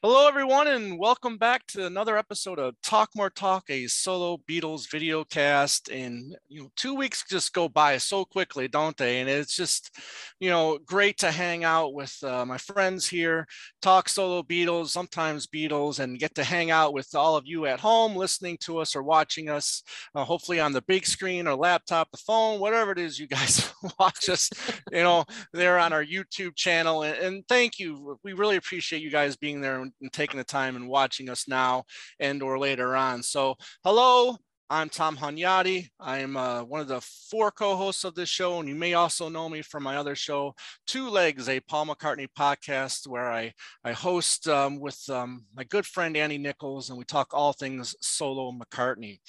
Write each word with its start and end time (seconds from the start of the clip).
Hello, 0.00 0.28
everyone, 0.28 0.68
and 0.68 0.96
welcome 0.96 1.38
back 1.38 1.66
to 1.66 1.84
another 1.84 2.16
episode 2.16 2.60
of 2.60 2.80
Talk 2.84 3.10
More 3.16 3.30
Talk, 3.30 3.64
a 3.68 3.88
solo 3.88 4.40
Beatles 4.48 4.88
video 4.88 5.24
cast. 5.24 5.88
And 5.88 6.36
you 6.48 6.62
know, 6.62 6.70
two 6.76 6.94
weeks 6.94 7.24
just 7.28 7.52
go 7.52 7.68
by 7.68 7.98
so 7.98 8.24
quickly, 8.24 8.68
don't 8.68 8.96
they? 8.96 9.18
And 9.18 9.28
it's 9.28 9.56
just, 9.56 9.90
you 10.38 10.50
know, 10.50 10.78
great 10.86 11.18
to 11.18 11.32
hang 11.32 11.64
out 11.64 11.94
with 11.94 12.16
uh, 12.22 12.46
my 12.46 12.58
friends 12.58 13.08
here, 13.08 13.44
talk 13.82 14.08
solo 14.08 14.44
Beatles, 14.44 14.90
sometimes 14.90 15.48
Beatles, 15.48 15.98
and 15.98 16.20
get 16.20 16.32
to 16.36 16.44
hang 16.44 16.70
out 16.70 16.92
with 16.92 17.12
all 17.16 17.34
of 17.34 17.44
you 17.44 17.66
at 17.66 17.80
home, 17.80 18.14
listening 18.14 18.56
to 18.60 18.78
us 18.78 18.94
or 18.94 19.02
watching 19.02 19.48
us, 19.48 19.82
uh, 20.14 20.22
hopefully 20.22 20.60
on 20.60 20.72
the 20.72 20.82
big 20.82 21.06
screen 21.06 21.48
or 21.48 21.56
laptop, 21.56 22.08
the 22.12 22.18
phone, 22.18 22.60
whatever 22.60 22.92
it 22.92 23.00
is 23.00 23.18
you 23.18 23.26
guys 23.26 23.72
watch 23.98 24.28
us. 24.28 24.48
You 24.92 25.02
know, 25.02 25.24
there 25.52 25.76
on 25.76 25.92
our 25.92 26.04
YouTube 26.04 26.54
channel. 26.54 27.02
And, 27.02 27.18
and 27.18 27.44
thank 27.48 27.80
you. 27.80 28.16
We 28.22 28.32
really 28.32 28.54
appreciate 28.54 29.02
you 29.02 29.10
guys 29.10 29.34
being 29.34 29.60
there 29.60 29.87
and, 29.88 29.94
and 30.02 30.12
taking 30.12 30.38
the 30.38 30.44
time 30.44 30.76
and 30.76 30.88
watching 30.88 31.28
us 31.28 31.48
now 31.48 31.84
and 32.20 32.42
or 32.42 32.58
later 32.58 32.96
on. 32.96 33.22
So 33.22 33.56
hello, 33.84 34.36
I'm 34.70 34.90
Tom 34.90 35.16
Hunyadi. 35.16 35.88
I 35.98 36.18
am 36.18 36.36
uh, 36.36 36.62
one 36.62 36.80
of 36.80 36.88
the 36.88 37.00
four 37.00 37.50
co-hosts 37.50 38.04
of 38.04 38.14
this 38.14 38.28
show, 38.28 38.60
and 38.60 38.68
you 38.68 38.74
may 38.74 38.94
also 38.94 39.28
know 39.30 39.48
me 39.48 39.62
from 39.62 39.82
my 39.82 39.96
other 39.96 40.14
show, 40.14 40.54
Two 40.86 41.08
Legs, 41.08 41.48
a 41.48 41.60
Paul 41.60 41.86
McCartney 41.86 42.28
podcast, 42.38 43.06
where 43.06 43.30
I 43.32 43.52
I 43.82 43.92
host 43.92 44.46
um, 44.46 44.78
with 44.78 45.00
um, 45.08 45.46
my 45.54 45.64
good 45.64 45.86
friend 45.86 46.16
Annie 46.16 46.38
Nichols, 46.38 46.90
and 46.90 46.98
we 46.98 47.04
talk 47.04 47.28
all 47.32 47.54
things 47.54 47.94
solo 48.00 48.52
McCartney 48.52 49.20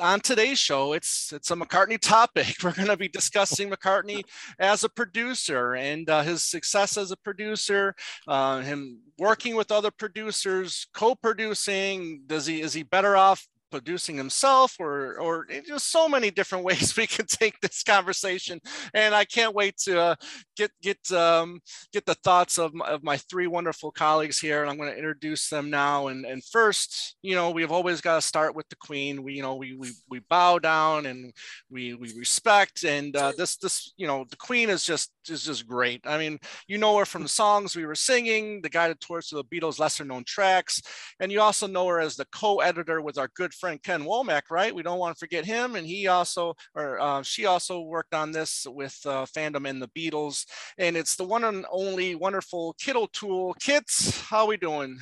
on 0.00 0.20
today's 0.20 0.58
show, 0.58 0.92
it's 0.92 1.32
it's 1.32 1.50
a 1.50 1.56
McCartney 1.56 2.00
topic. 2.00 2.56
We're 2.62 2.72
going 2.72 2.88
to 2.88 2.96
be 2.96 3.08
discussing 3.08 3.70
McCartney 3.70 4.24
as 4.58 4.84
a 4.84 4.88
producer 4.88 5.74
and 5.74 6.08
uh, 6.08 6.22
his 6.22 6.42
success 6.42 6.96
as 6.96 7.10
a 7.10 7.16
producer, 7.16 7.94
uh, 8.26 8.60
him 8.60 9.00
working 9.18 9.54
with 9.54 9.70
other 9.70 9.90
producers, 9.90 10.86
co-producing. 10.94 12.22
Does 12.26 12.46
he 12.46 12.60
is 12.60 12.72
he 12.72 12.82
better 12.82 13.16
off 13.16 13.46
producing 13.70 14.16
himself 14.16 14.76
or 14.78 15.18
or 15.18 15.46
just 15.66 15.90
so 15.90 16.08
many 16.08 16.30
different 16.30 16.64
ways 16.68 16.96
we 16.96 17.06
can 17.06 17.26
take 17.26 17.58
this 17.60 17.82
conversation. 17.82 18.60
And 18.94 19.14
i 19.14 19.24
can't 19.24 19.54
wait 19.54 19.76
to 19.84 20.00
uh, 20.00 20.14
get 20.56 20.70
get 20.82 20.98
um, 21.12 21.60
get 21.92 22.06
the 22.06 22.14
thoughts 22.14 22.58
of 22.58 22.74
my, 22.74 22.86
of 22.86 23.02
my 23.02 23.16
three 23.16 23.46
wonderful 23.46 23.90
colleagues 23.90 24.38
here 24.38 24.62
and 24.62 24.70
i'm 24.70 24.76
going 24.76 24.90
to 24.90 24.96
introduce 24.96 25.48
them 25.48 25.70
now. 25.70 26.08
And 26.08 26.24
and 26.24 26.44
first 26.44 27.16
you 27.22 27.34
know 27.34 27.50
we've 27.50 27.72
always 27.72 28.00
got 28.00 28.16
to 28.16 28.22
start 28.22 28.54
with 28.54 28.68
the 28.68 28.76
queen. 28.76 29.22
We 29.22 29.34
you 29.34 29.42
know 29.42 29.54
we 29.54 29.74
we, 29.74 29.90
we 30.08 30.20
bow 30.28 30.58
down 30.58 31.06
and 31.06 31.32
we 31.70 31.94
we 31.94 32.12
respect. 32.16 32.84
And 32.84 33.14
uh, 33.16 33.32
this 33.36 33.56
this 33.56 33.92
you 33.96 34.06
know 34.06 34.24
the 34.28 34.36
queen 34.36 34.70
is 34.70 34.84
just 34.84 35.12
is 35.28 35.44
just 35.44 35.66
great 35.66 36.00
i 36.06 36.16
mean 36.16 36.38
you 36.68 36.78
know 36.78 36.96
her 36.96 37.04
from 37.04 37.22
the 37.22 37.28
songs 37.28 37.76
we 37.76 37.84
were 37.84 37.94
singing 37.94 38.62
the 38.62 38.68
guided 38.68 39.00
tours 39.00 39.28
to 39.28 39.34
the 39.34 39.44
beatles 39.44 39.78
lesser 39.78 40.04
known 40.04 40.24
tracks 40.24 40.80
and 41.20 41.30
you 41.30 41.40
also 41.40 41.66
know 41.66 41.86
her 41.86 42.00
as 42.00 42.16
the 42.16 42.26
co-editor 42.32 43.00
with 43.02 43.18
our 43.18 43.28
good 43.34 43.52
friend 43.52 43.82
Ken 43.82 44.04
Womack, 44.04 44.42
right? 44.50 44.74
We 44.74 44.82
don't 44.82 44.98
want 44.98 45.16
to 45.16 45.18
forget 45.18 45.44
him. 45.44 45.74
And 45.76 45.86
he 45.86 46.06
also, 46.06 46.54
or 46.74 47.00
uh, 47.00 47.22
she 47.22 47.46
also 47.46 47.80
worked 47.80 48.14
on 48.14 48.32
this 48.32 48.66
with 48.68 48.98
uh, 49.04 49.26
Fandom 49.26 49.68
and 49.68 49.80
the 49.80 49.88
Beatles. 49.88 50.46
And 50.78 50.96
it's 50.96 51.16
the 51.16 51.24
one 51.24 51.44
and 51.44 51.66
only 51.70 52.14
wonderful 52.14 52.74
Kit 52.78 52.96
O'Toole. 52.96 53.54
Kits, 53.60 54.20
how 54.20 54.46
we 54.46 54.56
doing? 54.56 54.98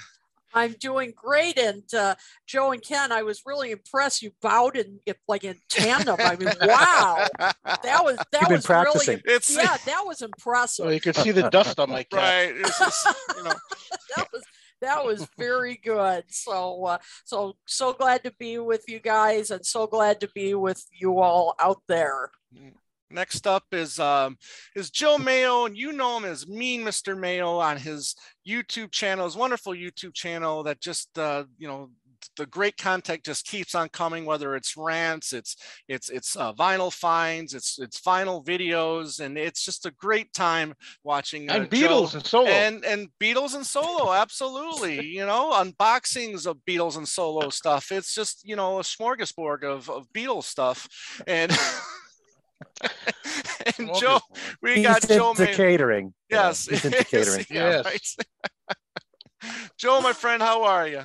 I'm 0.55 0.73
doing 0.81 1.13
great. 1.15 1.59
And 1.59 1.83
uh, 1.95 2.15
Joe 2.47 2.73
and 2.73 2.83
Ken, 2.83 3.13
I 3.13 3.23
was 3.23 3.43
really 3.45 3.71
impressed. 3.71 4.23
You 4.23 4.33
bowed 4.41 4.77
in 4.77 5.01
like 5.27 5.45
in 5.45 5.57
tandem. 5.69 6.17
I 6.19 6.37
mean, 6.37 6.49
wow, 6.63 7.27
that 7.39 8.05
was 8.05 8.17
that 8.17 8.41
You've 8.41 8.49
been 8.49 8.57
was 8.57 8.67
practicing. 8.67 9.21
really 9.25 9.37
It's 9.37 9.55
yeah, 9.55 9.77
that 9.87 10.03
was 10.07 10.23
impressive. 10.23 10.85
So 10.85 10.91
you 10.91 11.01
can 11.01 11.15
see 11.15 11.31
the 11.31 11.51
dust 11.51 11.79
on 11.79 11.91
my 11.91 12.03
cap. 12.03 12.21
right. 12.21 12.55
Just, 12.63 13.09
you 13.37 13.45
know, 13.45 13.55
that 14.17 14.29
was 14.33 14.43
that 14.81 15.05
was 15.05 15.27
very 15.39 15.77
good. 15.77 16.25
So 16.29 16.85
uh, 16.87 16.99
so 17.25 17.57
so 17.67 17.93
glad 17.93 18.25
to 18.25 18.33
be 18.39 18.59
with 18.59 18.85
you 18.89 19.01
guys, 19.01 19.51
and 19.51 19.65
so 19.65 19.87
glad 19.87 20.21
to 20.21 20.29
be 20.35 20.55
with 20.55 20.85
you 20.93 21.21
all 21.21 21.55
out 21.59 21.83
there. 21.89 22.31
Next 23.11 23.47
up 23.47 23.65
is 23.73 23.99
um, 23.99 24.37
is 24.77 24.91
Joe 24.91 25.19
Mayo, 25.19 25.65
and 25.65 25.77
you 25.77 25.93
know 25.93 26.19
him 26.19 26.25
as 26.25 26.47
Mean 26.47 26.83
Mr. 26.83 27.19
Mayo 27.19 27.57
on 27.57 27.77
his 27.77 28.15
YouTube 28.47 28.91
channel, 28.93 29.25
his 29.25 29.37
wonderful 29.37 29.73
YouTube 29.73 30.15
channel 30.15 30.63
that 30.65 30.81
just 30.81 31.19
uh, 31.19 31.45
you 31.59 31.69
know 31.69 31.91
the 32.37 32.47
great 32.47 32.77
content 32.77 33.25
just 33.25 33.47
keeps 33.47 33.75
on 33.75 33.89
coming. 33.89 34.25
Whether 34.25 34.57
it's 34.57 34.77
rants, 34.77 35.33
it's 35.33 35.57
it's 35.89 36.11
it's 36.11 36.37
uh, 36.37 36.53
vinyl 36.53 36.93
finds, 36.93 37.55
it's 37.55 37.79
it's 37.79 37.99
final 37.99 38.43
videos, 38.43 39.21
and 39.21 39.39
it's 39.39 39.65
just 39.65 39.87
a 39.87 39.91
great 39.93 40.33
time 40.33 40.75
watching. 41.03 41.51
And 41.51 41.65
uh, 41.65 41.67
Joe- 41.69 41.89
Beatles 41.89 42.15
and 42.15 42.27
solo. 42.27 42.49
and 42.49 42.85
and 42.85 43.09
Beatles 43.21 43.55
and 43.55 43.67
solo, 43.67 44.13
absolutely. 44.13 45.07
You 45.19 45.27
know, 45.27 45.53
unboxings 45.53 46.47
of 46.47 46.59
Beatles 46.69 46.97
and 46.97 47.09
solo 47.09 47.49
stuff. 47.49 47.91
It's 47.91 48.15
just 48.15 48.47
you 48.47 48.55
know 48.55 48.79
a 48.79 48.83
smorgasbord 48.83 49.65
of 49.65 49.89
of 49.91 50.07
Beatles 50.13 50.45
stuff, 50.45 50.89
and 51.27 51.51
and 53.79 53.91
Joe, 53.99 54.21
we 54.63 54.77
He's 54.77 54.87
got 54.87 55.03
Joe. 55.09 55.31
into 55.31 55.45
May- 55.45 55.55
catering. 55.55 56.15
Yeah, 56.31 56.49
yes, 56.49 56.67
he's 56.67 56.85
into 56.85 57.05
catering. 57.05 57.47
yeah, 57.51 57.83
Yes. 57.85 58.17
right. 58.69 58.77
Joe, 59.79 60.01
my 60.01 60.13
friend, 60.13 60.43
how 60.43 60.65
are 60.65 60.87
you? 60.89 61.03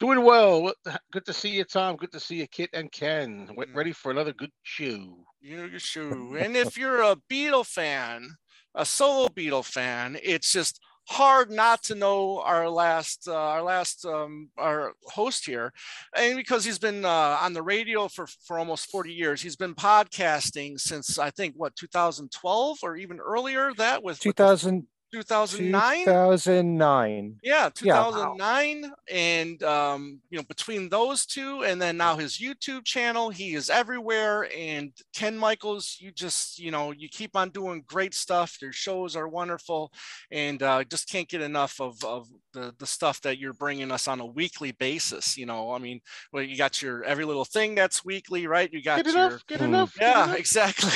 Doing 0.00 0.24
well. 0.24 0.72
Good 1.12 1.24
to 1.26 1.32
see 1.32 1.50
you, 1.50 1.64
Tom. 1.64 1.96
Good 1.96 2.12
to 2.12 2.20
see 2.20 2.36
you, 2.36 2.46
Kit 2.48 2.70
and 2.72 2.90
Ken. 2.90 3.48
Mm. 3.52 3.74
Ready 3.74 3.92
for 3.92 4.10
another 4.10 4.32
good 4.32 4.50
show. 4.62 5.24
You 5.40 5.64
your 5.66 5.78
shoe. 5.78 6.36
And 6.38 6.56
if 6.56 6.76
you're 6.76 7.02
a 7.02 7.16
Beatle 7.30 7.64
fan, 7.66 8.28
a 8.74 8.84
solo 8.84 9.28
Beatle 9.28 9.64
fan, 9.64 10.18
it's 10.22 10.52
just 10.52 10.80
hard 11.08 11.50
not 11.50 11.82
to 11.82 11.94
know 11.94 12.40
our 12.40 12.68
last 12.68 13.26
uh, 13.28 13.34
our 13.34 13.62
last 13.62 14.04
um, 14.04 14.48
our 14.56 14.92
host 15.04 15.44
here 15.44 15.72
and 16.16 16.36
because 16.36 16.64
he's 16.64 16.78
been 16.78 17.04
uh, 17.04 17.38
on 17.40 17.52
the 17.52 17.62
radio 17.62 18.08
for 18.08 18.26
for 18.26 18.58
almost 18.58 18.90
40 18.90 19.12
years. 19.12 19.42
He's 19.42 19.56
been 19.56 19.74
podcasting 19.74 20.78
since 20.78 21.18
i 21.18 21.30
think 21.30 21.54
what 21.56 21.74
2012 21.76 22.78
or 22.82 22.96
even 22.96 23.18
earlier 23.18 23.72
that 23.76 24.02
the 24.02 24.24
2000, 24.24 24.86
2009 25.12 26.04
2009. 26.04 27.36
yeah, 27.42 27.64
Yeah. 27.64 27.70
2009. 27.70 28.92
And, 29.10 29.62
um, 29.62 30.20
you 30.30 30.38
know, 30.38 30.44
between 30.44 30.88
those 30.88 31.26
two 31.26 31.64
and 31.64 31.80
then 31.80 31.96
now 31.96 32.16
his 32.16 32.38
YouTube 32.38 32.84
channel, 32.84 33.30
he 33.30 33.54
is 33.54 33.70
everywhere. 33.70 34.48
And 34.56 34.92
Ken 35.14 35.36
Michaels, 35.36 35.96
you 36.00 36.12
just, 36.12 36.58
you 36.58 36.70
know, 36.70 36.92
you 36.92 37.08
keep 37.08 37.36
on 37.36 37.50
doing 37.50 37.84
great 37.86 38.14
stuff. 38.14 38.56
Your 38.62 38.72
shows 38.72 39.14
are 39.16 39.28
wonderful. 39.28 39.92
And 40.30 40.62
uh, 40.62 40.84
just 40.84 41.08
can't 41.08 41.28
get 41.28 41.42
enough 41.42 41.80
of, 41.80 42.02
of 42.04 42.28
the, 42.52 42.74
the 42.78 42.86
stuff 42.86 43.20
that 43.22 43.38
you're 43.38 43.52
bringing 43.52 43.90
us 43.90 44.08
on 44.08 44.20
a 44.20 44.26
weekly 44.26 44.72
basis. 44.72 45.36
You 45.36 45.46
know, 45.46 45.72
I 45.72 45.78
mean, 45.78 46.00
well, 46.32 46.42
you 46.42 46.56
got 46.56 46.82
your 46.82 47.04
every 47.04 47.24
little 47.24 47.44
thing 47.44 47.74
that's 47.74 48.04
weekly, 48.04 48.46
right? 48.46 48.72
You 48.72 48.82
got 48.82 49.04
Get 49.04 49.14
your, 49.14 49.26
enough. 49.26 49.46
Get 49.46 49.60
enough. 49.60 49.94
get 49.94 50.02
yeah, 50.02 50.24
enough. 50.24 50.38
exactly. 50.38 50.90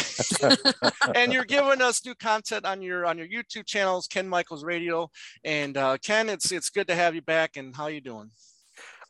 and 1.15 1.33
you're 1.33 1.45
giving 1.45 1.83
us 1.83 2.05
new 2.05 2.15
content 2.15 2.65
on 2.65 2.83
your 2.83 3.07
on 3.07 3.19
your 3.19 3.29
YouTube 3.29 3.67
channels, 3.67 4.06
Ken 4.07 4.29
Michaels 4.29 4.65
Radio. 4.65 5.11
And 5.45 5.77
uh, 5.77 5.99
Ken, 5.99 6.29
it's 6.29 6.53
it's 6.53 6.71
good 6.71 6.89
to 6.89 6.95
have 6.95 7.15
you 7.15 7.23
back. 7.23 7.57
And 7.57 7.75
how 7.77 7.87
you 7.89 8.01
doing? 8.01 8.31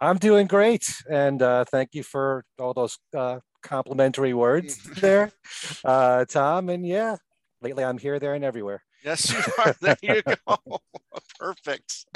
I'm 0.01 0.19
doing 0.19 0.47
great. 0.47 0.95
And 1.11 1.41
uh, 1.43 1.65
thank 1.65 1.95
you 1.95 2.03
for 2.03 2.45
all 2.59 2.75
those 2.75 2.99
uh, 3.17 3.39
complimentary 3.63 4.35
words 4.35 4.79
there, 5.01 5.33
uh, 5.85 6.25
Tom. 6.27 6.69
And 6.69 6.87
yeah, 6.87 7.17
lately 7.63 7.85
I'm 7.85 7.99
here, 7.99 8.19
there, 8.19 8.35
and 8.35 8.45
everywhere. 8.45 8.83
Yes, 9.05 9.31
you 9.33 9.39
are. 9.65 9.75
There 9.81 9.97
you 10.03 10.23
go. 10.23 10.59
Perfect. 11.39 12.07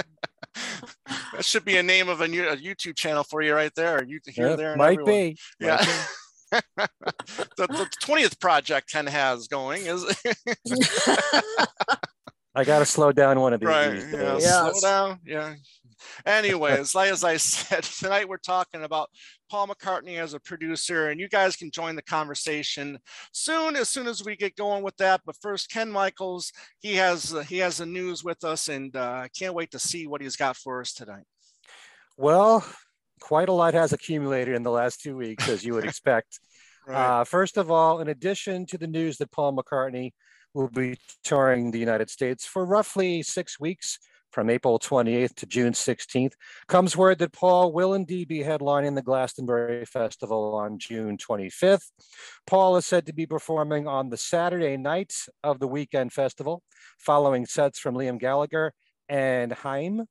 that 1.33 1.45
should 1.45 1.65
be 1.65 1.77
a 1.79 1.83
name 1.83 2.09
of 2.09 2.21
a, 2.21 2.29
new, 2.29 2.47
a 2.49 2.57
YouTube 2.57 2.97
channel 2.97 3.23
for 3.25 3.41
you 3.41 3.55
right 3.55 3.73
there. 3.77 4.03
You 4.05 4.21
here, 4.27 4.49
Yeah, 4.51 4.57
there, 4.57 4.71
and 4.73 4.79
might 4.79 4.99
everywhere. 5.01 5.15
be. 5.31 5.37
Yeah. 5.61 5.77
Might 5.77 5.87
be. 5.87 5.93
the, 7.57 7.67
the 7.69 7.89
20th 8.03 8.41
project 8.41 8.91
Ken 8.91 9.07
has 9.07 9.47
going 9.47 9.87
is 9.87 10.05
I 12.55 12.65
got 12.65 12.81
to 12.81 12.87
slow 12.87 13.13
down 13.13 13.39
one 13.41 13.53
of 13.53 13.61
these. 13.61 13.67
right 13.69 13.93
these 13.95 14.13
yeah. 14.13 14.39
Yeah. 14.41 14.71
slow 14.73 14.81
down 14.81 15.19
yeah 15.25 15.55
anyways 16.27 16.95
like 16.95 17.11
as 17.13 17.23
i 17.25 17.37
said 17.39 17.85
tonight 17.85 18.29
we're 18.29 18.39
talking 18.39 18.83
about 18.85 19.11
paul 19.51 19.69
mccartney 19.69 20.19
as 20.19 20.35
a 20.35 20.41
producer 20.41 21.09
and 21.11 21.21
you 21.21 21.29
guys 21.29 21.57
can 21.57 21.71
join 21.71 21.95
the 21.95 22.03
conversation 22.03 22.99
soon 23.33 23.77
as 23.77 23.89
soon 23.89 24.07
as 24.07 24.25
we 24.25 24.35
get 24.35 24.57
going 24.57 24.83
with 24.83 24.97
that 24.97 25.21
but 25.27 25.37
first 25.43 25.71
ken 25.71 25.91
michaels 25.91 26.53
he 26.81 26.95
has 26.97 27.35
uh, 27.35 27.41
he 27.41 27.59
has 27.59 27.79
the 27.79 27.87
news 27.87 28.25
with 28.25 28.43
us 28.45 28.69
and 28.69 28.97
uh, 28.97 29.21
i 29.25 29.29
can't 29.39 29.55
wait 29.55 29.71
to 29.71 29.79
see 29.79 30.07
what 30.07 30.21
he's 30.23 30.37
got 30.37 30.57
for 30.57 30.81
us 30.81 30.93
tonight 30.95 31.25
Well, 32.17 32.65
quite 33.21 33.49
a 33.49 33.53
lot 33.53 33.75
has 33.75 33.93
accumulated 33.93 34.55
in 34.55 34.63
the 34.63 34.71
last 34.71 35.01
two 35.01 35.17
weeks, 35.17 35.49
as 35.49 35.65
you 35.65 35.75
would 35.75 35.85
expect. 35.91 36.39
right 36.87 37.21
Uh, 37.21 37.25
first 37.25 37.57
of 37.57 37.71
all, 37.71 38.01
in 38.01 38.09
addition 38.09 38.67
to 38.67 38.79
the 38.79 38.87
news 38.87 39.19
that 39.19 39.31
Paul 39.31 39.57
McCartney 39.57 40.13
will 40.55 40.69
be 40.69 40.99
touring 41.25 41.71
the 41.71 41.79
United 41.79 42.11
States 42.11 42.47
for 42.47 42.65
roughly 42.65 43.23
six 43.23 43.59
weeks 43.61 43.99
from 44.31 44.49
April 44.49 44.79
28th 44.79 45.35
to 45.35 45.47
June 45.47 45.73
16th, 45.73 46.33
comes 46.69 46.97
word 46.97 47.19
that 47.19 47.33
Paul 47.33 47.73
will 47.73 47.95
indeed 47.95 48.29
be 48.29 48.41
headlining 48.41 48.95
the 48.95 49.03
Glastonbury 49.03 49.85
Festival 49.85 50.55
on 50.55 50.79
June 50.79 51.17
25th. 51.19 51.91
Paul 52.47 52.77
is 52.77 52.87
said 52.87 53.07
to 53.07 53.13
be 53.13 53.27
performing 53.27 53.87
on 53.89 54.09
the 54.09 54.17
Saturday 54.17 54.77
night 54.77 55.15
of 55.43 55.59
the 55.59 55.69
weekend 55.69 56.13
festival, 56.13 56.63
following 56.99 57.47
sets 57.47 57.79
from 57.79 57.95
Liam 57.95 58.19
Gallagher 58.19 58.73
and 59.09 59.53
Haim. 59.53 60.05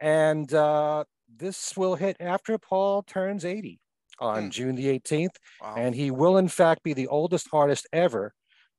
And 0.00 0.52
uh, 0.54 1.04
this 1.34 1.76
will 1.76 1.96
hit 1.96 2.16
after 2.18 2.56
Paul 2.58 3.02
turns 3.02 3.44
80 3.44 3.78
on 4.18 4.44
Hmm. 4.44 4.48
June 4.50 4.74
the 4.76 4.86
18th 4.98 5.36
wow. 5.62 5.74
and 5.76 5.94
he 5.94 6.10
will 6.10 6.36
in 6.36 6.48
fact 6.48 6.82
be 6.82 6.92
the 6.92 7.06
oldest 7.06 7.48
artist 7.54 7.86
ever 7.92 8.34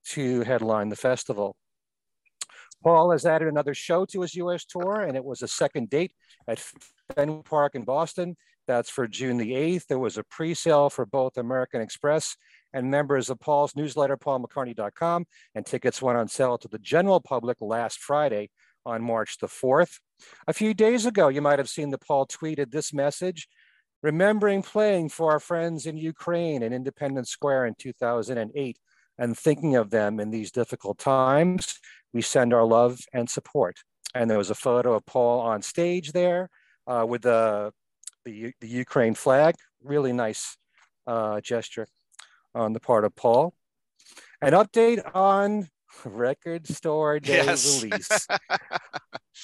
to 0.09 0.41
headline 0.41 0.89
the 0.89 0.95
festival. 0.95 1.55
Paul 2.83 3.11
has 3.11 3.25
added 3.25 3.47
another 3.47 3.73
show 3.73 4.05
to 4.05 4.21
his 4.21 4.35
US 4.35 4.65
tour, 4.65 5.01
and 5.01 5.15
it 5.15 5.23
was 5.23 5.41
a 5.41 5.47
second 5.47 5.89
date 5.89 6.13
at 6.47 6.63
Fenway 7.15 7.43
Park 7.43 7.75
in 7.75 7.83
Boston. 7.83 8.35
That's 8.67 8.89
for 8.89 9.07
June 9.07 9.37
the 9.37 9.51
8th. 9.51 9.87
There 9.87 9.99
was 9.99 10.17
a 10.17 10.23
pre 10.23 10.53
sale 10.53 10.89
for 10.89 11.05
both 11.05 11.37
American 11.37 11.81
Express 11.81 12.35
and 12.73 12.89
members 12.89 13.29
of 13.29 13.39
Paul's 13.39 13.75
newsletter, 13.75 14.17
paulmccartney.com, 14.17 15.25
and 15.55 15.65
tickets 15.65 16.01
went 16.01 16.17
on 16.17 16.27
sale 16.27 16.57
to 16.59 16.67
the 16.67 16.79
general 16.79 17.19
public 17.19 17.57
last 17.59 17.99
Friday 17.99 18.49
on 18.85 19.03
March 19.03 19.37
the 19.39 19.47
4th. 19.47 19.99
A 20.47 20.53
few 20.53 20.73
days 20.73 21.05
ago, 21.05 21.27
you 21.27 21.41
might 21.41 21.59
have 21.59 21.69
seen 21.69 21.89
that 21.89 22.05
Paul 22.05 22.27
tweeted 22.27 22.71
this 22.71 22.93
message 22.93 23.47
remembering 24.03 24.63
playing 24.63 25.09
for 25.09 25.31
our 25.31 25.39
friends 25.39 25.85
in 25.85 25.97
Ukraine 25.97 26.63
in 26.63 26.73
Independence 26.73 27.29
Square 27.29 27.67
in 27.67 27.75
2008 27.77 28.79
and 29.21 29.37
thinking 29.37 29.73
of 29.81 29.87
them 29.97 30.19
in 30.19 30.31
these 30.31 30.51
difficult 30.51 30.97
times, 30.97 31.63
we 32.11 32.21
send 32.35 32.49
our 32.57 32.65
love 32.77 32.93
and 33.13 33.29
support. 33.37 33.75
And 34.15 34.25
there 34.29 34.37
was 34.43 34.49
a 34.49 34.55
photo 34.67 34.89
of 34.97 35.05
Paul 35.05 35.39
on 35.51 35.61
stage 35.61 36.11
there 36.11 36.49
uh, 36.87 37.05
with 37.11 37.21
the, 37.21 37.71
the, 38.25 38.51
the 38.59 38.67
Ukraine 38.85 39.15
flag. 39.23 39.53
Really 39.93 40.11
nice 40.25 40.57
uh, 41.13 41.39
gesture 41.41 41.87
on 42.55 42.73
the 42.73 42.79
part 42.89 43.03
of 43.05 43.15
Paul. 43.15 43.53
An 44.41 44.53
update 44.61 45.01
on 45.15 45.69
record 46.03 46.67
store 46.67 47.19
day 47.29 47.45
Yes. 47.45 47.83
release. 47.83 48.27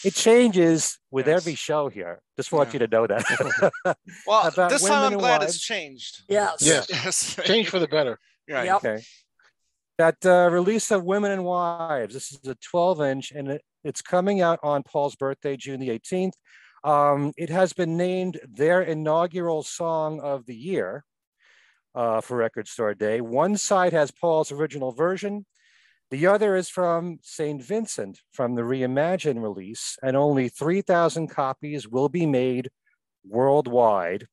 It 0.04 0.14
changes 0.14 1.00
with 1.10 1.26
Yes. 1.28 1.38
every 1.42 1.56
show 1.56 1.84
here. 1.98 2.16
Just 2.36 2.52
want 2.52 2.70
Yeah. 2.70 2.74
you 2.74 2.80
to 2.86 2.88
know 2.96 3.06
that. 3.08 3.98
well 4.28 4.48
about 4.48 4.70
this 4.70 4.84
time 4.84 5.14
i'm 5.14 5.18
glad 5.18 5.40
wives. 5.42 5.56
it's 5.56 5.64
changed 5.64 6.14
Yes. 6.30 6.58
Yes. 6.62 6.86
yes 6.92 7.36
Change 7.52 7.68
for 7.70 7.80
the 7.80 7.88
better. 7.88 8.20
right 8.50 8.66
Yep. 8.66 8.76
Okay. 8.86 9.00
That 9.98 10.24
uh, 10.26 10.50
release 10.52 10.92
of 10.92 11.04
Women 11.04 11.32
and 11.32 11.44
Wives. 11.44 12.14
This 12.14 12.32
is 12.32 12.48
a 12.48 12.56
12 12.56 13.02
inch 13.02 13.32
and 13.32 13.50
it, 13.50 13.62
it's 13.84 14.02
coming 14.02 14.42
out 14.42 14.60
on 14.62 14.84
Paul's 14.84 15.16
birthday, 15.16 15.58
June 15.58 15.80
the 15.80 15.90
18th. 15.90 16.34
Um, 16.84 17.34
it 17.36 17.50
has 17.50 17.74
been 17.74 17.98
named 17.98 18.40
their 18.48 18.84
inaugural 18.84 19.64
song 19.64 20.20
of 20.22 20.46
the 20.46 20.56
year 20.56 21.04
uh, 21.96 22.22
for 22.22 22.38
Record 22.38 22.68
Store 22.68 22.94
Day. 22.94 23.22
One 23.22 23.58
side 23.58 23.92
has 23.94 24.12
Paul's 24.12 24.52
original 24.52 24.92
version. 24.92 25.48
The 26.12 26.28
other 26.28 26.56
is 26.56 26.70
from 26.70 27.18
St. 27.24 27.62
Vincent 27.62 28.20
from 28.32 28.54
the 28.54 28.62
Reimagine 28.62 29.42
release, 29.42 29.98
and 30.04 30.16
only 30.16 30.48
3,000 30.48 31.28
copies 31.28 31.88
will 31.88 32.08
be 32.08 32.26
made 32.26 32.70
worldwide. 33.26 34.28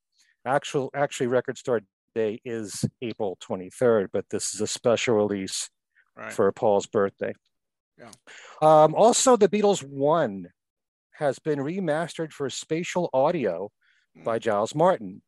Actual, 0.44 0.90
actually, 0.94 1.26
Record 1.28 1.56
Store 1.56 1.80
Day 2.14 2.40
is 2.44 2.84
April 3.02 3.38
23rd, 3.42 4.08
but 4.12 4.24
this 4.30 4.54
is 4.54 4.60
a 4.60 4.66
special 4.66 5.14
release 5.14 5.70
right 6.16 6.32
for 6.32 6.50
Paul's 6.52 6.86
birthday. 6.86 7.32
Yeah. 7.98 8.10
Um, 8.62 8.94
also, 8.94 9.36
the 9.36 9.48
Beatles 9.48 9.82
One 9.82 10.48
has 11.14 11.38
been 11.38 11.58
remastered 11.58 12.32
for 12.32 12.50
spatial 12.50 13.08
audio 13.12 13.70
by 14.24 14.38
Giles 14.38 14.74
Martin, 14.74 15.22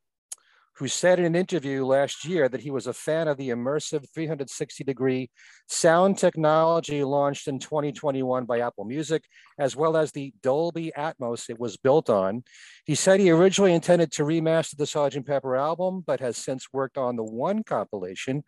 who 0.79 0.89
said 0.89 1.19
in 1.19 1.25
an 1.25 1.35
interview 1.35 1.85
last 1.85 2.25
year 2.25 2.49
that 2.49 2.61
he 2.61 2.71
was 2.71 2.87
a 2.87 2.93
fan 2.93 3.29
of 3.29 3.39
the 3.39 3.49
immersive 3.49 4.07
360 4.13 4.85
degree 4.85 5.31
sound 5.69 6.19
technology 6.19 7.03
launched 7.03 7.49
in 7.49 7.59
2021 7.59 8.45
by 8.45 8.61
Apple 8.61 8.85
Music, 8.85 9.25
as 9.59 9.75
well 9.75 9.97
as 9.97 10.13
the 10.13 10.35
Dolby 10.43 10.93
Atmos 10.97 11.49
it 11.49 11.59
was 11.59 11.79
built 11.79 12.11
on. 12.11 12.45
He 12.85 12.95
said 12.95 13.21
he 13.21 13.31
originally 13.31 13.73
intended 13.73 14.13
to 14.13 14.25
remaster 14.25 14.77
the 14.77 14.85
Sgt. 14.85 15.27
Pepper 15.27 15.57
album, 15.57 16.05
but 16.07 16.21
has 16.21 16.37
since 16.37 16.67
worked 16.73 16.99
on 16.99 17.17
the 17.17 17.25
One 17.25 17.65
compilation 17.65 18.45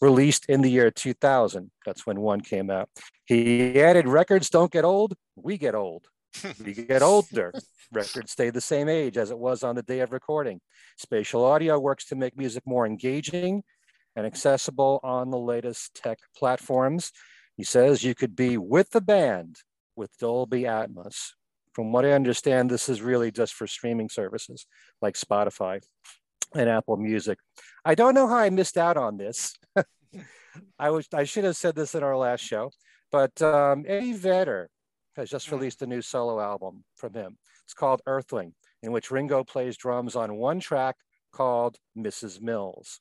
released 0.00 0.46
in 0.46 0.62
the 0.62 0.70
year 0.70 0.90
2000. 0.90 1.70
That's 1.86 2.04
when 2.04 2.20
One 2.20 2.40
came 2.40 2.70
out. 2.70 2.88
He 3.24 3.80
added, 3.80 4.08
Records 4.08 4.50
don't 4.50 4.72
get 4.72 4.84
old, 4.84 5.14
we 5.36 5.58
get 5.58 5.74
old. 5.74 6.06
We 6.64 6.72
get 6.72 7.02
older. 7.02 7.52
Records 7.92 8.32
stay 8.32 8.50
the 8.50 8.60
same 8.60 8.88
age 8.88 9.16
as 9.16 9.30
it 9.30 9.38
was 9.38 9.62
on 9.62 9.74
the 9.74 9.82
day 9.82 10.00
of 10.00 10.12
recording. 10.12 10.60
Spatial 10.96 11.44
audio 11.44 11.78
works 11.78 12.06
to 12.06 12.16
make 12.16 12.36
music 12.36 12.62
more 12.66 12.86
engaging 12.86 13.62
and 14.16 14.26
accessible 14.26 15.00
on 15.02 15.30
the 15.30 15.38
latest 15.38 15.94
tech 15.94 16.18
platforms. 16.36 17.12
He 17.56 17.64
says 17.64 18.04
you 18.04 18.14
could 18.14 18.36
be 18.36 18.56
with 18.58 18.90
the 18.90 19.00
band 19.00 19.56
with 19.96 20.16
Dolby 20.18 20.62
Atmos. 20.62 21.30
From 21.72 21.92
what 21.92 22.04
I 22.04 22.12
understand, 22.12 22.70
this 22.70 22.88
is 22.88 23.02
really 23.02 23.30
just 23.30 23.54
for 23.54 23.66
streaming 23.66 24.08
services 24.08 24.66
like 25.00 25.14
Spotify 25.14 25.80
and 26.54 26.68
Apple 26.68 26.96
Music. 26.96 27.38
I 27.84 27.94
don't 27.94 28.14
know 28.14 28.26
how 28.26 28.38
I 28.38 28.50
missed 28.50 28.76
out 28.76 28.96
on 28.96 29.16
this. 29.16 29.54
I 30.78 30.90
was 30.90 31.06
I 31.14 31.24
should 31.24 31.44
have 31.44 31.56
said 31.56 31.74
this 31.74 31.94
in 31.94 32.02
our 32.02 32.16
last 32.16 32.40
show, 32.40 32.70
but 33.12 33.40
um, 33.42 33.84
Eddie 33.86 34.14
Vedder 34.14 34.70
has 35.18 35.28
just 35.28 35.50
released 35.50 35.82
a 35.82 35.86
new 35.86 36.00
solo 36.00 36.40
album 36.40 36.84
from 36.96 37.12
him. 37.12 37.36
It's 37.64 37.74
called 37.74 38.00
Earthling, 38.06 38.54
in 38.82 38.92
which 38.92 39.10
Ringo 39.10 39.44
plays 39.44 39.76
drums 39.76 40.16
on 40.16 40.36
one 40.36 40.60
track 40.60 40.96
called 41.32 41.76
Mrs. 41.96 42.40
Mills. 42.40 43.00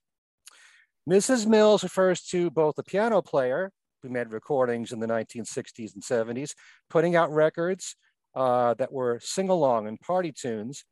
Mrs. 1.09 1.47
Mills 1.47 1.83
refers 1.83 2.21
to 2.25 2.49
both 2.49 2.75
the 2.75 2.83
piano 2.83 3.21
player 3.21 3.71
who 4.03 4.09
made 4.09 4.33
recordings 4.33 4.91
in 4.91 4.99
the 4.99 5.07
1960s 5.07 5.93
and 5.93 6.03
70s, 6.03 6.53
putting 6.89 7.15
out 7.15 7.31
records 7.31 7.95
uh, 8.35 8.73
that 8.73 8.91
were 8.91 9.19
sing 9.21 9.49
along 9.49 9.87
and 9.87 9.99
party 10.01 10.31
tunes. 10.31 10.83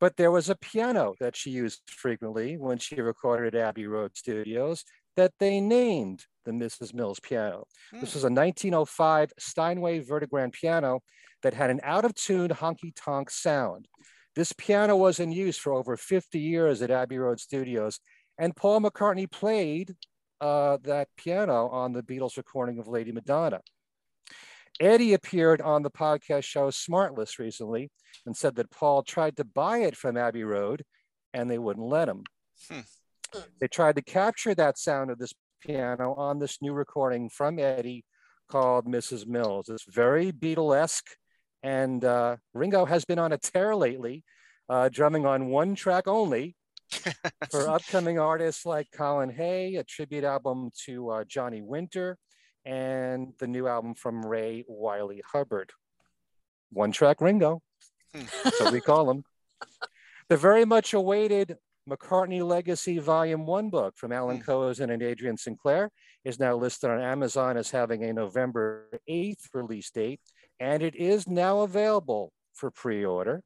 But 0.00 0.16
there 0.16 0.32
was 0.32 0.50
a 0.50 0.56
piano 0.56 1.14
that 1.20 1.36
she 1.36 1.50
used 1.50 1.82
frequently 1.86 2.56
when 2.56 2.78
she 2.78 3.00
recorded 3.00 3.54
at 3.54 3.68
Abbey 3.68 3.86
Road 3.86 4.16
Studios 4.16 4.84
that 5.16 5.32
they 5.38 5.60
named 5.60 6.24
the 6.44 6.52
Mrs. 6.52 6.94
Mills 6.94 7.20
piano. 7.20 7.64
This 7.92 8.14
was 8.14 8.24
a 8.24 8.30
1905 8.30 9.32
Steinway 9.38 10.00
Vertigrand 10.00 10.52
piano 10.52 11.00
that 11.42 11.54
had 11.54 11.70
an 11.70 11.80
out 11.82 12.04
of 12.04 12.14
tune 12.14 12.50
honky 12.50 12.92
tonk 12.94 13.30
sound. 13.30 13.86
This 14.34 14.52
piano 14.52 14.96
was 14.96 15.20
in 15.20 15.30
use 15.30 15.58
for 15.58 15.72
over 15.72 15.96
50 15.96 16.38
years 16.38 16.80
at 16.82 16.90
Abbey 16.90 17.18
Road 17.18 17.38
Studios, 17.38 18.00
and 18.38 18.56
Paul 18.56 18.80
McCartney 18.80 19.30
played 19.30 19.94
uh, 20.40 20.78
that 20.82 21.08
piano 21.16 21.68
on 21.68 21.92
the 21.92 22.02
Beatles 22.02 22.36
recording 22.36 22.78
of 22.78 22.88
Lady 22.88 23.12
Madonna. 23.12 23.60
Eddie 24.80 25.14
appeared 25.14 25.60
on 25.60 25.82
the 25.82 25.90
podcast 25.90 26.44
show 26.44 26.68
Smartless 26.70 27.38
recently 27.38 27.90
and 28.26 28.36
said 28.36 28.56
that 28.56 28.70
Paul 28.70 29.02
tried 29.02 29.36
to 29.36 29.44
buy 29.44 29.78
it 29.78 29.96
from 29.96 30.16
Abbey 30.16 30.44
Road 30.44 30.82
and 31.34 31.50
they 31.50 31.58
wouldn't 31.58 31.86
let 31.86 32.08
him. 32.08 32.24
Hmm. 32.70 32.80
They 33.60 33.68
tried 33.68 33.96
to 33.96 34.02
capture 34.02 34.54
that 34.54 34.78
sound 34.78 35.10
of 35.10 35.18
this 35.18 35.32
piano 35.62 36.14
on 36.14 36.38
this 36.38 36.60
new 36.60 36.72
recording 36.72 37.28
from 37.28 37.58
Eddie 37.58 38.04
called 38.48 38.86
Mrs. 38.86 39.26
Mills. 39.26 39.68
It's 39.68 39.84
very 39.84 40.32
Beatlesque, 40.32 41.06
and 41.62 42.04
uh, 42.04 42.36
Ringo 42.52 42.84
has 42.84 43.04
been 43.04 43.18
on 43.18 43.32
a 43.32 43.38
tear 43.38 43.76
lately, 43.76 44.24
uh, 44.68 44.88
drumming 44.88 45.24
on 45.24 45.46
one 45.46 45.74
track 45.74 46.08
only 46.08 46.56
for 47.50 47.68
upcoming 47.68 48.18
artists 48.18 48.66
like 48.66 48.88
Colin 48.92 49.30
Hay, 49.30 49.76
a 49.76 49.84
tribute 49.84 50.24
album 50.24 50.70
to 50.84 51.10
uh, 51.10 51.24
Johnny 51.24 51.62
Winter, 51.62 52.18
and 52.64 53.32
the 53.38 53.46
new 53.46 53.68
album 53.68 53.94
from 53.94 54.26
Ray 54.26 54.64
Wylie 54.66 55.22
Hubbard. 55.32 55.70
One 56.70 56.90
track 56.90 57.20
Ringo, 57.20 57.62
so 58.58 58.70
we 58.72 58.80
call 58.80 59.10
him. 59.10 59.24
The 60.28 60.36
very 60.38 60.64
much 60.64 60.94
awaited 60.94 61.58
McCartney 61.88 62.46
Legacy 62.46 62.98
Volume 62.98 63.44
1 63.44 63.70
book 63.70 63.96
from 63.96 64.12
Alan 64.12 64.36
hmm. 64.36 64.50
Kozinn 64.50 64.92
and 64.92 65.02
Adrian 65.02 65.36
Sinclair 65.36 65.90
is 66.24 66.38
now 66.38 66.54
listed 66.54 66.90
on 66.90 67.00
Amazon 67.00 67.56
as 67.56 67.70
having 67.70 68.04
a 68.04 68.12
November 68.12 68.88
8th 69.08 69.48
release 69.52 69.90
date 69.90 70.20
and 70.60 70.82
it 70.82 70.94
is 70.94 71.26
now 71.26 71.60
available 71.60 72.32
for 72.54 72.70
pre-order. 72.70 73.42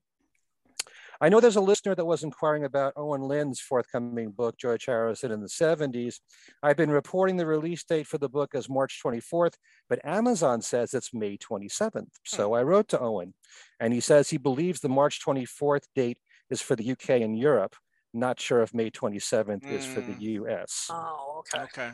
I 1.18 1.30
know 1.30 1.40
there's 1.40 1.56
a 1.56 1.62
listener 1.62 1.94
that 1.94 2.04
was 2.04 2.24
inquiring 2.24 2.64
about 2.64 2.92
Owen 2.94 3.22
Lynn's 3.22 3.58
forthcoming 3.58 4.32
book, 4.32 4.58
George 4.58 4.84
Harrison 4.84 5.32
in 5.32 5.40
the 5.40 5.48
70s. 5.48 6.16
I've 6.62 6.76
been 6.76 6.90
reporting 6.90 7.38
the 7.38 7.46
release 7.46 7.84
date 7.84 8.06
for 8.06 8.18
the 8.18 8.28
book 8.28 8.54
as 8.54 8.68
March 8.68 9.00
24th, 9.02 9.54
but 9.88 10.04
Amazon 10.04 10.60
says 10.60 10.92
it's 10.92 11.14
May 11.14 11.38
27th. 11.38 12.10
So 12.26 12.48
hmm. 12.48 12.54
I 12.56 12.62
wrote 12.64 12.88
to 12.88 13.00
Owen, 13.00 13.32
and 13.80 13.94
he 13.94 14.00
says 14.00 14.28
he 14.28 14.36
believes 14.36 14.80
the 14.80 14.90
March 14.90 15.24
24th 15.24 15.84
date 15.94 16.18
is 16.50 16.60
for 16.60 16.76
the 16.76 16.90
UK 16.90 17.22
and 17.22 17.38
Europe. 17.38 17.76
Not 18.16 18.40
sure 18.40 18.62
if 18.62 18.72
May 18.72 18.90
27th 18.90 19.70
is 19.70 19.84
for 19.84 20.00
the 20.00 20.14
Mm. 20.14 20.20
US. 20.20 20.88
Oh, 20.90 21.40
okay. 21.40 21.62
Okay. 21.64 21.92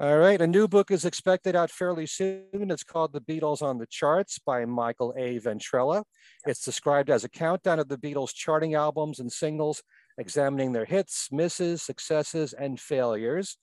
All 0.00 0.18
right, 0.18 0.40
a 0.40 0.46
new 0.46 0.66
book 0.66 0.90
is 0.90 1.04
expected 1.04 1.54
out 1.54 1.70
fairly 1.70 2.04
soon. 2.04 2.70
It's 2.70 2.82
called 2.82 3.12
The 3.12 3.20
Beatles 3.20 3.62
on 3.62 3.78
the 3.78 3.86
Charts 3.86 4.40
by 4.40 4.64
Michael 4.64 5.14
A. 5.16 5.38
Ventrella. 5.38 6.04
It's 6.46 6.64
described 6.64 7.10
as 7.10 7.22
a 7.22 7.28
countdown 7.28 7.78
of 7.78 7.88
the 7.88 7.96
Beatles' 7.96 8.34
charting 8.34 8.74
albums 8.74 9.20
and 9.20 9.32
singles, 9.32 9.82
examining 10.18 10.72
their 10.72 10.84
hits, 10.84 11.30
misses, 11.30 11.82
successes, 11.82 12.52
and 12.52 12.78
failures. 12.80 13.56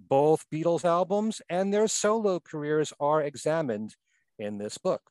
Both 0.00 0.48
Beatles 0.50 0.84
albums 0.84 1.42
and 1.50 1.72
their 1.72 1.86
solo 1.86 2.40
careers 2.40 2.92
are 2.98 3.22
examined 3.22 3.94
in 4.38 4.58
this 4.58 4.78
book. 4.78 5.02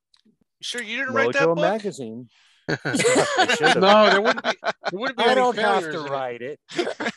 Sure 0.59 0.81
you 0.81 0.97
didn't 0.97 1.13
write 1.13 1.33
that 1.33 1.45
book? 1.45 1.59
magazine. 1.59 2.29
I 2.69 3.73
no, 3.77 4.09
there 4.09 4.21
wouldn't 4.21 4.43
be. 4.43 4.51
There 4.91 4.99
wouldn't 4.99 5.17
be 5.17 5.23
I 5.23 5.27
any 5.27 5.35
don't 5.35 5.57
have 5.57 5.83
to 5.91 5.99
write 6.01 6.41
it. 6.41 6.59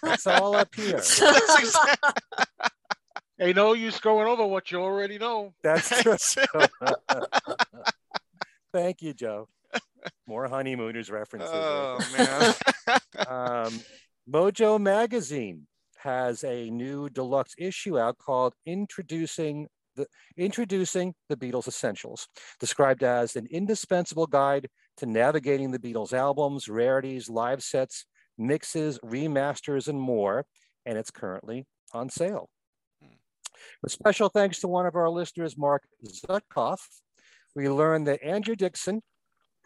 It's 0.05 0.27
all 0.27 0.57
up 0.57 0.75
here. 0.75 0.93
That's 1.21 1.59
exact- 1.59 2.23
Hey, 3.39 3.53
no 3.53 3.75
use 3.75 4.01
going 4.01 4.27
over 4.27 4.47
what 4.47 4.71
you 4.71 4.81
already 4.81 5.19
know. 5.19 5.53
That's 5.63 5.91
true. 6.03 6.17
it. 6.17 6.71
Thank 8.73 9.03
you, 9.03 9.13
Joe. 9.13 9.49
More 10.27 10.49
honeymooners 10.49 11.11
references. 11.11 11.51
Oh 11.53 11.99
man. 12.17 12.55
um, 13.29 13.81
Mojo 14.31 14.81
Magazine 14.81 15.67
has 15.99 16.45
a 16.45 16.71
new 16.71 17.09
deluxe 17.11 17.55
issue 17.59 17.99
out 17.99 18.17
called 18.19 18.55
"Introducing 18.65 19.67
the 19.97 20.07
Introducing 20.39 21.15
the 21.29 21.37
Beatles 21.37 21.69
Essentials," 21.69 22.29
described 22.59 23.03
as 23.03 23.37
an 23.37 23.47
indispensable 23.51 24.27
guide 24.27 24.69
to 24.99 25.07
navigating 25.07 25.71
the 25.71 25.79
Beatles 25.79 26.13
albums, 26.13 26.69
rarities, 26.69 27.29
live 27.29 27.63
sets, 27.63 28.07
mixes, 28.39 28.99
remasters, 29.01 29.89
and 29.89 30.01
more. 30.01 30.47
And 30.85 30.97
it's 30.97 31.11
currently 31.11 31.67
on 31.93 32.09
sale. 32.09 32.49
Hmm. 33.03 33.15
With 33.83 33.93
special 33.93 34.29
thanks 34.29 34.61
to 34.61 34.69
one 34.69 34.87
of 34.87 34.97
our 34.97 35.11
listeners, 35.11 35.57
Mark 35.57 35.85
Zutkoff, 36.05 36.81
we 37.55 37.69
learned 37.69 38.07
that 38.07 38.23
Andrew 38.23 38.55
Dixon 38.55 39.03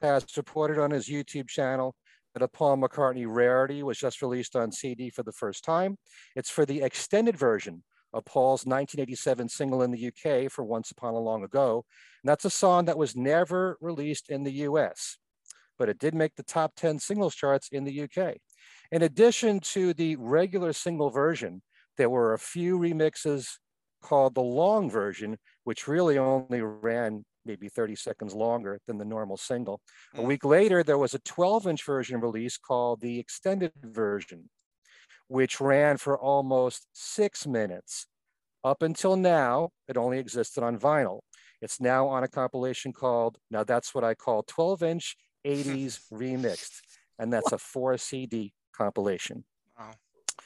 has 0.00 0.24
reported 0.36 0.78
on 0.78 0.90
his 0.90 1.08
YouTube 1.08 1.48
channel 1.48 1.94
that 2.34 2.42
a 2.42 2.48
Paul 2.48 2.76
McCartney 2.76 3.26
rarity 3.28 3.82
was 3.82 3.98
just 3.98 4.22
released 4.22 4.54
on 4.54 4.72
CD 4.72 5.10
for 5.10 5.22
the 5.22 5.32
first 5.32 5.64
time. 5.64 5.98
It's 6.36 6.50
for 6.50 6.64
the 6.64 6.82
extended 6.82 7.36
version 7.36 7.82
of 8.12 8.24
Paul's 8.24 8.66
1987 8.66 9.48
single 9.48 9.82
in 9.82 9.90
the 9.90 10.08
UK 10.08 10.50
for 10.50 10.64
Once 10.64 10.90
Upon 10.90 11.14
a 11.14 11.18
Long 11.18 11.44
Ago. 11.44 11.84
And 12.22 12.28
that's 12.28 12.44
a 12.44 12.50
song 12.50 12.86
that 12.86 12.98
was 12.98 13.16
never 13.16 13.78
released 13.80 14.30
in 14.30 14.42
the 14.42 14.52
US, 14.52 15.16
but 15.80 15.88
it 15.88 15.98
did 15.98 16.14
make 16.14 16.36
the 16.36 16.44
top 16.44 16.74
10 16.76 17.00
singles 17.00 17.34
charts 17.34 17.70
in 17.72 17.84
the 17.84 17.92
UK. 17.94 18.38
In 18.92 19.02
addition 19.02 19.60
to 19.60 19.94
the 19.94 20.16
regular 20.16 20.74
single 20.74 21.10
version, 21.10 21.62
there 21.96 22.10
were 22.10 22.34
a 22.34 22.38
few 22.38 22.78
remixes 22.78 23.58
called 24.02 24.34
the 24.34 24.42
long 24.42 24.90
version, 24.90 25.38
which 25.64 25.88
really 25.88 26.18
only 26.18 26.60
ran 26.60 27.24
maybe 27.46 27.70
30 27.70 27.96
seconds 27.96 28.34
longer 28.34 28.78
than 28.86 28.98
the 28.98 29.06
normal 29.06 29.38
single. 29.38 29.80
A 30.18 30.20
Mm. 30.20 30.26
week 30.28 30.44
later, 30.44 30.84
there 30.84 30.98
was 30.98 31.14
a 31.14 31.18
12 31.20 31.66
inch 31.66 31.82
version 31.86 32.20
released 32.20 32.60
called 32.62 33.00
the 33.00 33.18
extended 33.18 33.72
version, 33.82 34.50
which 35.28 35.60
ran 35.60 35.96
for 35.96 36.18
almost 36.18 36.88
six 36.92 37.46
minutes. 37.46 38.06
Up 38.64 38.82
until 38.82 39.16
now, 39.16 39.70
it 39.88 39.96
only 39.98 40.18
existed 40.18 40.64
on 40.64 40.78
vinyl. 40.78 41.20
It's 41.62 41.80
now 41.80 42.08
on 42.08 42.24
a 42.24 42.28
compilation 42.28 42.92
called, 42.92 43.38
now 43.50 43.64
that's 43.64 43.94
what 43.94 44.04
I 44.04 44.14
call 44.16 44.44
12 44.44 44.82
inch 44.82 45.16
80s 45.44 46.00
remixed. 46.12 46.80
And 47.18 47.32
that's 47.32 47.52
a 47.52 47.58
four 47.58 47.96
CD 47.98 48.52
compilation. 48.72 49.44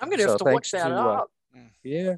I'm 0.01 0.11
gonna 0.11 0.27
have 0.29 0.39
to 0.39 0.45
look 0.45 0.65
that 0.67 0.89
to, 0.89 0.95
uh, 0.97 1.13
up. 1.23 1.31
Yeah. 1.83 2.17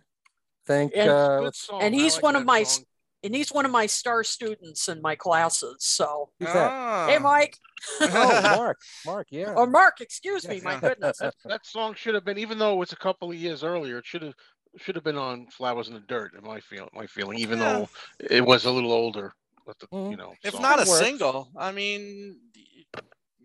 Thank, 0.66 0.92
And- 0.96 1.10
uh, 1.10 1.50
and 1.80 1.94
he's 1.94 2.14
like 2.14 2.22
one 2.22 2.36
of 2.36 2.44
my 2.44 2.62
song. 2.62 2.84
And 3.22 3.34
he's 3.34 3.52
one 3.52 3.64
of 3.64 3.72
my 3.72 3.86
star 3.86 4.22
students 4.22 4.88
in 4.88 5.02
my 5.02 5.16
classes. 5.16 5.76
So 5.80 6.30
who's 6.38 6.52
that? 6.52 6.70
Ah. 6.70 7.06
hey, 7.08 7.18
Mike. 7.18 7.56
Oh, 8.00 8.42
Mark, 8.56 8.78
Mark, 9.04 9.26
yeah. 9.30 9.52
or 9.54 9.66
Mark, 9.66 10.00
excuse 10.00 10.46
me. 10.48 10.60
My 10.62 10.76
goodness. 10.80 11.18
That 11.44 11.66
song 11.66 11.94
should 11.94 12.14
have 12.14 12.24
been, 12.24 12.38
even 12.38 12.58
though 12.58 12.72
it 12.72 12.76
was 12.76 12.92
a 12.92 12.96
couple 12.96 13.30
of 13.30 13.36
years 13.36 13.62
earlier, 13.64 13.98
it 13.98 14.06
should 14.06 14.22
have 14.22 14.34
should 14.78 14.94
have 14.94 15.04
been 15.04 15.16
on 15.18 15.46
"Flowers 15.48 15.88
in 15.88 15.94
the 15.94 16.00
Dirt." 16.00 16.34
In 16.36 16.44
my 16.44 16.60
feel, 16.60 16.88
my 16.94 17.06
feeling, 17.06 17.38
even 17.38 17.58
Yeah. 17.58 17.72
though 17.72 17.88
it 18.30 18.44
was 18.44 18.64
a 18.64 18.70
little 18.70 18.92
older. 18.92 19.34
But 19.66 19.78
the, 19.80 19.86
Mm. 19.88 20.10
you 20.12 20.16
know, 20.16 20.34
if 20.44 20.58
not 20.60 20.78
a 20.78 20.82
It 20.82 20.88
works. 20.88 20.98
single 21.06 21.50
i 21.56 21.72
mean 21.72 22.38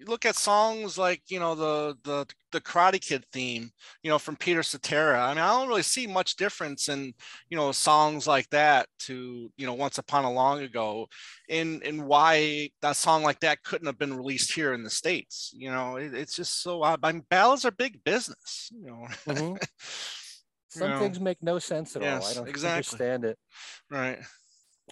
you 0.02 0.06
look 0.08 0.26
at 0.26 0.36
songs 0.36 0.98
like 0.98 1.22
you 1.30 1.40
know 1.40 1.54
the 1.54 1.96
the 2.04 2.26
the 2.52 2.60
karate 2.60 3.00
kid 3.00 3.24
theme 3.32 3.70
you 4.02 4.10
know 4.10 4.18
from 4.18 4.36
peter 4.36 4.64
cetera 4.64 5.22
i 5.24 5.30
mean 5.30 5.38
i 5.44 5.48
don't 5.48 5.68
really 5.68 5.84
see 5.84 6.08
much 6.08 6.36
difference 6.36 6.90
in 6.90 7.14
you 7.50 7.58
know 7.58 7.72
songs 7.72 8.26
like 8.26 8.50
that 8.50 8.88
to 8.98 9.52
you 9.58 9.66
know 9.68 9.74
once 9.76 10.00
upon 10.00 10.26
a 10.26 10.32
long 10.32 10.62
ago 10.62 11.08
in 11.50 11.82
in 11.84 12.06
why 12.06 12.68
that 12.82 12.96
song 12.96 13.22
like 13.22 13.40
that 13.42 13.62
couldn't 13.64 13.86
have 13.86 14.00
been 14.00 14.18
released 14.18 14.52
here 14.54 14.74
in 14.74 14.84
the 14.84 14.90
states 14.90 15.52
you 15.54 15.70
know 15.70 15.98
it, 15.98 16.14
it's 16.16 16.36
just 16.36 16.62
so 16.64 16.82
odd 16.84 17.00
I 17.04 17.12
mean, 17.12 17.24
ballads 17.30 17.64
are 17.66 17.72
big 17.72 18.04
business 18.04 18.70
you 18.72 18.86
know 18.88 19.08
Mhm. 19.28 19.64
Some 20.70 20.90
know, 20.90 21.00
things 21.00 21.20
make 21.20 21.44
no 21.44 21.60
sense 21.60 21.98
at 21.98 22.02
all. 22.02 22.24
I 22.26 22.34
don't 22.34 22.48
exactly. 22.48 22.96
understand 22.96 23.26
it. 23.26 23.38
right 23.90 24.20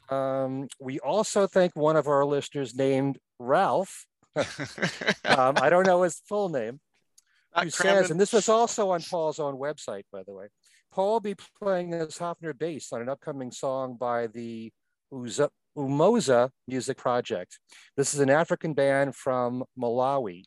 Um, 0.09 0.67
we 0.79 0.99
also 0.99 1.47
thank 1.47 1.75
one 1.75 1.95
of 1.95 2.07
our 2.07 2.25
listeners 2.25 2.75
named 2.75 3.19
Ralph. 3.39 4.05
Um, 5.25 5.55
I 5.61 5.69
don't 5.69 5.85
know 5.85 6.01
his 6.01 6.21
full 6.27 6.49
name. 6.49 6.79
Not 7.55 7.65
who 7.65 7.71
crammed 7.71 8.05
says, 8.05 8.11
and 8.11 8.19
this 8.19 8.33
was 8.33 8.49
also 8.49 8.89
on 8.89 9.01
Paul's 9.01 9.39
own 9.39 9.55
website, 9.57 10.03
by 10.11 10.23
the 10.23 10.33
way. 10.33 10.47
Paul 10.91 11.13
will 11.13 11.19
be 11.19 11.35
playing 11.61 11.91
his 11.91 12.17
Hofner 12.17 12.57
bass 12.57 12.91
on 12.91 13.01
an 13.01 13.09
upcoming 13.09 13.51
song 13.51 13.95
by 13.95 14.27
the 14.27 14.71
Uza, 15.13 15.49
Umoza 15.77 16.49
Music 16.67 16.97
Project. 16.97 17.59
This 17.95 18.13
is 18.13 18.19
an 18.19 18.29
African 18.29 18.73
band 18.73 19.15
from 19.15 19.63
Malawi. 19.79 20.45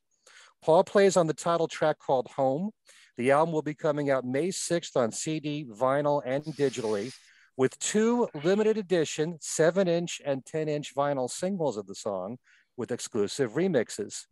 Paul 0.65 0.85
plays 0.85 1.17
on 1.17 1.27
the 1.27 1.35
title 1.35 1.69
track 1.69 1.99
called 1.99 2.29
Home. 2.37 2.71
The 3.17 3.31
album 3.31 3.53
will 3.53 3.63
be 3.63 3.75
coming 3.75 4.11
out 4.11 4.25
May 4.25 4.49
6th 4.49 4.97
on 4.97 5.13
CD, 5.13 5.65
vinyl, 5.65 6.23
and 6.25 6.43
digitally, 6.45 7.13
with 7.57 7.79
two 7.79 8.29
limited 8.43 8.77
edition 8.77 9.39
7 9.41 9.89
inch 9.89 10.21
and 10.25 10.45
10 10.45 10.69
inch 10.69 10.95
vinyl 10.95 11.31
singles 11.31 11.77
of 11.77 11.87
the 11.87 11.95
song 11.95 12.39
with 12.77 12.91
exclusive 12.91 13.53
remixes. 13.53 14.27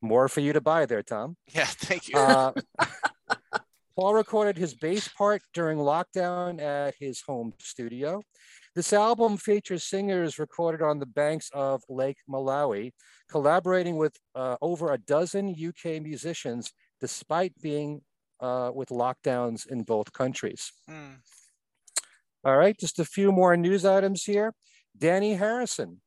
More 0.00 0.28
for 0.28 0.40
you 0.40 0.52
to 0.52 0.60
buy 0.60 0.86
there, 0.86 1.02
Tom. 1.02 1.36
yeah 1.52 1.66
thank 1.66 2.08
you 2.08 2.18
Uh, 2.18 2.52
Paul 3.96 4.14
recorded 4.14 4.56
his 4.56 4.74
bass 4.74 5.08
part 5.08 5.42
during 5.52 5.76
lockdown 5.78 6.60
at 6.62 6.94
his 7.00 7.20
home 7.20 7.52
studio. 7.58 8.22
This 8.76 8.92
album 8.92 9.36
features 9.36 9.82
singers 9.82 10.38
recorded 10.38 10.82
on 10.82 11.00
the 11.00 11.06
banks 11.06 11.50
of 11.52 11.82
Lake 11.88 12.18
Malawi, 12.30 12.92
collaborating 13.28 13.96
with 13.96 14.14
uh, 14.36 14.54
over 14.62 14.92
a 14.92 14.98
dozen 14.98 15.48
UK 15.48 16.00
musicians, 16.00 16.72
despite 17.00 17.60
being 17.60 18.02
uh, 18.38 18.70
with 18.72 18.90
lockdowns 18.90 19.66
in 19.66 19.82
both 19.82 20.12
countries. 20.12 20.70
Hmm. 20.88 21.14
All 22.48 22.56
right, 22.56 22.78
just 22.78 22.98
a 22.98 23.04
few 23.04 23.30
more 23.30 23.58
news 23.58 23.84
items 23.84 24.24
here. 24.24 24.54
Danny 24.96 25.34
Harrison 25.34 26.00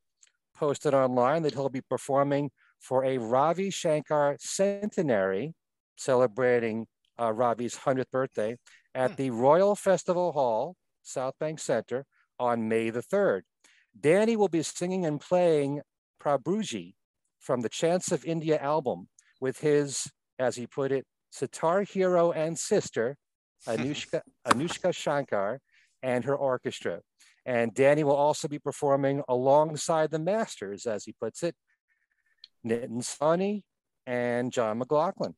posted 0.55 0.91
online 0.91 1.43
that 1.43 1.53
he'll 1.53 1.69
be 1.69 1.81
performing 1.81 2.49
for 2.79 3.05
a 3.05 3.19
Ravi 3.19 3.69
Shankar 3.69 4.37
centenary, 4.39 5.53
celebrating 5.97 6.87
uh, 7.19 7.31
Ravi's 7.31 7.75
100th 7.75 8.09
birthday, 8.11 8.57
at 8.95 9.11
Hmm. 9.11 9.15
the 9.17 9.29
Royal 9.29 9.75
Festival 9.75 10.31
Hall, 10.31 10.75
South 11.03 11.35
Bank 11.39 11.59
Center, 11.59 12.05
on 12.39 12.67
May 12.67 12.89
the 12.89 13.03
3rd. 13.03 13.41
Danny 13.99 14.35
will 14.35 14.49
be 14.49 14.63
singing 14.63 15.05
and 15.05 15.21
playing 15.21 15.81
Prabhuji 16.19 16.95
from 17.39 17.61
the 17.61 17.69
Chants 17.69 18.11
of 18.11 18.25
India 18.25 18.57
album 18.57 19.09
with 19.39 19.59
his, 19.59 20.07
as 20.39 20.55
he 20.55 20.65
put 20.65 20.91
it, 20.91 21.05
sitar 21.29 21.83
hero 21.83 22.31
and 22.31 22.57
sister, 22.57 23.15
Anoushka, 23.67 24.21
Anoushka 24.47 24.91
Shankar, 24.91 25.59
and 26.01 26.25
her 26.25 26.35
orchestra. 26.35 27.01
And 27.45 27.73
Danny 27.73 28.03
will 28.03 28.15
also 28.15 28.47
be 28.47 28.59
performing 28.59 29.23
alongside 29.27 30.11
the 30.11 30.19
masters, 30.19 30.85
as 30.85 31.05
he 31.05 31.13
puts 31.13 31.43
it, 31.43 31.55
Nitin 32.65 33.01
Sawhney 33.01 33.63
and 34.05 34.51
John 34.51 34.77
McLaughlin. 34.77 35.35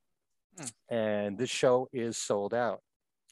Hmm. 0.58 0.94
And 0.94 1.38
this 1.38 1.50
show 1.50 1.88
is 1.94 2.18
sold 2.18 2.54
out. 2.54 2.82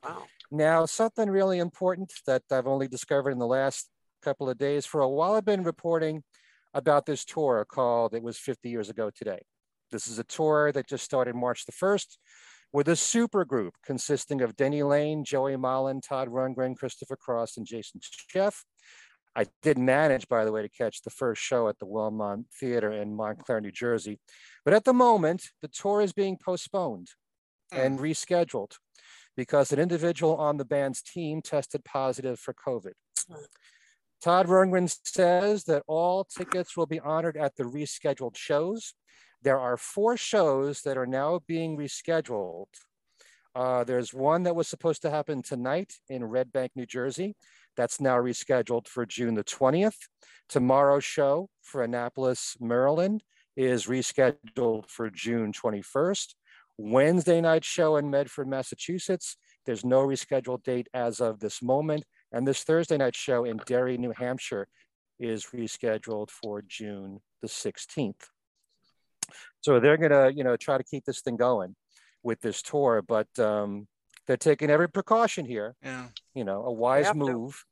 Wow. 0.03 0.23
Now, 0.49 0.85
something 0.85 1.29
really 1.29 1.59
important 1.59 2.11
that 2.25 2.43
I've 2.51 2.67
only 2.67 2.87
discovered 2.87 3.31
in 3.31 3.39
the 3.39 3.47
last 3.47 3.89
couple 4.21 4.49
of 4.49 4.57
days. 4.57 4.85
For 4.85 5.01
a 5.01 5.09
while, 5.09 5.33
I've 5.33 5.45
been 5.45 5.63
reporting 5.63 6.23
about 6.73 7.05
this 7.05 7.25
tour 7.25 7.65
called 7.69 8.13
It 8.15 8.23
Was 8.23 8.37
50 8.37 8.69
Years 8.69 8.89
Ago 8.89 9.11
Today. 9.13 9.41
This 9.91 10.07
is 10.07 10.19
a 10.19 10.23
tour 10.23 10.71
that 10.71 10.87
just 10.87 11.03
started 11.03 11.35
March 11.35 11.65
the 11.65 11.71
1st 11.71 12.17
with 12.73 12.87
a 12.87 12.95
super 12.95 13.43
group 13.45 13.75
consisting 13.85 14.41
of 14.41 14.55
Denny 14.55 14.83
Laine, 14.83 15.23
Joey 15.23 15.55
Molland, 15.55 16.07
Todd 16.07 16.29
Rundgren, 16.29 16.75
Christopher 16.75 17.17
Cross, 17.17 17.57
and 17.57 17.65
Jason 17.65 17.99
Scheff. 18.01 18.63
I 19.35 19.45
did 19.61 19.77
manage, 19.77 20.27
by 20.27 20.43
the 20.43 20.51
way, 20.51 20.61
to 20.61 20.69
catch 20.69 21.01
the 21.01 21.09
first 21.09 21.41
show 21.41 21.69
at 21.69 21.79
the 21.79 21.85
Wellmont 21.85 22.45
Theater 22.59 22.91
in 22.91 23.15
Montclair, 23.15 23.61
New 23.61 23.71
Jersey. 23.71 24.19
But 24.65 24.73
at 24.73 24.83
the 24.83 24.93
moment, 24.93 25.43
the 25.61 25.69
tour 25.69 26.01
is 26.01 26.13
being 26.13 26.37
postponed 26.43 27.07
hmm. 27.71 27.79
and 27.79 27.99
rescheduled 27.99 28.73
because 29.37 29.71
an 29.71 29.79
individual 29.79 30.35
on 30.35 30.57
the 30.57 30.65
band's 30.65 31.01
team 31.01 31.41
tested 31.41 31.85
positive 31.85 32.39
for 32.39 32.53
COVID. 32.53 32.93
Hmm. 33.29 33.35
Todd 34.21 34.47
Rundgren 34.47 34.93
says 35.03 35.63
that 35.63 35.83
all 35.87 36.25
tickets 36.25 36.77
will 36.77 36.85
be 36.85 36.99
honored 36.99 37.37
at 37.37 37.55
the 37.55 37.63
rescheduled 37.63 38.37
shows. 38.37 38.93
There 39.43 39.59
are 39.59 39.77
four 39.77 40.17
shows 40.17 40.81
that 40.81 40.97
are 40.97 41.07
now 41.07 41.39
being 41.47 41.77
rescheduled. 41.77 42.67
Uh, 43.55 43.83
there's 43.83 44.13
one 44.13 44.43
that 44.43 44.55
was 44.55 44.67
supposed 44.67 45.01
to 45.01 45.09
happen 45.09 45.41
tonight 45.41 45.93
in 46.09 46.23
Red 46.23 46.51
Bank, 46.51 46.71
New 46.75 46.85
Jersey. 46.85 47.35
That's 47.75 47.99
now 47.99 48.17
rescheduled 48.17 48.87
for 48.87 49.05
June 49.05 49.33
the 49.33 49.43
20th. 49.43 49.97
Tomorrow's 50.47 51.03
show 51.03 51.49
for 51.61 51.83
Annapolis, 51.83 52.55
Maryland 52.59 53.23
is 53.57 53.87
rescheduled 53.87 54.89
for 54.89 55.09
June 55.09 55.51
21st. 55.51 56.35
Wednesday 56.77 57.41
night 57.41 57.65
show 57.65 57.97
in 57.97 58.09
Medford, 58.09 58.47
Massachusetts. 58.47 59.37
There's 59.65 59.85
no 59.85 59.99
rescheduled 59.99 60.63
date 60.63 60.87
as 60.93 61.19
of 61.19 61.39
this 61.39 61.61
moment. 61.61 62.05
And 62.31 62.47
this 62.47 62.63
Thursday 62.63 62.97
night 62.97 63.15
show 63.15 63.45
in 63.45 63.57
Derry, 63.65 63.97
New 63.97 64.13
Hampshire 64.15 64.67
is 65.19 65.47
rescheduled 65.53 66.29
for 66.29 66.61
June 66.61 67.19
the 67.41 67.47
16th. 67.47 68.27
So 69.61 69.79
they're 69.79 69.97
gonna, 69.97 70.29
you 70.29 70.43
know, 70.43 70.55
try 70.57 70.77
to 70.77 70.83
keep 70.83 71.05
this 71.05 71.21
thing 71.21 71.37
going 71.37 71.75
with 72.23 72.39
this 72.41 72.61
tour, 72.61 73.01
but 73.01 73.27
um, 73.39 73.87
they're 74.27 74.37
taking 74.37 74.69
every 74.69 74.89
precaution 74.89 75.45
here. 75.45 75.75
Yeah. 75.83 76.07
You 76.33 76.43
know, 76.43 76.63
a 76.65 76.71
wise 76.71 77.05
have 77.07 77.15
to. 77.15 77.19
move. 77.19 77.63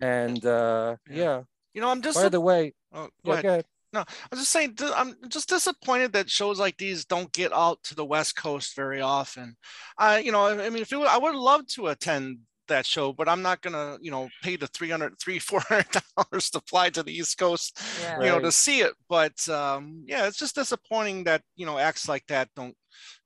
And 0.00 0.44
uh, 0.44 0.96
Yeah. 1.08 1.16
yeah. 1.16 1.42
You 1.74 1.80
know, 1.82 1.88
I'm 1.90 2.02
just. 2.02 2.20
By 2.20 2.28
the 2.28 2.40
way, 2.40 2.74
oh, 2.92 3.04
go 3.04 3.10
yeah, 3.24 3.32
ahead. 3.32 3.42
go 3.42 3.48
ahead. 3.50 3.64
No, 3.92 4.00
I 4.00 4.04
was 4.30 4.40
just 4.40 4.52
saying, 4.52 4.76
I'm 4.94 5.14
just 5.28 5.48
disappointed 5.48 6.12
that 6.12 6.28
shows 6.28 6.60
like 6.60 6.76
these 6.76 7.06
don't 7.06 7.32
get 7.32 7.54
out 7.54 7.82
to 7.84 7.94
the 7.94 8.04
West 8.04 8.36
Coast 8.36 8.76
very 8.76 9.00
often. 9.00 9.56
I, 9.96 10.18
you 10.18 10.30
know, 10.30 10.42
I 10.44 10.66
I 10.66 10.70
mean, 10.70 10.82
if 10.82 10.92
it 10.92 10.98
would, 10.98 11.08
I 11.08 11.16
would 11.16 11.34
love 11.34 11.66
to 11.68 11.86
attend 11.86 12.40
that 12.68 12.86
show, 12.86 13.12
but 13.12 13.28
I'm 13.28 13.42
not 13.42 13.60
gonna, 13.62 13.98
you 14.00 14.10
know, 14.10 14.28
pay 14.42 14.56
the 14.56 14.66
300, 14.68 15.18
300, 15.20 15.42
400 15.42 15.86
dollars 16.16 16.50
to 16.50 16.60
fly 16.66 16.90
to 16.90 17.02
the 17.02 17.12
East 17.12 17.36
Coast, 17.38 17.78
Yeah. 18.02 18.20
you 18.20 18.26
know, 18.26 18.40
to 18.40 18.52
see 18.52 18.80
it. 18.80 18.92
But 19.08 19.48
um, 19.48 20.04
yeah, 20.06 20.26
it's 20.26 20.38
just 20.38 20.54
disappointing 20.54 21.24
that 21.24 21.42
you 21.56 21.66
know 21.66 21.78
acts 21.78 22.08
like 22.08 22.26
that 22.28 22.48
don't, 22.56 22.76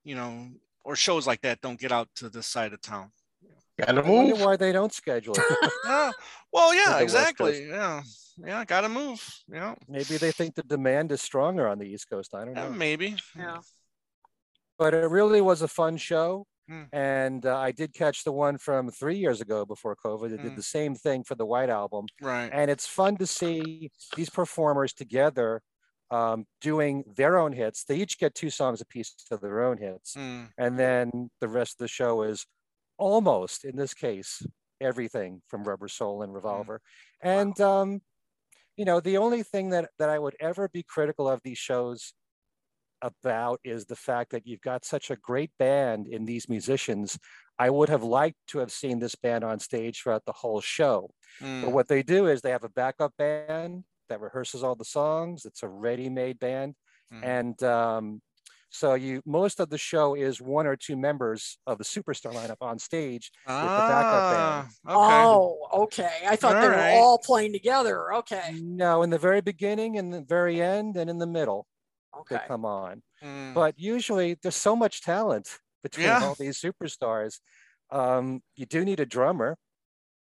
you 0.04 0.14
know, 0.14 0.48
or 0.84 0.96
shows 0.96 1.26
like 1.26 1.40
that 1.42 1.60
don't 1.60 1.78
get 1.80 1.92
out 1.92 2.08
to 2.16 2.28
this 2.28 2.46
side 2.46 2.72
of 2.72 2.80
town. 2.80 3.10
Gotta 3.78 4.02
I 4.04 4.08
wonder 4.10 4.34
move. 4.34 4.44
why 4.44 4.56
they 4.56 4.72
don't 4.72 4.92
schedule 4.92 5.34
it. 5.36 5.70
Yeah. 5.86 6.10
Well, 6.52 6.74
yeah, 6.74 6.98
exactly. 7.00 7.66
Yeah. 7.68 8.02
Yeah. 8.36 8.64
Gotta 8.66 8.88
move. 8.88 9.20
Yeah. 9.48 9.74
Maybe 9.88 10.16
they 10.18 10.30
think 10.30 10.54
the 10.54 10.62
demand 10.62 11.10
is 11.10 11.22
stronger 11.22 11.66
on 11.68 11.78
the 11.78 11.86
East 11.86 12.08
Coast. 12.10 12.34
I 12.34 12.44
don't 12.44 12.54
yeah 12.54 12.64
know. 12.68 12.70
maybe. 12.70 13.16
Yeah. 13.36 13.58
But 14.78 14.94
it 14.94 15.08
really 15.10 15.40
was 15.40 15.62
a 15.62 15.68
fun 15.68 15.96
show. 15.96 16.46
Hmm. 16.68 16.84
And 16.92 17.46
uh, 17.46 17.58
I 17.58 17.72
did 17.72 17.94
catch 17.94 18.24
the 18.24 18.32
one 18.32 18.58
from 18.58 18.90
three 18.90 19.16
years 19.16 19.40
ago 19.40 19.64
before 19.64 19.96
COVID. 19.96 20.32
It 20.32 20.40
Hmm. 20.40 20.42
did 20.42 20.56
the 20.56 20.62
same 20.62 20.94
thing 20.94 21.24
for 21.24 21.34
the 21.34 21.46
White 21.46 21.70
Album. 21.70 22.10
Right. 22.20 22.52
And 22.52 22.70
it's 22.70 22.86
fun 22.86 23.16
to 23.18 23.26
see 23.26 23.90
these 24.14 24.30
performers 24.30 24.92
together 24.92 25.62
um, 26.10 26.44
doing 26.60 27.04
their 27.16 27.38
own 27.38 27.52
hits. 27.54 27.84
They 27.84 27.96
each 27.96 28.18
get 28.18 28.34
two 28.34 28.50
songs 28.50 28.80
a 28.82 28.86
piece 28.86 29.14
of 29.30 29.40
their 29.40 29.62
own 29.62 29.78
hits. 29.78 30.16
Mm, 30.16 30.52
And 30.58 30.78
then 30.78 31.30
the 31.40 31.48
rest 31.48 31.74
of 31.74 31.78
the 31.84 31.88
show 31.88 32.22
is 32.22 32.46
almost, 32.98 33.64
in 33.64 33.76
this 33.76 33.94
case, 33.94 34.42
everything 34.80 35.42
from 35.48 35.64
Rubber 35.64 35.88
Soul 35.88 36.22
and 36.22 36.34
Revolver. 36.34 36.82
And, 37.22 37.58
um, 37.60 38.02
you 38.76 38.84
know, 38.84 39.00
the 39.00 39.18
only 39.18 39.42
thing 39.42 39.70
that, 39.70 39.90
that 39.98 40.08
I 40.08 40.18
would 40.18 40.36
ever 40.40 40.68
be 40.68 40.82
critical 40.82 41.28
of 41.28 41.40
these 41.44 41.58
shows 41.58 42.14
about 43.02 43.60
is 43.64 43.84
the 43.86 43.96
fact 43.96 44.30
that 44.30 44.46
you've 44.46 44.60
got 44.60 44.84
such 44.84 45.10
a 45.10 45.16
great 45.16 45.50
band 45.58 46.06
in 46.08 46.24
these 46.24 46.48
musicians. 46.48 47.18
I 47.58 47.68
would 47.70 47.88
have 47.90 48.02
liked 48.02 48.38
to 48.48 48.58
have 48.58 48.72
seen 48.72 48.98
this 48.98 49.14
band 49.14 49.44
on 49.44 49.58
stage 49.58 50.00
throughout 50.02 50.24
the 50.24 50.32
whole 50.32 50.60
show. 50.60 51.10
mm, 51.40 51.62
But 51.62 51.72
what 51.72 51.88
they 51.88 52.02
do 52.02 52.26
is 52.28 52.40
they 52.40 52.50
have 52.50 52.64
a 52.64 52.68
backup 52.68 53.14
band 53.16 53.84
that 54.08 54.20
rehearses 54.20 54.62
all 54.62 54.74
the 54.74 54.84
songs. 54.84 55.44
It's 55.44 55.62
a 55.62 55.68
ready-made 55.68 56.38
band, 56.38 56.74
Mhm. 57.12 57.24
and 57.24 57.62
um, 57.62 58.22
so 58.70 58.94
you 58.94 59.20
most 59.26 59.60
of 59.60 59.68
the 59.68 59.76
show 59.78 60.14
is 60.14 60.40
one 60.40 60.66
or 60.66 60.76
two 60.76 60.96
members 60.96 61.58
of 61.66 61.76
the 61.78 61.84
superstar 61.84 62.32
lineup 62.32 62.56
on 62.62 62.78
stage. 62.78 63.30
with 63.46 63.54
the 63.54 63.84
backup 63.88 64.30
band. 64.30 64.68
Ah, 64.86 64.96
Okay. 64.96 65.24
Oh, 65.34 65.68
okay. 65.84 66.22
I 66.26 66.36
thought 66.36 66.60
they 66.60 66.68
were 66.68 66.74
Alright. 66.74 66.94
all 66.94 67.18
playing 67.18 67.52
together. 67.52 68.14
Okay. 68.14 68.58
No, 68.62 69.02
in 69.02 69.10
the 69.10 69.18
very 69.18 69.40
beginning, 69.42 69.96
in 69.96 70.10
the 70.10 70.22
very 70.22 70.60
end, 70.62 70.96
and 70.96 71.08
in 71.10 71.18
the 71.18 71.26
middle, 71.26 71.66
they 72.14 72.36
Okay. 72.36 72.46
come 72.46 72.64
on. 72.64 73.02
Mm, 73.22 73.54
But 73.54 73.78
usually, 73.78 74.34
there's 74.42 74.56
so 74.56 74.76
much 74.76 75.00
talent 75.02 75.58
between 75.82 76.06
Yeah. 76.06 76.22
all 76.24 76.34
these 76.34 76.60
superstars. 76.60 77.40
Um, 77.90 78.42
you 78.56 78.66
do 78.66 78.84
need 78.84 79.00
a 79.00 79.06
drummer 79.06 79.56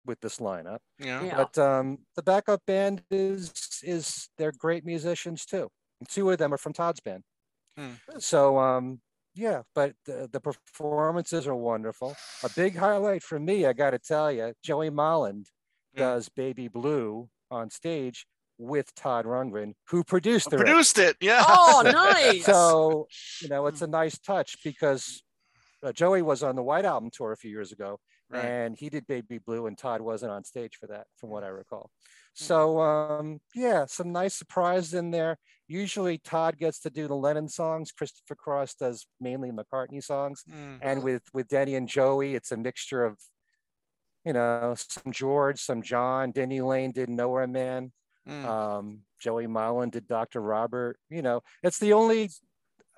with 0.06 0.20
this 0.22 0.38
lineup. 0.38 0.80
yeah. 1.00 1.24
Yeah. 1.24 1.36
but 1.36 1.58
um, 1.58 2.06
the 2.16 2.24
backup 2.24 2.62
band 2.66 3.04
is 3.12 3.52
is 3.84 4.30
they're 4.38 4.52
great 4.54 4.86
musicians 4.86 5.46
too. 5.46 5.70
And 6.00 6.08
two 6.10 6.30
of 6.32 6.38
them 6.38 6.54
are 6.54 6.58
from 6.58 6.74
Todd's 6.74 7.00
band. 7.02 7.24
Hmm. 7.78 7.94
So 8.20 8.58
um, 8.60 9.02
yeah, 9.36 9.64
but 9.76 9.94
the, 10.06 10.30
the 10.32 10.40
performances 10.40 11.46
are 11.48 11.56
wonderful. 11.56 12.16
A 12.44 12.50
big 12.56 12.76
highlight 12.76 13.22
for 13.24 13.40
me, 13.40 13.66
I 13.66 13.74
got 13.74 13.92
to 13.92 14.00
tell 14.00 14.32
you, 14.32 14.54
Joey 14.64 14.90
Molland 14.90 15.46
does 15.96 16.30
"Baby 16.30 16.68
Blue" 16.70 17.30
on 17.52 17.70
stage 17.70 18.26
with 18.58 18.94
Todd 18.96 19.26
Rundgren, 19.26 19.74
who 19.90 20.04
produced 20.04 20.50
the 20.50 20.58
record. 20.58 20.70
Produced 20.72 20.98
it. 21.00 21.18
Yeah. 21.22 21.44
Oh, 21.48 21.82
nice. 21.86 22.46
So 22.46 23.08
you 23.42 23.50
know, 23.50 23.68
it's 23.68 23.82
a 23.82 23.88
nice 23.88 24.18
touch 24.20 24.58
because 24.64 25.22
uh, 25.84 25.92
Joey 25.92 26.22
was 26.22 26.44
on 26.44 26.56
the 26.56 26.64
White 26.64 26.86
Album 26.86 27.10
tour 27.12 27.32
a 27.32 27.38
few 27.38 27.52
years 27.52 27.72
ago, 27.72 28.00
Right. 28.30 28.44
and 28.44 28.76
he 28.78 28.90
did 28.90 29.06
Baby 29.08 29.38
Blue, 29.38 29.68
and 29.68 29.78
Todd 29.78 30.02
wasn't 30.02 30.32
on 30.32 30.44
stage 30.44 30.76
for 30.76 30.88
that, 30.88 31.06
from 31.18 31.30
what 31.30 31.44
I 31.44 31.48
recall. 31.50 31.92
So 32.34 32.80
um, 32.82 33.40
yeah, 33.56 33.86
some 33.88 34.12
nice 34.12 34.36
surprises 34.36 34.94
in 34.94 35.10
there. 35.12 35.38
Usually 35.68 36.18
Todd 36.20 36.58
gets 36.58 36.80
to 36.82 36.90
do 36.90 37.08
the 37.08 37.16
Lennon 37.16 37.48
songs. 37.50 37.92
Christopher 37.92 38.36
Cross 38.36 38.76
does 38.76 39.08
mainly 39.20 39.52
McCartney 39.52 40.04
songs, 40.04 40.44
Mm, 40.50 40.80
and 40.82 41.04
with 41.04 41.24
with 41.34 41.48
Denny 41.48 41.76
and 41.76 41.88
Joey, 41.88 42.36
it's 42.36 42.52
a 42.52 42.58
mixture 42.58 43.04
of 43.06 43.18
you 44.26 44.34
know 44.34 44.76
some 44.78 45.12
George, 45.12 45.60
some 45.60 45.82
John. 45.82 46.32
Denny 46.32 46.62
Laine 46.62 46.92
did 46.92 47.10
Nowhere 47.10 47.48
Man. 47.48 47.92
Mm, 48.28 48.46
Um, 48.46 49.00
Joey 49.20 49.48
Molland 49.48 49.92
did 49.92 50.08
Dr. 50.08 50.42
Robert. 50.42 50.98
You 51.10 51.22
know, 51.22 51.42
it's 51.64 51.80
the 51.80 51.94
only 51.94 52.30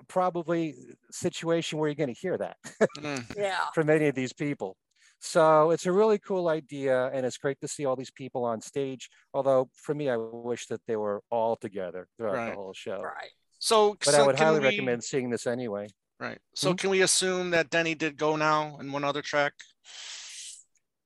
probably 0.08 0.74
situation 1.10 1.78
where 1.78 1.88
you're 1.88 1.94
going 1.94 2.12
to 2.14 2.20
hear 2.20 2.36
that 2.38 2.56
mm. 2.98 3.24
yeah. 3.36 3.66
from 3.74 3.90
any 3.90 4.06
of 4.08 4.14
these 4.14 4.32
people. 4.32 4.76
So 5.22 5.70
it's 5.70 5.84
a 5.84 5.92
really 5.92 6.18
cool 6.18 6.48
idea, 6.48 7.08
and 7.12 7.26
it's 7.26 7.36
great 7.36 7.60
to 7.60 7.68
see 7.68 7.84
all 7.84 7.94
these 7.94 8.10
people 8.10 8.44
on 8.44 8.62
stage. 8.62 9.10
Although 9.34 9.68
for 9.74 9.94
me, 9.94 10.08
I 10.08 10.16
wish 10.16 10.66
that 10.68 10.80
they 10.86 10.96
were 10.96 11.20
all 11.30 11.56
together 11.56 12.08
throughout 12.16 12.34
Right. 12.36 12.50
the 12.50 12.56
whole 12.56 12.72
show. 12.72 13.02
Right. 13.02 13.30
So, 13.58 13.96
But 14.02 14.14
so 14.14 14.22
I 14.22 14.26
would 14.26 14.36
can 14.36 14.46
highly 14.46 14.60
we- 14.60 14.64
recommend 14.66 15.04
seeing 15.04 15.28
this 15.28 15.46
anyway. 15.46 15.88
Right. 16.18 16.38
So 16.54 16.70
Hmm? 16.70 16.76
can 16.76 16.90
we 16.90 17.02
assume 17.02 17.50
that 17.50 17.68
Denny 17.70 17.94
did 17.94 18.16
go 18.16 18.36
now 18.36 18.78
in 18.80 18.92
one 18.92 19.04
other 19.04 19.20
track? 19.22 19.52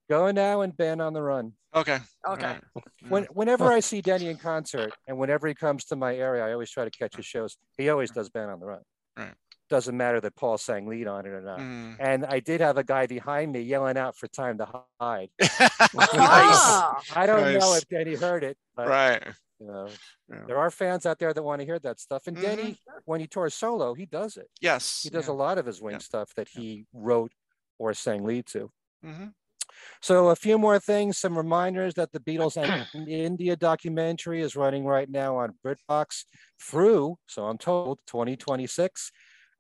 Go 0.09 0.31
now 0.31 0.61
and 0.61 0.77
Ben 0.77 1.01
on 1.01 1.13
the 1.13 1.23
Run. 1.23 1.53
Okay. 1.75 1.99
Okay. 2.29 2.57
When, 3.09 3.25
whenever 3.33 3.73
I 3.73 3.81
see 3.81 4.01
Denny 4.01 4.29
in 4.29 4.37
concert, 4.37 4.93
and 5.09 5.19
whenever 5.19 5.49
he 5.49 5.55
comes 5.55 5.85
to 5.87 5.97
my 5.97 6.15
area, 6.15 6.45
I 6.45 6.53
always 6.53 6.71
try 6.71 6.85
to 6.85 6.91
catch 6.91 7.17
his 7.17 7.25
shows. 7.27 7.57
He 7.79 7.89
always 7.89 8.11
does 8.11 8.29
Ben 8.29 8.49
on 8.49 8.61
the 8.61 8.67
Run. 8.67 8.83
Right. 9.17 9.33
Doesn't 9.71 9.97
matter 9.97 10.21
that 10.21 10.37
Paul 10.37 10.59
sang 10.59 10.87
lead 10.87 11.07
on 11.09 11.25
it 11.25 11.31
or 11.31 11.41
not. 11.41 11.59
Mm. 11.59 11.97
And 11.99 12.27
I 12.27 12.41
did 12.41 12.61
have 12.61 12.77
a 12.77 12.85
guy 12.85 13.07
behind 13.07 13.51
me 13.53 13.61
yelling 13.63 13.97
out 13.97 14.15
for 14.15 14.29
time 14.29 14.59
to 14.59 14.69
hide. 15.01 15.31
nice. 15.41 17.17
I 17.17 17.25
don't 17.27 17.53
know 17.59 17.75
if 17.75 17.89
Denny 17.89 18.15
heard 18.15 18.45
it, 18.45 18.59
but 18.77 18.89
Right. 18.89 19.23
you 19.59 19.67
know, 19.67 19.89
Yeah. 20.29 20.45
there 20.47 20.59
are 20.59 20.71
fans 20.71 21.07
out 21.07 21.19
there 21.19 21.33
that 21.33 21.43
want 21.43 21.61
to 21.61 21.65
hear 21.67 21.79
that 21.79 21.99
stuff. 21.99 22.27
And 22.27 22.37
Mhm. 22.37 22.43
Denny, 22.43 22.81
when 23.07 23.21
he 23.21 23.27
tours 23.27 23.55
solo, 23.55 23.95
he 23.95 24.05
does 24.05 24.37
it. 24.37 24.51
Yes. 24.61 25.01
He 25.03 25.09
does 25.11 25.29
yeah. 25.29 25.33
a 25.33 25.37
lot 25.37 25.57
of 25.59 25.65
his 25.67 25.81
wing 25.81 25.93
Yeah. 25.95 25.99
stuff 25.99 26.35
that 26.35 26.49
he 26.49 26.87
wrote 26.93 27.33
or 27.79 27.95
sang 27.95 28.23
lead 28.25 28.47
to. 28.49 28.71
Mhm. 29.03 29.33
So 30.03 30.29
a 30.29 30.37
few 30.37 30.59
more 30.59 30.79
things, 30.79 31.19
some 31.19 31.37
reminders 31.37 31.95
that 31.95 32.13
the 32.13 32.21
Beatles 32.21 32.57
and 32.57 33.09
India 33.09 33.57
documentary 33.57 34.43
is 34.43 34.57
running 34.57 34.85
right 34.85 35.09
now 35.11 35.37
on 35.37 35.55
BritBox 35.65 36.25
through, 36.61 37.17
so 37.27 37.45
I'm 37.45 37.59
told, 37.59 37.99
2026. 38.07 39.11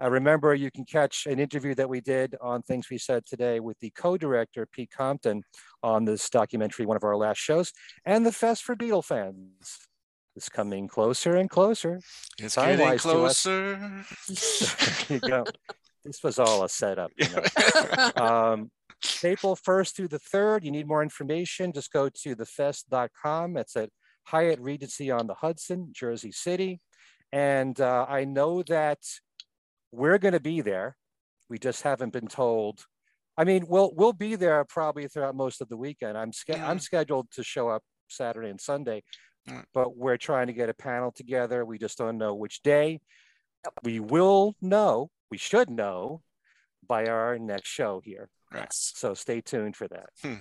Uh, 0.02 0.10
remember, 0.10 0.54
you 0.54 0.70
can 0.70 0.84
catch 0.84 1.26
an 1.26 1.38
interview 1.38 1.74
that 1.74 1.88
we 1.88 2.00
did 2.00 2.34
on 2.40 2.62
Things 2.62 2.90
We 2.90 2.98
Said 2.98 3.24
Today 3.26 3.60
with 3.60 3.78
the 3.78 3.90
co-director, 3.90 4.66
Pete 4.66 4.90
Compton, 4.90 5.42
on 5.82 6.04
this 6.04 6.28
documentary, 6.28 6.84
one 6.86 6.96
of 6.96 7.04
our 7.04 7.16
last 7.16 7.38
shows, 7.38 7.72
and 8.04 8.26
the 8.26 8.32
Fest 8.32 8.64
for 8.64 8.74
Beatle 8.74 9.04
fans. 9.04 9.78
is 10.34 10.48
coming 10.48 10.88
closer 10.88 11.36
and 11.36 11.48
closer. 11.48 12.00
It's 12.38 12.56
Time 12.56 12.76
getting 12.76 12.98
closer. 12.98 14.04
There 15.08 15.18
you 15.18 15.20
go. 15.20 15.44
This 16.04 16.22
was 16.22 16.38
all 16.38 16.64
a 16.64 16.68
setup. 16.68 17.10
You 17.16 17.28
know? 17.30 18.10
um, 18.22 18.70
April 19.22 19.56
1st 19.56 19.94
through 19.94 20.08
the 20.08 20.18
3rd. 20.18 20.64
You 20.64 20.70
need 20.70 20.86
more 20.86 21.02
information, 21.02 21.72
just 21.72 21.92
go 21.92 22.08
to 22.08 22.36
thefest.com. 22.36 23.56
It's 23.56 23.76
at 23.76 23.90
Hyatt 24.24 24.60
Regency 24.60 25.10
on 25.10 25.26
the 25.26 25.34
Hudson, 25.34 25.88
Jersey 25.92 26.32
City. 26.32 26.80
And 27.32 27.80
uh, 27.80 28.06
I 28.08 28.24
know 28.24 28.62
that 28.64 28.98
we're 29.92 30.18
going 30.18 30.34
to 30.34 30.40
be 30.40 30.60
there. 30.60 30.96
We 31.48 31.58
just 31.58 31.82
haven't 31.82 32.12
been 32.12 32.28
told. 32.28 32.84
I 33.36 33.44
mean, 33.44 33.66
we'll 33.68 33.92
we'll 33.94 34.12
be 34.12 34.36
there 34.36 34.64
probably 34.64 35.08
throughout 35.08 35.34
most 35.34 35.60
of 35.60 35.68
the 35.68 35.76
weekend. 35.76 36.16
I'm 36.16 36.30
sch- 36.32 36.44
Yeah. 36.48 36.68
I'm 36.70 36.78
scheduled 36.78 37.30
to 37.32 37.42
show 37.42 37.68
up 37.68 37.82
Saturday 38.08 38.48
and 38.48 38.60
Sunday, 38.60 39.02
but 39.74 39.96
we're 39.96 40.16
trying 40.16 40.46
to 40.46 40.52
get 40.52 40.68
a 40.68 40.74
panel 40.74 41.10
together. 41.10 41.64
We 41.64 41.78
just 41.78 41.98
don't 41.98 42.16
know 42.18 42.34
which 42.34 42.62
day. 42.62 43.00
We 43.82 43.98
will 43.98 44.54
know. 44.60 45.10
We 45.30 45.38
should 45.38 45.68
know 45.68 46.22
by 46.86 47.06
our 47.06 47.38
next 47.38 47.68
show 47.68 48.00
here. 48.04 48.28
Right. 48.60 48.72
So 48.72 49.14
stay 49.14 49.40
tuned 49.40 49.76
for 49.76 49.88
that. 49.88 50.08
Hmm. 50.22 50.34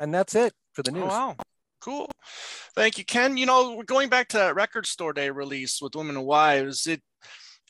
And 0.00 0.14
that's 0.14 0.34
it 0.34 0.52
for 0.72 0.82
the 0.82 0.90
Oh, 0.92 0.94
news. 0.94 1.08
wow. 1.08 1.36
Cool. 1.80 2.10
Thank 2.74 2.98
you, 2.98 3.04
Ken. 3.04 3.36
You 3.36 3.46
know, 3.46 3.74
we're 3.74 3.84
going 3.84 4.08
back 4.08 4.28
to 4.28 4.36
that 4.38 4.54
record 4.54 4.86
store 4.86 5.12
day 5.12 5.30
release 5.30 5.80
with 5.80 5.94
Women 5.94 6.16
and 6.16 6.26
Wives. 6.26 6.86
It 6.86 7.02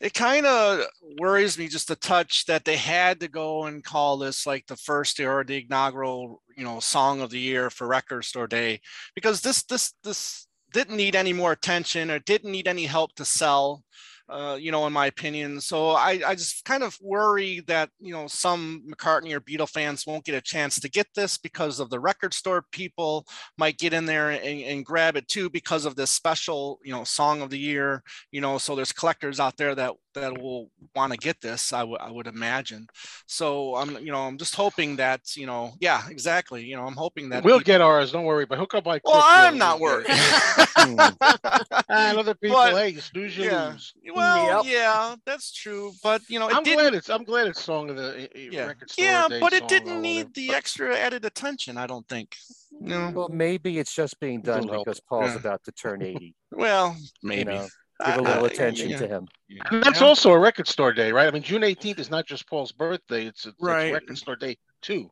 it 0.01 0.14
kind 0.14 0.47
of 0.47 0.85
worries 1.19 1.59
me 1.59 1.67
just 1.67 1.91
a 1.91 1.97
touch 1.97 2.47
that 2.47 2.64
they 2.64 2.77
had 2.77 3.19
to 3.19 3.27
go 3.29 3.64
and 3.64 3.83
call 3.83 4.17
this 4.17 4.47
like 4.47 4.64
the 4.67 4.77
first 4.77 5.19
or 5.19 5.43
the 5.43 5.64
inaugural, 5.64 6.41
you 6.57 6.62
know, 6.62 6.79
song 6.79 7.21
of 7.21 7.31
the 7.31 7.38
year 7.41 7.69
for 7.69 7.87
record 7.88 8.25
store 8.25 8.47
day 8.47 8.81
because 9.17 9.41
this 9.41 9.64
this 9.64 9.93
this 10.05 10.47
didn't 10.73 10.97
need 10.97 11.17
any 11.17 11.33
more 11.33 11.53
attention 11.53 12.11
or 12.11 12.19
didn't 12.21 12.53
need 12.53 12.69
any 12.69 12.85
help 12.87 13.12
to 13.17 13.25
sell. 13.25 13.83
Uh, 14.29 14.59
you 14.61 14.71
know, 14.71 14.87
in 14.87 14.93
my 14.93 15.07
opinion. 15.07 15.59
So 15.59 15.93
I, 15.93 16.21
I 16.27 16.35
just 16.35 16.62
kind 16.67 16.83
of 16.83 16.95
worry 17.01 17.61
that, 17.61 17.88
you 17.99 18.12
know, 18.12 18.27
some 18.27 18.83
McCartney 18.87 19.33
or 19.33 19.41
Beatle 19.41 19.67
fans 19.67 20.07
won't 20.07 20.27
get 20.27 20.35
a 20.35 20.43
chance 20.43 20.79
to 20.81 20.91
get 20.91 21.07
this 21.14 21.38
because 21.38 21.81
of 21.81 21.88
the 21.88 21.99
record 21.99 22.35
store 22.35 22.67
people 22.71 23.27
might 23.57 23.79
get 23.79 23.95
in 23.95 24.05
there 24.05 24.29
and, 24.29 24.61
and 24.61 24.85
grab 24.85 25.17
it 25.17 25.29
too 25.29 25.49
because 25.49 25.87
of 25.87 25.97
this 25.97 26.11
special, 26.11 26.79
you 26.85 26.93
know, 26.93 27.05
song 27.05 27.41
of 27.41 27.49
the 27.49 27.59
year, 27.59 28.03
you 28.31 28.43
know, 28.43 28.59
so 28.59 28.77
there's 28.77 28.93
collectors 28.93 29.41
out 29.41 29.57
there 29.57 29.75
that 29.75 29.95
that 30.14 30.37
will 30.40 30.71
want 30.97 31.12
to 31.12 31.18
get 31.18 31.40
this, 31.40 31.73
I 31.73 31.83
would 31.85 32.27
imagine. 32.27 32.87
So 33.27 33.75
I'm, 33.77 33.99
you 34.05 34.11
know, 34.12 34.23
I'm 34.27 34.38
just 34.38 34.55
hoping 34.55 34.97
that, 34.97 35.37
you 35.37 35.47
know, 35.47 35.73
yeah, 35.81 36.03
exactly. 36.09 36.64
You 36.64 36.77
know, 36.77 36.87
I'm 36.87 36.94
hoping 36.97 37.29
that 37.31 37.44
We'll 37.44 37.59
people- 37.59 37.66
get 37.66 37.81
ours. 37.81 38.12
Don't 38.12 38.25
worry. 38.25 38.47
But 38.47 38.59
hook 38.59 38.75
up 38.75 38.85
my. 38.87 39.01
Well, 39.05 39.23
I'm 39.25 39.59
not 39.59 39.81
worried. 39.81 40.07
and 40.79 42.18
other 42.18 42.35
people, 42.35 42.57
But- 42.57 42.75
hey, 42.75 42.94
snooze 42.97 43.37
you 43.37 43.44
yeah. 43.44 43.68
lose. 43.73 43.94
Well, 44.14 44.64
Yep. 44.64 44.73
yeah, 44.73 45.14
that's 45.27 45.53
true. 45.53 45.92
But 46.03 46.23
you 46.29 46.38
know, 46.38 46.49
it 46.49 46.57
I'm 46.57 46.62
didn't 46.62 46.79
glad 46.81 46.94
it's. 46.94 47.11
I'm 47.11 47.25
glad 47.25 47.47
it's 47.49 47.62
song 47.62 47.90
of 47.90 47.97
the 47.97 48.09
uh, 48.09 48.23
uh, 48.25 48.27
yeah, 48.35 48.66
record 48.66 48.90
store. 48.90 49.05
yeah, 49.05 49.29
but 49.40 49.53
it 49.53 49.68
didn't 49.68 50.01
need 50.01 50.35
the 50.35 50.51
extra 50.55 50.97
added 50.97 51.25
attention, 51.25 51.77
I 51.77 51.87
don't 51.87 52.09
think. 52.09 52.35
You 52.81 52.88
know, 52.88 53.12
Well, 53.14 53.29
maybe 53.29 53.79
it's 53.79 53.94
just 53.94 54.18
being 54.21 54.40
done 54.40 54.61
Little 54.62 54.73
help. 54.75 54.85
because 54.87 55.01
Paul's 55.01 55.33
Yeah. 55.33 55.38
about 55.38 55.64
to 55.64 55.73
turn 55.73 56.03
80. 56.03 56.35
well, 56.53 56.97
You 56.99 57.09
maybe. 57.29 57.44
know, 57.53 57.62
I- 57.62 57.68
give 58.05 58.17
a 58.17 58.23
little 58.23 58.45
I- 58.45 58.49
attention 58.49 58.91
yeah, 58.91 58.99
to 58.99 59.07
him. 59.09 59.29
And 59.71 59.83
that's 59.83 60.01
Yeah. 60.01 60.07
also 60.07 60.33
a 60.33 60.39
record 60.39 60.69
store 60.69 60.93
day, 60.93 61.13
right? 61.13 61.27
I 61.27 61.31
mean, 61.31 61.43
June 61.43 61.63
18th 61.63 61.99
is 61.99 62.11
not 62.11 62.27
just 62.27 62.49
Paul's 62.49 62.73
birthday; 62.73 63.27
it's, 63.27 63.47
it's, 63.47 63.57
Right. 63.61 63.87
it's 63.87 63.95
record 63.95 64.19
store 64.19 64.37
day 64.37 64.57
too. 64.83 65.11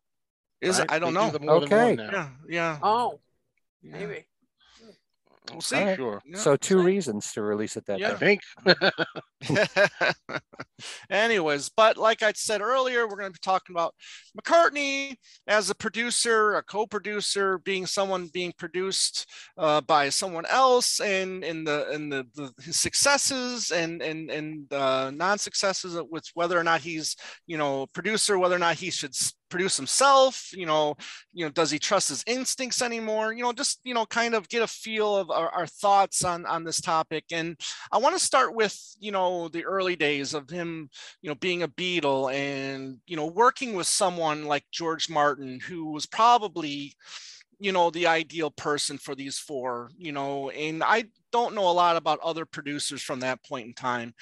Is 0.60 0.78
it? 0.78 0.82
right? 0.82 0.92
I 0.92 0.98
don't 0.98 1.12
They 1.14 1.20
know. 1.20 1.30
them 1.30 1.46
more 1.46 1.60
than 1.60 1.70
one 1.70 2.00
Okay. 2.00 2.02
Yeah, 2.12 2.28
yeah. 2.48 2.78
Oh, 2.82 3.20
yeah. 3.82 3.92
maybe. 3.98 4.24
We'll 5.50 5.60
see. 5.60 5.76
Alright. 5.76 5.96
Sure. 5.96 6.20
Yeah, 6.26 6.38
so 6.38 6.56
two 6.56 6.80
see. 6.80 6.84
reasons 6.84 7.32
to 7.32 7.42
release 7.42 7.76
it 7.76 7.86
that 7.86 7.98
Yeah. 7.98 8.08
I 8.08 8.16
day. 8.16 8.38
think. 9.44 9.62
Anyways, 11.10 11.70
but 11.76 11.96
like 11.96 12.22
I 12.22 12.32
said 12.32 12.60
earlier, 12.60 13.06
we're 13.06 13.16
going 13.16 13.28
to 13.32 13.32
be 13.32 13.38
talking 13.42 13.74
about 13.74 13.94
McCartney 14.38 15.14
as 15.46 15.70
a 15.70 15.74
producer, 15.74 16.54
a 16.56 16.62
co-producer, 16.62 17.58
being 17.58 17.86
someone 17.86 18.28
being 18.32 18.52
produced 18.58 19.26
uh, 19.56 19.80
by 19.82 20.08
someone 20.08 20.44
else, 20.46 21.00
and 21.00 21.44
in 21.44 21.64
the 21.64 21.90
in 21.92 22.08
the, 22.08 22.26
the 22.34 22.52
his 22.62 22.78
successes 22.80 23.70
and 23.70 24.02
and 24.02 24.30
and 24.30 24.72
uh, 24.72 25.10
non-successes 25.14 25.98
with 26.10 26.26
whether 26.34 26.58
or 26.58 26.64
not 26.64 26.80
he's 26.80 27.16
you 27.46 27.56
know 27.56 27.86
producer, 27.94 28.38
whether 28.38 28.56
or 28.56 28.60
not 28.60 28.76
he 28.76 28.90
should 28.90 29.10
s- 29.10 29.32
produce 29.48 29.76
himself, 29.76 30.50
you 30.52 30.66
know, 30.66 30.96
you 31.32 31.44
know, 31.44 31.50
does 31.50 31.70
he 31.70 31.78
trust 31.78 32.08
his 32.08 32.24
instincts 32.26 32.82
anymore? 32.82 33.32
You 33.32 33.42
know, 33.42 33.52
just 33.52 33.80
you 33.84 33.94
know, 33.94 34.06
kind 34.06 34.34
of 34.34 34.48
get 34.48 34.62
a 34.62 34.66
feel 34.66 35.16
of 35.16 35.30
our, 35.30 35.48
our 35.50 35.66
thoughts 35.66 36.24
on 36.24 36.46
on 36.46 36.64
this 36.64 36.80
topic 36.80 37.24
and 37.32 37.56
I 37.92 37.98
want 37.98 38.16
to 38.16 38.24
start 38.24 38.54
with, 38.54 38.78
you 38.98 39.12
know, 39.12 39.48
the 39.48 39.64
early 39.64 39.96
days 39.96 40.34
of 40.34 40.50
him, 40.50 40.90
you 41.22 41.28
know, 41.28 41.34
being 41.36 41.62
a 41.62 41.68
Beatle 41.68 42.32
and, 42.32 42.98
you 43.06 43.16
know, 43.16 43.26
working 43.26 43.74
with 43.74 43.86
someone 43.86 44.44
like 44.44 44.64
George 44.72 45.08
Martin, 45.08 45.60
who 45.60 45.92
was 45.92 46.06
probably, 46.06 46.94
you 47.58 47.72
know, 47.72 47.90
the 47.90 48.06
ideal 48.06 48.50
person 48.50 48.98
for 48.98 49.14
these 49.14 49.38
four, 49.38 49.90
you 49.96 50.12
know, 50.12 50.50
and 50.50 50.82
I 50.82 51.04
don't 51.36 51.54
know 51.54 51.68
a 51.68 51.72
lot 51.72 51.96
about 51.96 52.18
other 52.20 52.46
producers 52.46 53.02
from 53.02 53.20
that 53.20 53.44
point 53.44 53.66
in 53.66 53.74
time, 53.74 54.14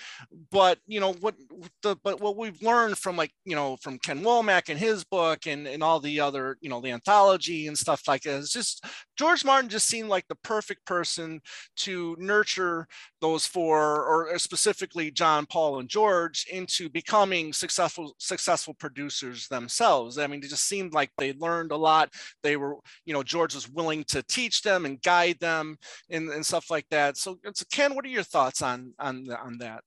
but 0.50 0.78
you 0.86 1.00
know 1.00 1.12
what 1.14 1.34
the 1.82 1.96
but 2.02 2.20
what 2.20 2.36
we've 2.36 2.60
learned 2.62 2.98
from 2.98 3.16
like 3.16 3.32
you 3.44 3.54
know 3.54 3.76
from 3.80 3.98
Ken 3.98 4.22
Womack 4.22 4.68
and 4.68 4.78
his 4.78 5.04
book 5.04 5.46
and 5.46 5.66
and 5.66 5.82
all 5.82 6.00
the 6.00 6.20
other 6.20 6.56
you 6.60 6.68
know 6.68 6.80
the 6.80 6.90
anthology 6.90 7.66
and 7.68 7.78
stuff 7.78 8.02
like 8.08 8.22
that 8.22 8.38
is 8.38 8.50
just 8.50 8.84
George 9.16 9.44
Martin 9.44 9.70
just 9.70 9.86
seemed 9.86 10.08
like 10.08 10.26
the 10.28 10.34
perfect 10.36 10.84
person 10.86 11.40
to 11.76 12.16
nurture 12.18 12.86
those 13.20 13.46
four 13.46 14.04
or 14.04 14.38
specifically 14.38 15.10
John, 15.10 15.46
Paul, 15.46 15.78
and 15.78 15.88
George 15.88 16.46
into 16.50 16.88
becoming 16.88 17.52
successful 17.52 18.14
successful 18.18 18.74
producers 18.74 19.48
themselves. 19.48 20.18
I 20.18 20.26
mean, 20.26 20.40
it 20.42 20.48
just 20.48 20.68
seemed 20.68 20.92
like 20.92 21.10
they 21.16 21.32
learned 21.34 21.72
a 21.72 21.76
lot. 21.76 22.10
They 22.42 22.56
were, 22.56 22.76
you 23.04 23.14
know, 23.14 23.22
George 23.22 23.54
was 23.54 23.68
willing 23.68 24.04
to 24.08 24.22
teach 24.24 24.62
them 24.62 24.84
and 24.84 25.00
guide 25.02 25.38
them 25.40 25.76
and, 26.10 26.28
and 26.30 26.44
stuff 26.44 26.70
like 26.70 26.86
that. 26.90 27.03
So, 27.12 27.38
so 27.54 27.64
Ken, 27.70 27.94
what 27.94 28.04
are 28.04 28.08
your 28.08 28.22
thoughts 28.22 28.62
on 28.62 28.94
on 28.98 29.30
on 29.30 29.58
that? 29.58 29.82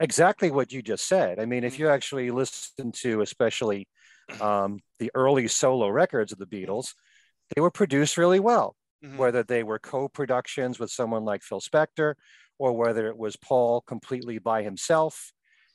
Exactly 0.00 0.50
what 0.50 0.72
you 0.72 0.82
just 0.82 1.06
said. 1.08 1.38
I 1.38 1.46
mean, 1.46 1.64
if 1.64 1.78
you 1.78 1.88
actually 1.88 2.30
listen 2.30 2.92
to, 2.92 3.20
especially 3.22 3.88
um, 4.40 4.80
the 4.98 5.10
early 5.14 5.48
solo 5.48 5.88
records 5.88 6.32
of 6.32 6.38
the 6.38 6.46
Beatles, 6.46 6.94
they 7.54 7.60
were 7.60 7.70
produced 7.70 8.16
really 8.16 8.40
well. 8.40 8.76
Mhm. 9.04 9.18
whether 9.18 9.42
they 9.42 9.62
were 9.62 9.78
co-productions 9.78 10.78
with 10.78 10.90
someone 10.90 11.24
like 11.24 11.42
Phil 11.42 11.60
Spector 11.60 12.14
or 12.58 12.72
whether 12.72 13.08
it 13.08 13.18
was 13.18 13.36
Paul 13.36 13.82
completely 13.82 14.38
by 14.38 14.62
himself. 14.62 15.32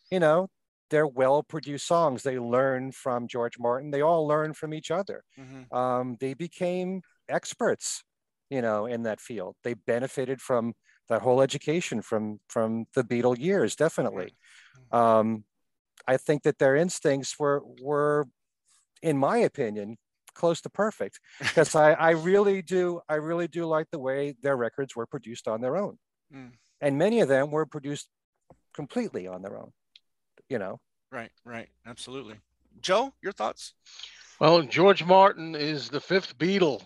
You 0.10 0.20
know, 0.20 0.50
they're 0.90 1.08
well-produced 1.08 1.86
songs. 1.86 2.24
They 2.24 2.40
learn 2.40 2.92
from 2.92 3.28
George 3.28 3.60
Martin. 3.60 3.92
They 3.92 4.02
all 4.02 4.28
learn 4.28 4.54
from 4.54 4.74
each 4.74 4.90
other. 4.90 5.24
Mhm. 5.38 5.72
Um, 5.72 6.18
they 6.20 6.34
became 6.34 7.04
experts, 7.30 8.04
you 8.52 8.62
know, 8.62 8.86
in 8.86 9.04
that 9.04 9.22
field. 9.22 9.56
They 9.64 9.74
benefited 9.74 10.42
from 10.42 10.74
that 11.10 11.22
whole 11.22 11.42
education 11.42 12.02
from 12.02 12.40
from 12.48 12.86
the 12.94 13.04
Beatle 13.04 13.40
years, 13.40 13.76
definitely. 13.76 14.36
Um, 14.92 15.46
I 16.06 16.18
think 16.18 16.44
that 16.44 16.60
their 16.60 16.76
instincts 16.76 17.40
were 17.40 17.64
were, 17.82 18.28
in 19.02 19.18
my 19.18 19.38
opinion, 19.38 19.98
close 20.36 20.62
to 20.62 20.70
perfect 20.70 21.20
because 21.40 21.76
I, 21.76 21.94
I 21.94 22.12
really 22.12 22.62
do 22.62 23.00
I 23.10 23.16
really 23.16 23.48
do 23.48 23.66
like 23.66 23.88
the 23.90 24.00
way 24.00 24.36
their 24.44 24.58
records 24.58 24.96
were 24.96 25.08
produced 25.08 25.48
on 25.48 25.62
their 25.62 25.78
own. 25.78 25.98
Mm. 26.36 26.52
And 26.82 26.98
many 26.98 27.22
of 27.22 27.30
them 27.30 27.52
were 27.52 27.66
produced 27.66 28.10
completely 28.74 29.28
on 29.28 29.42
their 29.42 29.58
own, 29.58 29.72
you 30.50 30.60
know. 30.60 30.80
Right, 31.12 31.32
right, 31.46 31.70
absolutely. 31.86 32.36
Joe, 32.82 33.14
your 33.22 33.34
thoughts? 33.34 33.74
Well, 34.40 34.64
George 34.64 35.04
Martin 35.04 35.56
is 35.56 35.90
the 35.90 36.00
fifth 36.00 36.38
Beatle. 36.38 36.82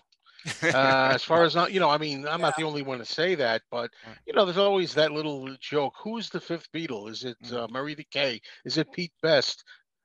Uh, 0.62 1.10
as 1.14 1.22
far 1.22 1.44
as 1.44 1.54
not, 1.54 1.72
you 1.72 1.80
know, 1.80 1.90
I 1.90 1.98
mean, 1.98 2.26
I'm 2.26 2.40
not 2.40 2.56
the 2.56 2.64
only 2.64 2.82
one 2.82 2.98
to 2.98 3.04
say 3.04 3.34
that, 3.36 3.62
but 3.70 3.90
you 4.26 4.32
know, 4.32 4.44
there's 4.44 4.58
always 4.58 4.94
that 4.94 5.12
little 5.12 5.48
joke. 5.60 5.94
Who's 6.02 6.28
the 6.30 6.40
fifth 6.40 6.70
Beatle? 6.72 7.10
Is 7.10 7.24
it 7.24 7.36
Mm. 7.44 7.52
uh, 7.52 7.68
Murray 7.70 7.94
the 7.94 8.06
K? 8.10 8.40
Is 8.64 8.78
it 8.78 8.92
Pete 8.92 9.12
Best? 9.22 9.64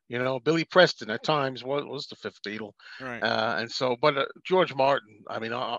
You 0.10 0.20
know, 0.20 0.40
Billy 0.40 0.66
Preston 0.66 1.10
at 1.10 1.24
times 1.24 1.64
was, 1.64 1.86
was 1.86 2.08
the 2.08 2.18
fifth 2.18 2.42
Beatle. 2.46 2.74
right. 3.00 3.24
Uh, 3.24 3.56
and 3.60 3.72
so, 3.72 3.96
but 4.02 4.18
uh, 4.18 4.26
George 4.44 4.74
Martin, 4.76 5.24
I 5.30 5.40
mean, 5.40 5.54
uh, 5.54 5.78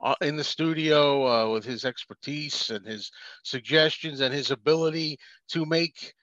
uh, 0.00 0.14
in 0.20 0.36
the 0.36 0.44
studio 0.44 1.26
uh, 1.26 1.50
with 1.50 1.64
his 1.64 1.84
expertise 1.84 2.70
and 2.70 2.86
his 2.86 3.10
suggestions 3.42 4.20
and 4.20 4.32
his 4.32 4.50
ability 4.50 5.18
to 5.48 5.64
make 5.66 6.14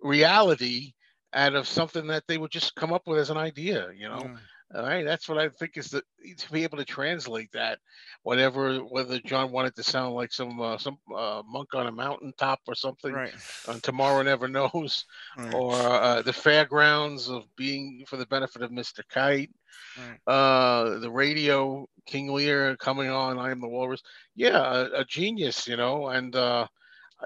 reality 0.00 0.92
out 1.34 1.54
of 1.54 1.68
something 1.68 2.06
that 2.08 2.24
they 2.26 2.38
would 2.38 2.50
just 2.50 2.74
come 2.74 2.92
up 2.92 3.02
with 3.06 3.18
as 3.18 3.30
an 3.30 3.36
idea, 3.36 3.90
you 3.94 4.08
know. 4.08 4.22
Mm. 4.22 4.38
All 4.74 4.82
right, 4.82 5.04
that's 5.04 5.28
what 5.28 5.38
I 5.38 5.48
think 5.48 5.78
is 5.78 5.88
the 5.88 6.02
to 6.36 6.52
be 6.52 6.62
able 6.62 6.76
to 6.76 6.84
translate 6.84 7.50
that, 7.52 7.78
whatever 8.22 8.80
whether 8.80 9.18
John 9.18 9.50
wanted 9.50 9.74
to 9.76 9.82
sound 9.82 10.14
like 10.14 10.30
some 10.30 10.60
uh, 10.60 10.76
some 10.76 10.98
uh, 11.14 11.42
monk 11.46 11.74
on 11.74 11.86
a 11.86 11.92
mountaintop 11.92 12.60
or 12.68 12.74
something. 12.74 13.14
right. 13.14 13.32
On 13.66 13.80
Tomorrow 13.80 14.22
Never 14.22 14.46
Knows, 14.46 15.06
right, 15.38 15.54
or 15.54 15.74
uh, 15.74 16.20
the 16.20 16.34
fairgrounds 16.34 17.30
of 17.30 17.44
being 17.56 18.04
for 18.06 18.18
the 18.18 18.26
benefit 18.26 18.60
of 18.60 18.70
Mr. 18.70 19.00
Kite, 19.08 19.50
right. 19.96 20.32
uh, 20.32 20.98
the 20.98 21.10
radio 21.10 21.88
King 22.04 22.30
Lear 22.30 22.76
coming 22.76 23.08
on, 23.08 23.38
I 23.38 23.50
Am 23.50 23.60
the 23.60 23.68
Walrus. 23.68 24.02
Yeah, 24.36 24.60
a, 24.60 25.00
a 25.00 25.04
genius, 25.06 25.66
you 25.66 25.78
know, 25.78 26.08
and 26.08 26.36
uh, 26.36 26.66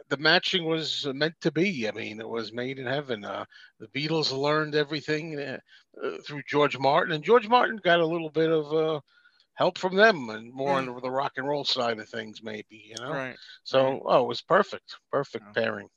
the 0.08 0.16
matching 0.16 0.64
was 0.64 1.06
meant 1.12 1.34
to 1.42 1.50
be. 1.50 1.88
I 1.88 1.92
mean, 1.92 2.20
it 2.20 2.28
was 2.28 2.52
made 2.52 2.78
in 2.78 2.86
heaven. 2.86 3.24
Uh, 3.24 3.44
the 3.78 3.88
Beatles 3.88 4.36
learned 4.36 4.74
everything 4.74 5.38
uh, 5.38 5.58
through 6.24 6.42
George 6.48 6.78
Martin, 6.78 7.14
and 7.14 7.24
George 7.24 7.48
Martin 7.48 7.78
got 7.82 8.00
a 8.00 8.06
little 8.06 8.30
bit 8.30 8.50
of 8.50 8.72
uh, 8.72 9.00
help 9.54 9.78
from 9.78 9.94
them 9.96 10.30
and 10.30 10.52
more 10.52 10.80
Mm. 10.80 10.94
on 10.94 11.00
the 11.02 11.10
rock 11.10 11.32
and 11.36 11.46
roll 11.46 11.64
side 11.64 11.98
of 11.98 12.08
things, 12.08 12.42
maybe, 12.42 12.86
you 12.88 12.96
know? 12.98 13.12
Right. 13.12 13.36
So, 13.64 13.84
right. 13.84 14.02
oh, 14.06 14.24
it 14.24 14.28
was 14.28 14.40
perfect. 14.40 14.96
Perfect 15.10 15.44
Yeah. 15.46 15.62
pairing. 15.62 15.88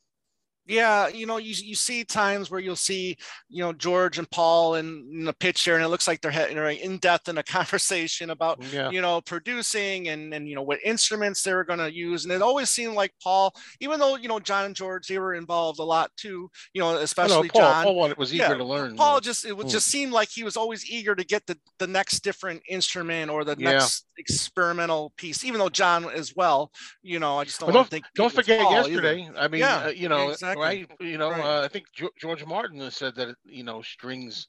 Yeah, 0.67 1.07
you 1.09 1.25
know, 1.25 1.37
you 1.37 1.53
you 1.63 1.75
see 1.75 2.03
times 2.03 2.49
where 2.49 2.59
you'll 2.59 2.75
see, 2.75 3.17
you 3.49 3.63
know, 3.63 3.71
George 3.73 4.17
and 4.17 4.29
Paul 4.31 4.75
in, 4.75 5.07
in 5.13 5.23
the 5.25 5.33
picture, 5.33 5.75
and 5.75 5.83
it 5.83 5.89
looks 5.89 6.07
like 6.07 6.21
they're 6.21 6.69
in 6.69 6.97
depth 6.97 7.29
in 7.29 7.37
a 7.37 7.43
conversation 7.57 8.29
about 8.31 8.59
Yeah. 8.73 8.89
you 8.89 9.01
know 9.01 9.21
producing 9.21 10.07
and 10.09 10.33
and 10.33 10.47
you 10.49 10.55
know 10.55 10.61
what 10.63 10.79
instruments 10.83 11.43
they 11.43 11.53
were 11.53 11.63
going 11.63 11.79
to 11.79 11.93
use 11.93 12.23
and 12.25 12.33
it 12.33 12.41
always 12.41 12.69
seemed 12.69 12.93
like 12.95 13.13
paul 13.21 13.53
even 13.79 13.99
though 13.99 14.15
you 14.15 14.27
know 14.27 14.39
john 14.39 14.65
and 14.65 14.75
george 14.75 15.07
they 15.07 15.19
were 15.19 15.33
involved 15.33 15.79
a 15.79 15.83
lot 15.83 16.09
too 16.17 16.49
you 16.73 16.81
know 16.81 16.89
I 16.89 16.93
know 16.93 16.99
especially 17.01 17.49
Paul, 17.49 17.61
john 17.61 17.83
Paul 17.83 18.13
was 18.17 18.33
eager 18.33 18.43
yeah, 18.43 18.53
to 18.55 18.63
learn. 18.63 18.95
paul 18.95 19.19
just 19.19 19.45
it 19.45 19.55
would 19.55 19.67
Mm. 19.67 19.71
just 19.71 19.87
seem 19.87 20.11
like 20.11 20.29
he 20.29 20.43
was 20.43 20.57
always 20.57 20.89
eager 20.89 21.15
to 21.15 21.23
get 21.23 21.45
the 21.47 21.57
the 21.79 21.87
next 21.87 22.21
different 22.23 22.61
instrument 22.69 23.29
or 23.31 23.43
the 23.43 23.55
Yeah. 23.57 23.71
next 23.71 24.04
experimental 24.17 25.13
piece 25.17 25.43
even 25.43 25.59
though 25.59 25.69
john 25.69 26.05
as 26.09 26.33
well 26.35 26.71
you 27.03 27.19
know 27.19 27.37
i 27.37 27.43
just 27.43 27.59
don't 27.59 27.67
But 27.67 27.75
want 27.75 27.87
to 27.87 27.91
think 27.91 28.05
Don't 28.15 28.31
forget 28.33 28.61
Paul 28.61 28.73
either. 28.73 29.01
yesterday. 29.01 29.29
I 29.37 29.47
mean, 29.47 29.61
Yeah, 29.61 29.77
uh, 29.85 29.89
you 29.89 30.09
know, 30.09 30.29
exactly. 30.29 30.61
right? 30.63 30.91
You 30.99 31.17
know, 31.17 31.31
Right. 31.31 31.41
uh, 31.41 31.61
I 31.63 31.67
think 31.67 31.85
Geo- 31.93 32.09
George 32.19 32.45
Martin 32.45 32.79
has 32.79 32.95
said 32.95 33.15
that 33.15 33.35
you 33.43 33.63
know 33.63 33.81
strings 33.81 34.47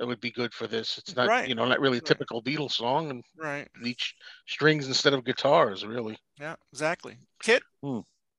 uh, 0.00 0.06
would 0.06 0.20
be 0.20 0.30
good 0.30 0.54
for 0.54 0.66
this. 0.66 0.98
It's 0.98 1.16
not, 1.16 1.28
Right. 1.28 1.48
you 1.48 1.54
know, 1.54 1.66
not 1.66 1.80
really 1.80 1.98
a 1.98 2.00
Right. 2.00 2.06
typical 2.06 2.42
Beatles 2.42 2.72
song, 2.72 3.10
and 3.10 3.24
right 3.36 3.68
each 3.84 4.14
strings 4.46 4.86
instead 4.88 5.12
of 5.14 5.24
guitars, 5.24 5.84
really. 5.84 6.16
yeah 6.38 6.56
exactly 6.72 7.16
kit 7.42 7.62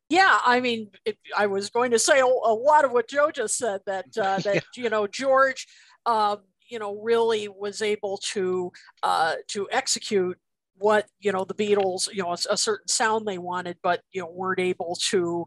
Yeah, 0.10 0.40
I 0.46 0.60
mean, 0.60 0.92
it, 1.06 1.18
I 1.38 1.48
was 1.48 1.70
going 1.70 1.92
to 1.92 2.00
say 2.00 2.20
a, 2.20 2.26
a 2.26 2.54
lot 2.54 2.84
of 2.84 2.92
what 2.92 3.08
Joe 3.08 3.32
just 3.32 3.58
said. 3.58 3.82
That 3.86 4.06
uh, 4.18 4.40
that 4.46 4.64
you 4.76 4.90
know 4.90 5.08
George, 5.08 5.68
um, 6.06 6.40
you 6.70 6.80
know, 6.80 7.00
really 7.02 7.48
was 7.48 7.82
able 7.82 8.18
to 8.34 8.72
uh, 9.04 9.36
to 9.50 9.68
execute 9.72 10.38
what 10.82 11.08
you 11.20 11.32
know 11.32 11.46
the 11.46 11.54
Beatles, 11.54 12.12
you 12.12 12.24
know, 12.24 12.32
a, 12.32 12.38
a 12.50 12.58
certain 12.58 12.88
sound 12.88 13.26
they 13.26 13.38
wanted, 13.38 13.78
but 13.82 14.02
you 14.12 14.22
know 14.22 14.32
weren't 14.32 14.60
able 14.60 14.98
to 15.10 15.46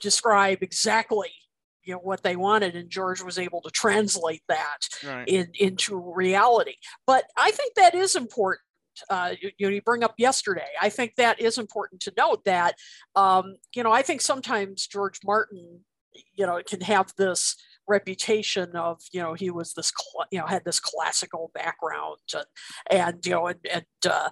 describe 0.00 0.62
exactly 0.62 1.30
you 1.86 1.94
know 1.94 2.00
what 2.00 2.22
they 2.22 2.36
wanted, 2.36 2.74
and 2.74 2.90
George 2.90 3.22
was 3.22 3.38
able 3.38 3.62
to 3.62 3.70
translate 3.70 4.42
that 4.48 4.78
right 5.04 5.26
in 5.28 5.48
into 5.54 5.96
reality. 5.96 6.74
But 7.06 7.24
I 7.36 7.52
think 7.52 7.74
that 7.76 7.94
is 7.94 8.16
important. 8.16 8.60
Uh, 9.08 9.34
you, 9.40 9.50
you 9.58 9.66
know, 9.66 9.74
you 9.74 9.82
bring 9.82 10.02
up 10.02 10.14
yesterday. 10.18 10.66
I 10.80 10.88
think 10.88 11.14
that 11.16 11.40
is 11.40 11.58
important 11.58 12.00
to 12.02 12.12
note 12.16 12.44
that 12.44 12.74
um, 13.14 13.56
you 13.74 13.82
know 13.82 13.92
I 13.92 14.02
think 14.02 14.20
sometimes 14.20 14.86
George 14.86 15.20
Martin, 15.24 15.80
you 16.34 16.44
know, 16.44 16.60
can 16.66 16.80
have 16.80 17.12
this 17.16 17.56
reputation 17.88 18.74
of 18.76 19.00
you 19.12 19.20
know 19.22 19.34
he 19.34 19.50
was 19.50 19.72
this 19.74 19.92
cl- 19.96 20.26
you 20.30 20.38
know 20.38 20.46
had 20.46 20.64
this 20.64 20.80
classical 20.80 21.50
background 21.54 22.18
and, 22.34 22.44
and 22.90 23.26
you 23.26 23.32
know 23.32 23.46
and, 23.46 23.60
and 23.72 23.84
uh, 24.08 24.28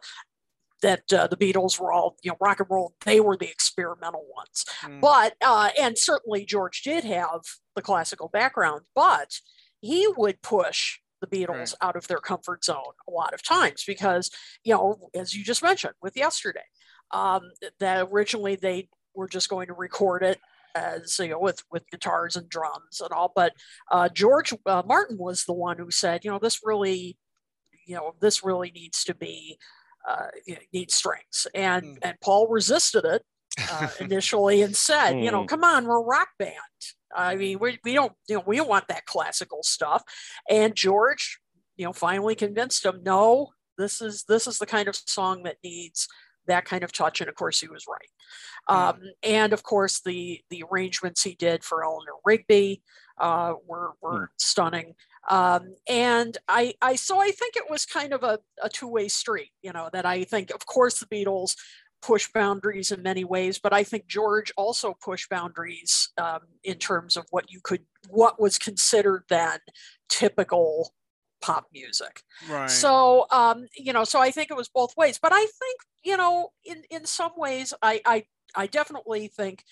that 0.83 1.11
uh, 1.12 1.27
the 1.27 1.37
Beatles 1.37 1.81
were 1.81 1.93
all 1.93 2.17
you 2.23 2.31
know 2.31 2.37
rock 2.40 2.61
and 2.61 2.69
roll 2.71 2.95
they 3.05 3.21
were 3.21 3.37
the 3.37 3.49
experimental 3.51 4.25
ones 4.37 4.64
Mm. 4.85 5.01
but 5.01 5.35
uh, 5.45 5.71
and 5.81 5.97
certainly 5.97 6.45
George 6.45 6.83
did 6.83 7.05
have 7.05 7.40
the 7.77 7.83
classical 7.83 8.29
background, 8.29 8.83
but 8.95 9.38
he 9.81 10.07
would 10.17 10.43
push 10.43 10.99
the 11.21 11.27
Beatles 11.27 11.49
Right. 11.73 11.75
out 11.81 11.97
of 11.97 12.07
their 12.07 12.19
comfort 12.19 12.64
zone 12.64 12.93
a 13.09 13.11
lot 13.11 13.33
of 13.35 13.43
times 13.43 13.85
because 13.87 14.31
you 14.62 14.75
know, 14.75 15.09
as 15.14 15.35
you 15.35 15.43
just 15.45 15.62
mentioned 15.62 15.95
with 16.03 16.17
yesterday, 16.17 16.64
um, 17.12 17.43
that 17.81 18.09
originally 18.11 18.57
they 18.57 18.88
were 19.14 19.29
just 19.29 19.49
going 19.49 19.69
to 19.69 19.75
record 19.75 20.23
it 20.23 20.38
as 20.75 21.19
you 21.19 21.29
know 21.29 21.39
with 21.39 21.63
with 21.71 21.89
guitars 21.91 22.37
and 22.37 22.49
drums 22.49 23.01
and 23.01 23.13
all, 23.13 23.33
but 23.35 23.53
uh, 23.91 24.09
George 24.09 24.53
uh, 24.67 24.83
Martin 24.87 25.19
was 25.19 25.45
the 25.45 25.53
one 25.53 25.79
who 25.79 25.91
said, 25.91 26.25
you 26.25 26.31
know, 26.31 26.39
this 26.39 26.61
really, 26.65 27.17
you 27.87 27.95
know, 27.95 28.15
this 28.21 28.45
really 28.45 28.71
needs 28.71 29.05
to 29.05 29.15
be. 29.15 29.59
Uh, 30.07 30.27
you 30.47 30.55
know, 30.55 30.61
needs 30.75 30.95
strings, 30.95 31.47
and 31.55 31.83
Mm. 31.97 31.99
and 32.03 32.21
Paul 32.21 32.47
resisted 32.49 33.07
it, 33.07 33.23
uh, 33.71 33.89
initially 34.01 34.61
and 34.61 34.77
said, 34.77 35.13
you 35.25 35.31
know, 35.31 35.41
Hmm. 35.41 35.47
come 35.47 35.65
on, 35.65 35.87
we're 35.87 35.97
a 35.99 36.03
rock 36.03 36.29
band. 36.39 36.53
I 37.17 37.37
mean, 37.37 37.59
we, 37.59 37.79
we 37.85 37.95
don't, 37.95 38.13
you 38.29 38.37
know, 38.37 38.43
we 38.47 38.57
don't 38.57 38.69
want 38.69 38.89
that 38.89 39.07
classical 39.07 39.63
stuff. 39.63 40.03
And 40.51 40.75
George, 40.75 41.39
you 41.77 41.87
know, 41.87 41.95
finally 41.95 42.35
convinced 42.35 42.85
him, 42.85 43.01
no, 43.03 43.53
this 43.79 44.03
is 44.03 44.25
this 44.25 44.47
is 44.47 44.59
the 44.59 44.67
kind 44.67 44.89
of 44.89 44.97
song 45.07 45.45
that 45.45 45.57
needs 45.65 46.07
that 46.46 46.64
kind 46.64 46.85
of 46.85 46.92
touch. 46.92 47.20
And 47.20 47.28
of 47.28 47.35
course, 47.35 47.61
he 47.61 47.68
was 47.68 47.85
right. 47.88 48.09
Um, 48.66 49.00
and 49.22 49.52
of 49.52 49.62
course, 49.62 50.00
the 50.00 50.40
the 50.50 50.64
arrangements 50.70 51.22
he 51.22 51.35
did 51.35 51.64
for 51.64 51.85
Eleanor 51.85 52.18
Rigby 52.24 52.83
uh, 53.18 53.54
were 53.66 53.92
were 54.00 54.30
stunning. 54.38 54.94
Um, 55.30 55.76
and 55.88 56.37
I, 56.48 56.74
I, 56.83 56.96
so 56.96 57.18
I 57.18 57.30
think 57.30 57.57
it 57.57 57.70
was 57.70 57.87
kind 57.87 58.12
of 58.12 58.22
a, 58.22 58.38
a 58.62 58.68
two 58.68 58.88
way 58.88 59.09
street, 59.09 59.50
you 59.62 59.72
know, 59.72 59.88
that 59.92 60.04
I 60.04 60.24
think, 60.24 60.50
of 60.50 60.66
course, 60.66 61.00
the 61.00 61.07
Beatles 61.07 61.57
push 62.02 62.28
boundaries 62.35 62.92
in 62.92 63.02
many 63.02 63.24
ways, 63.24 63.59
but 63.59 63.72
I 63.72 63.83
think 63.83 64.07
George 64.07 64.52
also 64.59 64.94
pushed 65.02 65.30
boundaries 65.30 66.11
um, 66.18 66.40
in 66.62 66.76
terms 66.76 67.16
of 67.16 67.24
what 67.30 67.50
you 67.50 67.61
could, 67.62 67.80
what 68.11 68.38
was 68.38 68.59
considered 68.59 69.24
then 69.30 69.59
typical 70.11 70.92
pop 71.44 71.66
music. 71.74 72.22
right 72.48 72.70
So, 72.70 73.26
um, 73.30 73.66
you 73.76 73.92
know, 73.92 74.04
so 74.04 74.18
I 74.18 74.30
think 74.30 74.50
it 74.50 74.57
was 74.57 74.70
both 74.70 74.96
ways, 74.96 75.18
but 75.20 75.33
I 75.33 75.40
think, 75.40 75.80
you 76.02 76.16
know, 76.16 76.52
in, 76.64 76.85
in 76.90 77.04
some 77.04 77.33
ways, 77.37 77.74
I, 77.83 78.00
I, 78.07 78.24
I 78.54 78.66
definitely 78.66 79.28
think, 79.28 79.62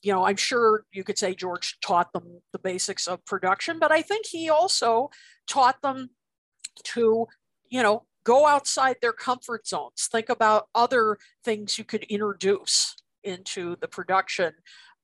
you 0.00 0.12
know, 0.12 0.24
I'm 0.24 0.36
sure 0.36 0.84
you 0.90 1.04
could 1.04 1.18
say 1.18 1.34
George 1.34 1.76
taught 1.80 2.14
them 2.14 2.40
the 2.52 2.58
basics 2.58 3.06
of 3.06 3.22
production, 3.26 3.78
but 3.78 3.92
I 3.92 4.00
think 4.00 4.24
he 4.26 4.48
also 4.48 5.10
taught 5.46 5.82
them 5.82 6.10
to, 6.94 7.26
you 7.68 7.82
know, 7.82 8.04
go 8.24 8.46
outside 8.46 8.96
their 9.02 9.12
comfort 9.12 9.66
zones, 9.66 10.08
think 10.10 10.30
about 10.30 10.68
other 10.74 11.18
things 11.44 11.76
you 11.76 11.84
could 11.84 12.04
introduce 12.04 12.96
into 13.22 13.76
the 13.80 13.88
production 13.88 14.52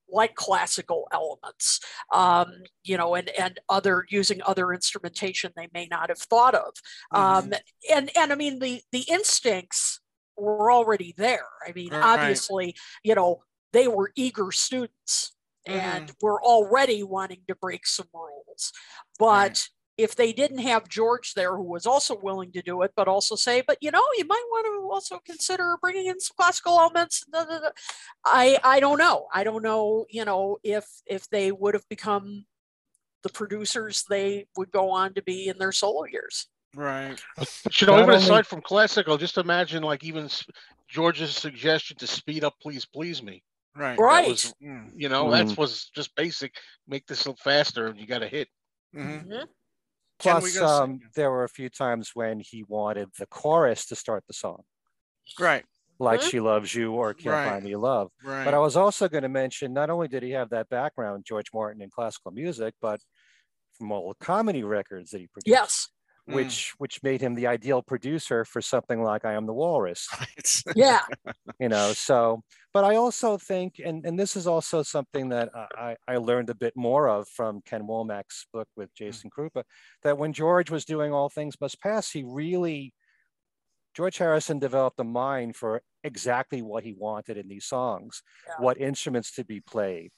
like 0.09 0.35
classical 0.35 1.07
elements 1.11 1.79
um, 2.13 2.47
you 2.83 2.97
know 2.97 3.15
and 3.15 3.29
and 3.39 3.59
other 3.69 4.05
using 4.09 4.41
other 4.45 4.73
instrumentation 4.73 5.51
they 5.55 5.67
may 5.73 5.87
not 5.89 6.09
have 6.09 6.19
thought 6.19 6.55
of. 6.55 6.73
Um, 7.11 7.53
and 7.93 8.11
and 8.17 8.31
i 8.31 8.35
mean 8.35 8.59
the 8.59 8.81
the 8.91 9.05
instincts 9.09 9.99
were 10.37 10.71
already 10.71 11.13
there. 11.17 11.47
I 11.67 11.71
mean 11.73 11.91
Right. 11.91 12.03
obviously 12.03 12.75
you 13.03 13.15
know 13.15 13.43
they 13.73 13.87
were 13.87 14.11
eager 14.15 14.51
students 14.51 15.35
and 15.67 16.11
were 16.21 16.41
already 16.43 17.01
wanting 17.03 17.41
to 17.47 17.55
break 17.55 17.87
some 17.87 18.07
rules. 18.13 18.71
But 19.17 19.27
Right. 19.27 19.69
If 19.97 20.15
they 20.15 20.33
didn't 20.33 20.57
have 20.59 20.87
george 20.89 21.33
there 21.35 21.55
who 21.55 21.63
was 21.63 21.85
also 21.85 22.17
willing 22.21 22.51
to 22.51 22.61
do 22.61 22.81
it 22.81 22.91
but 22.95 23.07
also 23.07 23.35
say 23.35 23.61
but 23.65 23.77
you 23.81 23.91
know 23.91 24.03
you 24.17 24.25
might 24.25 24.43
want 24.49 24.65
to 24.65 24.89
also 24.93 25.19
consider 25.25 25.77
bringing 25.81 26.07
in 26.07 26.19
some 26.19 26.35
classical 26.37 26.79
elements 26.79 27.25
da, 27.31 27.45
da, 27.45 27.59
da." 27.59 27.69
i 28.25 28.57
i 28.63 28.79
don't 28.79 28.97
know 28.97 29.27
i 29.33 29.43
don't 29.43 29.63
know 29.63 30.05
you 30.09 30.25
know 30.25 30.57
if 30.63 30.85
if 31.05 31.29
they 31.29 31.51
would 31.51 31.73
have 31.73 31.87
become 31.89 32.45
the 33.23 33.29
producers 33.29 34.03
they 34.09 34.45
would 34.57 34.71
go 34.71 34.91
on 34.91 35.13
to 35.13 35.21
be 35.23 35.47
in 35.47 35.57
their 35.57 35.71
solo 35.71 36.03
years 36.05 36.47
right 36.75 37.21
But 37.37 37.49
you 37.81 37.87
know, 37.87 37.93
even 37.97 38.09
only- 38.09 38.15
aside 38.17 38.45
from 38.45 38.61
classical, 38.61 39.17
just 39.17 39.37
imagine 39.37 39.81
like 39.81 40.03
even 40.03 40.29
George's 40.89 41.33
suggestion 41.35 41.95
to 41.97 42.05
speed 42.05 42.43
up, 42.43 42.53
please, 42.61 42.85
please 42.85 43.23
me. 43.23 43.41
right 43.75 43.97
right 43.97 44.27
was, 44.27 44.53
Mm, 44.61 44.91
you 44.93 45.07
know, 45.09 45.25
Mm. 45.25 45.31
that 45.49 45.57
was 45.57 45.89
just 45.95 46.13
basic. 46.15 46.53
Make 46.85 47.05
this 47.07 47.25
a 47.25 47.29
little 47.29 47.41
faster, 47.43 47.87
and 47.87 47.97
you 47.99 48.05
got 48.05 48.23
a 48.23 48.27
hit. 48.27 48.49
mhm. 48.93 49.25
Mhm. 49.25 49.45
Ken, 50.19 50.35
we 50.41 50.51
Plus, 50.51 50.61
um, 50.61 50.99
there 51.15 51.29
were 51.31 51.43
a 51.43 51.49
few 51.49 51.69
times 51.69 52.11
when 52.13 52.39
he 52.39 52.63
wanted 52.63 53.09
the 53.19 53.25
chorus 53.27 53.85
to 53.87 53.95
start 53.95 54.23
the 54.27 54.33
song, 54.33 54.63
right 55.39 55.65
like. 55.99 56.21
"She 56.21 56.39
Loves 56.39 56.73
You" 56.73 56.93
or 56.93 57.13
"Can't 57.13 57.33
Right. 57.33 57.45
Buy 57.45 57.59
Me 57.59 57.75
Love." 57.75 58.11
right 58.23 58.45
But 58.45 58.53
I 58.53 58.59
was 58.59 58.77
also 58.77 59.09
going 59.09 59.23
to 59.23 59.29
mention 59.29 59.73
not 59.73 59.89
only 59.89 60.07
did 60.07 60.23
he 60.23 60.31
have 60.31 60.49
that 60.49 60.69
background, 60.69 61.25
George 61.25 61.47
Martin, 61.53 61.81
in 61.81 61.89
classical 61.89 62.31
music, 62.31 62.75
but 62.81 63.01
from 63.77 63.91
all 63.91 64.09
the 64.17 64.25
comedy 64.25 64.63
records 64.63 65.11
that 65.11 65.19
he 65.19 65.27
produced, 65.27 65.47
yes 65.51 65.89
Mm. 66.29 66.33
which 66.35 66.73
which 66.79 67.03
made 67.03 67.21
him 67.21 67.35
the 67.35 67.45
ideal 67.45 67.83
producer 67.83 68.45
for 68.45 68.59
something 68.59 69.03
like 69.03 69.25
"I 69.25 69.33
Am 69.33 69.45
the 69.45 69.53
Walrus." 69.53 70.07
Right. 70.19 70.63
yeah 70.75 71.01
you 71.59 71.69
know 71.69 71.93
so 71.93 72.41
but 72.73 72.83
i 72.83 72.95
also 72.95 73.37
think 73.37 73.79
and 73.83 74.03
and 74.05 74.17
this 74.17 74.35
is 74.35 74.47
also 74.47 74.81
something 74.81 75.29
that 75.29 75.49
i 75.77 75.95
i 76.07 76.17
learned 76.17 76.49
a 76.49 76.55
bit 76.55 76.73
more 76.75 77.07
of 77.07 77.27
from 77.29 77.61
ken 77.65 77.83
womack's 77.83 78.47
book 78.51 78.67
with 78.75 78.91
jason 78.95 79.29
kruppa 79.29 79.63
that 80.01 80.17
when 80.17 80.33
george 80.33 80.71
was 80.71 80.83
doing 80.83 81.13
all 81.13 81.29
things 81.29 81.61
must 81.61 81.79
pass 81.79 82.11
he 82.11 82.23
really 82.23 82.91
george 83.95 84.17
harrison 84.17 84.57
developed 84.59 84.99
a 84.99 85.03
mind 85.03 85.55
for 85.55 85.81
exactly 86.03 86.61
what 86.63 86.83
he 86.83 86.93
wanted 86.93 87.37
in 87.37 87.47
these 87.47 87.65
songs 87.65 88.23
Yeah. 88.47 88.55
what 88.59 88.79
instruments 88.81 89.31
to 89.35 89.45
be 89.45 89.61
played 89.61 90.11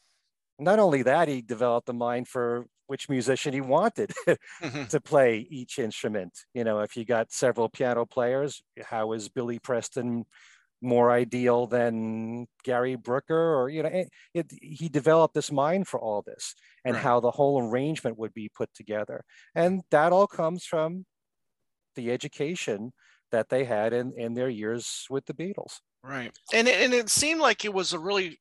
Not 0.59 0.79
only 0.79 1.03
that, 1.03 1.27
he 1.27 1.41
developed 1.41 1.89
a 1.89 1.93
mind 1.93 2.27
for 2.27 2.65
which 2.87 3.09
musician 3.09 3.53
he 3.53 3.61
wanted 3.61 4.11
Mm-hmm. 4.61 4.85
to 4.85 4.99
play 5.01 5.45
each 5.49 5.77
instrument. 5.79 6.33
You 6.53 6.63
know, 6.63 6.79
if 6.79 6.95
you 6.97 7.05
got 7.05 7.31
several 7.31 7.69
piano 7.69 8.05
players, 8.05 8.63
how 8.85 9.13
is 9.13 9.29
Billy 9.29 9.59
Preston 9.59 10.25
more 10.81 11.11
ideal 11.11 11.67
than 11.67 12.47
Gary 12.63 12.95
Brooker? 12.95 13.55
Or, 13.55 13.69
you 13.69 13.83
know, 13.83 13.89
it, 13.89 14.09
it, 14.33 14.51
he 14.61 14.89
developed 14.89 15.33
this 15.35 15.51
mind 15.51 15.87
for 15.87 15.99
all 15.99 16.21
this 16.21 16.55
and 16.85 16.95
Right. 16.95 17.03
how 17.03 17.19
the 17.19 17.31
whole 17.31 17.61
arrangement 17.69 18.17
would 18.17 18.33
be 18.33 18.49
put 18.49 18.73
together. 18.73 19.23
And 19.55 19.81
that 19.91 20.11
all 20.13 20.27
comes 20.27 20.65
from 20.65 21.05
the 21.95 22.11
education 22.11 22.93
that 23.31 23.49
they 23.49 23.65
had 23.65 23.93
in, 23.93 24.13
in 24.15 24.33
their 24.33 24.49
years 24.49 25.05
with 25.09 25.25
the 25.25 25.33
Beatles. 25.33 25.79
Right. 26.07 26.31
And 26.53 26.67
it, 26.67 26.81
and 26.81 26.93
it 26.93 27.09
seemed 27.09 27.41
like 27.41 27.65
it 27.65 27.73
was 27.73 27.93
a 27.93 27.99
really 27.99 28.39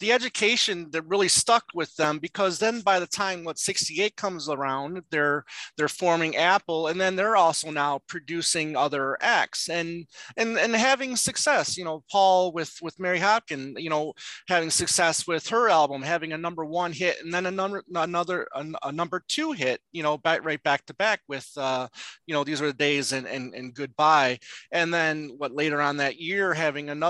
the 0.00 0.12
education 0.12 0.88
that 0.90 1.06
really 1.06 1.28
stuck 1.28 1.64
with 1.74 1.94
them 1.96 2.18
because 2.18 2.58
then 2.58 2.80
by 2.82 3.00
the 3.00 3.06
time 3.06 3.44
what 3.44 3.58
68 3.58 4.14
comes 4.16 4.48
around 4.48 5.00
they're 5.10 5.44
they're 5.76 5.88
forming 5.88 6.36
Apple 6.36 6.88
and 6.88 7.00
then 7.00 7.16
they're 7.16 7.36
also 7.36 7.70
now 7.70 8.00
producing 8.06 8.76
other 8.76 9.16
acts 9.22 9.68
and 9.70 10.04
and 10.36 10.58
and 10.58 10.76
having 10.76 11.16
success, 11.16 11.78
you 11.78 11.84
know, 11.84 12.04
Paul 12.10 12.52
with 12.52 12.74
with 12.82 13.00
Mary 13.00 13.18
Hopkin, 13.18 13.80
you 13.80 13.88
know, 13.88 14.12
having 14.48 14.70
success 14.70 15.26
with 15.26 15.48
her 15.48 15.68
album, 15.70 16.02
having 16.02 16.32
a 16.32 16.38
number 16.38 16.64
1 16.64 16.92
hit 16.92 17.16
and 17.22 17.32
then 17.32 17.46
a 17.46 17.50
number 17.50 17.82
another 17.94 18.46
a, 18.54 18.66
a 18.84 18.92
number 18.92 19.22
2 19.28 19.52
hit, 19.52 19.80
you 19.92 20.02
know, 20.02 20.18
back 20.18 20.44
right 20.44 20.62
back 20.62 20.84
to 20.86 20.94
back 20.94 21.20
with 21.28 21.48
uh 21.56 21.88
you 22.26 22.34
know, 22.34 22.44
these 22.44 22.60
are 22.60 22.66
the 22.66 22.72
days 22.74 23.12
and 23.12 23.26
and, 23.26 23.54
and 23.54 23.74
goodbye 23.74 24.38
and 24.72 24.92
then 24.92 25.30
what 25.38 25.52
later 25.52 25.80
on 25.80 25.96
that 25.96 26.16
year 26.16 26.52
having 26.52 26.90
another 26.90 27.05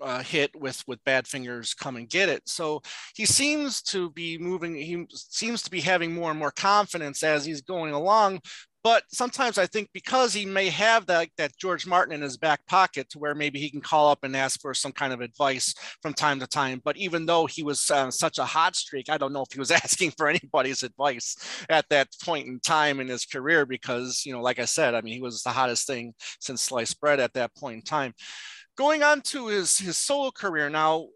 uh, 0.00 0.22
hit 0.22 0.50
with 0.54 0.82
with 0.86 1.02
Badfinger's 1.04 1.74
come 1.74 1.96
and 1.96 2.08
get 2.08 2.28
it. 2.28 2.42
So 2.46 2.82
he 3.14 3.24
seems 3.26 3.82
to 3.82 4.10
be 4.10 4.38
moving 4.38 4.74
he 4.74 5.06
seems 5.10 5.62
to 5.62 5.70
be 5.70 5.80
having 5.80 6.12
more 6.12 6.30
and 6.30 6.38
more 6.38 6.50
confidence 6.50 7.22
as 7.22 7.44
he's 7.44 7.62
going 7.62 7.92
along. 7.92 8.40
But 8.82 9.04
sometimes 9.08 9.56
i 9.56 9.64
think 9.64 9.88
because 9.94 10.34
he 10.34 10.44
may 10.44 10.68
have 10.68 11.06
that 11.06 11.28
that 11.38 11.56
george 11.56 11.86
martin 11.86 12.12
in 12.12 12.20
his 12.20 12.36
back 12.36 12.66
pocket 12.66 13.08
to 13.08 13.18
where 13.18 13.34
maybe 13.34 13.58
he 13.58 13.70
can 13.70 13.80
call 13.80 14.10
up 14.10 14.18
and 14.24 14.36
ask 14.36 14.60
for 14.60 14.74
some 14.74 14.92
kind 14.92 15.14
of 15.14 15.22
advice 15.22 15.74
from 16.02 16.12
time 16.12 16.38
to 16.40 16.46
time. 16.46 16.82
But 16.84 16.98
even 16.98 17.24
though 17.24 17.46
he 17.46 17.62
was 17.62 17.90
uh, 17.90 18.10
such 18.10 18.36
a 18.38 18.44
hot 18.44 18.76
streak 18.76 19.08
i 19.08 19.16
don't 19.16 19.32
know 19.32 19.42
if 19.42 19.52
he 19.52 19.58
was 19.58 19.70
asking 19.84 20.10
for 20.10 20.28
anybody's 20.28 20.82
advice 20.82 21.34
at 21.70 21.86
that 21.88 22.08
point 22.22 22.46
in 22.46 22.60
time 22.60 23.00
in 23.00 23.08
his 23.08 23.24
career 23.24 23.64
because 23.64 24.22
you 24.26 24.34
know 24.34 24.42
like 24.42 24.58
i 24.58 24.66
said 24.66 24.94
i 24.94 25.00
mean 25.00 25.14
he 25.14 25.22
was 25.22 25.42
the 25.42 25.50
hottest 25.50 25.86
thing 25.86 26.12
since 26.40 26.60
sliced 26.60 27.00
bread 27.00 27.20
at 27.20 27.32
that 27.32 27.54
point 27.56 27.76
in 27.76 27.82
time 27.82 28.12
going 28.76 29.02
on 29.02 29.20
to 29.22 29.48
his 29.48 29.78
his 29.78 29.96
solo 29.96 30.30
career. 30.30 30.68
Now 30.68 31.08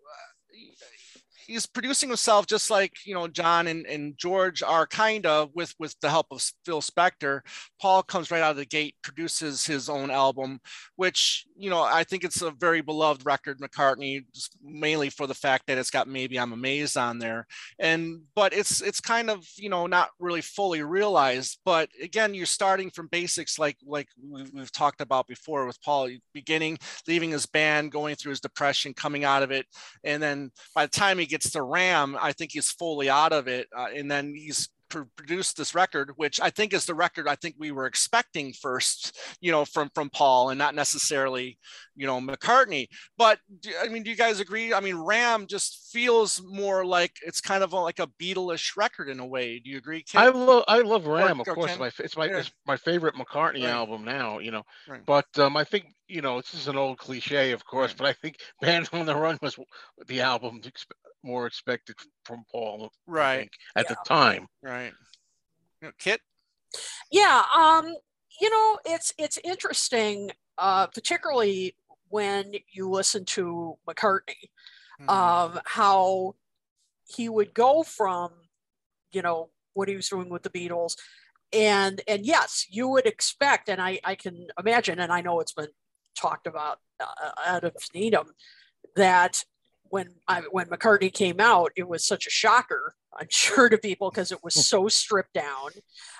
he's 1.48 1.66
producing 1.66 2.08
himself 2.08 2.46
just 2.46 2.70
like 2.70 2.92
you 3.04 3.14
know 3.14 3.26
john 3.26 3.66
and, 3.66 3.86
and 3.86 4.16
george 4.16 4.62
are 4.62 4.86
kind 4.86 5.26
of 5.26 5.50
with 5.54 5.74
with 5.78 5.94
the 6.00 6.10
help 6.10 6.26
of 6.30 6.42
phil 6.64 6.80
spector. 6.80 7.40
Paul 7.80 8.02
comes 8.02 8.30
right 8.30 8.42
out 8.42 8.52
of 8.52 8.56
the 8.56 8.64
gate 8.64 8.94
produces 9.02 9.66
his 9.66 9.88
own 9.88 10.10
album 10.10 10.60
which 10.96 11.46
you 11.56 11.70
know 11.70 11.82
i 11.82 12.04
think 12.04 12.22
it's 12.22 12.42
a 12.42 12.50
very 12.52 12.80
beloved 12.80 13.24
record 13.24 13.58
mccartney 13.58 14.24
mainly 14.62 15.10
for 15.10 15.26
the 15.26 15.34
fact 15.34 15.64
that 15.66 15.78
it's 15.78 15.90
got 15.90 16.06
maybe 16.06 16.38
i'm 16.38 16.52
amazed 16.52 16.96
on 16.96 17.18
there. 17.18 17.46
And 17.78 18.20
but 18.34 18.52
it's 18.52 18.80
it's 18.82 19.00
kind 19.00 19.30
of 19.30 19.46
you 19.56 19.68
know 19.68 19.86
not 19.86 20.10
really 20.18 20.40
fully 20.40 20.82
realized 20.82 21.58
but 21.64 21.88
again 22.02 22.34
you're 22.34 22.46
starting 22.46 22.90
from 22.90 23.08
basics 23.08 23.58
like 23.58 23.76
like 23.86 24.08
we've, 24.22 24.50
we've 24.52 24.72
talked 24.72 25.00
about 25.00 25.26
before 25.26 25.66
with 25.66 25.80
paul 25.82 26.08
beginning 26.34 26.78
leaving 27.06 27.30
his 27.30 27.46
band 27.46 27.92
going 27.92 28.16
through 28.16 28.30
his 28.30 28.40
depression 28.40 28.92
coming 28.92 29.24
out 29.24 29.42
of 29.42 29.50
it 29.50 29.66
and 30.04 30.22
then 30.22 30.50
by 30.74 30.84
the 30.84 30.90
time 30.90 31.18
he 31.18 31.26
gets 31.26 31.37
to 31.42 31.62
ram 31.62 32.16
i 32.20 32.32
think 32.32 32.52
he's 32.52 32.70
fully 32.70 33.08
out 33.10 33.32
of 33.32 33.48
it 33.48 33.68
uh, 33.76 33.86
and 33.94 34.10
then 34.10 34.34
he's 34.34 34.68
pr- 34.88 35.02
produced 35.16 35.56
this 35.56 35.74
record 35.74 36.12
which 36.16 36.40
i 36.40 36.50
think 36.50 36.72
is 36.72 36.86
the 36.86 36.94
record 36.94 37.28
i 37.28 37.34
think 37.34 37.54
we 37.58 37.70
were 37.70 37.86
expecting 37.86 38.52
first 38.52 39.16
you 39.40 39.50
know 39.52 39.64
from 39.64 39.90
from 39.94 40.08
paul 40.10 40.50
and 40.50 40.58
not 40.58 40.74
necessarily 40.74 41.58
you 41.96 42.06
know 42.06 42.20
mccartney 42.20 42.86
but 43.16 43.38
do, 43.60 43.70
i 43.82 43.88
mean 43.88 44.02
do 44.02 44.10
you 44.10 44.16
guys 44.16 44.40
agree 44.40 44.72
i 44.72 44.80
mean 44.80 44.96
ram 44.96 45.46
just 45.46 45.90
feels 45.92 46.42
more 46.42 46.84
like 46.84 47.12
it's 47.26 47.40
kind 47.40 47.62
of 47.62 47.72
a, 47.72 47.76
like 47.76 47.98
a 47.98 48.08
beatleish 48.20 48.76
record 48.76 49.08
in 49.08 49.20
a 49.20 49.26
way 49.26 49.58
do 49.58 49.70
you 49.70 49.78
agree 49.78 50.02
Kit? 50.02 50.20
I 50.20 50.28
love 50.28 50.64
I 50.68 50.80
love 50.80 51.06
Ram, 51.06 51.38
or 51.40 51.42
of 51.42 51.54
course. 51.54 51.70
Ken? 51.72 51.80
My 51.80 51.90
it's 51.98 52.16
my 52.16 52.26
Yeah. 52.26 52.38
it's 52.38 52.52
my 52.66 52.76
favorite 52.76 53.14
McCartney 53.14 53.64
Right. 53.64 53.70
album 53.70 54.04
now. 54.04 54.38
You 54.38 54.50
know, 54.50 54.62
Right. 54.88 55.04
but 55.06 55.26
um, 55.38 55.56
I 55.56 55.64
think 55.64 55.86
you 56.08 56.22
know 56.22 56.40
this 56.40 56.54
is 56.54 56.68
an 56.68 56.76
old 56.76 56.98
cliche, 56.98 57.52
of 57.52 57.64
course, 57.64 57.92
but 57.92 58.06
I 58.06 58.12
think 58.12 58.36
Band 58.60 58.88
on 58.92 59.06
the 59.06 59.14
Run 59.14 59.38
was 59.42 59.58
the 60.06 60.20
album 60.20 60.60
more 61.22 61.46
expected 61.46 61.96
from 62.24 62.44
Paul. 62.50 62.90
Right. 63.06 63.40
think, 63.40 63.52
at 63.76 63.86
Yeah. 63.88 63.94
the 63.94 64.08
time. 64.08 64.46
right 64.62 64.92
you 65.80 65.88
know, 65.88 65.92
kit 65.98 66.20
Yeah, 67.10 67.44
um, 67.56 67.94
you 68.40 68.50
know, 68.50 68.78
it's 68.84 69.12
it's 69.18 69.38
interesting, 69.44 70.30
uh, 70.58 70.86
particularly 70.88 71.74
when 72.08 72.54
you 72.70 72.88
listen 72.88 73.24
to 73.24 73.78
McCartney, 73.88 74.50
Mhm. 75.00 75.08
um, 75.08 75.60
how 75.64 76.34
he 77.06 77.28
would 77.28 77.54
go 77.54 77.82
from, 77.82 78.32
you 79.12 79.22
know, 79.22 79.50
what 79.74 79.88
he 79.88 79.96
was 79.96 80.08
doing 80.08 80.28
with 80.28 80.42
the 80.42 80.50
Beatles, 80.50 80.96
and 81.52 82.00
and 82.08 82.26
yes, 82.26 82.66
you 82.68 82.88
would 82.88 83.06
expect, 83.06 83.68
and 83.68 83.80
I 83.80 84.00
I 84.04 84.14
can 84.14 84.48
imagine, 84.58 84.98
and 85.00 85.12
I 85.12 85.20
know 85.20 85.40
it's 85.40 85.52
been 85.52 85.68
talked 86.18 86.46
about 86.46 86.78
uh, 87.00 87.30
out 87.46 87.64
of 87.64 87.74
Needham, 87.94 88.32
that 88.96 89.44
when 89.84 90.08
I 90.26 90.42
when 90.50 90.66
McCartney 90.66 91.12
came 91.12 91.40
out, 91.40 91.72
it 91.76 91.88
was 91.88 92.04
such 92.04 92.26
a 92.26 92.30
shocker, 92.30 92.94
I'm 93.16 93.28
sure 93.30 93.68
to 93.68 93.78
people 93.78 94.10
because 94.10 94.32
it 94.32 94.42
was 94.42 94.54
so 94.68 94.88
stripped 94.88 95.34
down. 95.34 95.70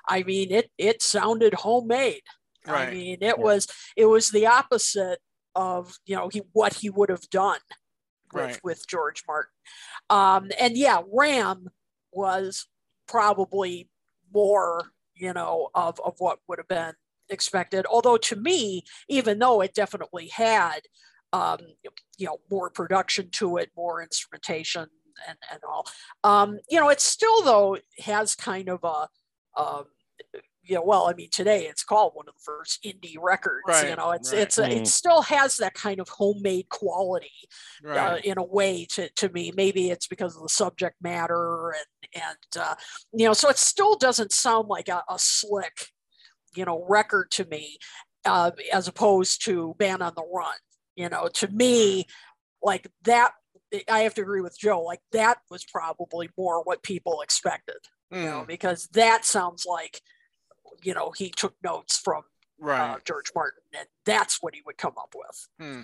I 0.08 0.22
mean, 0.22 0.50
it 0.50 0.70
it 0.78 1.02
sounded 1.02 1.54
homemade. 1.54 2.22
Right. 2.66 2.88
I 2.88 2.92
mean, 2.92 3.18
it 3.20 3.38
was 3.38 3.66
it 3.96 4.06
was 4.06 4.30
the 4.30 4.46
opposite 4.46 5.20
of 5.54 5.98
you 6.06 6.16
know 6.16 6.28
he 6.28 6.42
what 6.52 6.74
he 6.74 6.90
would 6.90 7.08
have 7.08 7.28
done 7.30 7.60
with 8.32 8.44
Right. 8.44 8.60
with 8.62 8.86
George 8.86 9.22
Martin. 9.26 9.52
Um, 10.10 10.50
and 10.60 10.76
yeah, 10.76 11.00
Ram 11.12 11.68
was 12.12 12.66
probably 13.06 13.88
more 14.32 14.90
you 15.14 15.32
know 15.32 15.70
of 15.74 16.00
of 16.04 16.14
what 16.18 16.38
would 16.46 16.58
have 16.58 16.68
been 16.68 16.94
expected. 17.30 17.86
Although 17.86 18.16
to 18.18 18.36
me, 18.36 18.84
even 19.08 19.38
though 19.38 19.60
it 19.60 19.74
definitely 19.74 20.28
had 20.28 20.80
um, 21.32 21.58
you 22.16 22.26
know 22.26 22.38
more 22.50 22.70
production 22.70 23.30
to 23.32 23.56
it, 23.58 23.70
more 23.76 24.02
instrumentation 24.02 24.86
and 25.28 25.38
and 25.50 25.60
all, 25.68 25.86
um, 26.24 26.58
you 26.70 26.80
know, 26.80 26.88
it 26.88 27.00
still 27.00 27.42
though 27.42 27.78
has 27.98 28.34
kind 28.34 28.68
of 28.68 28.82
a 28.84 29.08
um, 29.60 29.84
you 30.62 30.74
know, 30.74 30.82
well, 30.82 31.08
I 31.08 31.14
mean, 31.14 31.30
today 31.30 31.66
it's 31.66 31.82
called 31.82 32.12
one 32.14 32.26
of 32.28 32.34
the 32.34 32.42
first 32.44 32.84
indie 32.84 33.16
records. 33.18 33.64
You 33.88 33.96
know, 33.96 34.10
it's 34.10 34.32
right. 34.32 34.42
it's 34.42 34.58
a, 34.58 34.64
Mm. 34.64 34.76
it 34.82 34.86
still 34.86 35.22
has 35.22 35.56
that 35.56 35.72
kind 35.72 35.98
of 35.98 36.10
homemade 36.10 36.68
quality 36.68 37.32
uh, 37.88 38.18
in 38.22 38.36
a 38.36 38.44
way 38.44 38.84
to, 38.90 39.08
to 39.08 39.30
me. 39.30 39.50
Maybe 39.56 39.90
it's 39.90 40.06
because 40.06 40.36
of 40.36 40.42
the 40.42 40.48
subject 40.50 40.96
matter 41.00 41.70
and 41.70 42.22
and 42.22 42.62
uh, 42.62 42.74
you 43.12 43.26
know, 43.26 43.32
so 43.32 43.48
it 43.48 43.56
still 43.58 43.96
doesn't 43.96 44.32
sound 44.32 44.68
like 44.68 44.88
a, 44.88 45.02
a 45.08 45.18
slick, 45.18 45.88
you 46.54 46.64
know, 46.64 46.84
record 46.88 47.30
to 47.32 47.44
me, 47.46 47.78
uh, 48.24 48.50
as 48.72 48.88
opposed 48.88 49.44
to 49.44 49.74
Band 49.78 50.02
on 50.02 50.12
the 50.14 50.24
Run. 50.32 50.54
You 50.96 51.08
know, 51.08 51.28
to 51.34 51.48
me, 51.48 52.06
like 52.62 52.90
that, 53.04 53.32
I 53.88 54.00
have 54.00 54.14
to 54.14 54.22
agree 54.22 54.40
with 54.40 54.58
Joe. 54.58 54.82
Like 54.82 55.00
that 55.12 55.38
was 55.50 55.64
probably 55.64 56.28
more 56.36 56.62
what 56.62 56.82
people 56.82 57.20
expected. 57.20 57.76
You 58.10 58.24
know, 58.24 58.42
Mm, 58.42 58.46
because 58.46 58.88
that 58.92 59.26
sounds 59.26 59.66
like, 59.68 60.00
you 60.82 60.94
know, 60.94 61.12
he 61.14 61.28
took 61.30 61.54
notes 61.62 61.98
from 61.98 62.22
right 62.58 62.94
uh, 62.94 62.98
George 63.04 63.30
Martin, 63.34 63.62
and 63.78 63.86
that's 64.06 64.42
what 64.42 64.54
he 64.54 64.62
would 64.64 64.78
come 64.78 64.94
up 64.98 65.14
with. 65.14 65.48
Hmm. 65.60 65.82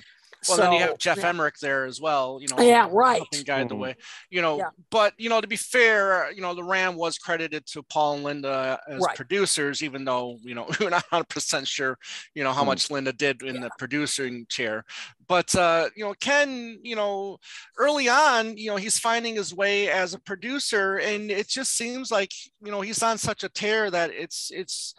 Well, 0.48 0.58
then 0.58 0.72
you 0.72 0.80
have 0.80 0.98
Geoff 0.98 1.18
yeah. 1.18 1.28
Emerick 1.28 1.58
there 1.60 1.84
as 1.84 2.00
well. 2.00 2.38
You 2.40 2.48
know, 2.48 2.56
Yeah, 2.58 2.88
right. 2.90 3.18
helping 3.18 3.42
guide 3.44 3.68
the 3.68 3.74
Mhm. 3.74 3.78
way. 3.80 3.96
You 4.30 4.42
know, 4.42 4.58
Yeah. 4.58 4.70
but 4.90 5.14
you 5.18 5.28
know, 5.28 5.40
to 5.40 5.46
be 5.46 5.56
fair, 5.56 6.30
you 6.32 6.40
know, 6.40 6.54
the 6.54 6.64
Ram 6.64 6.96
was 6.96 7.18
credited 7.18 7.66
to 7.66 7.82
Paul 7.82 8.14
and 8.14 8.24
Linda 8.24 8.80
as 8.88 9.00
Right. 9.02 9.16
producers, 9.16 9.82
even 9.82 10.04
though 10.04 10.38
you 10.42 10.54
know 10.54 10.66
we're 10.80 10.90
not 10.90 11.04
100 11.10 11.28
percent 11.28 11.68
sure, 11.68 11.98
you 12.34 12.44
know, 12.44 12.52
how 12.52 12.62
Hmm. 12.62 12.68
much 12.68 12.90
Linda 12.90 13.12
did 13.12 13.42
in 13.42 13.60
the 13.60 13.70
producing 13.78 14.46
chair. 14.48 14.84
But 15.26 15.54
uh, 15.54 15.88
you 15.96 16.04
know, 16.04 16.14
Ken, 16.20 16.78
you 16.82 16.96
know, 16.96 17.38
early 17.78 18.08
on, 18.08 18.56
you 18.56 18.70
know, 18.70 18.76
he's 18.76 18.98
finding 18.98 19.36
his 19.36 19.54
way 19.54 19.88
as 19.88 20.14
a 20.14 20.20
producer, 20.20 20.98
and 20.98 21.30
it 21.30 21.48
just 21.48 21.72
seems 21.76 22.10
like 22.10 22.32
you 22.62 22.70
know 22.70 22.80
he's 22.80 23.02
on 23.02 23.18
such 23.18 23.44
a 23.44 23.48
tear 23.48 23.90
that 23.90 24.10
it's 24.10 24.50
it's 24.52 24.94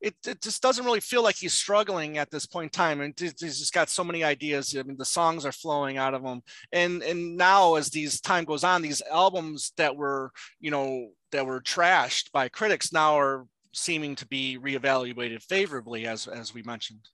it, 0.00 0.14
it 0.26 0.40
just 0.40 0.62
doesn't 0.62 0.84
really 0.84 1.00
feel 1.00 1.22
like 1.22 1.36
he's 1.36 1.52
struggling 1.52 2.18
at 2.18 2.30
this 2.30 2.46
point 2.46 2.66
in 2.66 2.70
time 2.70 3.00
and 3.00 3.14
he's 3.18 3.34
he's 3.40 3.58
just 3.58 3.72
got 3.72 3.88
so 3.88 4.02
many 4.04 4.24
ideas 4.24 4.74
i 4.78 4.82
mean 4.82 4.96
the 4.96 5.04
songs 5.04 5.44
are 5.44 5.52
flowing 5.52 5.98
out 5.98 6.14
of 6.14 6.22
him 6.22 6.42
and 6.72 7.02
and 7.02 7.36
now 7.36 7.74
as 7.74 7.90
these 7.90 8.20
time 8.20 8.44
goes 8.44 8.64
on 8.64 8.82
these 8.82 9.02
albums 9.10 9.72
that 9.76 9.94
were 9.96 10.30
you 10.58 10.70
know 10.70 11.08
that 11.32 11.46
were 11.46 11.60
trashed 11.60 12.32
by 12.32 12.48
critics 12.48 12.92
now 12.92 13.18
are 13.18 13.46
seeming 13.72 14.16
to 14.16 14.26
be 14.26 14.58
reevaluated 14.58 15.42
favorably 15.42 16.06
as 16.06 16.26
as 16.26 16.52
we 16.54 16.62
mentioned 16.62 17.08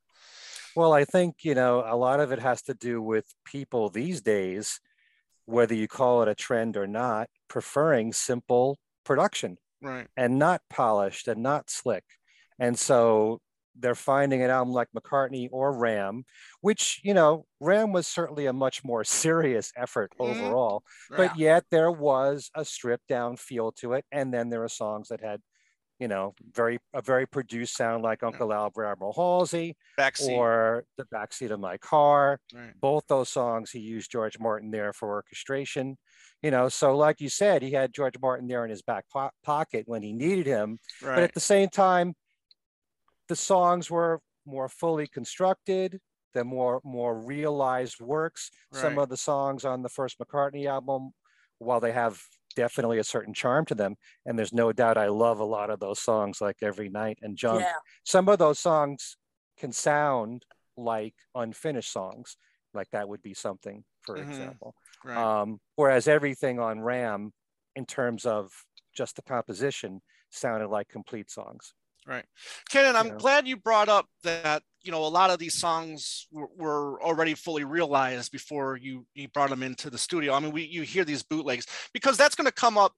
Well, 0.74 0.92
I 0.92 1.04
think, 1.04 1.36
you 1.42 1.54
know, 1.54 1.84
a 1.86 1.96
lot 1.96 2.20
of 2.20 2.32
it 2.32 2.38
has 2.38 2.62
to 2.62 2.74
do 2.74 3.00
with 3.00 3.24
people 3.44 3.88
these 3.88 4.20
days 4.20 4.80
whether 5.46 5.74
you 5.74 5.86
call 5.88 6.22
it 6.22 6.28
a 6.28 6.34
trend 6.34 6.76
or 6.76 6.86
not, 6.86 7.28
preferring 7.48 8.12
simple 8.12 8.78
production 9.04 9.58
Right. 9.80 10.08
and 10.16 10.38
not 10.38 10.62
polished 10.68 11.28
and 11.28 11.42
not 11.42 11.70
slick. 11.70 12.04
And 12.58 12.78
so 12.78 13.40
they're 13.78 13.94
finding 13.94 14.42
an 14.42 14.48
album 14.50 14.72
like 14.72 14.88
McCartney 14.96 15.48
or 15.52 15.76
Ram, 15.76 16.24
which, 16.62 16.98
you 17.04 17.12
know, 17.12 17.44
Ram 17.60 17.92
was 17.92 18.06
certainly 18.06 18.46
a 18.46 18.52
much 18.52 18.82
more 18.84 19.04
serious 19.60 19.70
effort 19.76 20.12
Mhm. 20.18 20.30
overall, 20.30 20.82
Yeah. 21.10 21.16
but 21.18 21.38
yet 21.38 21.64
there 21.70 21.92
was 21.92 22.50
a 22.54 22.64
stripped 22.64 23.06
down 23.08 23.36
feel 23.36 23.72
to 23.72 23.92
it. 23.92 24.06
And 24.10 24.32
then 24.32 24.48
there 24.48 24.64
are 24.64 24.68
songs 24.70 25.08
that 25.08 25.20
had, 25.20 25.42
you 25.98 26.08
know, 26.08 26.34
very 26.52 26.78
a 26.94 27.02
very 27.02 27.26
produced 27.26 27.74
sound 27.76 28.02
like 28.02 28.22
Uncle 28.22 28.50
Albert 28.52 28.86
Admiral 28.86 29.12
Halsey 29.12 29.76
Backseat. 29.98 30.30
or 30.36 30.84
The 30.96 31.04
Backseat 31.04 31.50
of 31.50 31.60
My 31.60 31.76
Car. 31.76 32.40
right. 32.54 32.72
Both 32.80 33.04
those 33.08 33.28
songs 33.28 33.70
he 33.72 33.80
used 33.80 34.10
George 34.10 34.38
Martin 34.38 34.70
there 34.70 34.94
for 34.94 35.10
orchestration. 35.10 35.98
You 36.42 36.50
know, 36.50 36.68
so 36.70 36.96
like 36.96 37.20
you 37.20 37.28
said, 37.28 37.60
he 37.62 37.72
had 37.72 37.92
George 37.94 38.18
Martin 38.20 38.46
there 38.48 38.64
in 38.64 38.70
his 38.70 38.82
back 38.82 39.04
po- 39.12 39.30
pocket 39.42 39.84
when 39.86 40.02
he 40.02 40.12
needed 40.14 40.46
him. 40.46 40.78
But 41.02 41.18
at 41.18 41.34
the 41.34 41.40
same 41.40 41.68
time, 41.70 42.14
the 43.28 43.36
songs 43.36 43.90
were 43.90 44.20
more 44.44 44.68
fully 44.68 45.06
constructed, 45.06 46.00
they're 46.34 46.44
more 46.44 46.80
more 46.84 47.18
realized 47.18 48.00
works. 48.00 48.50
Some 48.72 48.98
of 48.98 49.08
the 49.08 49.16
songs 49.16 49.64
on 49.64 49.82
the 49.82 49.88
first 49.88 50.18
McCartney 50.18 50.66
album, 50.66 51.12
while 51.58 51.80
they 51.80 51.92
have 51.92 52.20
definitely 52.54 52.98
a 52.98 53.04
certain 53.04 53.34
charm 53.34 53.64
to 53.66 53.74
them, 53.74 53.96
and 54.24 54.38
there's 54.38 54.52
no 54.52 54.72
doubt 54.72 54.96
I 54.98 55.08
love 55.08 55.40
a 55.40 55.44
lot 55.44 55.70
of 55.70 55.80
those 55.80 56.00
songs 56.00 56.40
like 56.40 56.56
Every 56.62 56.88
Night 56.88 57.18
and 57.22 57.36
Junk. 57.36 57.62
Yeah. 57.62 57.72
Some 58.04 58.28
of 58.28 58.38
those 58.38 58.58
songs 58.58 59.16
can 59.58 59.72
sound 59.72 60.44
like 60.76 61.14
unfinished 61.34 61.92
songs, 61.92 62.36
like 62.74 62.90
that 62.90 63.08
would 63.08 63.22
be 63.22 63.34
something, 63.34 63.84
for 64.02 64.16
Mhm. 64.16 64.28
example. 64.30 64.74
Right. 65.04 65.16
Um, 65.16 65.60
whereas 65.76 66.06
everything 66.08 66.58
on 66.58 66.80
Ram, 66.80 67.32
in 67.74 67.86
terms 67.86 68.26
of 68.26 68.52
just 68.94 69.16
the 69.16 69.22
composition, 69.22 70.02
sounded 70.30 70.68
like 70.68 70.88
complete 70.88 71.30
songs. 71.30 71.74
Right. 72.06 72.24
Kenan, 72.68 72.94
I'm 72.96 73.08
know. 73.08 73.16
glad 73.16 73.48
you 73.48 73.56
brought 73.56 73.88
up 73.88 74.08
that, 74.22 74.62
you 74.86 74.92
know, 74.92 75.04
a 75.04 75.08
lot 75.08 75.30
of 75.30 75.38
these 75.38 75.54
songs 75.54 76.28
were, 76.30 76.48
were 76.56 77.02
already 77.02 77.34
fully 77.34 77.64
realized 77.64 78.30
before 78.32 78.76
you, 78.76 79.04
you 79.14 79.28
brought 79.28 79.50
them 79.50 79.62
into 79.62 79.90
the 79.90 79.98
studio. 79.98 80.32
I 80.32 80.40
mean, 80.40 80.52
we, 80.52 80.62
you 80.62 80.82
hear 80.82 81.04
these 81.04 81.22
bootlegs 81.22 81.66
because 81.92 82.16
that's 82.16 82.34
going 82.34 82.46
to 82.46 82.52
come 82.52 82.78
up, 82.78 82.92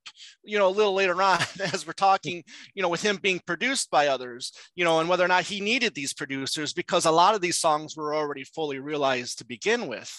you 0.44 0.58
know, 0.58 0.68
a 0.68 0.70
little 0.70 0.94
later 0.94 1.20
on 1.22 1.40
as 1.72 1.86
we're 1.86 1.92
talking, 1.94 2.44
you 2.74 2.82
know, 2.82 2.88
with 2.88 3.02
him 3.02 3.18
being 3.22 3.40
produced 3.46 3.90
by 3.90 4.08
others, 4.08 4.52
you 4.74 4.84
know, 4.84 5.00
and 5.00 5.08
whether 5.08 5.24
or 5.24 5.28
not 5.28 5.44
he 5.44 5.60
needed 5.60 5.94
these 5.94 6.12
producers 6.12 6.72
because 6.72 7.06
a 7.06 7.10
lot 7.10 7.34
of 7.34 7.40
these 7.40 7.58
songs 7.58 7.96
were 7.96 8.14
already 8.14 8.44
fully 8.44 8.78
realized 8.78 9.38
to 9.38 9.46
begin 9.46 9.88
with. 9.88 10.12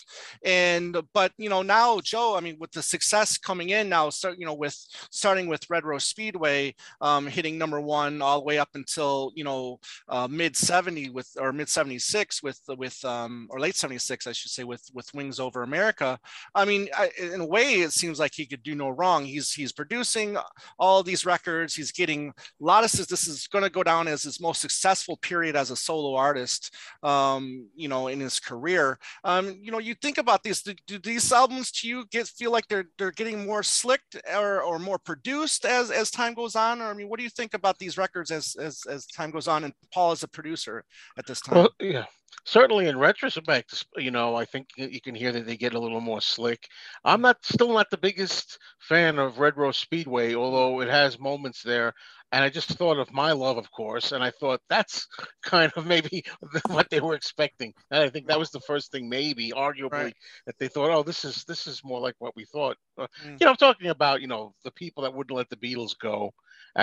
And, 0.44 0.98
but, 1.14 1.32
you 1.38 1.50
know, 1.50 1.62
now 1.62 2.00
Joe, 2.00 2.36
I 2.36 2.42
mean, 2.42 2.58
with 2.60 2.72
the 2.72 2.82
success 2.82 3.38
coming 3.38 3.70
in 3.70 3.90
now, 3.90 4.10
start, 4.10 4.38
you 4.40 4.46
know, 4.46 4.56
with 4.56 4.76
starting 5.12 5.48
with 5.48 5.70
Red 5.70 5.86
Rose 5.86 6.06
Speedway, 6.06 6.74
um, 7.02 7.28
hitting 7.28 7.58
number 7.58 7.80
one 7.80 8.22
all 8.22 8.40
the 8.40 8.46
way 8.46 8.58
up 8.58 8.70
until 8.76 9.32
you 9.36 9.44
know 9.44 9.80
uh, 10.08 10.28
mid 10.30 10.56
70 10.56 11.10
with 11.10 11.30
or 11.40 11.54
mid 11.60 11.68
76 11.68 12.42
with 12.42 12.62
with 12.78 13.04
um, 13.04 13.48
or 13.50 13.60
late 13.60 13.76
76 13.76 14.28
I 14.28 14.32
should 14.32 14.52
say 14.52 14.64
with 14.64 14.84
with 14.94 15.14
Wings 15.14 15.42
Over 15.42 15.64
America. 15.64 16.18
I 16.56 16.64
mean, 16.64 16.88
I, 16.98 17.12
in 17.18 17.42
a 17.42 17.46
way, 17.46 17.82
it 17.82 17.92
seems 17.92 18.18
like 18.18 18.34
he 18.34 18.46
could 18.46 18.64
do 18.64 18.76
no 18.76 18.90
wrong. 18.90 19.26
He's 19.26 19.52
he's 19.52 19.74
producing 19.74 20.38
all 20.78 21.04
these 21.04 21.26
records. 21.26 21.76
He's 21.76 21.92
getting 21.92 22.30
a 22.30 22.34
lot 22.64 22.86
of 22.86 22.92
this 22.92 23.28
is 23.28 23.48
going 23.48 23.66
to 23.66 23.70
go 23.70 23.84
down 23.84 24.08
as 24.08 24.24
his 24.24 24.40
most 24.40 24.62
successful 24.62 25.18
period 25.18 25.58
as 25.58 25.70
a 25.70 25.76
solo 25.76 26.16
artist. 26.16 26.74
Um, 27.04 27.68
you 27.76 27.90
know, 27.90 28.08
in 28.08 28.22
his 28.22 28.40
career. 28.40 28.98
Um, 29.26 29.58
you 29.62 29.72
know, 29.72 29.80
you 29.80 29.96
think 29.96 30.18
about 30.18 30.44
these. 30.44 30.62
Do, 30.62 30.74
do 30.88 30.98
these 30.98 31.30
albums 31.32 31.72
to 31.74 31.90
you 31.90 32.06
get 32.10 32.28
feel 32.28 32.52
like 32.52 32.68
they're 32.68 32.88
they're 32.98 33.12
getting 33.12 33.46
more 33.46 33.64
slicked 33.64 34.16
or, 34.34 34.62
or 34.62 34.80
more 34.80 34.98
produced 34.98 35.66
as 35.66 35.92
as 35.92 36.10
time 36.10 36.34
goes 36.34 36.56
on? 36.56 36.82
Or 36.82 36.86
I 36.86 36.94
mean, 36.94 37.10
what 37.10 37.18
do 37.18 37.24
you 37.24 37.30
think 37.30 37.54
about 37.54 37.78
these 37.80 37.98
records 37.98 38.32
as 38.32 38.56
as 38.60 38.84
as 38.90 39.06
time 39.08 39.32
goes 39.32 39.50
on? 39.50 39.66
And 39.66 39.74
Paul 39.94 40.12
as 40.12 40.24
a 40.24 40.28
producer 40.28 40.86
at 41.18 41.26
this 41.28 41.42
time. 41.42 41.49
Well, 41.52 41.70
yeah, 41.80 42.06
certainly 42.46 42.88
in 42.88 42.98
retrospect, 42.98 43.86
you 43.98 44.12
know, 44.12 44.36
I 44.36 44.46
think 44.46 44.68
you 44.78 45.02
can 45.02 45.16
hear 45.16 45.32
that 45.32 45.46
they 45.46 45.58
get 45.58 45.74
a 45.74 45.80
little 45.80 46.02
more 46.02 46.22
slick. 46.22 46.68
I'm 47.04 47.22
not 47.22 47.38
still 47.44 47.74
not 47.74 47.90
the 47.90 47.98
biggest 47.98 48.58
fan 48.80 49.18
of 49.20 49.40
Red 49.40 49.58
Rose 49.58 49.78
Speedway, 49.78 50.34
although 50.36 50.82
it 50.82 50.90
has 50.90 51.20
moments 51.20 51.62
there. 51.64 51.94
And 52.32 52.44
I 52.44 52.50
just 52.50 52.70
thought 52.70 52.98
of 53.00 53.12
my 53.12 53.32
love, 53.32 53.58
of 53.58 53.72
course, 53.72 54.12
and 54.12 54.24
I 54.24 54.32
thought 54.32 54.62
that's 54.70 55.08
kind 55.44 55.72
of 55.76 55.86
maybe 55.86 56.24
what 56.68 56.90
they 56.90 57.00
were 57.00 57.16
expecting. 57.16 57.74
And 57.92 58.04
I 58.04 58.10
think 58.10 58.28
that 58.28 58.40
was 58.40 58.52
the 58.52 58.60
first 58.62 58.92
thing, 58.92 59.10
maybe, 59.10 59.52
arguably, 59.52 60.12
Right. 60.12 60.16
that 60.46 60.58
they 60.60 60.68
thought, 60.68 60.92
oh, 60.92 61.04
this 61.04 61.24
is 61.26 61.44
this 61.46 61.68
is 61.68 61.82
more 61.84 62.00
like 62.00 62.16
what 62.20 62.36
we 62.36 62.46
thought. 62.46 62.78
Uh, 62.98 63.08
Mm. 63.24 63.40
You 63.40 63.46
know, 63.46 63.52
I'm 63.52 63.58
talking 63.58 63.90
about 63.90 64.22
you 64.22 64.28
know 64.28 64.54
the 64.64 64.72
people 64.72 65.04
that 65.04 65.14
wouldn't 65.14 65.36
let 65.36 65.50
the 65.50 65.56
Beatles 65.58 65.98
go 66.00 66.32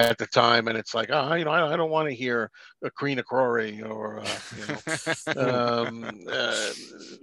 at 0.04 0.18
the 0.18 0.26
time, 0.26 0.68
and 0.68 0.76
it's 0.76 0.94
like, 0.94 1.08
oh, 1.10 1.34
you 1.34 1.44
know, 1.44 1.50
I, 1.50 1.72
I 1.72 1.76
don't 1.76 1.90
want 1.90 2.08
to 2.08 2.14
hear 2.14 2.50
a 2.84 2.90
Kreen-Akrore 2.90 3.88
or 3.88 4.20
uh, 4.20 4.38
you 4.56 5.36
know 5.36 5.88
um, 5.88 6.10
uh, 6.30 6.70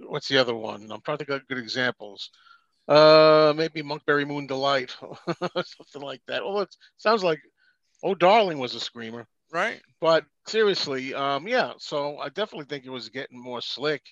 what's 0.06 0.28
the 0.28 0.38
other 0.38 0.54
one? 0.54 0.90
I'm 0.90 1.00
trying 1.02 1.18
to 1.18 1.24
get 1.24 1.46
good 1.48 1.58
examples. 1.58 2.30
Uh, 2.86 3.54
maybe 3.56 3.82
Monkberry 3.82 4.26
Moon 4.26 4.46
Delight, 4.46 4.90
something 5.40 6.02
like 6.02 6.20
that. 6.26 6.44
Well, 6.44 6.60
it 6.60 6.76
sounds 6.98 7.24
like 7.24 7.40
Oh 8.04 8.14
Darling 8.14 8.58
was 8.58 8.74
a 8.74 8.80
screamer, 8.80 9.26
right. 9.50 9.80
but 9.98 10.26
seriously, 10.46 11.14
um, 11.14 11.48
yeah. 11.48 11.72
So 11.78 12.18
I 12.18 12.28
definitely 12.28 12.66
think 12.66 12.84
it 12.84 12.90
was 12.90 13.08
getting 13.08 13.42
more 13.42 13.62
slick, 13.62 14.02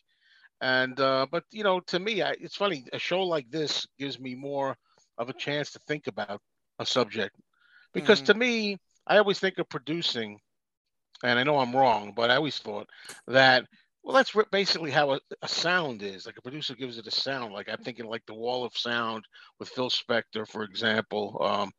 and 0.62 0.98
uh, 0.98 1.26
but 1.30 1.44
you 1.50 1.62
know, 1.62 1.80
to 1.80 1.98
me, 2.00 2.22
I, 2.22 2.30
it's 2.40 2.56
funny. 2.56 2.86
A 2.94 2.98
show 2.98 3.22
like 3.22 3.50
this 3.50 3.86
gives 3.98 4.18
me 4.18 4.34
more 4.34 4.74
of 5.18 5.28
a 5.28 5.34
chance 5.34 5.72
to 5.72 5.78
think 5.80 6.06
about 6.06 6.40
a 6.78 6.86
subject, 6.86 7.36
because 7.94 8.22
Mhm. 8.22 8.24
to 8.24 8.34
me, 8.34 8.78
I 9.06 9.18
always 9.18 9.38
think 9.40 9.58
of 9.58 9.68
producing 9.68 10.40
and 11.24 11.38
I 11.38 11.42
know 11.44 11.58
I'm 11.58 11.76
wrong, 11.76 12.12
but 12.14 12.30
I 12.30 12.36
always 12.36 12.58
thought 12.58 12.88
that 13.28 13.66
well, 14.04 14.16
that's 14.16 14.32
basically 14.50 14.90
how 14.90 15.12
a, 15.12 15.20
a 15.42 15.48
sound 15.48 16.02
is. 16.02 16.26
Like 16.26 16.36
a 16.38 16.42
producer 16.42 16.74
gives 16.74 16.98
it 16.98 17.06
a 17.06 17.10
sound. 17.12 17.52
Like 17.52 17.68
I'm 17.68 17.78
thinking 17.78 18.06
like 18.06 18.26
the 18.26 18.34
Wall 18.34 18.64
of 18.64 18.76
Sound 18.76 19.24
with 19.60 19.68
Phil 19.68 19.90
Spector, 19.90 20.48
for 20.48 20.64
example, 20.64 21.38
um, 21.40 21.70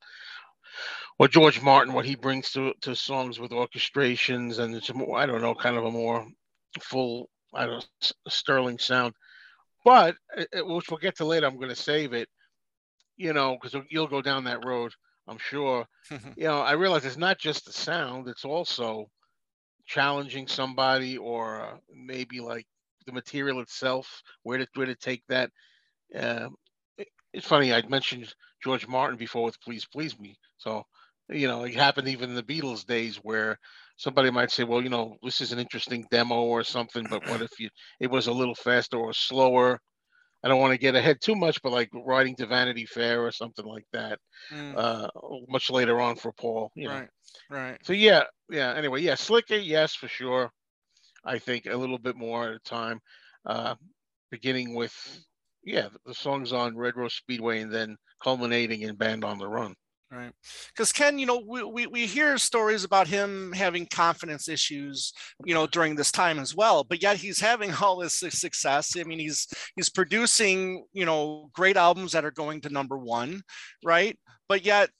or 1.19 1.27
George 1.27 1.61
Martin, 1.61 1.93
what 1.93 2.05
he 2.05 2.15
brings 2.15 2.51
to 2.51 2.73
to 2.81 2.95
songs 2.95 3.39
with 3.39 3.51
orchestrations 3.51 4.59
and 4.59 4.75
it's 4.75 4.93
more 4.93 5.17
I 5.17 5.25
don't 5.25 5.41
know, 5.41 5.55
kind 5.55 5.77
of 5.77 5.85
a 5.85 5.91
more 5.91 6.27
full 6.81 7.29
I 7.53 7.65
don't 7.65 7.77
know, 7.79 8.11
sterling 8.29 8.79
sound. 8.79 9.13
But 9.85 10.15
uh, 10.37 10.45
uh, 10.57 10.65
which 10.65 10.89
we'll 10.89 10.99
get 10.99 11.17
to 11.17 11.25
later. 11.25 11.47
I'm 11.47 11.57
going 11.57 11.69
to 11.69 11.75
save 11.75 12.13
it, 12.13 12.29
you 13.17 13.33
know, 13.33 13.57
because 13.61 13.79
you'll 13.89 14.07
go 14.07 14.21
down 14.21 14.45
that 14.45 14.65
road. 14.65 14.93
I'm 15.27 15.37
sure 15.37 15.85
you 16.35 16.45
know, 16.45 16.61
I 16.61 16.73
realize 16.73 17.05
it's 17.05 17.17
not 17.17 17.39
just 17.39 17.65
the 17.65 17.73
sound, 17.73 18.27
it's 18.27 18.45
also 18.45 19.07
challenging 19.85 20.47
somebody 20.47 21.17
or 21.17 21.61
uh, 21.61 21.77
maybe 21.93 22.39
like 22.39 22.65
the 23.05 23.11
material 23.13 23.59
itself, 23.61 24.21
where 24.43 24.59
to, 24.59 24.67
where 24.75 24.85
to 24.87 24.95
take 24.95 25.23
that. 25.27 25.51
Um, 26.15 26.55
it- 26.97 27.09
it's 27.33 27.47
funny, 27.47 27.73
I'd 27.73 27.89
mentioned 27.89 28.33
George 28.63 28.87
Martin 28.87 29.17
before 29.17 29.45
with 29.45 29.61
Please 29.61 29.85
Please 29.87 30.19
Me. 30.19 30.37
So, 30.57 30.83
you 31.29 31.47
know, 31.47 31.63
it 31.65 31.75
happened 31.75 32.07
even 32.09 32.29
in 32.31 32.35
the 32.35 32.43
Beatles 32.43 32.85
days 32.85 33.17
where 33.17 33.59
somebody 33.97 34.31
might 34.31 34.51
say, 34.51 34.63
well, 34.65 34.81
you 34.83 34.89
know, 34.89 35.17
this 35.23 35.41
is 35.41 35.51
an 35.51 35.59
interesting 35.59 36.07
demo 36.11 36.43
or 36.43 36.63
something, 36.63 37.07
but 37.07 37.25
what 37.25 37.41
if 37.41 37.59
you 37.59 37.69
it 37.99 38.11
was 38.11 38.27
a 38.27 38.33
little 38.33 38.55
faster 38.55 38.97
or 38.97 39.13
slower? 39.13 39.81
I 40.43 40.49
don't 40.49 40.59
want 40.59 40.73
to 40.73 40.77
get 40.77 40.95
ahead 40.95 41.19
too 41.21 41.35
much, 41.35 41.61
but 41.61 41.71
like 41.71 41.89
Riding 41.93 42.35
to 42.37 42.45
Vanity 42.47 42.85
Fair 42.85 43.25
or 43.25 43.31
something 43.31 43.65
like 43.65 43.85
that 43.93 44.19
Mm, 44.51 44.75
uh, 44.75 45.09
much 45.47 45.69
later 45.71 45.99
on 46.01 46.15
for 46.15 46.31
Paul. 46.33 46.71
You 46.75 46.89
know. 46.89 47.01
right. 47.01 47.09
Right. 47.49 47.79
So 47.83 47.93
yeah, 47.93 48.23
yeah. 48.49 48.73
Anyway, 48.75 49.01
yeah, 49.01 49.15
slicker, 49.15 49.55
yes, 49.55 49.95
for 49.95 50.07
sure. 50.07 50.51
I 51.25 51.39
think 51.39 51.65
a 51.65 51.75
little 51.77 51.97
bit 51.99 52.15
more 52.15 52.47
at 52.49 52.55
a 52.55 52.59
time, 52.59 52.99
uh, 53.45 53.75
beginning 54.31 54.75
with 54.75 54.93
yeah 55.63 55.89
the, 55.89 55.99
the 56.05 56.13
songs 56.13 56.53
on 56.53 56.77
Red 56.77 56.95
Rose 56.97 57.15
Speedway 57.15 57.61
and 57.61 57.73
then 57.73 57.97
culminating 58.23 58.81
in 58.81 58.95
Band 58.95 59.23
on 59.25 59.37
the 59.39 59.47
Run. 59.47 59.75
Right. 60.15 60.31
Because 60.67 60.91
Ken, 60.91 61.17
you 61.17 61.25
know, 61.25 61.41
we, 61.47 61.63
we, 61.63 61.87
we 61.87 62.05
hear 62.05 62.37
stories 62.37 62.83
about 62.83 63.07
him 63.07 63.51
having 63.51 63.87
confidence 63.87 64.47
issues, 64.47 65.11
you 65.43 65.55
know, 65.55 65.65
during 65.65 65.95
this 65.95 66.11
time 66.11 66.37
as 66.37 66.55
well. 66.55 66.83
But 66.83 67.01
yet 67.01 67.17
he's 67.17 67.39
having 67.39 67.73
all 67.81 67.97
this 67.97 68.19
success. 68.19 68.93
I 68.95 69.03
mean, 69.05 69.17
he's 69.17 69.47
he's 69.75 69.89
producing, 69.89 70.85
you 70.93 71.05
know, 71.05 71.49
great 71.53 71.77
albums 71.77 72.11
that 72.11 72.25
are 72.25 72.31
going 72.31 72.61
to 72.61 72.69
number 72.69 72.95
one, 72.95 73.41
right? 73.83 74.15
But 74.47 74.63
yet 74.63 74.91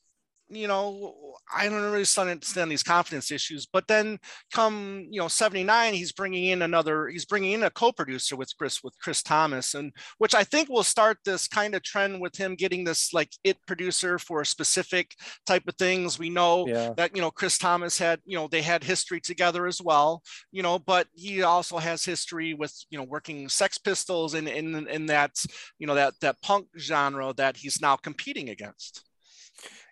you 0.50 0.68
know, 0.68 1.16
I 1.54 1.68
don't 1.68 1.82
really 1.92 2.06
understand 2.18 2.72
these 2.72 2.84
confidence 2.84 3.32
issues. 3.32 3.66
But 3.66 3.88
then 3.88 4.20
come, 4.54 5.06
you 5.10 5.20
know, 5.20 5.28
79, 5.28 5.94
he's 5.94 6.12
bringing 6.12 6.46
in 6.46 6.62
another, 6.62 7.08
he's 7.08 7.26
bringing 7.26 7.52
in 7.54 7.64
a 7.64 7.70
co-producer 7.70 8.36
with 8.36 8.52
Chris, 8.58 8.84
with 8.84 8.98
Chris 9.00 9.24
Thomas, 9.24 9.74
and 9.74 9.92
which 10.18 10.36
I 10.36 10.44
think 10.44 10.70
will 10.70 10.84
start 10.84 11.18
this 11.26 11.48
kind 11.48 11.76
of 11.76 11.84
trend 11.84 12.22
with 12.22 12.36
him 12.36 12.56
getting 12.56 12.84
this 12.84 13.14
like 13.14 13.30
it 13.44 13.58
producer 13.68 14.20
for 14.20 14.42
a 14.42 14.46
specific 14.46 15.16
type 15.46 15.64
of 15.68 15.76
things. 15.76 16.20
We 16.20 16.30
know 16.30 16.68
Yeah. 16.68 16.94
that, 16.98 17.16
you 17.16 17.22
know, 17.22 17.32
Chris 17.32 17.58
Thomas 17.58 17.98
had, 17.98 18.20
you 18.26 18.38
know, 18.38 18.48
they 18.48 18.62
had 18.62 18.84
history 18.84 19.20
together 19.22 19.68
as 19.68 19.82
well, 19.82 20.24
you 20.52 20.62
know, 20.64 20.80
but 20.80 21.08
he 21.14 21.44
also 21.44 21.78
has 21.78 22.04
history 22.06 22.54
with, 22.54 22.74
you 22.90 22.98
know, 22.98 23.04
working 23.06 23.50
Sex 23.50 23.78
Pistols 23.78 24.34
and 24.34 24.48
in, 24.48 24.76
in, 24.76 24.88
in 24.88 25.06
that, 25.08 25.32
you 25.80 25.88
know, 25.88 25.96
that, 25.96 26.14
that 26.22 26.42
punk 26.42 26.68
genre 26.78 27.34
that 27.38 27.58
he's 27.58 27.82
now 27.82 27.96
competing 27.96 28.50
against. 28.50 29.04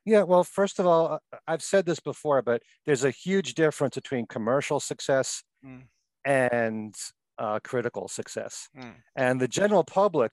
Yeah, 0.06 0.24
well, 0.24 0.43
first 0.43 0.80
of 0.80 0.88
all, 0.88 1.14
uh, 1.32 1.38
I've 1.47 1.62
said 1.62 1.86
this 1.86 1.99
before, 1.99 2.41
but 2.41 2.62
there's 2.86 3.04
a 3.04 3.12
huge 3.12 3.54
difference 3.54 3.95
between 3.95 4.26
commercial 4.28 4.80
success 4.80 5.43
Mm. 5.64 5.84
and 6.26 6.95
uh, 7.38 7.60
critical 7.64 8.08
success. 8.08 8.68
Mm. 8.76 8.95
And 9.16 9.39
the 9.41 9.47
general 9.47 9.84
public, 9.84 10.32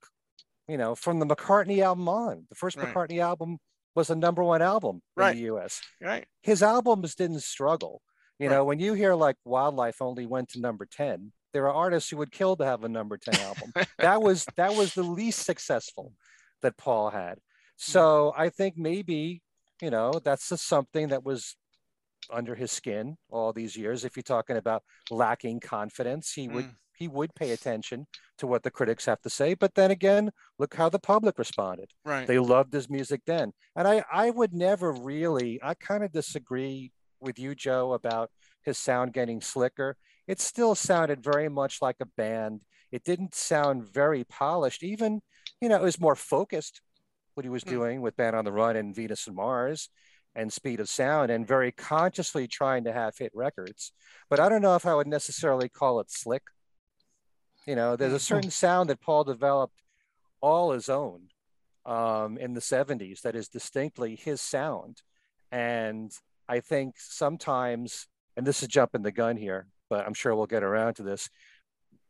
you 0.66 0.78
know, 0.78 0.94
from 0.94 1.18
the 1.18 1.26
McCartney 1.26 1.82
album 1.82 2.08
on, 2.08 2.46
the 2.48 2.54
first 2.54 2.76
Right. 2.78 2.94
McCartney 2.94 3.20
album 3.20 3.58
was 3.94 4.08
a 4.10 4.16
number 4.16 4.42
one 4.42 4.62
album 4.62 5.02
in 5.18 5.36
the 5.36 5.42
US. 5.52 5.82
Right. 6.00 6.26
His 6.42 6.62
albums 6.62 7.14
didn't 7.14 7.40
struggle. 7.42 8.00
You 8.38 8.48
Right. 8.48 8.54
know, 8.54 8.64
when 8.64 8.78
you 8.78 8.94
hear 8.94 9.14
like 9.14 9.36
Wildlife 9.44 10.00
only 10.00 10.24
went 10.26 10.48
to 10.50 10.60
number 10.60 10.86
10, 10.86 11.32
there 11.52 11.66
are 11.68 11.74
artists 11.74 12.08
who 12.10 12.16
would 12.18 12.30
kill 12.32 12.56
to 12.56 12.64
have 12.64 12.84
a 12.84 12.88
number 12.88 13.18
10 13.18 13.34
album. 13.40 13.72
that 13.98 14.22
was 14.22 14.46
that 14.56 14.74
was 14.74 14.94
the 14.94 15.02
least 15.02 15.44
successful 15.44 16.14
that 16.62 16.76
Paul 16.78 17.10
had. 17.10 17.38
So 17.76 18.32
I 18.36 18.48
think 18.50 18.76
maybe, 18.76 19.42
you 19.80 19.90
know, 19.90 20.12
that's 20.24 20.48
just 20.48 20.66
something 20.66 21.08
that 21.08 21.24
was 21.24 21.56
under 22.30 22.54
his 22.54 22.72
skin 22.72 23.16
all 23.30 23.52
these 23.52 23.76
years. 23.76 24.04
If 24.04 24.16
you're 24.16 24.22
talking 24.22 24.56
about 24.56 24.82
lacking 25.10 25.60
confidence, 25.60 26.32
he 26.32 26.48
would 26.48 26.66
Mm. 26.66 26.76
he 26.98 27.06
would 27.06 27.32
pay 27.36 27.52
attention 27.52 28.08
to 28.38 28.46
what 28.46 28.64
the 28.64 28.72
critics 28.72 29.04
have 29.06 29.20
to 29.20 29.30
say. 29.30 29.54
But 29.54 29.74
then 29.76 29.92
again, 29.92 30.32
look 30.58 30.74
how 30.74 30.88
the 30.88 30.98
public 30.98 31.38
responded. 31.38 31.92
Right. 32.04 32.26
They 32.26 32.40
loved 32.40 32.72
his 32.72 32.90
music 32.90 33.22
then. 33.24 33.52
And 33.76 33.86
I 33.86 34.04
I 34.12 34.30
would 34.30 34.52
never 34.52 34.92
really 34.92 35.60
I 35.62 35.74
kind 35.74 36.02
of 36.02 36.10
disagree 36.12 36.92
with 37.20 37.38
you, 37.38 37.54
Joe, 37.54 37.92
about 37.92 38.30
his 38.62 38.78
sound 38.78 39.12
getting 39.12 39.40
slicker. 39.40 39.96
It 40.26 40.40
still 40.40 40.74
sounded 40.74 41.22
very 41.22 41.48
much 41.48 41.80
like 41.80 41.96
a 42.00 42.06
band. 42.06 42.64
It 42.90 43.04
didn't 43.04 43.34
sound 43.34 43.84
very 43.84 44.24
polished. 44.24 44.82
Even, 44.82 45.20
you 45.60 45.68
know, 45.68 45.76
it 45.76 45.82
was 45.82 46.00
more 46.00 46.16
focused 46.16 46.80
what 47.38 47.44
he 47.44 47.48
was 47.50 47.62
Hmm. 47.62 47.70
doing 47.70 48.00
with 48.00 48.16
Band 48.16 48.34
on 48.34 48.44
the 48.44 48.50
Run 48.50 48.74
and 48.74 48.92
Venus 48.92 49.28
and 49.28 49.36
Mars 49.36 49.90
and 50.34 50.52
Speed 50.52 50.80
of 50.80 50.88
Sound 50.88 51.30
and 51.30 51.46
very 51.46 51.70
consciously 51.70 52.48
trying 52.48 52.82
to 52.82 52.92
have 52.92 53.16
hit 53.16 53.30
records. 53.32 53.92
But 54.28 54.40
I 54.40 54.48
don't 54.48 54.60
know 54.60 54.74
if 54.74 54.84
I 54.84 54.94
would 54.96 55.06
necessarily 55.06 55.68
call 55.68 56.00
it 56.00 56.10
slick. 56.10 56.42
You 57.64 57.76
know, 57.76 57.94
there's 57.94 58.12
a 58.12 58.16
Hmm. 58.16 58.34
certain 58.34 58.50
sound 58.50 58.90
that 58.90 59.00
Paul 59.00 59.22
developed 59.22 59.84
all 60.40 60.72
his 60.72 60.88
own 60.88 61.28
um, 61.86 62.38
in 62.38 62.54
the 62.54 62.60
70s 62.60 63.20
that 63.20 63.36
is 63.36 63.48
distinctly 63.48 64.16
his 64.16 64.40
sound. 64.40 65.02
And 65.52 66.10
I 66.48 66.58
think 66.58 66.96
sometimes, 66.98 68.08
and 68.36 68.44
this 68.44 68.62
is 68.62 68.68
jumping 68.68 69.02
the 69.02 69.12
gun 69.12 69.36
here, 69.36 69.68
but 69.88 70.04
I'm 70.04 70.14
sure 70.14 70.34
we'll 70.34 70.46
get 70.46 70.64
around 70.64 70.94
to 70.94 71.04
this. 71.04 71.30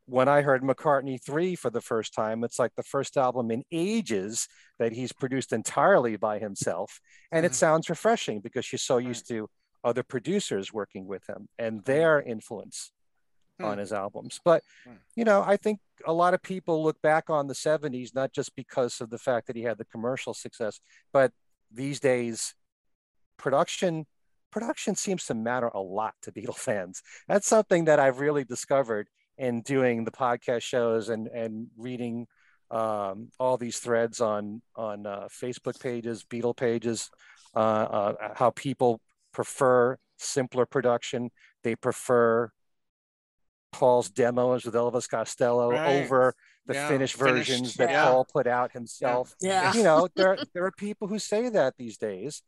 When 0.09 0.26
I 0.26 0.40
heard 0.40 0.62
McCartney 0.62 1.22
3 1.22 1.54
for 1.54 1.68
the 1.68 1.82
first 1.82 2.14
time, 2.14 2.42
it's 2.42 2.59
like 2.59 2.74
the 2.76 2.82
first 2.82 3.18
album 3.18 3.50
in 3.50 3.62
ages 3.70 4.48
that 4.78 4.92
he's 4.92 5.12
produced 5.12 5.52
entirely 5.52 6.16
by 6.16 6.38
himself. 6.38 6.98
And 7.30 7.44
it 7.44 7.52
Mhm. 7.52 7.56
sounds 7.56 7.90
refreshing 7.90 8.40
because 8.40 8.72
you're 8.72 8.78
so 8.78 8.96
used 8.96 9.28
to 9.28 9.50
other 9.84 10.02
producers 10.02 10.72
working 10.72 11.06
with 11.06 11.28
him 11.28 11.50
and 11.59 11.84
their 11.84 12.22
influence 12.22 12.90
on 13.61 13.74
Hmm. 13.74 13.80
his 13.80 13.92
albums. 13.92 14.40
But, 14.42 14.64
Hmm. 14.84 14.94
you 15.14 15.24
know, 15.24 15.42
I 15.42 15.59
think 15.59 15.80
a 16.06 16.14
lot 16.14 16.32
of 16.32 16.40
people 16.40 16.82
look 16.82 17.02
back 17.02 17.28
on 17.28 17.46
the 17.46 17.54
70s, 17.54 18.14
not 18.14 18.32
just 18.32 18.56
because 18.56 19.02
of 19.02 19.11
the 19.11 19.18
fact 19.18 19.46
that 19.48 19.56
he 19.56 19.62
had 19.64 19.76
the 19.76 19.84
commercial 19.84 20.32
success, 20.32 20.80
but 21.12 21.34
these 21.70 22.00
days, 22.00 22.54
production 23.36 24.06
production 24.50 24.94
seems 24.96 25.26
to 25.26 25.34
matter 25.34 25.68
a 25.68 25.80
lot 25.80 26.14
to 26.22 26.32
Beatle 26.32 26.56
fans. 26.56 27.02
That's 27.26 27.46
something 27.46 27.84
that 27.84 28.00
I've 28.00 28.20
really 28.20 28.44
discovered 28.44 29.11
in 29.39 29.62
doing 29.62 30.05
the 30.05 30.11
podcast 30.11 30.62
shows 30.62 31.09
and 31.09 31.28
and 31.28 31.68
reading 31.76 32.26
um, 32.70 33.30
all 33.39 33.57
these 33.57 33.78
threads 33.78 34.20
on 34.20 34.61
on 34.76 35.07
uh, 35.07 35.28
Facebook 35.30 35.80
pages, 35.80 36.24
Beatle 36.24 36.57
pages, 36.57 37.11
uh, 37.55 37.59
uh, 37.59 38.14
how 38.34 38.51
people 38.51 39.01
prefer 39.32 39.97
simpler 40.18 40.66
production. 40.66 41.30
They 41.62 41.76
prefer 41.76 42.51
Paul's 43.72 44.11
demos 44.11 44.64
with 44.64 44.74
Elvis 44.74 45.09
Costello 45.09 45.70
Right. 45.70 46.03
over 46.03 46.34
the 46.66 46.74
Yeah, 46.74 46.89
finished 46.89 47.16
finished, 47.16 47.49
versions 47.49 47.74
that 47.74 47.91
yeah. 47.91 48.05
Paul 48.05 48.26
put 48.30 48.47
out 48.47 48.72
himself. 48.72 49.34
Yeah. 49.41 49.72
You 49.74 49.82
know, 49.82 50.09
there 50.16 50.39
there 50.55 50.64
are 50.64 50.72
people 50.72 51.09
who 51.09 51.18
say 51.18 51.49
that 51.49 51.74
these 51.78 51.97
days, 51.97 52.43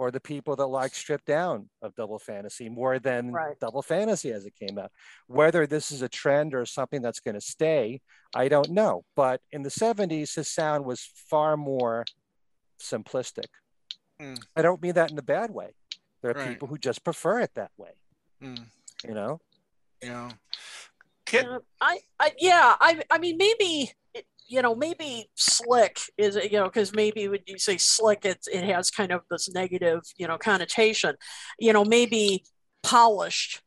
or 0.00 0.10
the 0.10 0.18
people 0.18 0.56
that 0.56 0.64
like 0.66 0.94
stripped 0.94 1.26
down 1.26 1.68
of 1.82 1.94
Double 1.94 2.18
Fantasy 2.18 2.70
more 2.70 2.98
than 2.98 3.30
Right. 3.32 3.60
Double 3.60 3.82
Fantasy 3.82 4.32
as 4.32 4.46
it 4.46 4.54
came 4.58 4.78
out. 4.78 4.90
Whether 5.26 5.66
this 5.66 5.90
is 5.90 6.00
a 6.00 6.08
trend 6.08 6.54
or 6.54 6.64
something 6.64 7.02
that's 7.02 7.20
going 7.20 7.34
to 7.34 7.40
stay, 7.42 8.00
I 8.34 8.48
don't 8.48 8.70
know. 8.70 9.04
But 9.14 9.42
in 9.52 9.62
the 9.62 9.68
70s, 9.68 10.34
his 10.36 10.48
sound 10.48 10.86
was 10.86 11.02
far 11.28 11.58
more 11.58 12.06
simplistic. 12.80 13.48
Mm. 14.18 14.42
I 14.56 14.62
don't 14.62 14.80
mean 14.80 14.94
that 14.94 15.10
in 15.10 15.18
a 15.18 15.22
bad 15.22 15.50
way. 15.50 15.74
There 16.22 16.30
are 16.30 16.34
Right. 16.34 16.48
people 16.48 16.68
who 16.68 16.78
just 16.78 17.04
prefer 17.04 17.40
it 17.40 17.52
that 17.54 17.72
way, 17.76 17.92
Mm, 18.42 18.68
you 19.06 19.12
know? 19.12 19.38
yeah. 20.02 20.30
Kit, 21.26 21.44
Yeah, 21.44 21.58
I, 21.78 21.98
I, 22.18 22.32
yeah, 22.38 22.76
I, 22.80 23.02
I 23.10 23.18
mean, 23.18 23.36
maybe, 23.36 23.82
it- 23.82 23.94
you 24.50 24.60
know, 24.62 24.74
maybe 24.74 25.30
slick 25.36 26.00
is, 26.18 26.34
you 26.34 26.58
know, 26.58 26.64
because 26.64 26.92
maybe 26.92 27.28
when 27.28 27.38
you 27.46 27.56
say 27.56 27.76
slick, 27.78 28.24
it, 28.24 28.38
it 28.52 28.64
has 28.64 28.90
kind 28.90 29.12
of 29.12 29.20
this 29.30 29.48
negative, 29.48 30.00
you 30.18 30.26
know, 30.26 30.36
connotation. 30.36 31.14
You 31.60 31.72
know, 31.72 31.84
maybe 31.84 32.44
polished, 32.82 33.62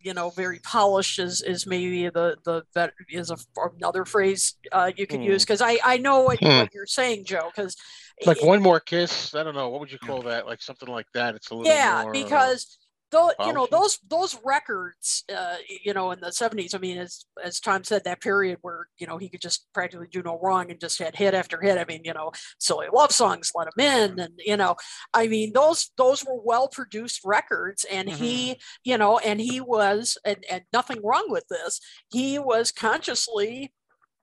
you 0.00 0.14
know, 0.14 0.30
very 0.30 0.60
polished 0.60 1.18
is 1.18 1.42
is 1.42 1.66
maybe 1.66 2.08
the 2.10 2.36
the 2.44 2.62
that 2.76 2.92
is 3.10 3.30
a 3.32 3.36
another 3.76 4.04
phrase 4.04 4.54
uh, 4.70 4.92
you 4.96 5.06
could 5.06 5.20
Hmm. 5.20 5.30
use 5.32 5.44
because 5.44 5.60
I 5.60 5.78
I 5.84 5.96
know 5.96 6.20
what, 6.20 6.38
Hmm. 6.38 6.58
what 6.58 6.72
you're 6.72 6.86
saying, 6.86 7.24
Joe. 7.24 7.50
Because 7.54 7.76
like 8.24 8.40
one 8.42 8.62
more 8.62 8.78
kiss. 8.78 9.34
I 9.34 9.42
don't 9.42 9.54
know. 9.54 9.68
What 9.70 9.80
would 9.80 9.90
you 9.90 9.98
call 9.98 10.22
that? 10.22 10.46
Like 10.46 10.62
something 10.62 10.88
like 10.88 11.06
that. 11.14 11.34
It's 11.34 11.50
a 11.50 11.54
little 11.54 11.74
yeah 11.74 12.02
more, 12.02 12.14
uh, 12.14 12.22
because 12.22 12.78
though 13.10 13.30
you 13.44 13.52
know 13.52 13.66
those 13.70 13.98
those 14.08 14.38
records 14.44 15.24
uh 15.34 15.56
you 15.84 15.92
know 15.92 16.10
in 16.12 16.20
the 16.20 16.28
70s 16.28 16.74
i 16.74 16.78
mean 16.78 16.98
as 16.98 17.24
as 17.42 17.60
tom 17.60 17.82
said 17.82 18.04
that 18.04 18.20
period 18.20 18.58
where 18.62 18.88
you 18.98 19.06
know 19.06 19.18
he 19.18 19.28
could 19.28 19.40
just 19.40 19.66
practically 19.72 20.06
do 20.10 20.22
no 20.22 20.38
wrong 20.40 20.70
and 20.70 20.80
just 20.80 20.98
had 20.98 21.16
hit 21.16 21.34
after 21.34 21.60
hit. 21.60 21.78
I 21.78 21.84
mean 21.84 22.02
you 22.04 22.14
know 22.14 22.32
silly 22.58 22.86
love 22.92 23.12
songs 23.12 23.52
let 23.54 23.68
him 23.68 23.84
in 23.84 24.20
and 24.20 24.34
you 24.38 24.56
know 24.56 24.76
i 25.14 25.26
mean 25.26 25.52
those 25.52 25.90
those 25.96 26.24
were 26.24 26.40
well 26.42 26.68
produced 26.68 27.20
records 27.24 27.84
and 27.90 28.08
he 28.08 28.60
you 28.84 28.96
know 28.96 29.18
and 29.18 29.40
he 29.40 29.60
was 29.60 30.16
and 30.24 30.44
and 30.50 30.62
nothing 30.72 31.00
wrong 31.02 31.26
with 31.28 31.44
this 31.48 31.80
he 32.10 32.38
was 32.38 32.70
consciously 32.70 33.72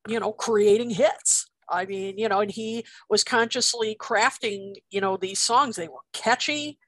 you 0.08 0.20
know 0.20 0.32
creating 0.32 0.90
hits. 0.92 1.48
I 1.70 1.86
mean 1.86 2.18
you 2.18 2.30
know 2.30 2.40
and 2.40 2.52
he 2.52 2.86
was 3.10 3.24
consciously 3.24 3.98
crafting 4.00 4.76
you 4.90 5.02
know 5.02 5.18
these 5.18 5.42
songs. 5.42 5.76
They 5.76 5.90
were 5.90 6.06
catchy 6.14 6.80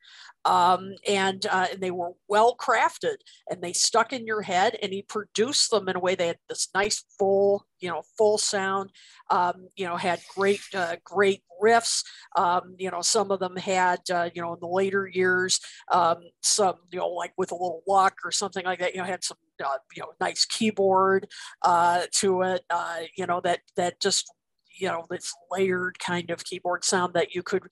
um, 0.49 0.95
and 1.07 1.45
uh, 1.45 1.67
and 1.71 1.79
they 1.79 1.91
were 1.91 2.13
well 2.27 2.55
crafted 2.57 3.17
and 3.51 3.61
they 3.61 3.71
stuck 3.71 4.11
in 4.11 4.25
your 4.25 4.41
head 4.41 4.75
and 4.81 4.91
he 4.91 5.03
produced 5.03 5.69
them 5.69 5.87
in 5.87 5.95
a 5.95 5.99
way 5.99 6.15
they 6.15 6.27
had 6.27 6.39
this 6.49 6.69
nice 6.73 7.05
full 7.19 7.67
you 7.79 7.87
know 7.87 8.01
full 8.17 8.39
sound 8.39 8.89
um, 9.29 9.67
you 9.75 9.85
know 9.85 9.95
had 9.95 10.19
great 10.35 10.61
uh, 10.73 10.95
great 11.03 11.43
riffs. 11.63 12.03
Um, 12.35 12.75
you 12.79 12.89
know 12.89 13.01
some 13.01 13.29
of 13.29 13.39
them 13.39 13.57
had 13.57 13.99
uh, 14.11 14.31
you 14.33 14.41
know 14.41 14.53
in 14.53 14.59
the 14.59 14.67
later 14.67 15.07
years 15.07 15.59
um, 15.91 16.17
some 16.41 16.75
you 16.91 16.97
know 16.97 17.09
like 17.09 17.33
with 17.37 17.51
a 17.51 17.55
little 17.55 17.83
luck 17.87 18.15
or 18.25 18.31
something 18.31 18.65
like 18.65 18.79
that 18.79 18.95
you 18.95 19.01
know 19.01 19.07
had 19.07 19.23
some 19.23 19.37
uh, 19.63 19.77
you 19.95 20.01
know 20.01 20.13
nice 20.19 20.45
keyboard 20.45 21.27
uh, 21.61 22.03
to 22.11 22.41
it 22.41 22.63
uh, 22.71 23.01
you 23.15 23.27
know 23.27 23.39
that 23.39 23.59
that 23.75 23.99
just 23.99 24.33
you 24.79 24.87
know 24.87 25.05
this 25.11 25.31
layered 25.51 25.99
kind 25.99 26.31
of 26.31 26.43
keyboard 26.43 26.83
sound 26.83 27.13
that 27.13 27.35
you 27.35 27.43
could 27.43 27.63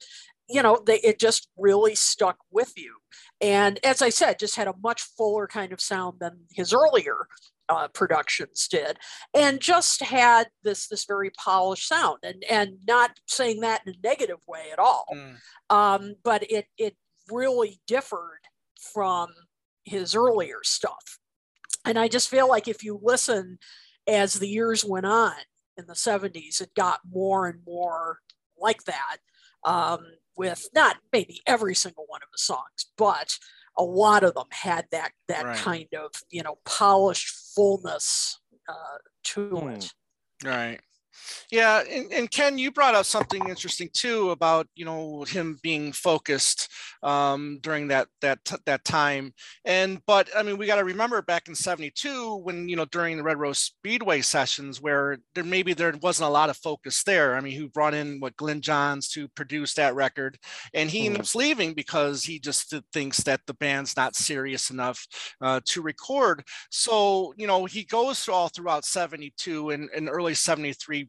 you 0.48 0.62
know 0.62 0.82
they, 0.86 0.98
it 1.00 1.18
just 1.18 1.48
really 1.56 1.94
stuck 1.94 2.38
with 2.50 2.72
you. 2.76 2.96
And 3.40 3.78
as 3.84 4.02
i 4.02 4.08
said 4.08 4.38
just 4.38 4.56
had 4.56 4.68
a 4.68 4.74
much 4.82 5.02
fuller 5.02 5.46
kind 5.46 5.72
of 5.72 5.80
sound 5.80 6.18
than 6.20 6.40
his 6.52 6.72
earlier 6.72 7.28
uh, 7.68 7.88
productions 7.88 8.66
did 8.68 8.98
and 9.34 9.60
just 9.60 10.02
had 10.02 10.48
this 10.62 10.88
this 10.88 11.04
very 11.04 11.30
polished 11.30 11.86
sound 11.86 12.18
and 12.22 12.42
and 12.50 12.78
not 12.86 13.10
saying 13.26 13.60
that 13.60 13.82
in 13.86 13.92
a 13.92 14.06
negative 14.06 14.38
way 14.46 14.66
at 14.72 14.78
all. 14.78 15.06
Mm, 15.12 15.36
um, 15.70 16.14
but 16.24 16.50
it 16.50 16.66
it 16.78 16.96
really 17.30 17.80
differed 17.86 18.40
from 18.92 19.28
his 19.84 20.14
earlier 20.14 20.60
stuff. 20.62 21.18
And 21.84 21.98
i 21.98 22.08
just 22.08 22.28
feel 22.28 22.48
like 22.48 22.68
if 22.68 22.82
you 22.82 22.98
listen 23.02 23.58
as 24.06 24.34
the 24.34 24.48
years 24.48 24.84
went 24.84 25.06
on 25.06 25.34
in 25.76 25.86
the 25.86 25.94
70s 25.94 26.60
it 26.60 26.74
got 26.74 27.00
more 27.10 27.46
and 27.46 27.60
more 27.66 28.18
like 28.58 28.84
that. 28.84 29.18
Um, 29.64 30.00
with 30.38 30.68
not 30.74 30.96
maybe 31.12 31.42
every 31.46 31.74
single 31.74 32.04
one 32.06 32.22
of 32.22 32.28
the 32.32 32.38
songs, 32.38 32.86
but 32.96 33.38
a 33.76 33.82
lot 33.82 34.24
of 34.24 34.34
them 34.34 34.46
had 34.50 34.86
that 34.92 35.12
that 35.28 35.44
Right. 35.44 35.56
kind 35.58 35.88
of 35.94 36.10
you 36.30 36.42
know 36.42 36.58
polished 36.64 37.28
fullness 37.54 38.38
uh, 38.68 38.98
to 39.24 39.48
Hmm. 39.50 39.68
it. 39.70 39.92
Right. 40.44 40.80
Yeah, 41.50 41.82
and, 41.90 42.12
and 42.12 42.30
Ken, 42.30 42.58
you 42.58 42.70
brought 42.70 42.94
up 42.94 43.06
something 43.06 43.48
interesting 43.48 43.88
too 43.92 44.30
about 44.30 44.66
you 44.74 44.84
know 44.84 45.24
him 45.24 45.58
being 45.62 45.92
focused 45.92 46.68
um, 47.02 47.58
during 47.62 47.88
that 47.88 48.08
that 48.20 48.38
that 48.66 48.84
time. 48.84 49.32
And 49.64 50.00
but 50.06 50.28
I 50.36 50.42
mean, 50.42 50.58
we 50.58 50.66
got 50.66 50.76
to 50.76 50.84
remember 50.84 51.22
back 51.22 51.48
in 51.48 51.54
'72 51.54 52.36
when 52.36 52.68
you 52.68 52.76
know 52.76 52.84
during 52.86 53.16
the 53.16 53.22
Red 53.22 53.38
Rose 53.38 53.58
Speedway 53.58 54.20
sessions 54.20 54.80
where 54.80 55.18
there 55.34 55.44
maybe 55.44 55.72
there 55.72 55.94
wasn't 56.02 56.28
a 56.28 56.32
lot 56.32 56.50
of 56.50 56.56
focus 56.56 57.02
there. 57.02 57.34
I 57.34 57.40
mean, 57.40 57.58
who 57.58 57.68
brought 57.68 57.94
in 57.94 58.20
what 58.20 58.36
Glyn 58.36 58.60
Johns 58.60 59.08
to 59.10 59.28
produce 59.28 59.74
that 59.74 59.94
record, 59.94 60.38
and 60.74 60.90
he 60.90 61.06
ends 61.06 61.34
up 61.34 61.34
leaving 61.34 61.74
because 61.74 62.24
he 62.24 62.38
just 62.38 62.74
thinks 62.92 63.18
that 63.18 63.40
the 63.46 63.54
band's 63.54 63.96
not 63.96 64.16
serious 64.16 64.70
enough 64.70 65.06
uh, 65.40 65.60
to 65.66 65.82
record. 65.82 66.44
So 66.70 67.32
you 67.36 67.46
know 67.46 67.64
he 67.64 67.84
goes 67.84 68.20
through 68.20 68.34
all 68.34 68.48
throughout 68.48 68.84
'72 68.84 69.70
and, 69.70 69.88
and 69.96 70.08
early 70.08 70.34
'73 70.34 71.07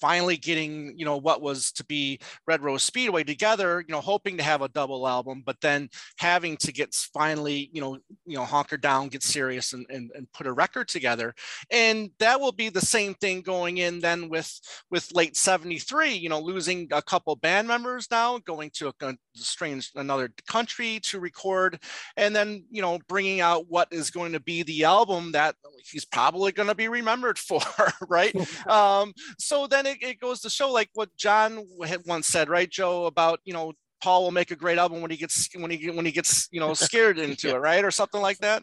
finally 0.00 0.36
getting 0.36 0.96
you 0.98 1.04
know 1.04 1.16
what 1.16 1.42
was 1.42 1.72
to 1.72 1.84
be 1.84 2.18
red 2.46 2.62
rose 2.62 2.82
speedway 2.82 3.24
together 3.24 3.84
you 3.86 3.92
know 3.92 4.00
hoping 4.00 4.36
to 4.36 4.42
have 4.42 4.62
a 4.62 4.68
double 4.68 5.08
album 5.08 5.42
but 5.44 5.60
then 5.60 5.88
having 6.18 6.56
to 6.56 6.72
get 6.72 6.94
finally 6.94 7.70
you 7.72 7.80
know 7.80 7.98
you 8.26 8.36
know 8.36 8.44
honker 8.44 8.76
down 8.76 9.08
get 9.08 9.22
serious 9.22 9.72
and, 9.72 9.86
and, 9.90 10.10
and 10.14 10.30
put 10.32 10.46
a 10.46 10.52
record 10.52 10.88
together. 10.88 11.34
And 11.70 12.10
that 12.18 12.40
will 12.40 12.52
be 12.52 12.68
the 12.68 12.80
same 12.80 13.14
thing 13.14 13.42
going 13.42 13.78
in 13.78 14.00
then 14.00 14.28
with 14.28 14.50
with 14.90 15.14
late 15.14 15.36
73 15.36 16.14
you 16.14 16.28
know 16.28 16.40
losing 16.40 16.88
a 16.92 17.02
couple 17.02 17.34
band 17.36 17.68
members 17.68 18.08
now 18.10 18.38
going 18.38 18.70
to 18.74 18.88
a, 18.88 18.94
a 19.06 19.14
strange 19.34 19.90
another 19.94 20.30
country 20.48 21.00
to 21.00 21.20
record 21.20 21.82
and 22.16 22.34
then 22.34 22.64
you 22.70 22.82
know 22.82 22.98
bringing 23.08 23.40
out 23.40 23.66
what 23.68 23.88
is 23.90 24.10
going 24.10 24.32
to 24.32 24.40
be 24.40 24.62
the 24.62 24.84
album 24.84 25.32
that 25.32 25.54
he's 25.90 26.04
probably 26.04 26.52
going 26.52 26.68
to 26.68 26.74
be 26.74 26.88
remembered 26.88 27.38
for 27.46 27.60
right? 28.08 28.34
Um 28.66 29.12
so 29.38 29.55
then 29.64 29.86
it, 29.86 29.98
it 30.02 30.18
goes 30.18 30.40
to 30.40 30.50
show 30.50 30.70
like 30.72 30.90
what 30.94 31.08
john 31.16 31.64
had 31.86 32.02
once 32.04 32.26
said 32.26 32.48
right 32.48 32.68
joe 32.68 33.06
about 33.06 33.38
you 33.44 33.52
know 33.54 33.72
paul 34.02 34.24
will 34.24 34.32
make 34.32 34.50
a 34.50 34.56
great 34.56 34.76
album 34.76 35.00
when 35.00 35.10
he 35.10 35.16
gets 35.16 35.48
when 35.54 35.70
he 35.70 35.88
when 35.90 36.04
he 36.04 36.10
gets 36.12 36.48
you 36.50 36.58
know 36.58 36.74
scared 36.88 37.18
into 37.18 37.54
it 37.54 37.58
right 37.58 37.84
or 37.84 37.90
something 37.92 38.20
like 38.20 38.38
that 38.38 38.62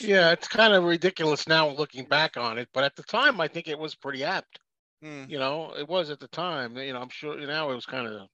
Yeah, 0.00 0.32
it's 0.32 0.48
kind 0.48 0.74
of 0.74 0.84
ridiculous 0.84 1.46
now 1.46 1.68
looking 1.68 2.04
back 2.04 2.36
on 2.36 2.58
it, 2.58 2.68
but 2.74 2.84
at 2.84 2.96
the 2.96 3.04
time, 3.04 3.40
I 3.40 3.48
think 3.48 3.68
it 3.68 3.78
was 3.78 3.94
pretty 3.94 4.24
apt. 4.24 4.58
Hmm, 5.02 5.24
You 5.28 5.38
know, 5.38 5.72
it 5.78 5.88
was 5.88 6.10
at 6.10 6.18
the 6.20 6.28
time. 6.28 6.76
You 6.76 6.92
know, 6.92 7.00
I'm 7.00 7.08
sure 7.10 7.38
now 7.46 7.70
it 7.70 7.74
was 7.74 7.86
kind 7.86 8.06
of 8.06 8.28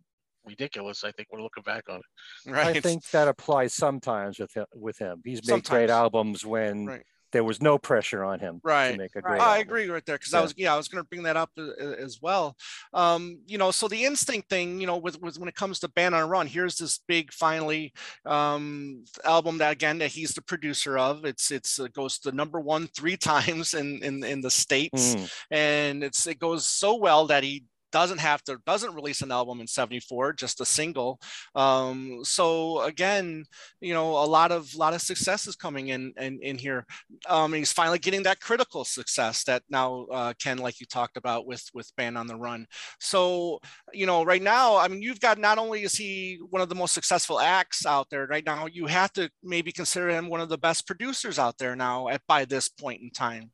ridiculous. 0.45 1.05
I 1.05 1.13
think 1.13 1.29
we're 1.31 1.43
looking 1.43 1.63
back 1.63 1.85
on 1.89 2.01
it. 2.01 2.51
right 2.51 2.77
I 2.77 2.81
think 2.81 3.05
that 3.11 3.29
applies 3.29 3.75
sometimes 3.75 4.39
with 4.39 4.55
him. 4.55 4.67
With 4.75 4.99
him, 4.99 5.21
he's 5.25 5.47
made 5.47 5.65
great 5.65 5.91
albums 5.91 6.45
when 6.45 6.87
Right. 6.87 7.03
There 7.33 7.45
was 7.45 7.61
no 7.63 7.79
pressure 7.79 8.25
on 8.25 8.41
him 8.41 8.61
Right. 8.65 8.93
to 8.93 8.99
make 8.99 9.15
a 9.17 9.21
great. 9.23 9.41
I 9.41 9.57
album. 9.59 9.63
agree 9.69 9.89
right 9.89 10.05
there 10.05 10.17
because 10.19 10.35
I 10.35 10.41
was 10.41 10.55
yeah 10.57 10.75
I 10.75 10.77
was 10.77 10.89
going 10.89 11.03
to 11.03 11.09
bring 11.09 11.23
that 11.25 11.37
up 11.37 11.51
a- 11.59 12.01
as 12.01 12.19
well. 12.21 12.57
Um, 12.93 13.41
you 13.47 13.59
know, 13.59 13.71
so 13.71 13.89
the 13.89 14.05
instinct 14.05 14.49
thing, 14.49 14.81
you 14.81 14.87
know, 14.87 14.97
with, 14.97 15.21
with 15.21 15.39
when 15.39 15.49
it 15.49 15.55
comes 15.55 15.79
to 15.81 15.89
Band 15.89 16.15
on 16.15 16.23
a 16.23 16.27
Run, 16.27 16.47
here's 16.47 16.77
this 16.77 16.99
big 17.07 17.33
finally 17.33 17.93
um, 18.27 19.05
album 19.25 19.59
that 19.59 19.73
again 19.73 19.99
that 19.99 20.09
he's 20.09 20.33
the 20.35 20.43
producer 20.43 20.99
of. 20.99 21.25
It's 21.25 21.51
it's 21.51 21.79
it 21.79 21.93
goes 21.93 22.19
to 22.21 22.33
number 22.33 22.61
one 22.61 22.87
three 22.89 23.17
times 23.31 23.75
in 23.75 24.03
in 24.03 24.23
in 24.25 24.41
the 24.41 24.51
states, 24.51 25.15
Mm. 25.15 25.31
and 25.51 26.05
it's 26.05 26.27
it 26.27 26.39
goes 26.39 26.67
so 26.67 26.97
well 26.97 27.27
that 27.29 27.43
he 27.45 27.65
doesn't 27.93 28.19
have 28.19 28.43
to 28.45 28.59
doesn't 28.67 28.95
release 28.95 29.23
an 29.23 29.33
album 29.33 29.61
in 29.61 29.67
74 29.67 30.33
just 30.35 30.61
a 30.61 30.65
single 30.65 31.21
um 31.55 32.21
so 32.23 32.81
again 32.83 33.45
you 33.81 33.95
know 33.95 34.11
a 34.11 34.27
lot 34.27 34.53
of 34.53 34.75
lot 34.75 34.95
of 34.95 35.01
success 35.01 35.47
is 35.47 35.57
coming 35.57 35.89
in 35.89 36.13
in, 36.19 36.39
in 36.43 36.59
here 36.59 36.87
um, 37.29 37.53
he's 37.53 37.73
finally 37.73 37.99
getting 37.99 38.23
that 38.25 38.41
critical 38.41 38.85
success 38.85 39.45
that 39.45 39.63
now 39.69 40.07
uh, 40.11 40.33
Ken, 40.41 40.59
like 40.59 40.81
you 40.81 40.87
talked 40.87 41.17
about 41.17 41.47
with 41.47 41.63
with 41.75 41.95
Band 41.97 42.17
on 42.17 42.27
the 42.27 42.37
Run. 42.37 42.67
So 42.99 43.61
you 43.93 44.07
know, 44.07 44.25
right 44.25 44.43
now, 44.43 44.77
I 44.77 44.89
mean, 44.89 45.03
you've 45.03 45.21
got 45.21 45.39
not 45.39 45.59
only 45.59 45.83
is 45.83 45.95
he 45.95 46.39
one 46.51 46.63
of 46.63 46.69
the 46.69 46.75
most 46.75 46.95
successful 46.95 47.41
acts 47.41 47.87
out 47.87 48.09
there 48.11 48.27
right 48.27 48.45
now, 48.45 48.67
you 48.67 48.87
have 48.87 49.13
to 49.15 49.31
maybe 49.43 49.73
consider 49.73 50.11
him 50.11 50.29
one 50.29 50.41
of 50.41 50.49
the 50.49 50.59
best 50.59 50.87
producers 50.87 51.39
out 51.39 51.59
there 51.59 51.77
now 51.77 52.09
at 52.09 52.23
by 52.27 52.45
this 52.45 52.69
point 52.69 53.03
in 53.03 53.11
time, 53.11 53.51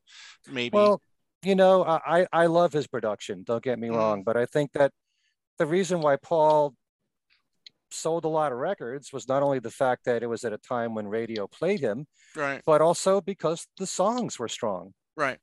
maybe. 0.51 0.77
Well, 0.77 1.01
you 1.47 1.55
know, 1.55 1.85
I 1.85 1.99
I 2.23 2.27
I 2.33 2.47
love 2.47 2.73
his 2.73 2.87
production. 2.89 3.45
Don't 3.45 3.63
get 3.63 3.79
me 3.79 3.89
wrong, 3.89 4.19
mm-hmm. 4.19 4.25
but 4.25 4.37
I 4.37 4.47
think 4.47 4.73
that 4.73 4.91
the 5.59 5.67
reason 5.67 6.01
why 6.01 6.17
Paul 6.17 6.75
sold 7.91 8.25
a 8.25 8.29
lot 8.29 8.51
of 8.53 8.59
records 8.59 9.13
was 9.13 9.29
not 9.29 9.43
only 9.43 9.61
the 9.61 9.71
fact 9.71 10.05
that 10.07 10.23
it 10.23 10.27
was 10.27 10.45
at 10.45 10.53
a 10.53 10.59
time 10.59 10.95
when 10.95 11.07
radio 11.07 11.47
played 11.47 11.81
him, 11.81 12.07
right, 12.35 12.61
but 12.67 12.81
also 12.81 13.21
because 13.21 13.67
the 13.79 13.87
songs 13.87 14.39
were 14.39 14.49
strong. 14.49 14.93
right, 15.17 15.39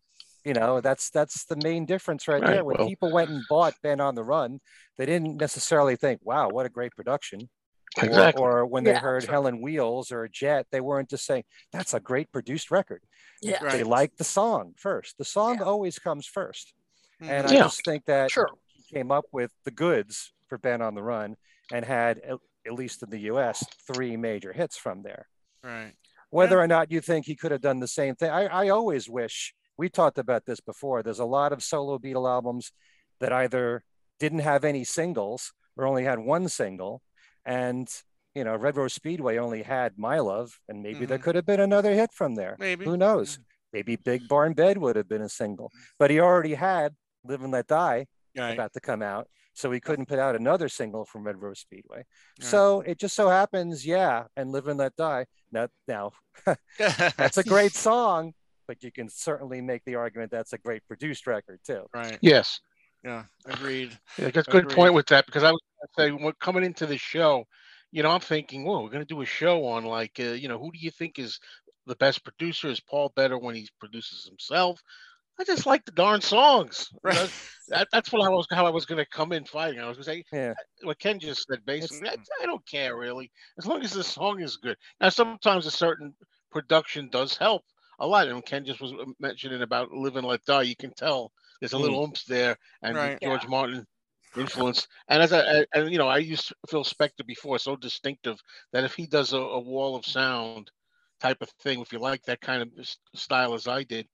You 0.45 0.54
know, 0.54 0.82
that's 0.82 1.10
that's 1.10 1.45
the 1.45 1.56
main 1.64 1.86
difference 1.86 2.28
right, 2.28 2.41
Right, 2.41 2.51
there. 2.56 2.66
When 2.66 2.78
well- 2.78 2.88
people 2.88 3.12
went 3.14 3.30
and 3.30 3.41
bought 3.49 3.74
Band 3.82 4.01
on 4.01 4.16
the 4.16 4.24
Run, 4.26 4.60
they 4.97 5.06
didn't 5.06 5.38
necessarily 5.38 5.95
think, 5.95 6.20
"Wow, 6.24 6.49
what 6.49 6.66
a 6.66 6.70
great 6.70 6.91
production." 6.95 7.49
Or- 7.98 8.06
Exactly. 8.06 8.41
Or, 8.44 8.66
when 8.66 8.84
they 8.84 8.91
Yeah, 8.91 9.00
heard 9.00 9.24
sure. 9.24 9.32
Helen 9.32 9.62
Wheels 9.62 10.12
or 10.12 10.28
Jet, 10.28 10.68
they 10.72 10.82
weren't 10.82 11.10
just 11.10 11.26
saying, 11.26 11.44
"That's 11.72 11.94
a 11.94 12.00
great 12.00 12.32
produced 12.32 12.72
record." 12.72 13.04
Yeah, 13.41 13.64
Right. 13.64 13.74
They 13.74 13.84
liked 13.84 14.18
the 14.18 14.24
song 14.24 14.74
first. 14.78 15.18
The 15.18 15.26
song 15.26 15.58
Yeah. 15.60 15.64
always 15.66 16.00
comes 16.00 16.26
first. 16.26 16.74
And 17.20 17.46
Mhm. 17.48 17.52
I 17.52 17.54
Yeah. 17.54 17.64
just 17.64 17.84
think 17.86 18.06
that 18.06 18.32
sure. 18.32 18.50
he 18.68 18.84
came 18.84 19.12
up 19.12 19.26
with 19.32 19.52
the 19.64 19.72
goods 19.72 20.34
for 20.48 20.58
Band 20.58 20.82
on 20.82 20.96
the 20.96 21.04
Run 21.04 21.38
and 21.72 21.86
had, 21.86 22.20
at, 22.20 22.39
at 22.66 22.74
least 22.74 23.04
in 23.04 23.10
the 23.10 23.20
US, 23.32 23.64
three 23.86 24.18
major 24.18 24.54
hits 24.54 24.78
from 24.78 25.04
there. 25.04 25.28
right, 25.64 25.94
Whether 26.30 26.60
or 26.60 26.68
not 26.68 26.91
you 26.91 27.00
think 27.00 27.26
he 27.26 27.36
could 27.36 27.52
have 27.52 27.62
done 27.62 27.80
the 27.80 27.88
same 27.88 28.16
thing, 28.16 28.30
I, 28.32 28.48
I 28.48 28.70
always 28.70 29.08
wish 29.08 29.54
we 29.78 29.88
talked 29.88 30.18
about 30.18 30.46
this 30.46 30.60
before. 30.60 31.02
There's 31.04 31.20
a 31.20 31.26
lot 31.26 31.54
of 31.54 31.64
solo 31.64 31.98
Beatle 32.00 32.28
albums 32.30 32.72
that 33.20 33.32
either 33.32 33.84
didn't 34.20 34.39
have 34.39 34.66
any 34.66 34.84
singles 34.84 35.54
or 35.78 35.86
only 35.86 36.04
had 36.04 36.20
one 36.20 36.50
single. 36.50 37.02
And, 37.46 37.88
you 38.36 38.44
know, 38.44 38.56
Red 38.56 38.78
Rose 38.78 38.94
Speedway 38.94 39.38
only 39.38 39.64
had 39.64 39.98
My 39.98 40.20
Love, 40.20 40.60
and 40.68 40.82
maybe 40.82 41.06
there 41.06 41.18
Mhm. 41.18 41.24
could 41.24 41.36
have 41.36 41.46
been 41.46 41.60
another 41.60 41.94
hit 41.94 42.12
from 42.14 42.36
there. 42.36 42.56
maybe. 42.60 42.86
Who 42.86 42.98
knows? 42.98 43.39
Maybe 43.72 43.96
Big 43.96 44.28
Barn 44.28 44.54
Bed 44.54 44.78
would 44.78 44.96
have 44.96 45.08
been 45.10 45.22
a 45.24 45.30
single, 45.30 45.72
but 45.98 46.12
he 46.12 46.20
already 46.20 46.54
had 46.54 46.96
Live 47.24 47.41
and 47.44 47.52
Let 47.52 47.68
Die 47.68 48.06
Right, 48.36 48.54
about 48.54 48.74
to 48.74 48.80
come 48.82 49.02
out. 49.04 49.28
So 49.54 49.72
he 49.72 49.80
couldn't 49.80 50.08
put 50.08 50.18
out 50.18 50.36
another 50.36 50.68
single 50.68 51.06
from 51.06 51.24
Red 51.24 51.39
Rose 51.41 51.60
Speedway. 51.60 51.98
Right. 51.98 52.06
So 52.39 52.82
it 52.82 52.98
just 52.98 53.16
so 53.16 53.30
happens, 53.30 53.86
yeah, 53.86 54.26
and 54.36 54.52
Live 54.52 54.68
and 54.68 54.80
Let 54.80 54.96
Die. 54.96 55.26
Now, 55.52 55.68
now 55.88 56.12
that's 56.78 57.38
a 57.38 57.44
great 57.44 57.72
song, 57.76 58.34
but 58.68 58.82
you 58.84 58.91
can 58.91 59.10
certainly 59.10 59.62
make 59.62 59.84
the 59.86 59.96
argument 59.96 60.32
that's 60.32 60.54
a 60.54 60.58
great 60.58 60.82
produced 60.88 61.28
record 61.28 61.60
too. 61.64 61.86
right. 61.94 62.18
Yes. 62.22 62.60
Yeah, 63.04 63.24
agreed. 63.45 63.97
Yeah, 64.18 64.30
that's 64.30 64.47
a 64.47 64.51
good 64.51 64.68
Agreed. 64.68 64.76
point 64.76 64.93
with 64.93 65.08
that 65.08 65.26
because 65.26 65.43
I 65.43 65.51
was 65.51 65.60
going 65.97 66.12
to 66.12 66.20
say 66.20 66.24
when 66.24 66.34
coming 66.39 66.64
into 66.64 66.86
the 66.86 66.97
show, 66.97 67.45
you 67.91 68.04
know, 68.04 68.12
I'm 68.12 68.22
thinking, 68.22 68.64
whoa, 68.66 68.82
we're 68.84 68.89
going 68.89 69.06
to 69.06 69.14
do 69.14 69.22
a 69.22 69.26
show 69.26 69.66
on 69.66 69.86
like, 69.86 70.20
uh, 70.20 70.32
you 70.34 70.47
know, 70.47 70.60
who 70.60 70.72
do 70.72 70.80
you 70.80 70.91
think 70.91 71.20
is 71.20 71.39
the 71.86 71.95
best 71.95 72.24
producer? 72.24 72.70
Is 72.70 72.80
Paul 72.80 73.12
better 73.16 73.38
when 73.38 73.56
he 73.56 73.68
produces 73.80 74.26
himself? 74.26 74.82
I 75.39 75.43
just 75.43 75.66
like 75.66 75.86
the 75.86 75.91
darn 75.91 76.22
songs. 76.22 76.89
You 77.08 77.16
know, 77.16 77.28
Right. 77.28 77.32
that, 77.70 77.88
that's 77.91 78.12
what 78.12 78.26
I 78.26 78.30
was 78.30 78.47
how 78.51 78.66
I 78.66 78.70
was 78.72 78.86
going 78.86 79.04
to 79.04 79.10
come 79.10 79.32
in 79.32 79.45
fighting. 79.45 79.80
I 79.80 79.88
was 79.88 79.97
going 79.97 80.06
to 80.06 80.12
say 80.12 80.24
Yeah. 80.32 80.54
what 80.84 80.99
Ken 80.99 81.20
just 81.20 81.45
said. 81.49 81.66
Basically, 81.66 82.08
I, 82.10 82.16
I 82.41 82.45
don't 82.45 82.66
care 82.68 82.97
really 82.97 83.32
as 83.58 83.66
long 83.66 83.84
as 83.84 83.91
the 83.93 84.04
song 84.04 84.41
is 84.41 84.58
good. 84.58 84.78
Now, 85.01 85.10
sometimes 85.10 85.66
a 85.66 85.72
certain 85.72 86.14
production 86.51 87.10
does 87.10 87.38
help 87.38 87.64
a 87.99 88.08
lot. 88.08 88.28
And 88.28 88.45
Ken 88.45 88.66
just 88.66 88.82
was 88.82 88.93
mentioning 89.20 89.62
about 89.62 89.91
"Live 89.91 90.16
and 90.16 90.28
Let 90.28 90.45
Die." 90.45 90.62
You 90.64 90.76
can 90.76 90.93
tell 90.93 91.32
there's 91.64 91.74
a 91.74 91.80
little 91.80 92.03
oomph 92.03 92.26
there, 92.26 92.57
and 92.84 92.99
Right. 92.99 93.20
George 93.24 93.47
Martin 93.47 93.86
influence. 94.36 94.88
And 95.09 95.22
as 95.24 95.34
I, 95.34 95.61
I- 95.61 95.66
and 95.76 95.91
you 95.91 95.97
know, 95.97 96.07
I 96.09 96.18
used 96.20 96.53
Phil 96.70 96.84
Spector 96.84 97.26
before, 97.26 97.59
so 97.59 97.76
distinctive 97.76 98.39
that 98.74 98.84
if 98.84 98.95
he 98.95 99.07
does 99.07 99.34
a, 99.34 99.38
a 99.39 99.59
wall 99.61 99.95
of 99.95 100.05
sound 100.05 100.72
type 101.20 101.41
of 101.41 101.49
thing, 101.61 101.82
if 101.82 101.93
you 101.93 101.99
like 101.99 102.24
that 102.24 102.41
kind 102.41 102.64
of 102.64 102.95
style 103.16 103.53
as 103.55 103.68
I 103.68 103.84
did, 103.84 104.07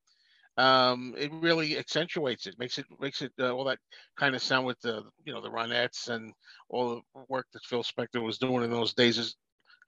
um, 0.57 1.15
it 1.17 1.31
really 1.33 1.77
accentuates 1.77 2.47
it, 2.47 2.59
makes 2.59 2.77
it 2.77 2.85
makes 2.99 3.21
it 3.21 3.31
uh, 3.39 3.51
all 3.53 3.65
that 3.65 3.79
kind 4.17 4.35
of 4.35 4.41
sound 4.41 4.65
with 4.65 4.79
the 4.81 5.09
you 5.25 5.33
know 5.33 5.41
the 5.41 5.49
Ronettes 5.49 6.09
and 6.09 6.33
all 6.69 6.95
the 7.15 7.25
work 7.29 7.47
that 7.53 7.63
Phil 7.65 7.83
Spector 7.83 8.21
was 8.23 8.37
doing 8.39 8.63
in 8.63 8.71
those 8.71 8.93
days 8.93 9.17
is 9.17 9.37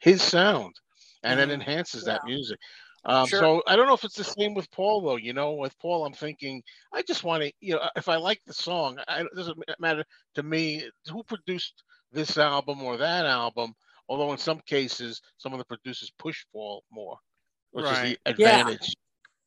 his 0.01 0.22
sound, 0.24 0.76
and 1.24 1.39
Mhm. 1.39 1.41
it 1.41 1.51
enhances 1.51 2.05
that 2.05 2.24
music. 2.24 2.59
Um, 3.06 3.26
Sure. 3.28 3.39
So 3.39 3.64
I 3.68 3.76
don't 3.76 3.88
know 3.88 3.93
if 3.93 4.04
it's 4.04 4.16
the 4.16 4.24
same 4.24 4.54
with 4.54 4.70
Paul 4.72 5.02
though. 5.02 5.16
You 5.18 5.34
know, 5.34 5.54
with 5.54 5.78
Paul, 5.80 6.06
I'm 6.06 6.14
thinking 6.14 6.62
I 6.93 7.02
just 7.02 7.24
want 7.24 7.43
to, 7.43 7.52
you 7.60 7.76
know, 7.76 7.89
if 7.95 8.08
I 8.08 8.18
like 8.18 8.41
the 8.45 8.54
song, 8.54 8.99
I, 9.08 9.22
it 9.22 9.28
doesn't 9.36 9.58
matter 9.80 10.04
to 10.36 10.43
me 10.43 10.89
who 11.10 11.24
produced 11.24 11.84
this 12.12 12.38
album 12.38 12.84
or 12.84 12.97
that 12.97 13.26
album. 13.26 13.74
Although 14.08 14.34
in 14.34 14.38
some 14.38 14.60
cases, 14.66 15.22
some 15.38 15.54
of 15.54 15.60
the 15.60 15.66
producers 15.66 16.12
push 16.20 16.45
Paul 16.52 16.84
more, 16.91 17.18
which 17.72 17.86
Right. 17.86 18.06
is 18.06 18.18
the 18.26 18.34
Yeah. 18.38 18.76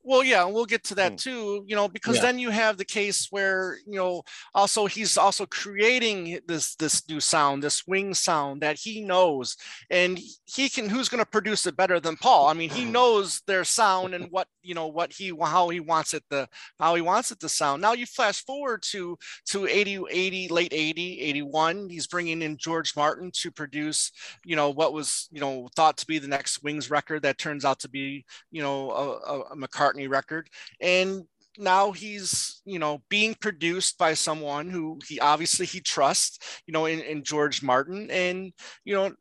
Well, 0.06 0.22
yeah, 0.22 0.44
and 0.44 0.54
we'll 0.54 0.66
get 0.66 0.84
to 0.84 0.94
that 0.96 1.12
Hmm. 1.12 1.16
too, 1.16 1.64
you 1.66 1.74
know, 1.74 1.88
because 1.88 2.16
Yeah. 2.16 2.22
then 2.22 2.38
you 2.38 2.50
have 2.50 2.76
the 2.76 2.84
case 2.84 3.28
where, 3.30 3.78
you 3.86 3.96
know, 3.98 4.22
also 4.54 4.84
he's 4.84 5.16
also 5.16 5.46
creating 5.46 6.40
this 6.46 6.74
this 6.76 7.08
new 7.08 7.20
sound, 7.20 7.62
this 7.62 7.86
wing 7.86 8.12
sound 8.12 8.60
that 8.60 8.78
he 8.78 9.00
knows 9.00 9.56
and 9.90 10.18
he 10.44 10.68
can 10.68 10.90
who's 10.90 11.08
going 11.08 11.20
to 11.24 11.30
produce 11.30 11.66
it 11.66 11.76
better 11.76 12.00
than 12.00 12.16
Paul? 12.18 12.48
I 12.48 12.52
mean, 12.52 12.68
he 12.68 12.84
knows 12.84 13.40
their 13.46 13.64
sound 13.64 14.14
and 14.14 14.30
what, 14.30 14.46
you 14.62 14.74
know, 14.74 14.88
what 14.88 15.12
he 15.12 15.32
how 15.40 15.70
he 15.70 15.80
wants 15.80 16.12
it 16.12 16.22
the 16.28 16.48
how 16.78 16.94
he 16.94 17.00
wants 17.00 17.30
it 17.32 17.40
to 17.40 17.48
sound. 17.48 17.80
Now 17.80 17.92
you 17.92 18.04
flash 18.06 18.44
forward 18.44 18.82
to 18.90 19.16
to 19.46 19.66
80 19.66 20.04
80 20.10 20.48
late 20.48 20.72
80 20.74 21.20
81, 21.20 21.88
he's 21.88 22.06
bringing 22.06 22.42
in 22.42 22.56
George 22.58 22.94
Martin 22.96 23.30
to 23.40 23.50
produce, 23.50 24.10
you 24.44 24.56
know, 24.56 24.70
what 24.70 24.92
was, 24.92 25.28
you 25.32 25.40
know, 25.40 25.68
thought 25.76 25.96
to 25.98 26.06
be 26.06 26.18
the 26.18 26.28
next 26.28 26.62
Wings 26.62 26.90
record 26.90 27.22
that 27.22 27.38
turns 27.38 27.64
out 27.64 27.78
to 27.80 27.88
be 27.88 28.24
you 28.50 28.62
know 28.62 28.90
a, 28.90 29.10
a, 29.18 29.40
a 29.52 29.56
McCartney 29.56 29.93
record, 30.06 30.48
and 30.80 31.24
now 31.58 31.92
he's 31.92 32.60
you 32.64 32.78
know 32.78 33.02
being 33.08 33.34
produced 33.34 33.98
by 33.98 34.14
someone 34.14 34.68
who 34.68 34.98
he 35.06 35.20
obviously 35.20 35.66
he 35.66 35.80
trusts, 35.80 36.62
you 36.66 36.72
know, 36.72 36.86
in, 36.86 37.00
in 37.00 37.22
George 37.22 37.62
Martin, 37.62 38.10
and 38.10 38.52
you 38.84 38.94
know 38.94 39.06
uh, 39.06 39.12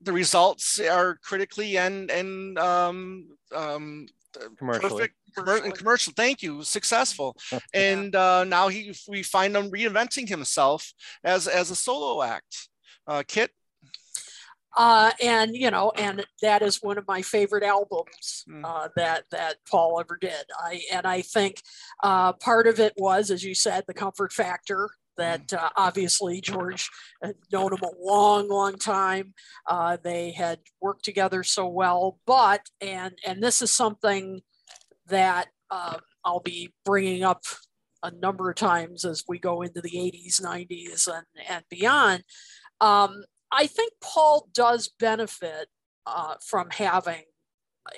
the 0.00 0.12
results 0.12 0.80
are 0.80 1.18
critically 1.22 1.78
and 1.78 2.10
and 2.10 2.58
um, 2.58 3.28
um, 3.54 4.06
Commercially. 4.58 4.88
perfect 4.88 5.14
and 5.64 5.74
commercial. 5.74 6.12
Thank 6.16 6.42
you, 6.42 6.62
successful, 6.62 7.36
and 7.72 8.14
uh, 8.14 8.44
now 8.44 8.68
he 8.68 8.94
we 9.08 9.22
find 9.22 9.56
him 9.56 9.70
reinventing 9.70 10.28
himself 10.28 10.92
as 11.22 11.46
as 11.46 11.70
a 11.70 11.76
solo 11.76 12.22
act. 12.22 12.68
Uh, 13.06 13.22
Kit, 13.26 13.50
uh, 14.76 15.12
and 15.22 15.56
you 15.56 15.70
know, 15.70 15.92
and 15.96 16.24
that 16.42 16.62
is 16.62 16.82
one 16.82 16.98
of 16.98 17.06
my 17.06 17.22
favorite 17.22 17.62
albums 17.62 18.44
Mm. 18.48 18.62
uh, 18.64 18.88
that 18.96 19.24
that 19.30 19.56
Paul 19.70 20.00
ever 20.00 20.18
did. 20.20 20.44
I 20.58 20.82
and 20.92 21.06
I 21.06 21.22
think 21.22 21.62
uh, 22.02 22.32
part 22.34 22.66
of 22.66 22.78
it 22.80 22.92
was, 22.96 23.30
as 23.30 23.42
you 23.44 23.54
said, 23.54 23.84
the 23.86 23.94
comfort 23.94 24.32
factor. 24.32 24.90
That 25.16 25.52
uh, 25.52 25.70
obviously 25.76 26.40
George 26.40 26.90
had 27.22 27.36
known 27.52 27.72
him 27.72 27.84
a 27.84 27.92
long, 28.04 28.48
long 28.48 28.76
time. 28.76 29.32
Uh, 29.64 29.96
they 30.02 30.32
had 30.32 30.58
worked 30.80 31.04
together 31.04 31.44
so 31.44 31.68
well, 31.68 32.18
but 32.26 32.62
and 32.80 33.16
and 33.24 33.40
this 33.40 33.62
is 33.62 33.72
something 33.72 34.40
that 35.06 35.48
um, 35.70 36.00
I'll 36.24 36.40
be 36.40 36.74
bringing 36.84 37.22
up 37.22 37.44
a 38.02 38.10
number 38.10 38.50
of 38.50 38.56
times 38.56 39.04
as 39.04 39.22
we 39.28 39.38
go 39.38 39.62
into 39.62 39.80
the 39.80 39.90
80s, 39.90 40.40
90s, 40.42 41.06
and 41.06 41.24
and 41.48 41.64
beyond. 41.70 42.24
Um, 42.80 43.22
I 43.54 43.66
think 43.68 43.92
Paul 44.02 44.48
does 44.52 44.88
benefit 44.98 45.68
uh, 46.06 46.34
from 46.44 46.70
having 46.70 47.22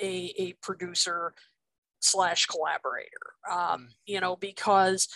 a, 0.00 0.34
a 0.38 0.52
producer 0.62 1.32
slash 2.00 2.46
collaborator, 2.46 3.34
um, 3.50 3.56
Mm. 3.56 3.86
you 4.06 4.20
know, 4.20 4.36
because 4.36 5.08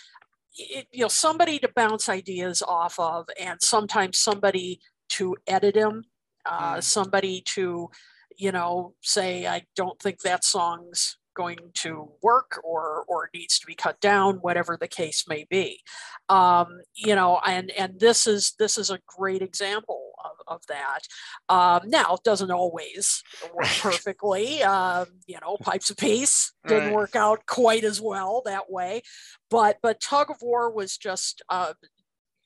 it, 0.57 0.87
you 0.91 1.01
know 1.03 1.07
somebody 1.07 1.59
to 1.59 1.69
bounce 1.75 2.09
ideas 2.09 2.61
off 2.61 2.99
of, 2.99 3.29
and 3.39 3.61
sometimes 3.61 4.17
somebody 4.17 4.81
to 5.09 5.35
edit 5.47 5.75
him, 5.75 6.05
uh, 6.45 6.77
Mm. 6.77 6.83
somebody 6.83 7.41
to, 7.55 7.89
you 8.35 8.51
know, 8.51 8.95
say 9.01 9.45
I 9.45 9.65
don't 9.75 9.99
think 9.99 10.21
that 10.21 10.43
song's 10.43 11.17
going 11.35 11.59
to 11.73 12.11
work 12.21 12.59
or 12.63 13.05
or 13.07 13.29
needs 13.33 13.59
to 13.59 13.65
be 13.67 13.75
cut 13.75 13.99
down 14.01 14.37
whatever 14.37 14.75
the 14.77 14.87
case 14.87 15.25
may 15.29 15.45
be 15.49 15.81
um 16.27 16.81
you 16.93 17.15
know 17.15 17.39
and 17.45 17.71
and 17.71 17.97
this 18.01 18.27
is 18.27 18.53
this 18.59 18.77
is 18.77 18.89
a 18.89 18.99
great 19.07 19.41
example 19.41 20.10
of, 20.23 20.31
of 20.47 20.61
that 20.67 21.01
um 21.49 21.81
now 21.89 22.13
it 22.15 22.23
doesn't 22.23 22.51
always 22.51 23.23
work 23.55 23.67
perfectly 23.79 24.61
um 24.63 25.05
you 25.27 25.37
know 25.41 25.57
pipes 25.61 25.89
of 25.89 25.97
peace 25.97 26.53
didn't 26.67 26.85
Right. 26.85 26.93
work 26.93 27.15
out 27.15 27.45
quite 27.45 27.83
as 27.83 27.99
well 28.01 28.41
that 28.45 28.69
way 28.71 29.01
but 29.49 29.77
but 29.81 29.99
tug 29.99 30.29
of 30.29 30.37
war 30.41 30.71
was 30.71 30.97
just 30.97 31.41
uh 31.49 31.73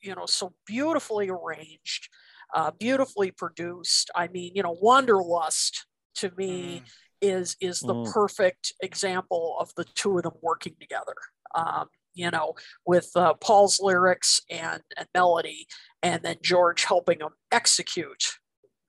you 0.01 0.13
know 0.15 0.26
so 0.26 0.53
beautifully 0.65 1.30
arranged 1.30 2.09
uh 2.53 2.71
beautifully 2.80 3.32
produced 3.32 4.09
i 4.15 4.28
mean 4.28 4.51
you 4.55 4.63
know 4.63 4.78
wanderlust 4.82 5.86
to 6.15 6.32
me 6.38 6.82
Mm. 6.82 6.89
is 7.21 7.55
is 7.61 7.80
the 7.82 7.95
Mm. 7.95 8.13
perfect 8.13 8.73
example 8.82 9.55
of 9.59 9.73
the 9.76 9.84
two 9.84 10.17
of 10.17 10.23
them 10.23 10.34
working 10.41 10.76
together 10.80 11.15
um, 11.55 11.88
you 12.16 12.32
know 12.32 12.53
with 12.86 13.11
uh, 13.16 13.34
paul's 13.36 13.80
lyrics 13.80 14.41
and, 14.49 14.82
and 14.97 15.07
melody 15.13 15.68
and 16.01 16.24
then 16.24 16.38
george 16.41 16.86
helping 16.86 17.20
him 17.20 17.30
execute 17.51 18.34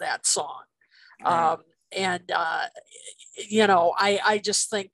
that 0.01 0.25
song 0.27 0.63
Right. 1.25 1.53
um, 1.53 1.59
and 1.97 2.31
uh, 2.35 2.67
you 3.49 3.67
know 3.67 3.93
I, 3.99 4.21
I 4.25 4.39
just 4.39 4.71
think 4.71 4.93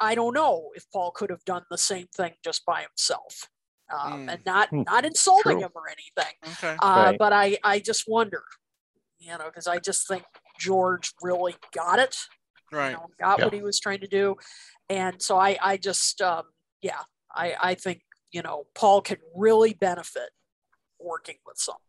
i 0.00 0.14
don't 0.14 0.34
know 0.34 0.70
if 0.74 0.84
paul 0.92 1.10
could 1.10 1.30
have 1.30 1.44
done 1.44 1.64
the 1.70 1.78
same 1.78 2.06
thing 2.16 2.32
just 2.44 2.64
by 2.64 2.82
himself 2.82 3.48
um, 3.90 4.20
Mm. 4.26 4.32
and 4.34 4.44
not 4.46 4.68
Hmm. 4.68 4.82
not 4.86 5.04
insulting 5.06 5.42
True. 5.58 5.60
him 5.62 5.70
or 5.74 5.88
anything 5.88 6.34
okay. 6.52 6.76
uh, 6.82 7.04
Right. 7.06 7.18
but 7.18 7.32
I, 7.32 7.56
I 7.64 7.78
just 7.78 8.04
wonder, 8.06 8.42
you 9.18 9.30
know, 9.30 9.46
because 9.46 9.66
I 9.66 9.78
just 9.78 10.06
think 10.06 10.24
George 10.58 11.14
really 11.22 11.56
got 11.74 11.98
it, 11.98 12.16
Right. 12.70 12.90
you 12.90 12.96
know, 12.98 13.06
got 13.18 13.38
Yeah. 13.38 13.46
what 13.46 13.54
he 13.54 13.62
was 13.62 13.80
trying 13.80 14.00
to 14.00 14.06
do, 14.06 14.36
and 14.90 15.22
so 15.22 15.38
I, 15.38 15.56
I 15.62 15.78
just, 15.78 16.20
um, 16.20 16.44
yeah, 16.82 17.00
I, 17.34 17.54
I 17.60 17.74
think 17.74 18.02
you 18.30 18.42
know 18.42 18.66
Paul 18.74 19.00
can 19.00 19.18
really 19.34 19.74
benefit 19.74 20.30
working 21.00 21.36
with 21.46 21.58
someone. 21.58 21.80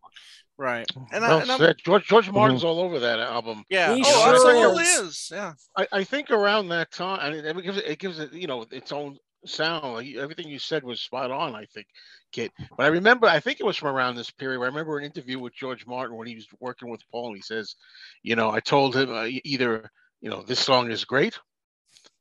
Right. 0.58 0.86
And, 1.14 1.24
I, 1.24 1.30
Well 1.30 1.52
I'm, 1.52 1.58
said. 1.58 1.78
George 1.84 2.06
George 2.06 2.30
Martin's 2.30 2.66
all 2.66 2.82
over 2.82 3.00
that 3.00 3.20
album. 3.20 3.64
yeah. 3.70 3.96
He 3.96 4.04
oh, 4.06 4.12
sure 4.12 4.34
absolutely 4.34 4.84
is. 4.84 5.00
is. 5.00 5.30
Yeah. 5.32 5.54
I, 5.78 5.88
I 5.94 6.04
think 6.04 6.32
around 6.32 6.68
that 6.70 6.92
time, 6.92 7.20
I 7.22 7.32
mean, 7.32 7.46
it 7.46 7.64
gives 7.64 7.78
it, 7.78 7.86
it 7.86 8.00
gives 8.00 8.20
it, 8.20 8.34
you 8.34 8.46
know, 8.46 8.66
its 8.70 8.92
own 8.92 9.18
sound. 9.46 9.94
Like, 9.94 10.16
everything 10.16 10.50
you 10.50 10.60
said 10.60 10.84
was 10.84 11.00
spot 11.00 11.32
on. 11.32 11.56
I 11.56 11.64
think, 11.66 11.88
Kit. 12.34 12.52
But 12.76 12.84
I 12.84 12.88
remember, 12.88 13.28
I 13.28 13.40
think 13.40 13.62
it 13.62 13.66
was 13.66 13.78
from 13.78 13.96
around 13.96 14.16
this 14.16 14.32
period. 14.32 14.60
Where 14.60 14.68
I 14.68 14.72
remember 14.72 14.98
an 15.00 15.06
interview 15.06 15.40
with 15.40 15.56
George 15.56 15.88
Martin 15.88 16.18
when 16.18 16.28
he 16.28 16.36
was 16.36 16.48
working 16.60 16.90
with 16.90 17.02
Paul. 17.10 17.28
And 17.28 17.38
he 17.38 17.42
says, 17.42 17.76
you 18.22 18.36
know, 18.36 18.52
I 18.52 18.60
told 18.60 18.98
him 18.98 19.14
uh, 19.14 19.28
either, 19.46 19.90
you 20.20 20.30
know, 20.30 20.42
this 20.42 20.60
song 20.60 20.92
is 20.92 21.06
great, 21.06 21.40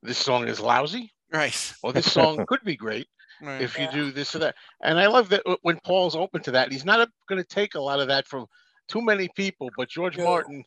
this 0.05 0.19
song 0.19 0.47
is 0.47 0.61
lousy, 0.61 1.13
Right. 1.33 1.75
Well, 1.83 1.93
this 1.93 2.11
song 2.13 2.45
could 2.47 2.63
be 2.65 2.77
great 2.77 3.09
Right. 3.41 3.63
if 3.63 3.79
you 3.79 3.85
Yeah. 3.85 3.93
do 3.93 4.11
this 4.11 4.35
or 4.35 4.41
that. 4.41 4.57
And 4.83 4.99
I 4.99 5.07
love 5.07 5.29
that 5.29 5.43
when 5.63 5.79
Paul's 5.85 6.17
open 6.17 6.43
to 6.43 6.51
that. 6.53 6.73
He's 6.73 6.85
not 6.85 7.09
going 7.29 7.41
to 7.41 7.49
take 7.49 7.75
a 7.75 7.81
lot 7.81 8.01
of 8.01 8.09
that 8.09 8.27
from 8.27 8.47
too 8.89 9.03
many 9.03 9.29
people, 9.37 9.71
but 9.77 9.89
George 9.89 10.17
No. 10.17 10.25
Martin. 10.25 10.65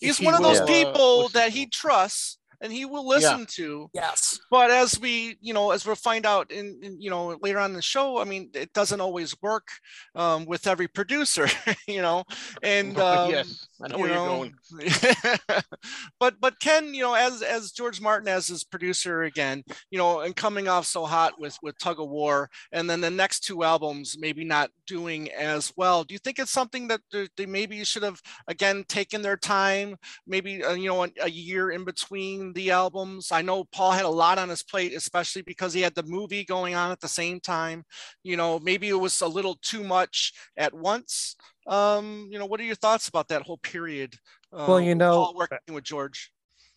He's 0.00 0.18
he 0.18 0.24
one 0.24 0.34
of 0.34 0.42
those 0.42 0.60
will, 0.60 0.64
uh, 0.64 0.66
people 0.66 1.18
listen 1.22 1.40
that 1.40 1.50
he 1.50 1.66
trusts 1.66 2.38
and 2.60 2.72
he 2.72 2.84
will 2.84 3.06
listen 3.06 3.46
to. 3.46 3.90
Yes, 3.92 4.38
But 4.50 4.70
as 4.70 4.98
we, 5.00 5.36
you 5.40 5.52
know, 5.52 5.70
as 5.70 5.86
we'll 5.86 5.94
find 5.94 6.26
out 6.26 6.50
in, 6.50 6.78
in 6.82 7.00
you 7.00 7.10
know, 7.10 7.36
later 7.42 7.58
on 7.58 7.70
in 7.70 7.76
the 7.76 7.82
show, 7.82 8.18
I 8.18 8.24
mean, 8.24 8.50
it 8.54 8.72
doesn't 8.72 9.00
always 9.00 9.34
work 9.42 9.68
um, 10.14 10.46
with 10.46 10.66
every 10.66 10.88
producer, 10.88 11.48
you 11.86 12.02
know, 12.02 12.24
and 12.62 12.98
um, 13.00 13.30
yes, 13.30 13.68
I 13.82 13.88
know 13.88 13.96
you 13.96 14.02
where 14.02 14.12
you're 14.12 14.24
know, 14.24 14.26
going. 14.26 14.54
but 16.20 16.40
but 16.40 16.58
Ken, 16.60 16.94
you 16.94 17.02
know, 17.02 17.14
as 17.14 17.42
as 17.42 17.72
George 17.72 18.00
Martin 18.00 18.28
as 18.28 18.46
his 18.46 18.64
producer 18.64 19.24
again, 19.24 19.62
you 19.90 19.98
know, 19.98 20.20
and 20.20 20.34
coming 20.34 20.68
off 20.68 20.86
so 20.86 21.04
hot 21.04 21.38
with 21.38 21.58
with 21.62 21.78
Tug 21.78 22.00
of 22.00 22.08
War, 22.08 22.48
and 22.72 22.88
then 22.88 23.00
the 23.00 23.10
next 23.10 23.40
two 23.40 23.64
albums 23.64 24.16
maybe 24.18 24.44
not 24.44 24.70
doing 24.86 25.30
as 25.32 25.72
well. 25.76 26.04
Do 26.04 26.14
you 26.14 26.18
think 26.18 26.38
it's 26.38 26.50
something 26.50 26.88
that 26.88 27.00
they- 27.12 27.28
they 27.36 27.46
maybe 27.46 27.82
should 27.84 28.02
have 28.02 28.20
again 28.48 28.84
taken 28.88 29.20
their 29.22 29.36
time, 29.36 29.96
maybe 30.26 30.62
uh, 30.64 30.72
you 30.74 30.88
know 30.88 31.04
a, 31.04 31.10
a 31.22 31.30
year 31.30 31.70
in 31.70 31.84
between 31.84 32.52
the 32.54 32.70
albums? 32.70 33.30
I 33.30 33.42
know 33.42 33.64
Paul 33.64 33.92
had 33.92 34.04
a 34.04 34.08
lot 34.08 34.38
on 34.38 34.48
his 34.48 34.62
plate, 34.62 34.94
especially 34.94 35.42
because 35.42 35.72
he 35.74 35.82
had 35.82 35.94
the 35.94 36.02
movie 36.02 36.44
going 36.44 36.74
on 36.74 36.90
at 36.92 37.00
the 37.00 37.08
same 37.08 37.40
time. 37.40 37.84
You 38.22 38.36
know, 38.36 38.58
maybe 38.58 38.88
it 38.88 38.94
was 38.94 39.20
a 39.20 39.28
little 39.28 39.56
too 39.62 39.84
much 39.84 40.32
at 40.56 40.72
once. 40.74 41.36
Um, 41.66 42.28
you 42.30 42.38
know, 42.38 42.46
what 42.46 42.60
are 42.60 42.64
your 42.64 42.76
thoughts 42.76 43.08
about 43.08 43.28
that 43.28 43.42
whole 43.42 43.58
period? 43.58 44.14
Well, 44.52 44.74
uh, 44.74 44.78
you 44.78 44.94
know, 44.94 45.24
Paul 45.24 45.34
working 45.34 45.74
with 45.74 45.84
George. 45.84 46.30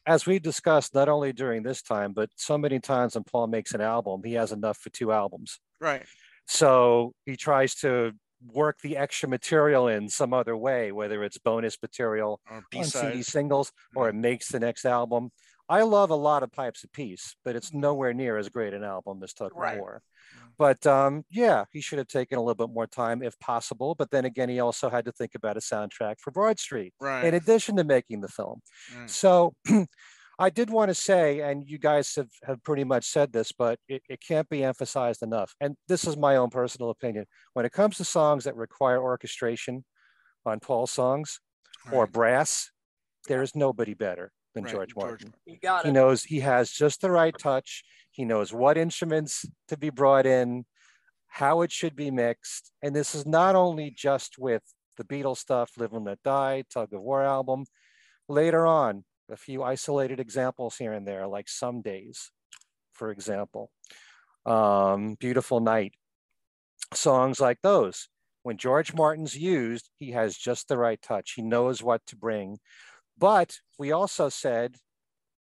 As 0.05 0.25
we 0.25 0.39
discussed, 0.39 0.95
not 0.95 1.09
only 1.09 1.33
during 1.33 1.61
this 1.61 1.81
time, 1.81 2.13
but 2.13 2.29
so 2.35 2.57
many 2.57 2.79
times 2.79 3.15
when 3.15 3.23
Paul 3.23 3.47
makes 3.47 3.73
an 3.73 3.81
album, 3.81 4.21
he 4.23 4.33
has 4.33 4.51
enough 4.51 4.77
for 4.77 4.89
two 4.89 5.11
albums. 5.11 5.59
Right. 5.79 6.03
So 6.47 7.13
he 7.25 7.37
tries 7.37 7.75
to 7.75 8.13
work 8.47 8.79
the 8.81 8.97
extra 8.97 9.29
material 9.29 9.87
in 9.87 10.09
some 10.09 10.33
other 10.33 10.55
way, 10.55 10.91
whether 10.91 11.23
it's 11.23 11.37
bonus 11.37 11.77
material 11.81 12.39
on 12.49 12.63
CD 12.83 13.21
singles 13.21 13.71
or 13.95 14.09
it 14.09 14.15
makes 14.15 14.47
the 14.47 14.59
next 14.59 14.85
album. 14.85 15.29
I 15.69 15.83
love 15.83 16.09
a 16.09 16.15
lot 16.15 16.41
of 16.41 16.51
Pipes 16.51 16.83
of 16.83 16.91
Peace, 16.91 17.35
but 17.45 17.55
it's 17.55 17.69
mm-hmm. 17.69 17.81
nowhere 17.81 18.13
near 18.13 18.37
as 18.37 18.49
great 18.49 18.73
an 18.73 18.83
album 18.83 19.21
as 19.23 19.33
Tug 19.33 19.51
Right. 19.55 19.77
War. 19.77 20.01
Mm-hmm. 20.35 20.47
But 20.57 20.85
um, 20.87 21.23
yeah, 21.29 21.65
he 21.71 21.79
should 21.79 21.99
have 21.99 22.07
taken 22.07 22.39
a 22.39 22.41
little 22.41 22.67
bit 22.67 22.73
more 22.73 22.87
time 22.87 23.21
if 23.21 23.37
possible. 23.39 23.93
But 23.95 24.09
then 24.09 24.25
again, 24.25 24.49
he 24.49 24.59
also 24.59 24.89
had 24.89 25.05
to 25.05 25.11
think 25.11 25.35
about 25.35 25.57
a 25.57 25.59
soundtrack 25.59 26.15
for 26.19 26.31
Broad 26.31 26.59
Street 26.59 26.93
Right. 26.99 27.23
in 27.23 27.35
addition 27.35 27.75
to 27.75 27.83
making 27.83 28.21
the 28.21 28.27
film. 28.27 28.61
right. 28.97 29.09
So 29.09 29.53
I 30.39 30.49
did 30.49 30.69
want 30.69 30.89
to 30.89 30.95
say, 30.95 31.41
and 31.41 31.69
you 31.69 31.77
guys 31.77 32.15
have, 32.15 32.29
have 32.43 32.63
pretty 32.63 32.85
much 32.85 33.05
said 33.05 33.31
this, 33.31 33.51
but 33.51 33.77
it, 33.87 34.01
it 34.09 34.21
can't 34.25 34.49
be 34.49 34.63
emphasized 34.63 35.21
enough. 35.21 35.53
And 35.61 35.75
this 35.87 36.07
is 36.07 36.17
my 36.17 36.37
own 36.37 36.49
personal 36.49 36.89
opinion. 36.89 37.25
When 37.53 37.65
it 37.65 37.73
comes 37.73 37.97
to 37.97 38.05
songs 38.05 38.45
that 38.45 38.55
require 38.55 39.01
orchestration 39.01 39.83
on 40.45 40.61
Paul 40.61 40.87
songs 40.87 41.39
or 41.91 42.07
brass, 42.07 42.71
there 43.27 43.41
is 43.41 43.53
nobody 43.53 43.93
better. 43.93 44.31
Than 44.53 44.63
Right, 44.63 44.73
George 44.73 44.93
George 44.93 45.25
Martin. 45.25 45.33
Got 45.61 45.85
He 45.85 45.91
knows 45.91 46.23
he 46.23 46.39
has 46.39 46.71
just 46.71 47.01
the 47.01 47.11
right 47.11 47.37
touch. 47.37 47.83
He 48.11 48.25
knows 48.25 48.51
what 48.53 48.77
instruments 48.77 49.45
to 49.67 49.77
be 49.77 49.89
brought 49.89 50.25
in, 50.25 50.65
how 51.27 51.61
it 51.61 51.71
should 51.71 51.95
be 51.95 52.11
mixed. 52.11 52.71
And 52.81 52.95
this 52.95 53.15
is 53.15 53.25
not 53.25 53.55
only 53.55 53.91
just 53.91 54.37
with 54.37 54.63
the 54.97 55.03
Beatles 55.03 55.37
stuff, 55.37 55.71
Live 55.77 55.93
and 55.93 56.05
Let 56.05 56.21
Die, 56.23 56.63
Tug 56.73 56.93
of 56.93 57.01
War 57.01 57.23
album. 57.23 57.65
Later 58.27 58.65
on, 58.65 59.05
a 59.31 59.37
few 59.37 59.63
isolated 59.63 60.19
examples 60.19 60.75
here 60.75 60.93
and 60.93 61.07
there, 61.07 61.27
like 61.27 61.47
Some 61.47 61.81
Days, 61.81 62.31
for 62.93 63.11
example, 63.11 63.71
um, 64.45 65.15
Beautiful 65.19 65.59
Night, 65.59 65.93
songs 66.93 67.39
like 67.39 67.59
those. 67.61 68.09
When 68.43 68.57
George 68.57 68.93
Martin's 68.93 69.37
used, 69.37 69.89
he 69.97 70.11
has 70.11 70.35
just 70.35 70.67
the 70.67 70.77
right 70.77 71.01
touch. 71.01 71.33
He 71.35 71.41
knows 71.41 71.83
what 71.83 72.05
to 72.07 72.15
bring. 72.15 72.57
But 73.19 73.57
we 73.77 73.91
also 73.91 74.29
said 74.29 74.77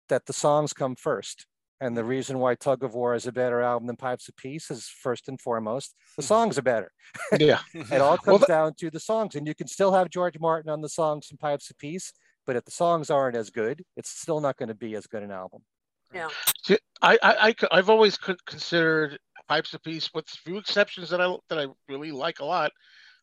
that 0.09 0.27
the 0.27 0.33
songs 0.33 0.73
come 0.73 0.97
first. 0.97 1.47
And 1.81 1.97
the 1.97 2.03
reason 2.03 2.41
why 2.41 2.57
Tug 2.57 2.83
of 2.83 2.95
War 2.95 3.15
is 3.15 3.29
a 3.29 3.33
better 3.33 3.61
album 3.61 3.87
than 3.87 3.95
Pipes 3.95 4.29
of 4.29 4.37
Peace 4.37 4.69
is 4.69 4.89
first 4.89 5.29
and 5.29 5.41
foremost, 5.41 5.95
the 6.17 6.23
mm-hmm. 6.23 6.27
songs 6.27 6.59
are 6.59 6.63
better. 6.63 6.91
Yeah. 7.39 7.61
It 7.75 8.01
all 8.01 8.19
comes 8.19 8.47
down 8.47 8.75
to 8.81 8.91
the 8.91 8.99
songs. 8.99 9.37
And 9.37 9.47
you 9.47 9.55
can 9.55 9.69
still 9.69 9.93
have 9.93 10.11
George 10.11 10.41
Martin 10.41 10.71
on 10.71 10.81
the 10.81 10.89
songs 10.89 11.27
from 11.27 11.39
Pipes 11.39 11.71
of 11.71 11.79
Peace, 11.79 12.13
but 12.47 12.57
if 12.57 12.65
the 12.65 12.73
songs 12.73 13.11
aren't 13.11 13.37
as 13.37 13.51
good, 13.51 13.85
it's 13.97 14.11
still 14.11 14.41
not 14.41 14.57
going 14.57 14.71
to 14.71 14.75
be 14.75 14.97
as 14.97 15.07
good 15.07 15.23
an 15.23 15.31
album. 15.31 15.63
Yeah. 16.13 16.29
See, 16.65 16.79
I've 17.01 17.91
always 17.91 18.19
considered 18.47 19.19
Pipes 19.49 19.75
of 19.75 19.83
Peace, 19.83 20.11
with 20.13 20.27
a 20.27 20.37
few 20.45 20.59
exceptions 20.59 21.11
that 21.11 21.21
I 21.21 21.37
that 21.49 21.59
I 21.59 21.67
really 21.89 22.13
like 22.13 22.41
a 22.41 22.45
lot. 22.45 22.73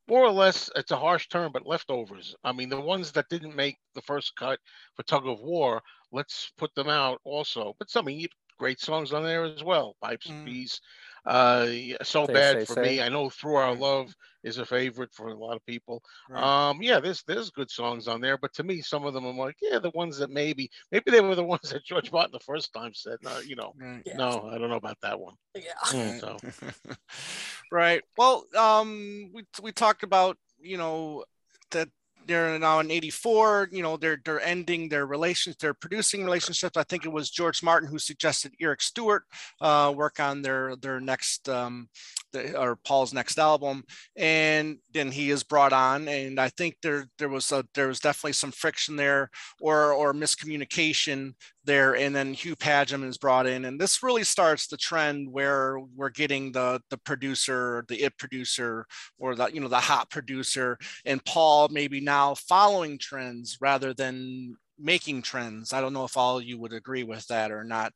More 0.08 0.24
or 0.24 0.32
less, 0.32 0.70
it's 0.76 0.92
a 0.92 0.98
harsh 0.98 1.28
term, 1.28 1.52
but 1.52 1.66
leftovers. 1.68 2.36
I 2.44 2.52
mean, 2.54 2.70
the 2.70 2.82
ones 2.82 3.12
that 3.14 3.30
didn't 3.30 3.56
make 3.56 3.78
the 3.94 4.02
first 4.02 4.36
cut 4.36 4.60
for 4.96 5.04
Tug 5.04 5.28
of 5.28 5.40
War, 5.42 5.82
let's 6.12 6.52
put 6.58 6.74
them 6.76 6.90
out 6.90 7.22
also. 7.24 7.76
But 7.80 7.90
some 7.90 8.08
I 8.08 8.10
mean, 8.10 8.28
great 8.58 8.80
songs 8.80 9.14
on 9.14 9.24
there 9.24 9.44
as 9.44 9.64
well. 9.64 9.96
Pipes 10.02 10.28
Mm. 10.28 10.44
Peace, 10.44 10.80
uh, 11.26 11.66
so 12.04 12.26
Say, 12.26 12.34
bad 12.34 12.58
Say, 12.58 12.66
for 12.66 12.74
Say. 12.76 12.82
me. 12.82 13.02
I 13.02 13.10
know 13.10 13.30
Through 13.30 13.56
Our 13.56 13.76
Love 13.76 14.14
is 14.44 14.58
a 14.60 14.66
favorite 14.66 15.12
for 15.14 15.28
a 15.30 15.36
lot 15.36 15.56
of 15.56 15.66
people. 15.66 16.04
Right. 16.30 16.70
Um, 16.70 16.82
yeah, 16.82 17.00
there's 17.00 17.24
there's 17.24 17.50
good 17.50 17.72
songs 17.72 18.08
on 18.08 18.22
there, 18.22 18.38
but 18.38 18.54
to 18.54 18.64
me, 18.64 18.82
some 18.82 19.06
of 19.06 19.14
them 19.14 19.26
I'm 19.26 19.38
like, 19.38 19.56
yeah, 19.62 19.80
the 19.80 19.92
ones 19.92 20.18
that 20.20 20.30
maybe 20.30 20.70
maybe 20.92 21.12
they 21.12 21.22
were 21.22 21.36
the 21.36 21.44
ones 21.56 21.70
that 21.72 21.84
George 21.84 22.12
Martin 22.12 22.32
the 22.34 22.40
first 22.40 22.74
time 22.74 22.94
said, 22.94 23.18
no, 23.24 23.40
you 23.40 23.56
know, 23.56 23.74
Yeah. 24.06 24.18
no, 24.18 24.50
I 24.52 24.58
don't 24.58 24.70
know 24.70 24.76
about 24.76 25.02
that 25.02 25.20
one. 25.20 25.36
Yeah. 25.56 25.74
Mm, 25.86 26.20
so 26.20 26.38
right. 27.72 28.02
Well, 28.18 28.46
um, 28.56 29.32
we 29.34 29.46
we 29.62 29.72
talked 29.72 30.04
about 30.04 30.38
you 30.60 30.78
know 30.78 31.26
that 31.72 31.90
they're 32.28 32.58
now 32.60 32.80
in 32.80 32.92
84 32.92 33.70
you 33.72 33.82
know 33.82 33.98
they're 33.98 34.20
they're 34.24 34.42
ending 34.42 34.90
their 34.90 35.06
relations 35.06 35.56
they're 35.60 35.74
producing 35.74 36.24
relationships. 36.24 36.78
I 36.78 36.84
think 36.84 37.06
it 37.06 37.12
was 37.12 37.30
george 37.30 37.64
martin 37.64 37.90
who 37.90 38.00
suggested 38.00 38.54
eric 38.62 38.82
stewart 38.82 39.24
uh, 39.62 39.94
work 39.96 40.20
on 40.20 40.42
their 40.42 40.76
their 40.76 41.00
next 41.00 41.48
um, 41.50 41.90
the, 42.34 42.58
or 42.60 42.76
paul's 42.76 43.14
next 43.14 43.38
album. 43.40 43.84
And 44.16 44.78
then 44.94 45.12
he 45.12 45.30
is 45.30 45.44
brought 45.44 45.74
on 45.74 46.08
and 46.08 46.40
i 46.40 46.50
think 46.50 46.76
there 46.82 47.08
there 47.18 47.30
was 47.30 47.52
a 47.52 47.66
there 47.74 47.88
was 47.88 48.00
definitely 48.00 48.34
some 48.34 48.52
friction 48.52 48.96
there 48.96 49.30
or 49.62 49.94
or 49.94 50.14
miscommunication 50.14 51.34
there 51.66 51.96
and 51.96 52.16
then 52.16 52.34
hugh 52.34 52.56
padgham 52.56 53.08
is 53.08 53.18
brought 53.18 53.48
in 53.48 53.66
and 53.66 53.80
this 53.80 54.04
really 54.04 54.24
starts 54.24 54.68
the 54.68 54.78
trend 54.78 55.32
where 55.32 55.80
we're 55.96 56.10
getting 56.10 56.52
the 56.52 56.82
the 56.90 56.98
producer 57.00 57.86
the 57.88 58.04
it 58.04 58.18
producer 58.18 58.86
or 59.18 59.36
the 59.36 59.48
you 59.48 59.60
know 59.60 59.68
the 59.68 59.80
hot 59.80 60.10
producer 60.10 60.78
and 61.06 61.24
paul 61.26 61.68
maybe 61.70 62.00
now 62.00 62.34
following 62.34 62.98
trends 62.98 63.58
rather 63.62 63.94
than 63.94 64.56
making 64.78 65.22
trends. 65.22 65.74
I 65.74 65.82
don't 65.82 65.94
know 65.94 66.04
if 66.04 66.18
all 66.18 66.38
of 66.38 66.44
you 66.44 66.60
would 66.60 66.74
agree 66.74 67.04
with 67.04 67.26
that 67.28 67.52
or 67.52 67.64
not 67.64 67.94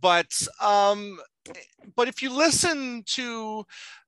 but 0.00 0.32
um 0.60 1.18
but 1.96 2.08
if 2.08 2.22
you 2.22 2.30
listen 2.32 3.02
to 3.06 3.64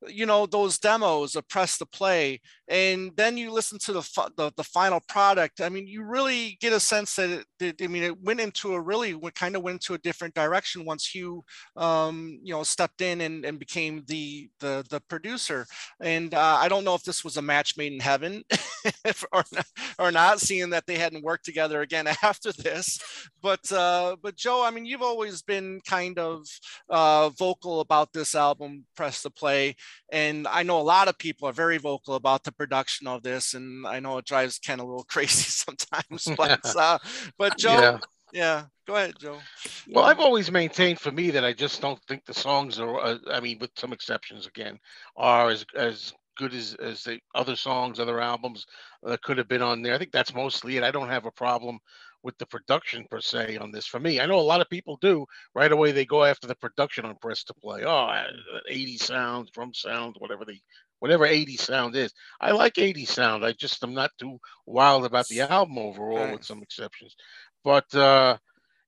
you 0.08 0.26
know 0.26 0.46
those 0.46 0.78
demos 0.78 1.36
of 1.36 1.48
press 1.48 1.78
to 1.78 1.86
play 1.86 2.40
and 2.68 3.10
then 3.16 3.36
you 3.36 3.50
listen 3.50 3.78
to 3.78 3.92
the, 3.92 4.30
the 4.36 4.52
the 4.56 4.64
final 4.64 5.00
product 5.08 5.60
i 5.60 5.68
mean 5.68 5.86
you 5.86 6.02
really 6.04 6.56
get 6.60 6.72
a 6.72 6.80
sense 6.80 7.14
that 7.16 7.30
it, 7.30 7.46
that- 7.58 7.82
i 7.82 7.86
mean 7.86 8.02
it 8.02 8.20
went 8.22 8.40
into 8.40 8.74
a 8.74 8.80
really 8.80 9.18
kind 9.34 9.56
of 9.56 9.62
went 9.62 9.74
into 9.76 9.94
a 9.94 9.98
different 9.98 10.34
direction 10.34 10.84
once 10.84 11.06
hugh 11.14 11.42
um 11.76 12.38
you 12.42 12.52
know 12.52 12.62
stepped 12.62 13.00
in 13.00 13.20
and, 13.20 13.44
and 13.44 13.58
became 13.58 14.02
the 14.06 14.48
the 14.60 14.84
the 14.90 15.00
producer. 15.08 15.66
And 16.00 16.34
uh, 16.34 16.56
i 16.60 16.68
don't 16.68 16.84
know 16.84 16.94
if 16.94 17.02
this 17.04 17.24
was 17.24 17.36
a 17.36 17.42
match 17.42 17.76
made 17.76 17.92
in 17.92 18.00
heaven 18.00 18.42
or, 19.32 19.44
not, 19.52 19.66
or 19.98 20.12
not 20.12 20.40
seeing 20.40 20.70
that 20.70 20.86
they 20.86 20.98
hadn't 20.98 21.24
worked 21.24 21.44
together 21.44 21.80
again 21.82 22.06
after 22.22 22.52
this. 22.52 22.98
But 23.42 23.70
uh 23.72 24.16
but 24.22 24.36
joe 24.36 24.64
i 24.64 24.70
mean 24.70 24.84
you've 24.86 25.02
always 25.02 25.42
been 25.42 25.80
kind 25.86 26.18
of 26.18 26.46
uh 26.90 27.21
vocal 27.30 27.80
about 27.80 28.12
this 28.12 28.34
album 28.34 28.84
press 28.96 29.22
to 29.22 29.30
play 29.30 29.74
and 30.10 30.46
i 30.48 30.62
know 30.62 30.80
a 30.80 30.82
lot 30.82 31.08
of 31.08 31.18
people 31.18 31.48
are 31.48 31.52
very 31.52 31.78
vocal 31.78 32.14
about 32.14 32.44
the 32.44 32.52
production 32.52 33.06
of 33.06 33.22
this 33.22 33.54
and 33.54 33.86
i 33.86 34.00
know 34.00 34.18
it 34.18 34.24
drives 34.24 34.58
ken 34.58 34.80
a 34.80 34.84
little 34.84 35.04
crazy 35.08 35.50
sometimes 35.50 36.32
but 36.36 36.52
uh 36.76 36.98
but 37.38 37.56
joe 37.56 37.80
Yeah. 37.80 37.98
yeah, 38.32 38.64
go 38.86 38.96
ahead 38.96 39.14
joe 39.18 39.46
Well, 39.94 40.04
I've 40.04 40.20
always 40.20 40.50
maintained 40.50 41.00
for 41.00 41.12
me 41.12 41.30
that 41.30 41.44
I 41.44 41.52
just 41.52 41.80
don't 41.80 42.00
think 42.08 42.24
the 42.24 42.34
songs 42.34 42.78
are. 42.78 42.98
Uh, 43.00 43.18
I 43.30 43.40
mean, 43.40 43.58
with 43.60 43.70
some 43.76 43.92
exceptions 43.92 44.46
again, 44.46 44.78
are 45.16 45.50
as 45.50 45.64
as 45.76 46.12
good 46.36 46.54
as 46.54 46.74
as 46.74 47.02
the 47.04 47.20
other 47.34 47.56
songs, 47.56 48.00
other 48.00 48.20
albums 48.20 48.66
that 49.02 49.22
could 49.22 49.38
have 49.38 49.48
been 49.48 49.62
on 49.62 49.82
there. 49.82 49.94
I 49.94 49.98
think 49.98 50.12
that's 50.12 50.34
mostly 50.34 50.76
it. 50.76 50.82
I 50.82 50.90
don't 50.90 51.08
have 51.08 51.26
a 51.26 51.30
problem 51.32 51.78
with 52.22 52.38
the 52.38 52.46
production 52.46 53.06
per 53.10 53.20
se 53.20 53.56
on 53.56 53.72
this. 53.72 53.86
For 53.86 53.98
me, 53.98 54.20
I 54.20 54.26
know 54.26 54.38
a 54.38 54.40
lot 54.40 54.60
of 54.60 54.70
people 54.70 54.98
do. 55.00 55.26
Right 55.54 55.72
away, 55.72 55.92
they 55.92 56.04
go 56.04 56.24
after 56.24 56.46
the 56.46 56.54
production 56.54 57.04
on 57.04 57.16
press 57.16 57.44
to 57.44 57.54
play. 57.54 57.84
Oh, 57.84 58.06
uh, 58.06 58.26
80 58.68 58.98
sound, 58.98 59.50
drum 59.52 59.74
sound, 59.74 60.16
whatever 60.18 60.44
the 60.44 60.58
whatever 61.00 61.26
80 61.26 61.56
sound 61.56 61.96
is. 61.96 62.12
I 62.40 62.52
like 62.52 62.78
80 62.78 63.04
sound. 63.06 63.44
I 63.44 63.52
just 63.52 63.82
am 63.82 63.92
not 63.92 64.12
too 64.18 64.38
wild 64.66 65.04
about 65.04 65.26
the 65.26 65.40
album 65.40 65.78
overall, 65.78 66.30
with 66.30 66.44
some 66.44 66.62
exceptions. 66.62 67.16
But 67.64 67.92
uh, 67.94 68.36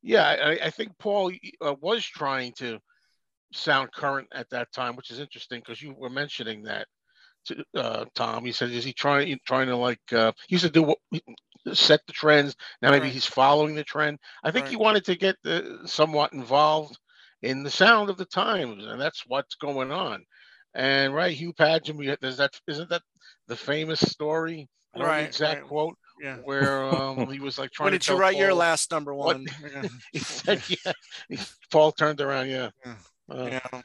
yeah, 0.03 0.23
I, 0.25 0.67
I 0.67 0.71
think 0.71 0.97
Paul 0.99 1.33
uh, 1.61 1.75
was 1.81 2.05
trying 2.05 2.53
to 2.59 2.79
sound 3.53 3.93
current 3.93 4.29
at 4.33 4.49
that 4.51 4.73
time, 4.73 4.95
which 4.95 5.11
is 5.11 5.19
interesting 5.19 5.61
because 5.61 5.83
you 5.83 5.93
were 5.97 6.11
mentioning 6.11 6.63
that 6.63 6.87
to 7.47 7.65
uh, 7.75 8.05
Tom. 8.15 8.45
He 8.45 8.53
said, 8.53 8.71
"Is 8.71 8.85
he 8.85 8.93
trying 8.93 9.39
trying 9.45 9.67
to 9.67 9.77
like 9.77 10.01
uh, 10.13 10.33
he 10.49 10.55
used 10.55 10.65
to 10.65 10.71
do 10.71 10.83
what 10.83 10.99
set 11.73 12.01
the 12.07 12.13
trends? 12.13 12.55
Now 12.83 12.91
maybe 12.91 13.05
Right. 13.05 13.13
he's 13.13 13.27
following 13.27 13.75
the 13.75 13.85
trend. 13.85 14.19
I 14.43 14.51
think 14.51 14.69
he 14.69 14.77
wanted 14.77 15.05
to 15.07 15.17
get 15.17 15.37
uh, 15.45 15.87
somewhat 15.87 16.33
involved 16.33 16.99
in 17.43 17.63
the 17.63 17.71
sound 17.71 18.11
of 18.11 18.17
the 18.17 18.25
times, 18.27 18.85
and 18.85 19.01
that's 19.01 19.25
what's 19.27 19.55
going 19.55 19.93
on. 19.93 20.25
And 20.75 21.15
right, 21.15 21.37
Hugh 21.37 21.53
Padgham, 21.53 21.97
we- 21.97 22.17
there's 22.21 22.39
that 22.39 22.59
isn't 22.67 22.89
that 22.91 23.03
the 23.47 23.57
famous 23.57 24.01
story? 24.01 24.69
I 24.95 24.99
don't 24.99 25.07
Right, 25.09 25.23
the 25.23 25.27
exact 25.29 25.61
right. 25.61 25.69
quote 25.69 25.97
yeah 26.23 26.37
where 26.45 26.85
um, 26.95 27.29
he 27.31 27.41
was 27.41 27.59
like 27.59 27.71
trying 27.73 27.87
when 27.87 27.93
to 27.93 27.99
did 27.99 28.09
you 28.09 28.17
write 28.17 28.37
your 28.37 28.55
last 28.55 28.91
number 28.91 29.13
what- 29.15 29.37
one 29.37 29.47
yeah, 29.73 29.89
he 30.13 30.19
said, 30.21 30.63
yeah. 30.69 30.93
Paul 31.71 31.93
turned 31.93 32.21
around, 32.21 32.49
yeah. 32.49 32.71
Yeah. 32.85 32.95
Uh, 33.29 33.49
yeah, 33.73 33.83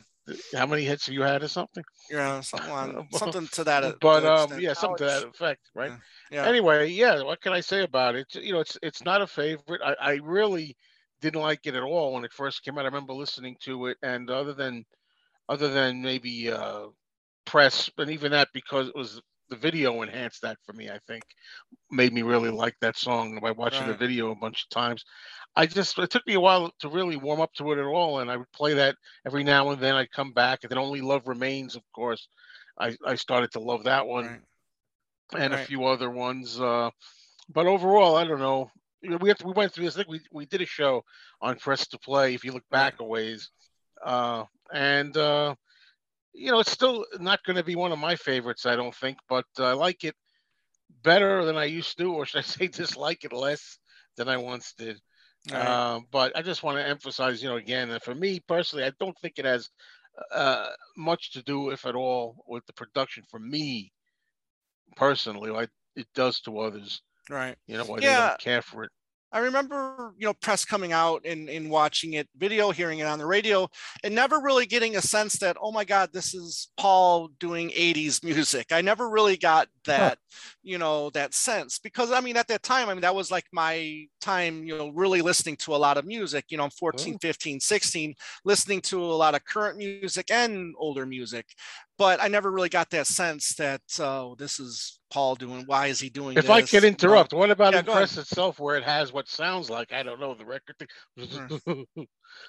How 0.54 0.66
many 0.66 0.84
hits 0.84 1.06
have 1.08 1.14
you 1.14 1.22
had 1.22 1.44
or 1.44 1.48
something? 1.48 1.84
yeah 2.10 2.42
something, 2.42 3.08
something 3.12 3.48
to 3.50 3.64
that 3.64 3.96
But 4.02 4.24
to 4.24 4.28
um, 4.28 4.60
yeah, 4.60 4.74
something 4.74 4.98
to 4.98 5.06
that 5.06 5.24
effect, 5.24 5.62
right? 5.76 5.94
yeah 6.32 6.46
Anyway, 6.46 6.88
yeah. 6.90 7.22
What 7.24 7.42
can 7.42 7.54
I 7.54 7.60
say 7.62 7.84
about 7.84 8.16
it? 8.16 8.34
You 8.36 8.54
know, 8.54 8.60
it's 8.60 8.78
it's 8.82 9.04
not 9.04 9.22
a 9.22 9.28
favorite. 9.28 9.82
I, 9.84 9.96
I 10.00 10.14
really 10.24 10.76
didn't 11.22 11.42
like 11.42 11.66
it 11.66 11.76
at 11.76 11.84
all 11.84 12.14
when 12.14 12.24
it 12.24 12.34
first 12.34 12.64
came 12.64 12.78
out. 12.78 12.84
I 12.86 12.88
remember 12.88 13.14
listening 13.14 13.58
to 13.62 13.88
it, 13.88 13.98
and 14.02 14.30
other 14.30 14.54
than 14.54 14.86
other 15.50 15.70
than 15.70 16.02
maybe 16.02 16.52
uh, 16.52 16.88
press, 17.46 17.90
and 17.98 18.12
even 18.12 18.32
that 18.32 18.50
because 18.54 18.90
it 18.90 18.96
was 18.96 19.22
the 19.50 19.56
video 19.56 20.02
enhanced 20.02 20.41
that 20.41 20.58
for 20.66 20.74
me. 20.74 20.89
I 20.89 21.00
think 21.08 21.24
made 21.91 22.14
me 22.14 22.22
really 22.22 22.50
like 22.50 22.76
that 22.82 22.97
song 22.97 23.39
by 23.41 23.52
watching 23.52 23.88
the 23.88 23.93
video 23.95 24.32
a 24.32 24.36
bunch 24.36 24.64
of 24.64 24.70
times. 24.70 25.04
I 25.56 25.66
just 25.66 25.97
it 25.97 26.10
took 26.10 26.26
me 26.28 26.36
a 26.36 26.39
while 26.39 26.72
to 26.80 26.89
really 26.89 27.18
warm 27.18 27.41
up 27.41 27.54
to 27.54 27.72
it 27.72 27.80
at 27.80 27.86
all, 27.86 28.20
and 28.20 28.30
I 28.30 28.38
would 28.38 28.52
play 28.52 28.74
that 28.76 28.95
every 29.26 29.43
now 29.43 29.72
and 29.72 29.82
then. 29.82 29.95
I'd 29.95 30.12
come 30.12 30.32
back, 30.32 30.60
and 30.64 30.70
then 30.70 30.78
Only 30.78 31.02
Love 31.02 31.28
Remains, 31.28 31.76
of 31.76 31.84
course. 31.93 32.28
I, 32.80 32.95
I 33.06 33.16
started 33.16 33.52
to 33.52 33.60
love 33.60 33.84
that 33.84 34.08
one 34.08 34.26
right. 35.34 35.41
and 35.41 35.54
a 35.54 35.58
few 35.58 35.86
other 35.86 36.10
ones. 36.10 36.60
Uh, 36.60 36.89
but 37.52 37.66
overall, 37.66 38.16
I 38.16 38.24
don't 38.24 38.39
know. 38.39 38.72
We 39.02 39.30
have 39.30 39.38
to, 39.39 39.47
we 39.47 39.54
went 39.54 39.74
through 39.74 39.86
this. 39.86 39.95
I 39.95 40.00
think 40.04 40.10
we, 40.10 40.22
we 40.32 40.45
did 40.45 40.62
a 40.62 40.66
show 40.66 41.04
on 41.41 41.58
press 41.58 41.88
to 41.88 42.00
play. 42.00 42.34
If 42.34 42.43
you 42.43 42.52
look 42.52 42.64
Right. 42.72 42.91
back 42.91 43.00
a 43.00 43.04
ways, 43.04 43.50
uh, 44.06 44.43
and 44.74 45.16
uh, 45.18 45.56
you 46.34 46.52
know, 46.52 46.60
it's 46.60 46.72
still 46.72 47.06
not 47.20 47.44
going 47.44 47.58
to 47.58 47.64
be 47.64 47.76
one 47.76 47.92
of 47.92 48.00
my 48.00 48.16
favorites. 48.16 48.66
I 48.66 48.76
don't 48.76 48.96
think, 48.96 49.18
but 49.28 49.46
I 49.58 49.74
like 49.74 50.04
it 50.04 50.16
better 51.04 51.46
than 51.46 51.58
I 51.58 51.66
used 51.66 51.98
to, 51.98 52.14
or 52.14 52.26
should 52.26 52.40
I 52.40 52.42
say, 52.44 52.68
dislike 52.68 53.24
it 53.24 53.34
less 53.34 53.78
than 54.18 54.30
I 54.30 54.38
once 54.38 54.74
did. 54.78 55.00
Right. 55.52 55.66
Um, 55.66 56.06
but 56.12 56.36
I 56.36 56.42
just 56.42 56.64
want 56.64 56.78
to 56.78 56.88
emphasize, 56.88 57.42
you 57.42 57.50
know, 57.50 57.56
again, 57.56 57.90
that 57.90 58.04
for 58.04 58.14
me 58.14 58.42
personally, 58.48 58.86
I 58.86 58.92
don't 59.00 59.18
think 59.20 59.36
it 59.38 59.46
has 59.46 59.70
uh, 60.32 60.70
much 60.98 61.32
to 61.34 61.44
do, 61.44 61.70
if 61.70 61.86
at 61.86 61.96
all, 61.96 62.44
with 62.48 62.66
the 62.66 62.74
production. 62.74 63.24
For 63.30 63.40
me 63.40 63.92
personally, 64.96 65.50
like 65.50 65.70
it 65.96 66.08
does 66.14 66.42
to 66.42 66.60
others. 66.60 67.02
right 67.30 67.56
You 67.68 67.78
know, 67.78 67.86
why 67.86 68.00
they 68.00 68.08
don't 68.08 68.40
care 68.40 68.62
for 68.62 68.84
it. 68.84 68.92
I 69.32 69.40
remember, 69.40 70.14
you 70.18 70.26
know, 70.26 70.34
press 70.34 70.66
coming 70.66 70.92
out 70.92 71.26
and, 71.26 71.50
and 71.50 71.70
watching 71.70 72.14
it 72.14 72.28
video, 72.38 72.72
hearing 72.72 73.00
it 73.00 73.06
on 73.06 73.20
the 73.20 73.26
radio, 73.26 73.70
and 74.04 74.16
never 74.16 74.40
really 74.40 74.66
getting 74.66 74.96
a 74.96 75.02
sense 75.02 75.38
that, 75.40 75.58
oh 75.62 75.72
my 75.72 75.84
God, 75.84 76.10
this 76.12 76.34
is 76.34 76.70
Paul 76.78 77.30
doing 77.40 77.70
80s 77.70 78.24
music. 78.24 78.68
I 78.72 78.82
never 78.82 79.10
really 79.10 79.38
got 79.38 79.68
that, 79.86 80.18
you 80.64 80.78
know, 80.78 81.10
that 81.12 81.34
sense 81.34 81.80
because 81.80 82.12
I 82.12 82.22
mean, 82.22 82.38
at 82.38 82.48
that 82.48 82.64
time, 82.64 82.90
I 82.90 82.94
mean, 82.94 83.02
that 83.02 83.16
was 83.16 83.30
like 83.32 83.46
my 83.52 84.06
time, 84.20 84.64
you 84.64 84.78
know, 84.78 84.90
really 84.90 85.22
listening 85.22 85.58
to 85.58 85.76
a 85.76 85.78
lot 85.78 85.98
of 85.98 86.06
music. 86.06 86.46
You 86.50 86.58
know, 86.58 86.64
I'm 86.64 86.72
14, 86.72 87.20
15, 87.20 87.60
16, 87.60 88.16
listening 88.46 88.82
to 88.82 89.04
a 89.04 89.14
lot 89.14 89.36
of 89.36 89.46
current 89.46 89.78
music 89.78 90.32
and 90.32 90.74
older 90.78 91.06
music. 91.06 91.46
But 92.00 92.24
I 92.24 92.30
never 92.30 92.50
really 92.50 92.70
got 92.70 92.89
that 92.91 93.06
sense 93.08 93.54
that, 93.56 93.82
oh, 94.00 94.34
this 94.39 94.58
is 94.60 95.00
Paul 95.12 95.36
doing? 95.36 95.64
Why 95.68 95.88
is 95.88 96.00
he 96.00 96.10
doing 96.10 96.38
If 96.38 96.43
this? 96.45 96.50
I 96.50 96.62
could 96.62 96.86
interrupt, 96.86 97.34
what 97.34 97.52
about 97.52 97.74
Yeah, 97.74 97.82
go 97.82 97.91
ahead. 97.91 98.04
Impress 98.04 98.18
itself 98.18 98.58
where 98.58 98.78
it 98.78 98.86
has 98.86 99.12
what 99.12 99.28
sounds 99.28 99.70
like, 99.70 99.91
I 99.91 100.02
don't 100.02 100.18
know, 100.20 100.34
the 100.34 100.45
record 100.45 100.76
thing? 100.80 101.86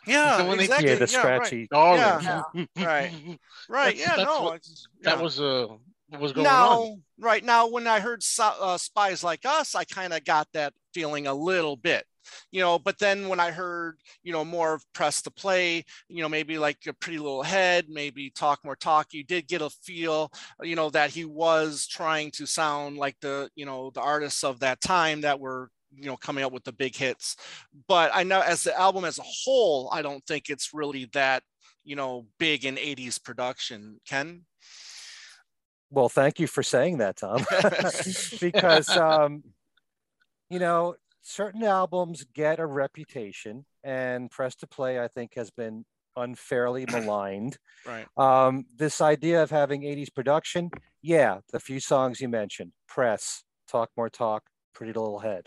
Yeah, 0.07 0.36
So 0.38 0.46
when 0.48 0.59
they- 0.59 0.64
exactly. 0.64 0.88
yeah, 0.88 0.94
the 0.94 1.01
right. 1.01 1.11
scratchy. 1.11 1.68
Oh, 1.72 1.94
Yeah. 1.96 2.42
yeah. 2.55 2.64
Right. 2.86 3.12
Right. 3.68 3.96
That's- 3.96 3.98
yeah. 3.98 4.16
that's 4.16 4.22
no. 4.22 4.42
what- 4.44 4.55
it's- 4.57 4.86
That 5.03 5.16
yeah. 5.16 5.22
was 5.22 5.40
uh 5.40 5.66
what 6.11 6.20
was 6.20 6.32
going 6.32 6.46
on. 6.46 6.53
now, 6.53 6.96
right 7.18 7.44
now, 7.44 7.68
when 7.68 7.86
I 7.88 8.01
heard 8.01 8.22
uh, 8.40 8.78
"Spies 8.78 9.22
Like 9.24 9.44
Us," 9.44 9.74
I 9.76 9.84
kind 9.84 10.12
of 10.12 10.24
got 10.24 10.48
that 10.55 10.74
feeling 10.94 11.26
a 11.28 11.34
little 11.34 11.76
bit, 11.76 12.05
you 12.50 12.60
know. 12.60 12.78
But 12.78 12.98
then 12.98 13.28
when 13.28 13.40
I 13.40 13.50
heard, 13.50 13.98
you 14.22 14.32
know, 14.32 14.44
more 14.44 14.74
of 14.74 14.84
"Press 14.92 15.22
to 15.22 15.30
Play," 15.30 15.84
you 16.08 16.22
know, 16.22 16.28
maybe 16.28 16.58
like 16.58 16.78
a 16.86 16.92
Pretty 16.92 17.18
Little 17.18 17.42
Head, 17.42 17.86
maybe 17.88 18.30
"Talk 18.30 18.64
More 18.64 18.76
Talk," 18.76 19.12
you 19.12 19.24
did 19.24 19.48
get 19.48 19.62
a 19.62 19.70
feel, 19.70 20.30
you 20.62 20.76
know, 20.76 20.90
that 20.90 21.10
he 21.10 21.24
was 21.24 21.86
trying 21.86 22.30
to 22.32 22.46
sound 22.46 22.96
like 22.96 23.16
the, 23.20 23.50
you 23.54 23.66
know, 23.66 23.90
the 23.94 24.00
artists 24.00 24.44
of 24.44 24.60
that 24.60 24.80
time 24.80 25.22
that 25.22 25.40
were 25.40 25.70
you 25.92 26.06
know 26.06 26.16
coming 26.16 26.44
up 26.44 26.52
with 26.52 26.64
the 26.64 26.72
big 26.72 26.94
hits. 26.94 27.36
But 27.88 28.10
i 28.14 28.22
know 28.22 28.40
as 28.40 28.62
the 28.62 28.78
album 28.78 29.04
as 29.04 29.18
a 29.18 29.24
whole 29.24 29.90
i 29.92 30.02
don't 30.02 30.24
think 30.24 30.48
it's 30.48 30.70
really 30.72 31.06
that 31.12 31.42
you 31.84 31.96
know 31.96 32.26
big 32.38 32.64
in 32.64 32.76
80s 32.76 33.22
production. 33.22 34.00
Ken? 34.06 34.42
Well, 35.90 36.08
thank 36.08 36.38
you 36.38 36.46
for 36.46 36.62
saying 36.62 36.98
that, 36.98 37.16
Tom, 37.16 37.44
because 38.40 38.88
um, 38.96 39.42
you 40.48 40.58
know 40.58 40.94
certain 41.31 41.62
albums 41.62 42.24
get 42.35 42.59
a 42.59 42.66
reputation, 42.66 43.64
and 43.85 44.31
Press 44.31 44.55
to 44.57 44.66
Play, 44.66 45.01
I 45.01 45.09
think, 45.09 45.35
has 45.37 45.51
been 45.51 45.85
unfairly 46.16 46.87
maligned. 46.91 47.57
right 47.87 48.07
Um, 48.16 48.64
this 48.76 49.01
idea 49.01 49.43
of 49.43 49.51
having 49.51 49.83
80s 49.83 50.12
production, 50.14 50.70
yeah, 51.03 51.41
the 51.53 51.61
few 51.61 51.81
songs 51.81 52.20
you 52.20 52.28
mentioned, 52.28 52.72
Press, 52.89 53.45
Talk 53.68 53.91
More 53.97 54.11
Talk, 54.11 54.43
Pretty 54.74 54.93
Little 54.93 55.20
Head. 55.20 55.47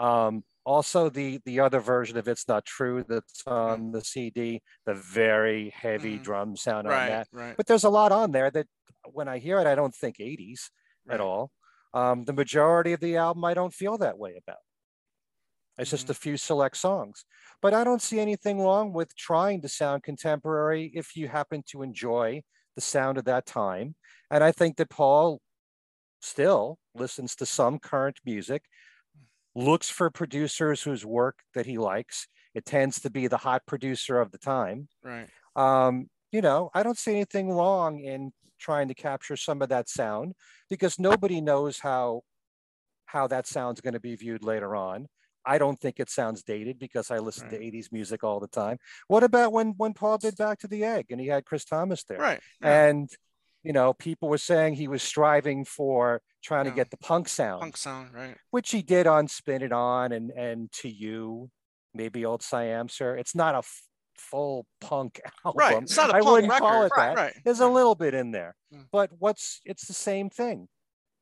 Um, 0.00 0.44
also, 0.64 1.08
the 1.08 1.40
the 1.44 1.60
other 1.60 1.80
version 1.80 2.16
of 2.18 2.28
It's 2.28 2.46
Not 2.46 2.64
True 2.64 3.04
that's 3.08 3.42
on 3.46 3.90
the 3.90 4.02
CD, 4.04 4.60
the 4.86 4.94
very 4.94 5.70
heavy 5.70 6.18
Mhm. 6.18 6.22
drum 6.22 6.56
sound 6.56 6.86
on 6.86 6.92
that. 7.08 7.28
right 7.32 7.56
But 7.56 7.66
there's 7.66 7.84
a 7.84 7.90
lot 7.90 8.12
on 8.12 8.30
there 8.32 8.50
that 8.50 8.66
when 9.12 9.28
I 9.28 9.38
hear 9.38 9.58
it, 9.60 9.66
I 9.66 9.74
don't 9.74 9.94
think 9.94 10.16
80s 10.20 10.70
right. 11.06 11.14
at 11.14 11.20
all. 11.20 11.50
Um, 11.94 12.24
the 12.26 12.32
majority 12.34 12.92
of 12.92 13.00
the 13.00 13.16
album, 13.16 13.44
I 13.44 13.54
don't 13.54 13.72
feel 13.74 13.96
that 13.98 14.18
way 14.18 14.36
about. 14.36 14.58
It's 15.78 15.90
Mm-hmm. 15.90 15.90
just 15.90 16.10
a 16.10 16.14
few 16.14 16.36
select 16.36 16.76
songs. 16.76 17.24
But 17.62 17.74
I 17.74 17.84
don't 17.84 18.02
see 18.02 18.20
anything 18.20 18.60
wrong 18.60 18.92
with 18.92 19.14
trying 19.16 19.62
to 19.62 19.68
sound 19.68 20.02
contemporary 20.02 20.90
if 20.94 21.16
you 21.16 21.28
happen 21.28 21.62
to 21.70 21.82
enjoy 21.82 22.42
the 22.74 22.80
sound 22.80 23.18
of 23.18 23.24
that 23.26 23.46
time. 23.46 23.94
And 24.30 24.44
I 24.44 24.52
think 24.52 24.76
that 24.76 24.90
Paul 24.90 25.40
still 26.20 26.78
listens 26.94 27.36
to 27.36 27.46
some 27.46 27.78
current 27.78 28.20
music, 28.24 28.64
looks 29.54 29.88
for 29.90 30.10
producers 30.10 30.82
whose 30.82 31.04
work 31.04 31.40
that 31.54 31.66
he 31.66 31.78
likes. 31.78 32.28
It 32.54 32.64
tends 32.64 33.00
to 33.00 33.10
be 33.10 33.26
the 33.26 33.38
hot 33.38 33.66
producer 33.66 34.20
of 34.20 34.30
the 34.30 34.38
time 34.38 34.88
right 35.02 35.30
um, 35.56 36.08
you 36.32 36.42
know, 36.42 36.70
I 36.74 36.82
don't 36.82 36.98
see 36.98 37.12
anything 37.12 37.50
wrong 37.50 38.00
in 38.00 38.32
trying 38.58 38.88
to 38.88 38.94
capture 38.94 39.36
some 39.36 39.62
of 39.62 39.70
that 39.70 39.88
sound 39.88 40.34
because 40.70 40.98
nobody 40.98 41.40
knows 41.40 41.80
how 41.80 42.22
how 43.06 43.26
that 43.28 43.46
sound's 43.46 43.80
going 43.80 43.94
to 43.94 44.00
be 44.00 44.16
viewed 44.16 44.44
later 44.44 44.76
on. 44.76 45.08
I 45.44 45.58
don't 45.58 45.80
think 45.80 45.98
it 46.00 46.10
sounds 46.10 46.42
dated 46.42 46.78
because 46.78 47.10
I 47.10 47.18
listen 47.18 47.48
Right. 47.48 47.58
to 47.58 47.64
80s 47.64 47.90
music 47.92 48.22
all 48.24 48.40
the 48.40 48.48
time. 48.48 48.78
What 49.06 49.22
about 49.24 49.52
when 49.52 49.74
when 49.76 49.94
Paul 49.94 50.18
did 50.18 50.36
Back 50.36 50.58
to 50.60 50.68
the 50.68 50.84
Egg 50.84 51.06
and 51.10 51.20
he 51.20 51.28
had 51.28 51.44
Chris 51.44 51.64
Thomas 51.64 52.04
there? 52.04 52.18
right 52.18 52.40
yeah. 52.62 52.84
And 52.86 53.08
you 53.64 53.72
know, 53.72 53.92
people 53.92 54.28
were 54.28 54.38
saying 54.38 54.74
he 54.74 54.86
was 54.88 55.02
striving 55.02 55.64
for 55.64 56.22
trying 56.42 56.66
Yeah. 56.66 56.70
to 56.72 56.76
get 56.76 56.90
the 56.90 56.96
punk 56.98 57.28
sound, 57.28 57.60
punk 57.60 57.76
sound 57.76 58.14
right 58.14 58.36
which 58.50 58.70
he 58.70 58.82
did 58.82 59.06
on 59.06 59.26
Spin 59.28 59.62
It 59.62 59.72
On 59.72 60.12
and 60.12 60.30
and 60.30 60.70
To 60.72 60.88
You, 60.88 61.50
maybe 61.94 62.24
Old 62.24 62.42
Siam 62.42 62.88
Sir. 62.88 63.16
It's 63.16 63.34
not 63.34 63.54
a 63.54 63.58
f- 63.58 63.82
full 64.16 64.66
punk 64.80 65.20
album. 65.44 65.58
right 65.58 65.82
it's 65.82 65.96
not 65.96 66.10
a 66.10 66.14
I 66.14 66.20
punk 66.20 66.30
wouldn't 66.32 66.52
record 66.52 66.68
call 66.70 66.82
it 66.84 66.92
right 66.96 67.16
that. 67.16 67.22
right 67.22 67.36
There's 67.44 67.60
a 67.60 67.68
little 67.68 67.94
bit 67.94 68.14
in 68.14 68.30
there, 68.32 68.54
Mm. 68.74 68.86
but 68.92 69.10
what's 69.18 69.60
it's 69.64 69.86
the 69.86 69.94
same 69.94 70.28
thing. 70.30 70.68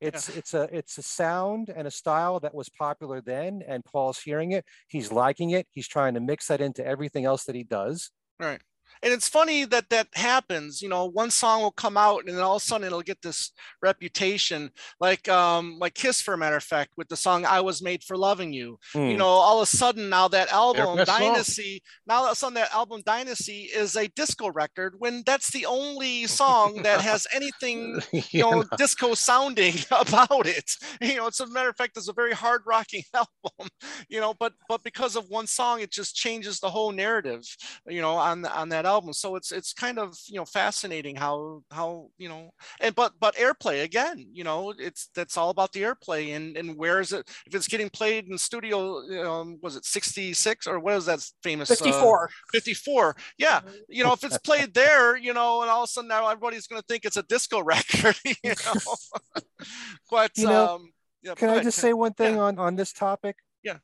It's 0.00 0.28
it's 0.28 0.52
a 0.52 0.68
it's 0.70 0.98
a 0.98 1.02
sound 1.02 1.70
and 1.74 1.86
a 1.86 1.90
style 1.90 2.38
that 2.40 2.54
was 2.54 2.68
popular 2.68 3.20
then, 3.20 3.62
and 3.66 3.84
Paul's 3.84 4.20
hearing 4.20 4.52
it. 4.52 4.64
He's 4.88 5.10
liking 5.10 5.50
it. 5.50 5.66
He's 5.72 5.88
trying 5.88 6.14
to 6.14 6.20
mix 6.20 6.48
that 6.48 6.60
into 6.60 6.84
everything 6.86 7.24
else 7.24 7.44
that 7.44 7.54
he 7.54 7.64
does. 7.64 8.10
Right. 8.38 8.60
And 9.02 9.12
it's 9.12 9.28
funny 9.28 9.64
that 9.66 9.90
that 9.90 10.08
happens. 10.14 10.80
You 10.82 10.88
know, 10.88 11.06
one 11.06 11.30
song 11.30 11.62
will 11.62 11.70
come 11.70 11.96
out 11.96 12.24
and 12.26 12.36
then 12.36 12.42
all 12.44 12.56
of 12.56 12.62
a 12.62 12.64
sudden 12.64 12.86
it'll 12.86 13.02
get 13.02 13.22
this 13.22 13.52
reputation, 13.82 14.70
like 15.00 15.28
um, 15.28 15.78
like 15.78 15.94
Kiss, 15.94 16.20
for 16.20 16.34
a 16.34 16.38
matter 16.38 16.56
of 16.56 16.64
fact, 16.64 16.92
with 16.96 17.08
the 17.08 17.16
song 17.16 17.44
"I 17.44 17.60
Was 17.60 17.82
Made 17.82 18.02
for 18.02 18.16
Loving 18.16 18.52
You." 18.52 18.78
You 19.06 19.16
Hmm. 19.16 19.18
know, 19.18 19.26
all 19.28 19.58
of 19.58 19.64
a 19.64 19.66
sudden 19.66 20.08
now 20.08 20.28
that 20.28 20.48
album 20.52 21.02
best 21.04 21.16
song. 21.16 21.44
Dynasty, 21.44 21.82
now 22.06 22.16
all 22.16 22.26
of 22.26 22.32
a 22.32 22.36
sudden 22.36 22.54
that 22.54 22.72
album 22.74 23.02
Dynasty 23.04 23.62
is 23.74 23.96
a 23.96 24.08
disco 24.08 24.50
record 24.50 24.94
when 24.98 25.22
that's 25.26 25.50
the 25.50 25.66
only 25.66 26.26
song 26.26 26.80
that 26.82 27.00
has 27.00 27.26
anything 27.34 28.00
you 28.34 28.44
Yeah, 28.44 28.44
know, 28.44 28.64
disco 28.76 29.14
sounding 29.14 29.74
about 29.90 30.46
it. 30.46 30.70
You 31.00 31.16
know, 31.16 31.26
it's 31.26 31.40
a 31.40 31.46
matter 31.46 31.68
of 31.68 31.76
fact, 31.76 31.96
it's 31.96 32.08
a 32.08 32.12
very 32.12 32.32
hard 32.32 32.62
rocking 32.66 33.02
album, 33.14 33.68
you 34.08 34.20
know, 34.20 34.34
but 34.38 34.54
but 34.68 34.82
because 34.82 35.16
of 35.16 35.28
one 35.28 35.46
song, 35.46 35.80
it 35.80 35.90
just 35.90 36.14
changes 36.16 36.60
the 36.60 36.70
whole 36.70 36.92
narrative, 36.92 37.42
you 37.86 38.00
know, 38.00 38.14
on 38.16 38.44
on 38.46 38.68
that 38.70 38.85
album. 38.86 39.12
So 39.12 39.36
it's 39.36 39.52
it's 39.52 39.72
kind 39.72 39.98
of 39.98 40.16
you 40.28 40.36
know 40.36 40.44
fascinating 40.46 41.16
how 41.16 41.62
how 41.70 42.08
you 42.18 42.28
know 42.28 42.50
and 42.80 42.94
but 42.94 43.12
but 43.20 43.36
airplay 43.36 43.82
again, 43.84 44.26
you 44.32 44.44
know, 44.44 44.72
it's 44.78 45.10
that's 45.14 45.36
all 45.36 45.50
about 45.50 45.72
the 45.72 45.82
airplay 45.82 46.36
and 46.36 46.56
and 46.56 46.76
where 46.76 47.00
is 47.00 47.12
it 47.12 47.28
if 47.46 47.54
it's 47.54 47.68
getting 47.68 47.90
played 47.90 48.26
in 48.28 48.38
studio, 48.38 48.98
um, 49.28 49.58
was 49.62 49.76
it 49.76 49.84
66 49.84 50.66
or 50.66 50.78
what 50.80 50.94
is 50.96 51.06
that 51.06 51.20
famous 51.42 51.70
uh, 51.70 51.74
54. 51.74 52.30
54 52.52 53.16
yeah 53.38 53.60
you 53.88 54.04
know 54.04 54.12
if 54.12 54.24
it's 54.24 54.38
played 54.38 54.72
there 54.74 55.16
you 55.16 55.32
know 55.34 55.62
and 55.62 55.70
all 55.70 55.82
of 55.82 55.88
a 55.88 55.92
sudden 55.92 56.08
now 56.08 56.28
everybody's 56.28 56.66
going 56.66 56.80
to 56.80 56.86
think 56.86 57.04
it's 57.04 57.16
a 57.16 57.22
disco 57.24 57.62
record 57.74 58.16
you 58.24 58.34
know 58.44 58.94
but 60.10 60.30
You 60.36 60.46
know, 60.46 60.64
um 60.74 60.92
yeah, 61.22 61.34
Can 61.34 61.48
I 61.48 61.54
ahead, 61.54 61.64
just 61.64 61.78
say 61.78 61.92
one 61.92 62.12
thing 62.14 62.34
Yeah. 62.36 62.42
on 62.42 62.58
on 62.58 62.76
this 62.76 62.92
topic? 62.92 63.36
Yeah. 63.62 63.78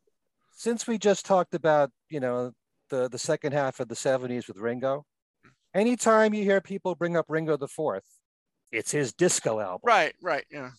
Since 0.52 0.86
we 0.86 0.98
just 0.98 1.26
talked 1.26 1.54
about 1.54 1.90
you 2.08 2.20
know 2.20 2.52
the 2.92 3.08
the 3.08 3.18
second 3.18 3.52
half 3.52 3.80
of 3.80 3.88
the 3.88 3.94
'70s 3.96 4.46
with 4.46 4.58
Ringo, 4.58 4.98
mm-hmm. 5.44 5.80
anytime 5.80 6.34
you 6.34 6.44
hear 6.44 6.60
people 6.60 6.94
bring 6.94 7.16
up 7.16 7.26
Ringo 7.28 7.56
the 7.56 7.66
Fourth, 7.68 8.04
it's 8.70 8.92
his 8.92 9.12
disco 9.12 9.58
album. 9.58 9.80
right 9.84 10.14
right 10.22 10.44
yeah 10.50 10.70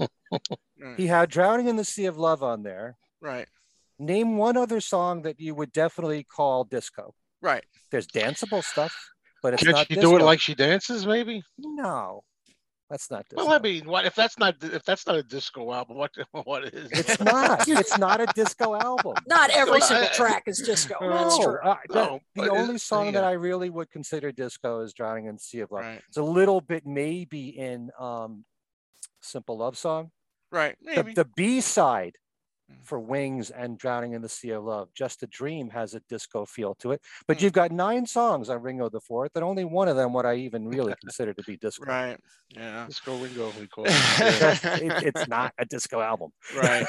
right, 0.00 0.10
mm. 0.82 0.96
He 0.96 1.06
had 1.06 1.30
"Drowning 1.30 1.68
in 1.68 1.76
the 1.76 1.84
Sea 1.84 2.06
of 2.06 2.16
Love" 2.18 2.42
on 2.42 2.62
there. 2.64 2.96
right 3.20 3.46
Name 3.98 4.38
one 4.38 4.56
other 4.56 4.80
song 4.80 5.22
that 5.22 5.38
you 5.38 5.54
would 5.54 5.72
definitely 5.72 6.24
call 6.24 6.64
disco. 6.64 7.14
right 7.42 7.64
There's 7.90 8.06
danceable 8.06 8.64
stuff, 8.64 8.94
but 9.42 9.52
it's 9.54 9.62
Can't 9.62 9.76
not 9.76 9.90
you 9.90 9.96
disco. 9.96 10.10
do 10.12 10.16
it 10.16 10.22
like 10.22 10.40
she 10.40 10.54
dances, 10.54 11.06
maybe? 11.06 11.42
no, 11.58 12.22
that's 12.90 13.10
not 13.10 13.24
disco. 13.28 13.46
Well, 13.46 13.54
I 13.54 13.58
mean, 13.60 13.88
what 13.88 14.04
if 14.04 14.14
that's 14.16 14.36
not 14.38 14.56
if 14.62 14.84
that's 14.84 15.06
not 15.06 15.16
a 15.16 15.22
disco 15.22 15.72
album? 15.72 15.96
What 15.96 16.10
what 16.44 16.64
is? 16.64 16.90
it's 16.92 17.20
not. 17.20 17.66
It's 17.68 17.96
not 17.96 18.20
a 18.20 18.26
disco 18.34 18.74
album. 18.74 19.14
Not 19.26 19.50
every 19.50 19.78
Well, 19.78 19.80
single 19.80 20.08
I- 20.08 20.12
track 20.12 20.42
is 20.46 20.58
disco. 20.60 20.96
That's 21.00 21.38
No, 21.38 21.44
true. 21.44 21.58
uh, 21.64 21.76
the- 21.88 21.94
No, 21.94 22.20
the 22.34 22.42
but 22.42 22.48
only 22.50 22.78
song 22.78 23.12
that. 23.12 23.24
I 23.24 23.32
really 23.32 23.70
would 23.70 23.90
consider 23.90 24.32
disco 24.32 24.80
is 24.80 24.92
"Drowning 24.92 25.26
in 25.26 25.38
Sea 25.38 25.60
of 25.60 25.70
Love." 25.70 25.84
right 25.84 26.02
It's 26.08 26.16
a 26.16 26.22
little 26.22 26.60
bit 26.60 26.84
maybe 26.84 27.48
in 27.56 27.90
um, 27.98 28.44
"Simple 29.20 29.58
Love 29.58 29.78
Song." 29.78 30.10
right 30.52 30.76
The, 30.82 30.96
maybe 30.96 31.14
the 31.14 31.24
B 31.36 31.60
side. 31.60 32.16
For 32.82 32.98
"Wings" 33.00 33.50
and 33.50 33.78
"Drowning 33.78 34.12
in 34.14 34.22
the 34.22 34.28
Sea 34.28 34.50
of 34.50 34.64
Love," 34.64 34.88
"Just 34.94 35.22
a 35.22 35.26
Dream" 35.26 35.70
has 35.70 35.94
a 35.94 36.00
disco 36.08 36.44
feel 36.46 36.74
to 36.76 36.92
it. 36.92 37.02
But 37.26 37.38
Mm. 37.38 37.42
you've 37.42 37.52
got 37.52 37.70
nine 37.72 38.06
songs 38.06 38.48
on 38.50 38.62
Ringo 38.62 38.88
the 38.88 39.00
Fourth, 39.00 39.32
and 39.34 39.44
only 39.44 39.64
one 39.64 39.88
of 39.88 39.96
them 39.96 40.12
would 40.14 40.26
I 40.26 40.34
even 40.36 40.66
really 40.68 40.94
consider 41.00 41.34
to 41.34 41.42
be 41.44 41.56
disco. 41.56 41.84
right 41.86 42.18
yeah 42.50 42.86
Disco 42.86 43.16
Ringo, 43.18 43.52
we 43.60 43.66
call 43.68 43.84
it. 43.86 43.92
It- 44.82 45.02
it's 45.14 45.28
not 45.28 45.52
a 45.58 45.64
disco 45.64 46.00
album. 46.00 46.30
right 46.56 46.86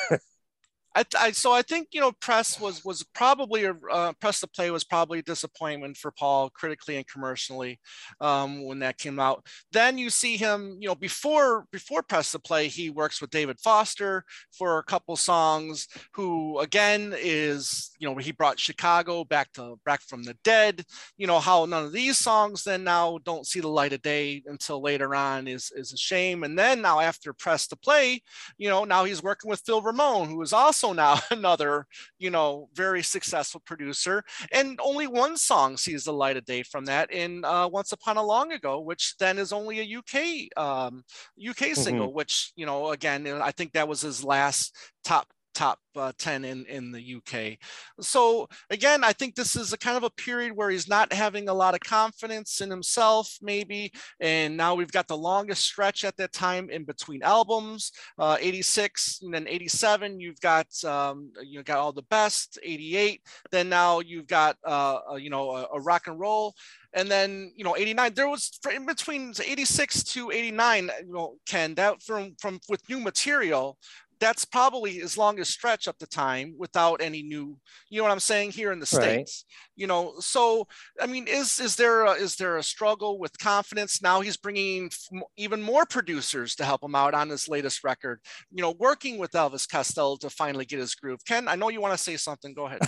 I, 0.93 1.05
I, 1.17 1.31
so 1.31 1.53
I 1.53 1.61
think 1.61 1.89
you 1.91 2.01
know 2.01 2.11
press 2.11 2.59
was 2.59 2.83
was 2.83 3.03
probably 3.15 3.63
a 3.63 3.75
uh, 3.91 4.11
press 4.19 4.41
to 4.41 4.47
play 4.47 4.71
was 4.71 4.83
probably 4.83 5.19
a 5.19 5.23
disappointment 5.23 5.95
for 5.95 6.11
Paul 6.11 6.49
critically 6.49 6.97
and 6.97 7.07
commercially 7.07 7.79
um, 8.19 8.65
when 8.65 8.79
that 8.79 8.97
came 8.97 9.19
out. 9.19 9.45
Then 9.71 9.97
you 9.97 10.09
see 10.09 10.35
him 10.35 10.77
you 10.79 10.89
know 10.89 10.95
before 10.95 11.65
before 11.71 12.03
press 12.03 12.31
to 12.33 12.39
play 12.39 12.67
he 12.67 12.89
works 12.89 13.21
with 13.21 13.29
David 13.29 13.59
Foster 13.59 14.25
for 14.51 14.79
a 14.79 14.83
couple 14.83 15.15
songs. 15.15 15.87
Who 16.15 16.59
again 16.59 17.13
is 17.17 17.91
you 17.99 18.09
know 18.09 18.15
he 18.17 18.33
brought 18.33 18.59
Chicago 18.59 19.23
back 19.23 19.53
to 19.53 19.79
back 19.85 20.01
from 20.01 20.23
the 20.23 20.35
dead. 20.43 20.83
You 21.17 21.27
know 21.27 21.39
how 21.39 21.65
none 21.65 21.85
of 21.85 21.93
these 21.93 22.17
songs 22.17 22.63
then 22.63 22.83
now 22.83 23.19
don't 23.23 23.47
see 23.47 23.61
the 23.61 23.69
light 23.69 23.93
of 23.93 24.01
day 24.01 24.43
until 24.45 24.81
later 24.81 25.15
on 25.15 25.47
is 25.47 25.71
is 25.73 25.93
a 25.93 25.97
shame. 25.97 26.43
And 26.43 26.59
then 26.59 26.81
now 26.81 26.99
after 26.99 27.31
press 27.31 27.65
to 27.67 27.77
play, 27.77 28.21
you 28.57 28.67
know 28.67 28.83
now 28.83 29.05
he's 29.05 29.23
working 29.23 29.49
with 29.49 29.61
Phil 29.65 29.81
Ramone 29.81 30.27
who 30.27 30.41
is 30.41 30.51
also 30.51 30.80
also 30.84 30.93
now 30.93 31.19
another, 31.32 31.86
you 32.19 32.29
know, 32.29 32.69
very 32.73 33.03
successful 33.03 33.61
producer. 33.65 34.23
And 34.51 34.79
only 34.82 35.07
one 35.07 35.38
song 35.38 35.77
sees 35.77 36.03
the 36.03 36.13
light 36.13 36.38
of 36.38 36.45
day 36.45 36.63
from 36.63 36.86
that 36.86 37.11
in 37.11 37.43
uh, 37.45 37.67
Once 37.67 37.91
Upon 37.91 38.17
a 38.17 38.23
Long 38.23 38.51
Ago, 38.51 38.79
which 38.82 39.15
then 39.19 39.38
is 39.38 39.53
only 39.53 39.79
a 39.79 39.97
UK 39.97 40.57
um, 40.61 41.03
UK 41.47 41.75
single, 41.75 42.07
mm-hmm. 42.07 42.15
which, 42.15 42.51
you 42.55 42.65
know, 42.65 42.91
again, 42.91 43.27
I 43.27 43.51
think 43.51 43.73
that 43.73 43.88
was 43.88 44.01
his 44.01 44.23
last 44.23 44.75
top 45.03 45.27
top 45.54 45.80
uh, 45.95 46.12
10 46.18 46.45
in, 46.45 46.66
in 46.66 46.91
the 46.91 47.16
UK. 47.16 47.58
So 47.99 48.47
again, 48.70 49.04
I 49.04 49.14
think 49.14 49.36
this 49.36 49.56
is 49.56 49.74
a 49.74 49.78
kind 49.78 49.97
of 49.97 50.04
a 50.04 50.10
period 50.10 50.56
where 50.56 50.70
he's 50.70 50.88
not 50.88 51.12
having 51.12 51.49
a 51.49 51.54
lot 51.54 51.74
of 51.74 51.82
confidence 51.82 52.62
in 52.62 52.70
himself, 52.70 53.38
maybe. 53.41 53.91
And 54.20 54.56
now 54.56 54.76
we've 54.76 54.91
got 54.91 55.08
the 55.08 55.18
longest 55.18 55.64
stretch 55.64 56.04
at 56.04 56.18
that 56.18 56.34
time 56.34 56.70
in 56.70 56.86
between 56.86 57.24
albums, 57.24 57.91
uh, 58.18 58.38
86 58.39 59.22
and 59.24 59.34
then 59.34 59.47
87, 59.47 60.20
you've 60.20 60.39
got, 60.39 60.68
um, 60.84 61.32
you 61.43 61.64
got 61.64 61.80
all 61.80 61.91
the 61.91 62.04
best, 62.04 62.60
88. 62.64 63.22
Then 63.52 63.70
now 63.70 63.99
you've 63.99 64.28
got, 64.28 64.58
uh, 64.66 64.99
a, 65.12 65.20
you 65.20 65.30
know, 65.30 65.52
a, 65.52 65.68
a 65.74 65.82
rock 65.82 66.08
and 66.08 66.20
roll 66.20 66.56
and 66.93 67.10
then 67.10 67.52
you 67.56 67.64
know 67.64 67.76
89 67.78 68.14
there 68.14 68.28
was 68.28 68.60
in 68.74 68.86
between 68.86 69.34
86 69.41 70.04
to 70.04 70.32
89 70.32 70.89
you 71.06 71.14
know 71.14 71.36
ken 71.47 71.74
that 71.76 72.02
from 72.04 72.36
from 72.39 72.60
with 72.70 72.88
new 72.89 72.99
material 72.99 73.78
that's 74.22 74.45
probably 74.45 75.01
as 75.01 75.17
long 75.17 75.32
longest 75.32 75.51
stretch 75.51 75.88
up 75.88 75.97
the 75.97 76.07
time 76.07 76.53
without 76.57 77.01
any 77.01 77.24
new 77.24 77.57
you 77.89 77.97
know 77.97 78.03
what 78.03 78.11
i'm 78.11 78.19
saying 78.19 78.51
here 78.51 78.72
in 78.72 78.80
the 78.80 78.86
states 78.86 79.45
right. 79.47 79.72
you 79.76 79.88
know? 79.88 80.13
So 80.19 80.67
i 81.01 81.07
mean 81.07 81.26
is 81.28 81.59
is 81.59 81.76
there 81.76 82.05
a, 82.05 82.11
is 82.11 82.36
there 82.36 82.57
a 82.57 82.63
struggle 82.63 83.17
with 83.17 83.38
confidence? 83.39 84.01
Now 84.01 84.22
he's 84.22 84.38
bringing 84.38 84.91
even 85.38 85.61
more 85.61 85.86
producers 85.86 86.55
to 86.55 86.65
help 86.65 86.84
him 86.84 86.95
out 86.95 87.13
on 87.13 87.30
his 87.30 87.47
latest 87.47 87.84
record 87.84 88.19
you 88.51 88.61
know 88.61 88.76
working 88.78 89.17
with 89.17 89.32
elvis 89.32 89.67
costello 89.67 90.17
to 90.17 90.30
finally 90.30 90.65
get 90.65 90.80
his 90.80 90.95
groove. 90.95 91.19
Ken 91.26 91.47
i 91.47 91.55
know 91.55 91.69
you 91.69 91.82
want 91.82 91.93
to 91.93 92.03
say 92.03 92.17
something. 92.17 92.53
Go 92.53 92.67
ahead. 92.67 92.82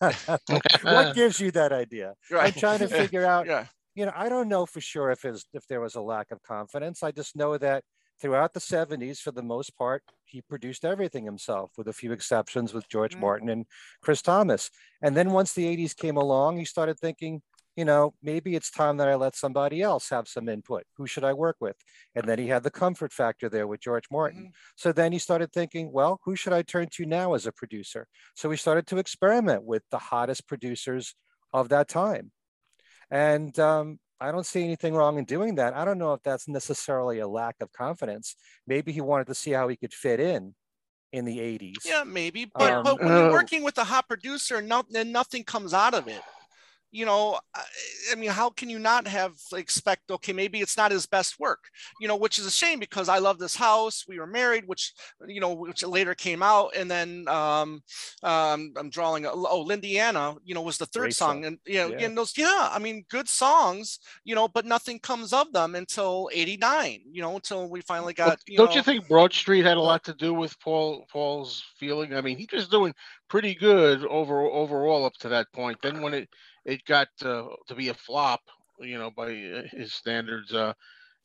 What 0.82 1.14
gives 1.14 1.38
you 1.38 1.52
that 1.52 1.72
idea? 1.72 2.14
Right. 2.30 2.52
i'm 2.52 2.60
trying 2.60 2.80
to 2.80 2.88
figure 2.88 3.24
out 3.24 3.46
yeah. 3.52 3.66
you 3.94 4.06
know 4.06 4.12
i 4.16 4.28
don't 4.28 4.48
know 4.48 4.66
for 4.66 4.80
sure 4.80 5.10
if 5.10 5.22
his 5.22 5.44
if 5.52 5.66
there 5.68 5.80
was 5.80 5.94
a 5.94 6.00
lack 6.00 6.30
of 6.30 6.42
confidence. 6.42 7.02
I 7.02 7.12
just 7.12 7.36
know 7.36 7.56
that 7.58 7.84
throughout 8.22 8.54
the 8.54 8.60
70s, 8.60 9.18
for 9.18 9.32
the 9.32 9.42
most 9.42 9.76
part, 9.76 10.04
he 10.24 10.40
produced 10.40 10.84
everything 10.84 11.24
himself, 11.24 11.72
with 11.76 11.88
a 11.88 11.92
few 11.92 12.12
exceptions 12.12 12.72
with 12.72 12.88
George 12.88 13.12
mm-hmm. 13.12 13.20
Martin 13.20 13.48
and 13.48 13.66
Chris 14.00 14.22
Thomas. 14.22 14.70
And 15.02 15.16
then 15.16 15.32
once 15.32 15.52
the 15.52 15.64
80s 15.76 15.96
came 15.96 16.16
along, 16.16 16.56
he 16.56 16.64
started 16.64 16.98
thinking, 16.98 17.42
you 17.76 17.84
know, 17.84 18.14
maybe 18.22 18.54
it's 18.54 18.70
time 18.70 18.98
that 18.98 19.08
I 19.08 19.16
let 19.16 19.34
somebody 19.34 19.82
else 19.82 20.08
have 20.10 20.28
some 20.28 20.48
input. 20.48 20.84
Who 20.96 21.06
should 21.06 21.24
I 21.24 21.32
work 21.32 21.56
with? 21.58 21.76
And 22.14 22.28
then 22.28 22.38
he 22.38 22.46
had 22.46 22.62
the 22.62 22.70
comfort 22.70 23.12
factor 23.12 23.48
there 23.48 23.66
with 23.66 23.80
George 23.80 24.04
Martin. 24.10 24.42
Mm-hmm. 24.42 24.50
So 24.76 24.92
then 24.92 25.10
he 25.10 25.18
started 25.18 25.52
thinking, 25.52 25.90
well, 25.90 26.20
who 26.24 26.36
should 26.36 26.52
I 26.52 26.62
turn 26.62 26.88
to 26.92 27.06
now 27.06 27.34
as 27.34 27.46
a 27.46 27.52
producer? 27.52 28.06
So 28.36 28.50
he 28.50 28.56
started 28.56 28.86
to 28.88 28.98
experiment 28.98 29.64
with 29.64 29.82
the 29.90 29.98
hottest 29.98 30.46
producers 30.46 31.14
of 31.52 31.70
that 31.70 31.88
time. 31.88 32.30
And 33.10 33.58
um, 33.58 33.98
I 34.22 34.30
don't 34.30 34.46
see 34.46 34.62
anything 34.62 34.94
wrong 34.94 35.18
in 35.18 35.24
doing 35.24 35.56
that. 35.56 35.74
I 35.74 35.84
don't 35.84 35.98
know 35.98 36.12
if 36.12 36.22
that's 36.22 36.46
necessarily 36.46 37.18
a 37.18 37.26
lack 37.26 37.56
of 37.60 37.72
confidence. 37.72 38.36
Maybe 38.66 38.92
he 38.92 39.00
wanted 39.00 39.26
to 39.26 39.34
see 39.34 39.50
how 39.50 39.68
he 39.68 39.76
could 39.76 39.92
fit 39.92 40.20
in 40.20 40.54
in 41.12 41.24
the 41.24 41.38
80s. 41.38 41.84
Yeah, 41.84 42.04
maybe. 42.04 42.50
But, 42.54 42.72
um, 42.72 42.84
but 42.84 43.02
when 43.02 43.08
you're 43.08 43.32
working 43.32 43.64
with 43.64 43.76
a 43.78 43.84
hot 43.84 44.06
producer, 44.06 44.62
no, 44.62 44.84
then 44.88 45.10
nothing 45.10 45.44
comes 45.44 45.74
out 45.74 45.94
of 45.94 46.06
it 46.06 46.22
you 46.92 47.06
know, 47.06 47.40
I 47.54 48.14
mean, 48.16 48.28
how 48.28 48.50
can 48.50 48.68
you 48.68 48.78
not 48.78 49.06
have 49.08 49.32
expect, 49.54 50.10
okay, 50.10 50.34
maybe 50.34 50.60
it's 50.60 50.76
not 50.76 50.92
his 50.92 51.06
best 51.06 51.40
work, 51.40 51.64
you 52.00 52.06
know, 52.06 52.16
which 52.16 52.38
is 52.38 52.44
a 52.44 52.50
shame 52.50 52.78
because 52.78 53.08
I 53.08 53.18
love 53.18 53.38
this 53.38 53.56
house. 53.56 54.04
We 54.06 54.18
were 54.18 54.26
married, 54.26 54.64
which, 54.66 54.92
you 55.26 55.40
know, 55.40 55.54
which 55.54 55.82
later 55.82 56.14
came 56.14 56.42
out. 56.42 56.76
And 56.76 56.90
then 56.90 57.26
um, 57.28 57.82
um, 58.22 58.74
I'm 58.76 58.90
drawing, 58.90 59.24
a, 59.24 59.30
oh, 59.32 59.64
Lindiana, 59.66 60.36
you 60.44 60.54
know, 60.54 60.60
was 60.60 60.76
the 60.76 60.84
third 60.84 61.14
song. 61.14 61.36
song. 61.36 61.44
And, 61.46 61.58
you 61.64 61.78
know, 61.78 61.88
yeah. 61.88 62.04
and 62.04 62.16
those, 62.16 62.36
yeah, 62.36 62.68
I 62.70 62.78
mean, 62.78 63.06
good 63.08 63.28
songs, 63.28 63.98
you 64.24 64.34
know, 64.34 64.46
but 64.46 64.66
nothing 64.66 64.98
comes 64.98 65.32
of 65.32 65.50
them 65.54 65.74
until 65.74 66.28
89, 66.30 67.00
you 67.10 67.22
know, 67.22 67.36
until 67.36 67.70
we 67.70 67.80
finally 67.80 68.12
got, 68.12 68.38
you 68.46 68.58
Don't 68.58 68.68
know, 68.68 68.76
you 68.76 68.82
think 68.82 69.08
Broad 69.08 69.32
Street 69.32 69.64
had 69.64 69.78
a 69.78 69.80
lot 69.80 70.04
to 70.04 70.12
do 70.12 70.34
with 70.34 70.60
Paul, 70.60 71.06
Paul's 71.10 71.64
feeling? 71.78 72.14
I 72.14 72.20
mean, 72.20 72.36
he 72.36 72.46
was 72.52 72.68
doing 72.68 72.92
pretty 73.30 73.54
good 73.54 74.04
over 74.04 74.42
overall 74.42 75.06
up 75.06 75.14
to 75.20 75.30
that 75.30 75.50
point. 75.54 75.78
Then 75.82 76.02
when 76.02 76.12
it, 76.12 76.28
it 76.64 76.84
got 76.84 77.08
uh, 77.24 77.46
to 77.66 77.74
be 77.74 77.88
a 77.88 77.94
flop, 77.94 78.40
you 78.80 78.98
know, 78.98 79.10
by 79.10 79.26
uh, 79.26 79.62
his 79.70 79.92
standards. 79.92 80.52
Uh, 80.52 80.72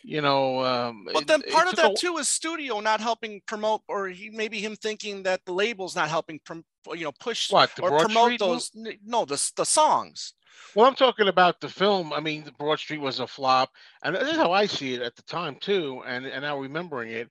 you 0.04 0.22
know, 0.22 0.64
um, 0.64 1.08
but 1.12 1.28
then 1.28 1.42
part 1.52 1.68
of 1.68 1.76
that 1.76 1.92
a... 1.92 1.96
too 1.96 2.18
is 2.18 2.28
studio 2.28 2.80
not 2.80 3.02
helping 3.02 3.42
promote, 3.46 3.82
or 3.88 4.08
he 4.08 4.30
maybe 4.30 4.60
him 4.60 4.76
thinking 4.76 5.24
that 5.24 5.44
the 5.46 5.52
label's 5.52 5.96
not 5.96 6.08
helping, 6.08 6.40
prom- 6.46 6.66
you 6.94 7.04
know, 7.04 7.12
push 7.20 7.52
what, 7.52 7.72
or 7.82 7.90
Broad 7.90 8.02
promote 8.04 8.26
Street 8.26 8.40
those. 8.40 8.72
No, 9.06 9.26
the 9.26 9.52
the 9.56 9.66
songs. 9.66 10.34
Well, 10.76 10.86
I'm 10.86 10.96
talking 10.96 11.28
about 11.28 11.60
the 11.60 11.70
film. 11.70 12.14
I 12.14 12.20
mean, 12.20 12.44
the 12.44 12.52
Broad 12.52 12.80
Street 12.80 13.02
was 13.02 13.20
a 13.20 13.28
flop, 13.28 13.70
and 14.04 14.16
this 14.16 14.30
is 14.30 14.38
how 14.38 14.52
I 14.52 14.66
see 14.66 14.94
it 14.94 15.02
at 15.02 15.16
the 15.16 15.24
time 15.24 15.58
too, 15.60 16.04
and 16.06 16.26
and 16.26 16.44
now 16.44 16.58
remembering 16.58 17.12
it. 17.12 17.30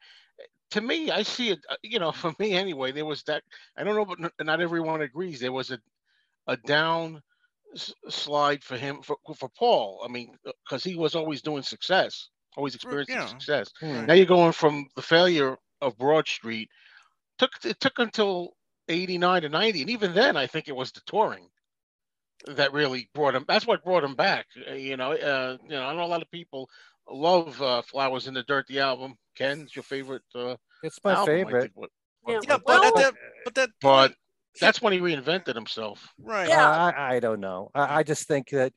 To 0.72 0.80
me, 0.80 1.10
I 1.12 1.22
see 1.22 1.50
it. 1.50 1.60
Uh, 1.70 1.76
you 1.82 1.98
know, 1.98 2.12
for 2.12 2.34
me 2.38 2.52
anyway, 2.52 2.92
there 2.92 3.06
was 3.06 3.22
that. 3.24 3.42
I 3.76 3.84
don't 3.84 3.94
know, 3.94 4.04
but 4.04 4.32
not 4.44 4.60
everyone 4.60 5.02
agrees. 5.02 5.40
There 5.40 5.52
was 5.52 5.70
a 5.70 5.78
a 6.48 6.56
down 6.56 7.22
slide 8.08 8.62
for 8.64 8.76
him 8.76 9.02
for, 9.02 9.16
for 9.36 9.48
Paul. 9.58 10.02
I 10.04 10.08
mean, 10.08 10.36
because 10.44 10.86
uh, 10.86 10.90
he 10.90 10.96
was 10.96 11.14
always 11.14 11.42
doing 11.42 11.62
success, 11.62 12.28
always 12.56 12.74
experiencing 12.74 13.16
yeah. 13.16 13.26
success. 13.26 13.70
Hmm. 13.80 14.06
Now 14.06 14.14
you're 14.14 14.26
going 14.26 14.52
from 14.52 14.88
the 14.96 15.02
failure 15.02 15.56
of 15.80 15.98
Broad 15.98 16.28
Street. 16.28 16.68
Took 17.38 17.52
it 17.64 17.80
took 17.80 17.98
until 17.98 18.54
'89 18.88 19.42
to 19.42 19.48
'90, 19.48 19.80
and 19.82 19.90
even 19.90 20.14
then, 20.14 20.36
I 20.36 20.46
think 20.46 20.68
it 20.68 20.76
was 20.76 20.92
the 20.92 21.02
touring 21.06 21.48
that 22.46 22.72
really 22.72 23.08
brought 23.14 23.34
him. 23.34 23.44
That's 23.46 23.66
what 23.66 23.84
brought 23.84 24.04
him 24.04 24.14
back. 24.14 24.46
Uh, 24.68 24.74
you 24.74 24.96
know, 24.96 25.12
uh, 25.12 25.56
you 25.64 25.70
know, 25.70 25.84
I 25.84 25.94
know 25.94 26.04
a 26.04 26.06
lot 26.06 26.22
of 26.22 26.30
people 26.30 26.68
love 27.10 27.60
uh, 27.60 27.82
"Flowers 27.82 28.26
in 28.26 28.34
the 28.34 28.42
Dirt" 28.42 28.66
the 28.68 28.80
album. 28.80 29.16
Ken's 29.36 29.74
your 29.74 29.82
favorite. 29.82 30.22
Uh, 30.34 30.56
it's 30.82 30.98
my 31.04 31.12
album, 31.12 31.26
favorite. 31.26 31.72
What, 31.74 31.90
what, 32.22 32.32
yeah, 32.48 32.56
but, 32.56 32.66
well, 32.66 32.92
that, 32.94 33.14
but 33.44 33.54
that, 33.54 33.70
but 33.80 34.14
that's 34.60 34.82
when 34.82 34.92
he 34.92 35.00
reinvented 35.00 35.54
himself. 35.54 36.08
Right. 36.18 36.48
Yeah. 36.48 36.68
Uh, 36.68 36.92
I, 36.96 37.16
I 37.16 37.20
don't 37.20 37.40
know. 37.40 37.70
I, 37.74 37.98
I 37.98 38.02
just 38.02 38.26
think 38.26 38.50
that 38.50 38.72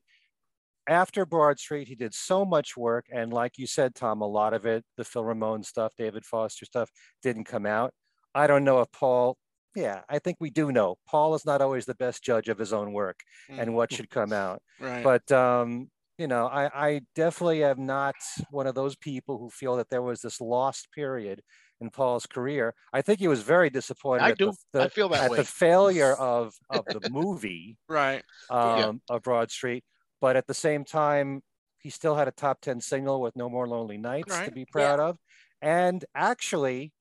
after 0.88 1.24
Broad 1.24 1.58
Street, 1.58 1.88
he 1.88 1.94
did 1.94 2.14
so 2.14 2.44
much 2.44 2.76
work. 2.76 3.06
And 3.12 3.32
like 3.32 3.58
you 3.58 3.66
said, 3.66 3.94
Tom, 3.94 4.22
a 4.22 4.26
lot 4.26 4.54
of 4.54 4.66
it, 4.66 4.84
the 4.96 5.04
Phil 5.04 5.24
Ramone 5.24 5.62
stuff, 5.62 5.92
David 5.96 6.24
Foster 6.24 6.64
stuff, 6.64 6.90
didn't 7.22 7.44
come 7.44 7.66
out. 7.66 7.92
I 8.34 8.46
don't 8.46 8.64
know 8.64 8.80
if 8.80 8.90
Paul, 8.90 9.36
yeah, 9.76 10.00
I 10.08 10.18
think 10.18 10.38
we 10.40 10.50
do 10.50 10.72
know. 10.72 10.96
Paul 11.08 11.34
is 11.34 11.44
not 11.44 11.60
always 11.60 11.84
the 11.84 11.94
best 11.94 12.24
judge 12.24 12.48
of 12.48 12.58
his 12.58 12.72
own 12.72 12.92
work 12.92 13.20
mm. 13.50 13.60
and 13.60 13.74
what 13.74 13.92
should 13.92 14.10
come 14.10 14.32
out. 14.32 14.62
Right. 14.80 15.04
But, 15.04 15.30
um, 15.30 15.90
you 16.18 16.26
know, 16.26 16.46
I, 16.46 16.70
I 16.74 17.00
definitely 17.14 17.62
am 17.62 17.86
not 17.86 18.16
one 18.50 18.66
of 18.66 18.74
those 18.74 18.96
people 18.96 19.38
who 19.38 19.48
feel 19.48 19.76
that 19.76 19.90
there 19.90 20.02
was 20.02 20.20
this 20.20 20.40
lost 20.40 20.88
period 20.92 21.40
in 21.80 21.90
Paul's 21.90 22.26
career. 22.26 22.74
I 22.92 23.02
think 23.02 23.18
he 23.18 23.28
was 23.28 23.42
very 23.42 23.70
disappointed. 23.70 24.24
I 24.24 24.32
do. 24.32 24.52
The, 24.72 24.82
I 24.82 24.88
feel 24.88 25.08
that 25.10 25.24
at 25.24 25.30
way. 25.30 25.36
the 25.38 25.44
failure 25.44 26.12
of 26.18 26.54
of 26.68 26.84
the 26.86 27.08
movie, 27.10 27.76
right, 27.88 28.22
um, 28.50 28.78
yeah. 28.78 29.16
of 29.16 29.22
Broad 29.22 29.50
Street. 29.50 29.84
But 30.20 30.36
at 30.36 30.46
the 30.46 30.54
same 30.54 30.84
time, 30.84 31.42
he 31.78 31.90
still 31.90 32.14
had 32.14 32.28
a 32.28 32.32
top 32.32 32.60
ten 32.60 32.80
single 32.80 33.20
with 33.20 33.36
"No 33.36 33.48
More 33.48 33.66
Lonely 33.68 33.98
Nights" 33.98 34.30
right. 34.30 34.46
to 34.46 34.52
be 34.52 34.64
proud 34.64 34.98
yeah. 34.98 35.06
of. 35.06 35.18
And 35.62 36.04
actually, 36.14 36.92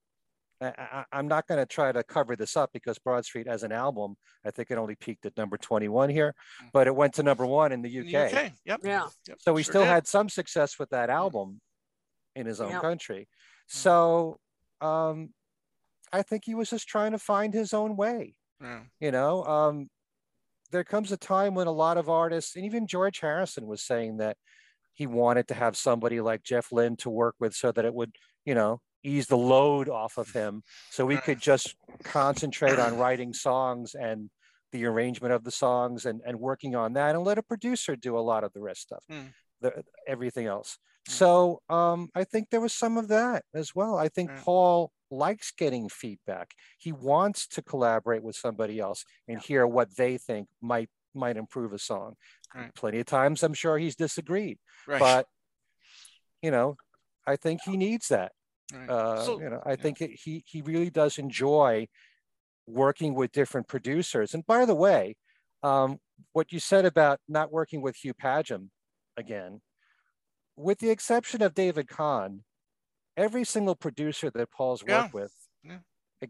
I, 0.61 1.06
am 1.14 1.27
not 1.27 1.47
going 1.47 1.60
to 1.60 1.65
try 1.65 1.91
to 1.91 2.03
cover 2.03 2.35
this 2.35 2.57
up 2.57 2.72
because 2.73 2.99
Broad 2.99 3.23
Street, 3.23 3.47
as 3.47 3.64
an 3.64 3.72
album, 3.72 4.15
I 4.45 4.51
think 4.51 4.72
it 4.72 4.77
only 4.77 4.95
peaked 4.95 5.26
at 5.26 5.38
number 5.38 5.57
21 5.57 6.10
here, 6.10 6.35
mm. 6.64 6.69
but 6.73 6.88
it 6.88 6.95
went 6.95 7.14
to 7.15 7.23
number 7.23 7.45
one 7.45 7.72
in 7.72 7.81
the 7.81 7.99
UK. 7.99 8.06
The 8.06 8.26
UK. 8.26 8.51
Yep. 8.65 8.80
Yeah. 8.84 9.07
So 9.39 9.56
he 9.56 9.64
sure 9.64 9.72
still 9.72 9.84
did. 9.84 9.89
had 9.89 10.07
some 10.07 10.27
success 10.27 10.77
with 10.77 10.89
that 10.89 11.10
mm. 11.10 11.14
album 11.14 11.61
in 12.35 12.45
his 12.45 12.60
own 12.60 12.72
yep. 12.72 12.81
country. 12.81 13.22
Mm. 13.22 13.26
So 13.68 14.39
um, 14.81 15.30
I 16.11 16.22
think 16.22 16.43
he 16.45 16.56
was 16.56 16.69
just 16.69 16.88
trying 16.88 17.11
to 17.11 17.19
find 17.19 17.53
his 17.53 17.73
own 17.73 17.95
way. 17.95 18.35
Yeah. 18.61 18.81
You 18.99 19.11
know, 19.11 19.43
um, 19.45 19.89
there 20.72 20.84
comes 20.84 21.11
a 21.11 21.18
time 21.18 21.56
when 21.56 21.68
a 21.68 21.72
lot 21.72 21.97
of 21.97 22.10
artists, 22.10 22.56
and 22.56 22.65
even 22.65 22.88
George 22.88 23.19
Harrison 23.19 23.65
was 23.68 23.81
saying 23.81 24.18
that 24.18 24.38
he 24.93 25.07
wanted 25.07 25.47
to 25.47 25.53
have 25.53 25.77
somebody 25.77 26.19
like 26.22 26.43
Jeff 26.43 26.72
Lynne 26.72 26.97
to 26.97 27.10
work 27.10 27.35
with 27.39 27.53
so 27.53 27.72
that 27.72 27.85
it 27.85 27.93
would, 27.93 28.11
you 28.45 28.53
know, 28.53 28.81
ease 29.03 29.27
the 29.27 29.38
load 29.38 29.88
off 29.88 30.18
of 30.18 30.31
him 30.31 30.61
so 30.91 31.06
we 31.06 31.15
could 31.15 31.39
just 31.39 31.73
concentrate 32.03 32.77
on 32.80 32.97
writing 32.97 33.31
songs 33.34 33.95
and 33.95 34.30
the 34.73 34.85
arrangement 34.85 35.34
of 35.34 35.45
the 35.45 35.51
songs 35.51 36.06
and, 36.06 36.22
and 36.26 36.38
working 36.38 36.76
on 36.76 36.93
that 36.93 37.15
and 37.15 37.23
let 37.23 37.38
a 37.38 37.41
producer 37.43 37.95
do 37.95 38.18
a 38.18 38.19
lot 38.19 38.43
of 38.43 38.51
the 38.53 38.60
rest 38.60 38.81
stuff 38.81 39.03
Mm. 39.10 39.30
the, 39.61 39.84
everything 40.06 40.47
else. 40.47 40.77
So 41.10 41.61
um, 41.69 42.10
i 42.15 42.23
think 42.23 42.49
there 42.49 42.61
was 42.61 42.73
some 42.73 42.98
of 42.98 43.07
that 43.07 43.44
as 43.53 43.73
well 43.76 43.98
i 43.98 44.07
think 44.10 44.30
Right. 44.30 44.40
paul 44.40 44.91
likes 45.11 45.52
getting 45.52 45.90
feedback 45.90 46.53
he 46.77 46.91
wants 46.91 47.48
to 47.48 47.61
collaborate 47.64 48.22
with 48.23 48.36
somebody 48.36 48.80
else 48.80 49.03
and 49.27 49.40
hear 49.41 49.65
what 49.65 49.95
they 49.98 50.18
think 50.18 50.48
might 50.61 50.90
might 51.15 51.36
improve 51.38 51.73
a 51.73 51.80
song 51.80 52.15
Right. 52.53 52.73
plenty 52.76 52.99
of 52.99 53.06
times 53.07 53.41
i'm 53.44 53.53
sure 53.56 53.77
he's 53.77 53.95
disagreed 53.95 54.57
Right. 54.88 54.99
but 54.99 55.26
you 56.41 56.52
know 56.52 56.76
i 57.26 57.36
think 57.36 57.61
he 57.65 57.76
needs 57.77 58.07
that 58.10 58.31
right. 58.73 58.90
uh, 58.90 59.23
So- 59.26 59.40
you 59.41 59.49
know 59.49 59.61
i 59.65 59.76
think 59.76 60.02
it, 60.02 60.11
he 60.23 60.44
he 60.45 60.61
really 60.61 60.90
does 60.90 61.18
enjoy 61.18 61.88
working 62.68 63.15
with 63.15 63.31
different 63.31 63.68
producers 63.68 64.34
and 64.36 64.45
by 64.45 64.65
the 64.65 64.76
way 64.76 65.15
um, 65.64 65.98
what 66.34 66.52
you 66.53 66.60
said 66.60 66.86
about 66.86 67.19
not 67.27 67.52
working 67.52 67.81
with 67.81 67.95
hugh 67.98 68.14
padgham 68.14 68.69
again 69.18 69.60
with 70.60 70.80
the 70.80 70.90
exception 70.90 71.41
of 71.41 71.53
david 71.53 71.88
kahn 71.88 72.44
every 73.18 73.44
single 73.45 73.76
producer 73.76 74.30
that 74.30 74.52
paul's 74.52 74.84
Yeah. 74.88 75.03
worked 75.03 75.14
with 75.14 75.34
Yeah. 75.64 75.77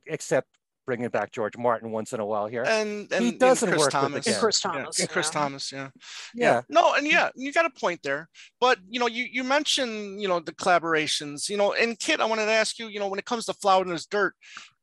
except 0.06 0.48
bringing 0.86 1.10
back 1.10 1.32
george 1.32 1.56
martin 1.58 1.92
once 1.92 2.14
in 2.14 2.20
a 2.20 2.26
while 2.26 2.48
here 2.48 2.64
and, 2.64 3.12
and 3.14 3.24
he 3.26 3.32
doesn't 3.32 3.70
Chris 3.70 3.80
work 3.80 3.88
with 3.88 3.94
Thomas. 3.94 4.26
the 4.26 4.32
And 4.32 4.40
Chris 4.40 4.62
Yeah, 4.64 4.72
Thomas. 4.72 5.00
and 5.00 5.10
Chris 5.10 5.28
yeah. 5.28 5.32
Thomas, 5.40 5.72
yeah. 5.72 5.90
yeah 6.34 6.62
No, 6.70 6.94
and 6.96 7.06
yeah, 7.08 7.30
you 7.36 7.52
got 7.54 7.66
a 7.66 7.70
point 7.70 8.02
there. 8.04 8.28
But 8.60 8.80
you 8.88 9.00
know, 9.00 9.08
you 9.08 9.26
you 9.32 9.44
mentioned 9.44 10.20
you 10.22 10.28
know 10.28 10.40
the 10.40 10.52
collaborations, 10.54 11.48
you 11.50 11.58
know, 11.58 11.74
and 11.74 11.98
Kit, 12.00 12.20
I 12.20 12.26
wanted 12.26 12.46
to 12.46 12.52
ask 12.52 12.80
you, 12.80 12.88
you 12.88 13.00
know, 13.00 13.08
when 13.08 13.20
it 13.20 13.26
comes 13.26 13.46
to 13.46 13.54
Flowers 13.54 13.88
in 13.88 13.94
the 13.94 14.06
Dirt, 14.10 14.34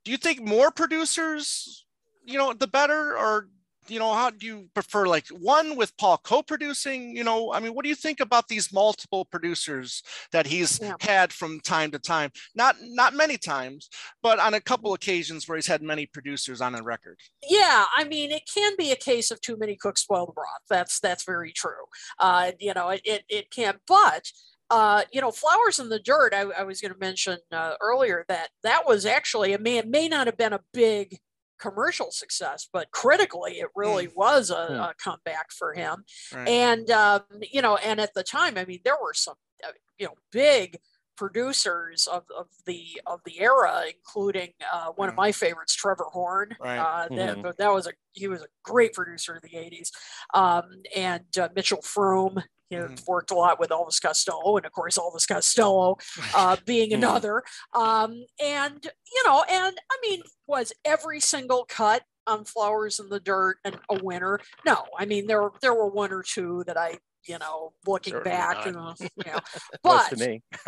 do 0.04 0.10
you 0.12 0.16
think 0.16 0.40
more 0.40 0.70
producers, 0.70 1.84
you 2.24 2.38
know, 2.38 2.52
the 2.52 2.68
better, 2.68 3.16
or 3.16 3.48
you 3.88 3.98
know, 3.98 4.12
how 4.12 4.30
do 4.30 4.46
you 4.46 4.68
prefer 4.74 5.06
like 5.06 5.26
one 5.28 5.76
with 5.76 5.96
Paul 5.96 6.18
co-producing? 6.18 7.16
You 7.16 7.24
know, 7.24 7.52
I 7.52 7.60
mean, 7.60 7.74
what 7.74 7.82
do 7.82 7.88
you 7.88 7.94
think 7.94 8.20
about 8.20 8.48
these 8.48 8.72
multiple 8.72 9.24
producers 9.24 10.02
that 10.32 10.46
he's 10.46 10.80
Yeah. 10.80 10.96
had 11.00 11.32
from 11.32 11.60
time 11.60 11.90
to 11.92 11.98
time? 11.98 12.30
Not 12.54 12.76
not 12.80 13.14
many 13.14 13.38
times, 13.38 13.88
but 14.22 14.38
on 14.38 14.54
a 14.54 14.60
couple 14.60 14.94
occasions 14.94 15.48
where 15.48 15.56
he's 15.56 15.66
had 15.66 15.82
many 15.82 16.06
producers 16.06 16.60
on 16.60 16.74
a 16.74 16.82
record. 16.82 17.18
Yeah, 17.48 17.84
I 17.96 18.04
mean, 18.04 18.30
it 18.30 18.42
can 18.52 18.74
be 18.76 18.92
a 18.92 18.96
case 18.96 19.30
of 19.30 19.40
too 19.40 19.56
many 19.56 19.76
cooks 19.76 20.02
spoil 20.02 20.26
the 20.26 20.32
broth. 20.32 20.46
That's 20.68 21.00
that's 21.00 21.24
very 21.24 21.52
true. 21.52 21.84
Uh, 22.18 22.52
you 22.58 22.74
know, 22.74 22.90
it 22.90 23.00
it, 23.04 23.24
it 23.28 23.50
can, 23.50 23.78
but 23.86 24.30
uh, 24.70 25.02
you 25.12 25.20
know, 25.20 25.30
flowers 25.30 25.78
in 25.78 25.88
the 25.88 26.00
dirt. 26.00 26.34
I, 26.34 26.40
I 26.40 26.64
was 26.64 26.80
going 26.80 26.92
to 26.92 26.98
mention 26.98 27.38
uh, 27.52 27.74
earlier 27.80 28.24
that 28.28 28.48
that 28.62 28.86
was 28.86 29.06
actually 29.06 29.52
a 29.52 29.58
may 29.58 29.78
it 29.78 29.88
may 29.88 30.08
not 30.08 30.26
have 30.26 30.36
been 30.36 30.52
a 30.52 30.60
big 30.72 31.18
commercial 31.58 32.10
success, 32.10 32.68
but 32.72 32.90
critically, 32.90 33.60
it 33.60 33.68
really 33.74 34.08
was 34.14 34.50
a, 34.50 34.66
Hmm. 34.66 34.72
a 34.74 34.94
comeback 35.02 35.50
for 35.52 35.74
him. 35.74 36.04
Right. 36.34 36.48
And 36.48 36.90
um, 36.90 37.22
you 37.52 37.62
know, 37.62 37.76
and 37.76 38.00
at 38.00 38.14
the 38.14 38.22
time, 38.22 38.56
I 38.58 38.64
mean, 38.64 38.80
there 38.84 38.96
were 39.00 39.14
some 39.14 39.36
uh, 39.66 39.72
you 39.98 40.06
know 40.06 40.14
big 40.32 40.78
producers 41.16 42.06
of, 42.06 42.24
of 42.36 42.46
the 42.66 43.00
of 43.06 43.20
the 43.24 43.40
era, 43.40 43.84
including 43.88 44.52
uh, 44.72 44.88
one 44.96 45.08
of 45.08 45.14
Mhm. 45.14 45.18
my 45.18 45.32
favorites, 45.32 45.74
Trevor 45.74 46.08
Horn. 46.12 46.54
Right. 46.60 46.78
Uh, 46.78 47.08
that, 47.16 47.42
but 47.42 47.56
that 47.58 47.72
was 47.72 47.86
a 47.86 47.92
he 48.12 48.28
was 48.28 48.42
a 48.42 48.48
great 48.62 48.92
producer 48.92 49.34
in 49.34 49.40
the 49.42 49.56
'80s, 49.56 49.90
um, 50.34 50.82
and 50.94 51.24
uh, 51.38 51.48
Mitchell 51.54 51.78
Froom. 51.82 52.42
You 52.70 52.78
know, 52.80 52.86
Mhm. 52.88 53.06
worked 53.06 53.30
a 53.30 53.34
lot 53.34 53.60
with 53.60 53.70
Elvis 53.70 54.02
Costello, 54.02 54.56
and 54.56 54.66
of 54.66 54.72
course 54.72 54.98
Elvis 54.98 55.26
Costello 55.28 55.98
uh, 56.34 56.56
being 56.66 56.90
Mhm. 56.90 56.94
another. 56.96 57.42
Um, 57.72 58.24
and 58.42 58.84
you 59.12 59.22
know, 59.26 59.44
and 59.48 59.78
I 59.90 59.98
mean, 60.02 60.22
was 60.46 60.72
every 60.84 61.20
single 61.20 61.64
cut 61.64 62.02
on 62.26 62.44
Flowers 62.44 62.98
in 62.98 63.08
the 63.08 63.20
Dirt 63.20 63.58
and 63.64 63.78
a 63.88 64.02
winner? 64.02 64.40
No, 64.64 64.84
I 64.98 65.04
mean 65.04 65.26
there 65.26 65.48
there 65.60 65.74
were 65.74 65.86
one 65.88 66.12
or 66.12 66.24
two 66.24 66.64
that 66.66 66.76
I, 66.76 66.98
you 67.24 67.38
know, 67.38 67.72
looking 67.86 68.14
Certainly 68.14 68.30
back, 68.36 68.56
not. 68.56 68.66
you 68.66 68.72
know, 68.72 68.94
you 69.24 69.32
know, 69.32 69.38
Close 69.84 70.08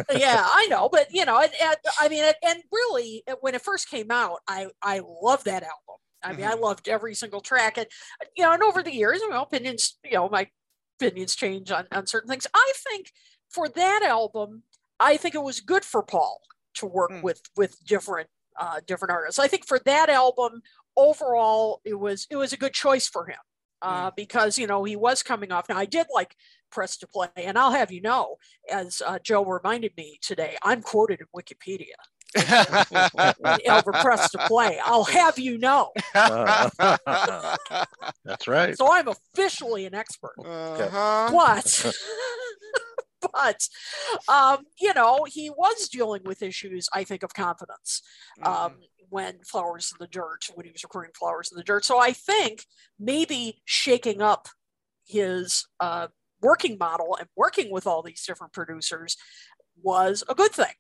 but 0.07 0.19
yeah, 0.21 0.47
I 0.49 0.67
know, 0.71 0.89
but 0.89 1.13
you 1.13 1.25
know, 1.25 1.39
and, 1.41 1.53
and 1.61 1.77
I 2.01 2.09
mean, 2.09 2.23
and- 2.23 2.37
and 2.45 2.63
really, 2.71 3.25
when 3.41 3.57
it 3.57 3.63
first 3.63 3.89
came 3.91 4.13
out, 4.13 4.39
I 4.47 4.69
I 4.83 5.01
loved 5.05 5.47
that 5.47 5.65
album. 5.65 5.97
I 6.23 6.33
mean, 6.33 6.47
I 6.47 6.55
Mhm. 6.55 6.61
loved 6.61 6.89
every 6.89 7.15
single 7.15 7.41
track, 7.41 7.77
and 7.77 7.87
you 8.37 8.45
know, 8.45 8.53
and 8.53 8.63
over 8.63 8.83
the 8.85 8.93
years, 8.95 9.21
my 9.29 9.41
opinions, 9.43 9.99
you 10.05 10.13
know, 10.13 10.29
my 10.29 10.49
opinions 10.99 11.35
change 11.35 11.71
on 11.71 11.87
on 11.93 12.07
certain 12.07 12.29
things. 12.29 12.47
I 12.55 12.73
think 12.89 13.13
for 13.49 13.69
that 13.69 14.03
album, 14.03 14.63
I 15.01 15.17
think 15.17 15.35
it 15.35 15.43
was 15.43 15.61
good 15.61 15.85
for 15.85 16.03
Paul 16.03 16.41
to 16.75 16.87
work 16.87 17.11
Mm. 17.11 17.23
with 17.23 17.43
with 17.57 17.85
different 17.85 18.29
uh, 18.59 18.81
different 18.87 19.13
artists. 19.13 19.39
I 19.39 19.49
think 19.49 19.67
for 19.67 19.79
that 19.81 20.09
album 20.09 20.63
overall, 20.97 21.81
it 21.85 21.95
was 21.95 22.27
it 22.31 22.37
was 22.37 22.53
a 22.53 22.57
good 22.57 22.75
choice 22.75 23.09
for 23.09 23.27
him 23.27 23.39
uh, 23.83 24.11
because 24.17 24.59
you 24.59 24.67
know 24.67 24.85
he 24.85 24.97
was 24.97 25.23
coming 25.23 25.53
off. 25.53 25.69
Now 25.69 25.79
I 25.79 25.87
did 25.87 26.07
like 26.13 26.35
Press 26.71 26.97
to 26.99 27.07
Play, 27.07 27.29
and 27.37 27.57
I'll 27.59 27.73
have 27.73 27.93
you 27.93 28.03
know, 28.03 28.37
as 28.71 29.01
uh, 29.07 29.19
Joe 29.23 29.45
reminded 29.45 29.93
me 29.97 30.19
today, 30.21 30.57
I'm 30.63 30.83
quoted 30.83 31.21
in 31.21 31.27
Wikipedia. 31.35 31.95
Over 33.69 33.93
Press 33.93 34.31
to 34.33 34.39
Play, 34.47 34.79
I'll 34.85 35.05
have 35.05 35.39
you 35.39 35.57
know. 35.59 35.93
That's 36.15 36.79
right. 38.47 38.77
So 38.77 38.93
I'm 38.93 39.09
officially 39.09 39.87
an 39.87 39.95
expert. 39.95 40.35
Uh-huh. 40.39 41.31
but 41.33 41.95
but 43.33 43.69
um, 44.29 44.65
you 44.81 44.93
know 44.95 45.25
he 45.27 45.51
was 45.51 45.89
dealing 45.89 46.23
with 46.25 46.43
issues 46.43 46.89
i 46.93 47.05
think 47.05 47.23
of 47.23 47.35
confidence 47.35 48.03
um, 48.43 48.75
when 49.09 49.39
flowers 49.45 49.93
in 49.93 49.97
the 49.99 50.09
dirt 50.09 50.47
when 50.55 50.67
he 50.67 50.73
was 50.73 50.85
recording 50.85 51.13
flowers 51.19 51.51
in 51.51 51.57
the 51.57 51.65
dirt 51.65 51.85
so 51.85 51.99
i 51.99 52.13
think 52.13 52.65
maybe 52.99 53.61
shaking 53.65 54.23
up 54.23 54.49
his 55.07 55.67
uh, 55.81 56.07
working 56.41 56.77
model 56.79 57.17
and 57.19 57.29
working 57.37 57.73
with 57.73 57.87
all 57.87 58.03
these 58.03 58.25
different 58.25 58.53
producers 58.53 59.17
was 59.83 60.23
a 60.29 60.35
good 60.35 60.53
thing 60.53 60.75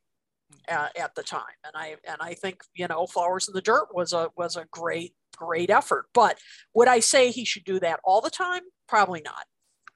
at, 0.69 0.97
at 0.97 1.15
the 1.15 1.23
time 1.23 1.43
and 1.65 1.73
i 1.77 1.97
and 2.09 2.17
i 2.21 2.35
think 2.35 2.63
you 2.75 2.87
know 2.89 3.07
flowers 3.07 3.49
in 3.49 3.55
the 3.55 3.61
dirt 3.63 3.89
was 3.93 4.13
a 4.13 4.29
was 4.37 4.57
a 4.57 4.65
great 4.71 5.15
great 5.37 5.71
effort 5.71 6.07
but 6.15 6.39
would 6.75 6.89
i 6.89 7.01
say 7.01 7.31
he 7.31 7.45
should 7.45 7.65
do 7.65 7.79
that 7.79 8.01
all 8.05 8.21
the 8.21 8.31
time 8.31 8.63
probably 8.87 9.21
not 9.21 9.45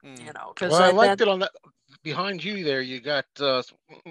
Mm. 0.04 0.18
you 0.18 0.32
know 0.32 0.52
because 0.52 0.72
Well, 0.72 0.82
I 0.82 0.90
liked 0.90 1.20
it 1.20 1.28
on 1.28 1.38
that. 1.38 1.52
Behind 2.02 2.42
you 2.42 2.64
there, 2.64 2.80
you 2.80 3.00
got 3.00 3.24
uh, 3.38 3.62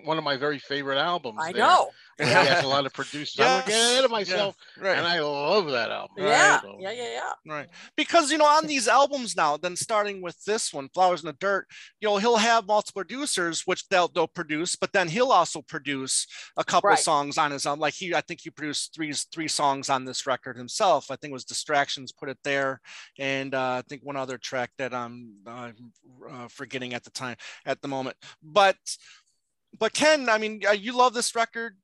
one 0.06 0.18
of 0.18 0.24
my 0.24 0.38
very 0.38 0.58
favorite 0.58 0.98
albums. 0.98 1.40
i 1.42 1.52
there, 1.52 1.64
know 1.64 1.90
where 2.18 2.28
he 2.28 2.34
has 2.34 2.64
a 2.64 2.68
lot 2.68 2.86
of 2.86 2.94
producers. 2.94 3.40
I'm 3.40 3.46
gonna 3.62 3.64
get 3.68 3.74
ahead 3.92 4.04
of 4.06 4.12
yeah, 4.12 4.18
myself, 4.18 4.56
right. 4.80 4.98
and 4.98 5.08
I 5.08 5.20
love 5.20 5.70
that 5.72 5.92
album. 5.92 6.16
yeah 6.18 6.62
So- 6.62 6.78
yeah 6.80 6.92
yeah 6.92 7.10
yeah 7.14 7.32
Right. 7.54 7.68
Because, 7.98 8.32
you 8.32 8.38
know, 8.38 8.46
on 8.46 8.68
these 8.68 8.88
albums 8.88 9.36
now, 9.36 9.58
then 9.58 9.76
starting 9.76 10.22
with 10.22 10.42
this 10.46 10.74
one, 10.74 10.90
Flowers 10.94 11.22
in 11.22 11.28
the 11.28 11.34
Dirt, 11.34 11.68
you 12.00 12.08
know, 12.08 12.18
he'll 12.18 12.38
have 12.38 12.68
multiple 12.68 13.02
producers, 13.04 13.64
which 13.66 13.88
they'll, 13.90 14.08
they'll 14.08 14.28
produce, 14.28 14.76
but 14.76 14.94
then 14.94 15.08
he'll 15.08 15.32
also 15.32 15.62
produce 15.62 16.28
a 16.58 16.64
couple 16.64 16.90
Right. 16.90 17.00
songs 17.00 17.38
on 17.38 17.52
his 17.52 17.66
own. 17.66 17.80
Like 17.80 17.94
he, 17.96 18.14
I 18.14 18.22
think 18.22 18.42
he 18.42 18.50
produced 18.50 18.94
three, 18.94 19.12
three 19.14 19.48
songs 19.48 19.90
on 19.90 20.06
this 20.06 20.26
record 20.28 20.58
himself. 20.58 21.10
I 21.10 21.16
think 21.16 21.32
it 21.32 21.34
was 21.34 21.46
Distractions 21.46 22.12
put 22.12 22.30
it 22.30 22.38
there. 22.44 22.80
And 23.20 23.54
uh, 23.56 23.80
I 23.80 23.84
think 23.90 24.04
one 24.04 24.16
other 24.18 24.38
track 24.38 24.72
that 24.78 24.94
I'm 24.94 25.34
uh, 25.48 25.72
uh, 26.30 26.48
forgetting 26.48 26.94
at 26.94 27.04
the 27.04 27.12
time, 27.12 27.36
at 27.66 27.82
the 27.82 27.88
moment. 27.88 28.18
But, 28.44 28.78
but 29.78 29.94
Ken, 29.94 30.30
I 30.30 30.38
mean, 30.38 30.62
uh, 30.68 30.72
you 30.72 30.94
love 30.96 31.14
this 31.14 31.36
record. 31.36 31.76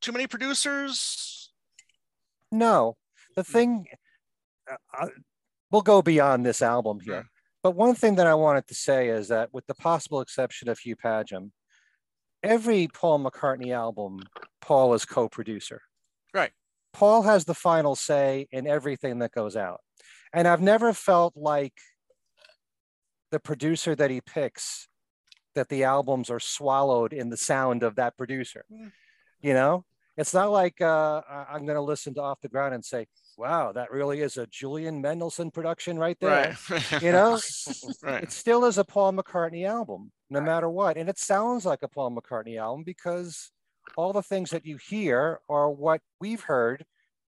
Too 0.00 0.12
many 0.12 0.26
producers? 0.26 1.52
No, 2.52 2.96
the 3.36 3.44
thing, 3.44 3.86
uh, 4.98 5.06
we'll 5.70 5.82
go 5.82 6.02
beyond 6.02 6.44
this 6.44 6.62
album 6.62 7.00
here. 7.00 7.22
Mm. 7.22 7.26
But 7.62 7.76
one 7.76 7.94
thing 7.94 8.16
that 8.16 8.26
I 8.26 8.34
wanted 8.34 8.66
to 8.68 8.74
say 8.74 9.08
is 9.08 9.28
that, 9.28 9.50
with 9.52 9.66
the 9.66 9.74
possible 9.74 10.20
exception 10.20 10.68
of 10.68 10.78
Hugh 10.78 10.96
Padgham, 10.96 11.50
every 12.42 12.88
Paul 12.88 13.22
McCartney 13.22 13.72
album, 13.72 14.20
Paul 14.60 14.94
is 14.94 15.04
co 15.04 15.28
producer. 15.28 15.82
Right. 16.32 16.52
Paul 16.92 17.22
has 17.22 17.44
the 17.44 17.54
final 17.54 17.94
say 17.94 18.48
in 18.50 18.66
everything 18.66 19.18
that 19.18 19.32
goes 19.32 19.56
out. 19.56 19.80
And 20.32 20.48
I've 20.48 20.62
never 20.62 20.92
felt 20.92 21.36
like 21.36 21.74
the 23.30 23.40
producer 23.40 23.94
that 23.94 24.10
he 24.10 24.20
picks, 24.20 24.88
that 25.54 25.68
the 25.68 25.84
albums 25.84 26.30
are 26.30 26.40
swallowed 26.40 27.12
in 27.12 27.28
the 27.28 27.36
sound 27.36 27.82
of 27.82 27.96
that 27.96 28.16
producer. 28.16 28.64
Mm. 28.72 28.92
You 29.42 29.54
know, 29.54 29.84
it's 30.20 30.34
not 30.34 30.50
like 30.50 30.82
uh, 30.82 31.22
I'm 31.50 31.64
going 31.64 31.76
to 31.76 31.80
listen 31.80 32.12
to 32.14 32.20
Off 32.20 32.42
the 32.42 32.48
Ground 32.48 32.74
and 32.74 32.84
say, 32.84 33.06
wow, 33.38 33.72
that 33.72 33.90
really 33.90 34.20
is 34.20 34.36
a 34.36 34.46
Julian 34.46 35.00
Mendelsohn 35.00 35.50
production 35.50 35.98
right 35.98 36.18
there. 36.20 36.56
Right. 36.68 36.92
You 37.02 37.12
know, 37.12 37.40
right. 38.02 38.24
it 38.24 38.30
still 38.30 38.66
is 38.66 38.76
a 38.76 38.84
Paul 38.84 39.14
McCartney 39.14 39.66
album, 39.66 40.12
no 40.28 40.42
matter 40.42 40.68
what. 40.68 40.98
And 40.98 41.08
it 41.08 41.18
sounds 41.18 41.64
like 41.64 41.78
a 41.82 41.88
Paul 41.88 42.14
McCartney 42.14 42.58
album 42.58 42.84
because 42.84 43.50
all 43.96 44.12
the 44.12 44.22
things 44.22 44.50
that 44.50 44.66
you 44.66 44.76
hear 44.76 45.40
are 45.48 45.70
what 45.70 46.02
we've 46.20 46.42
heard 46.42 46.84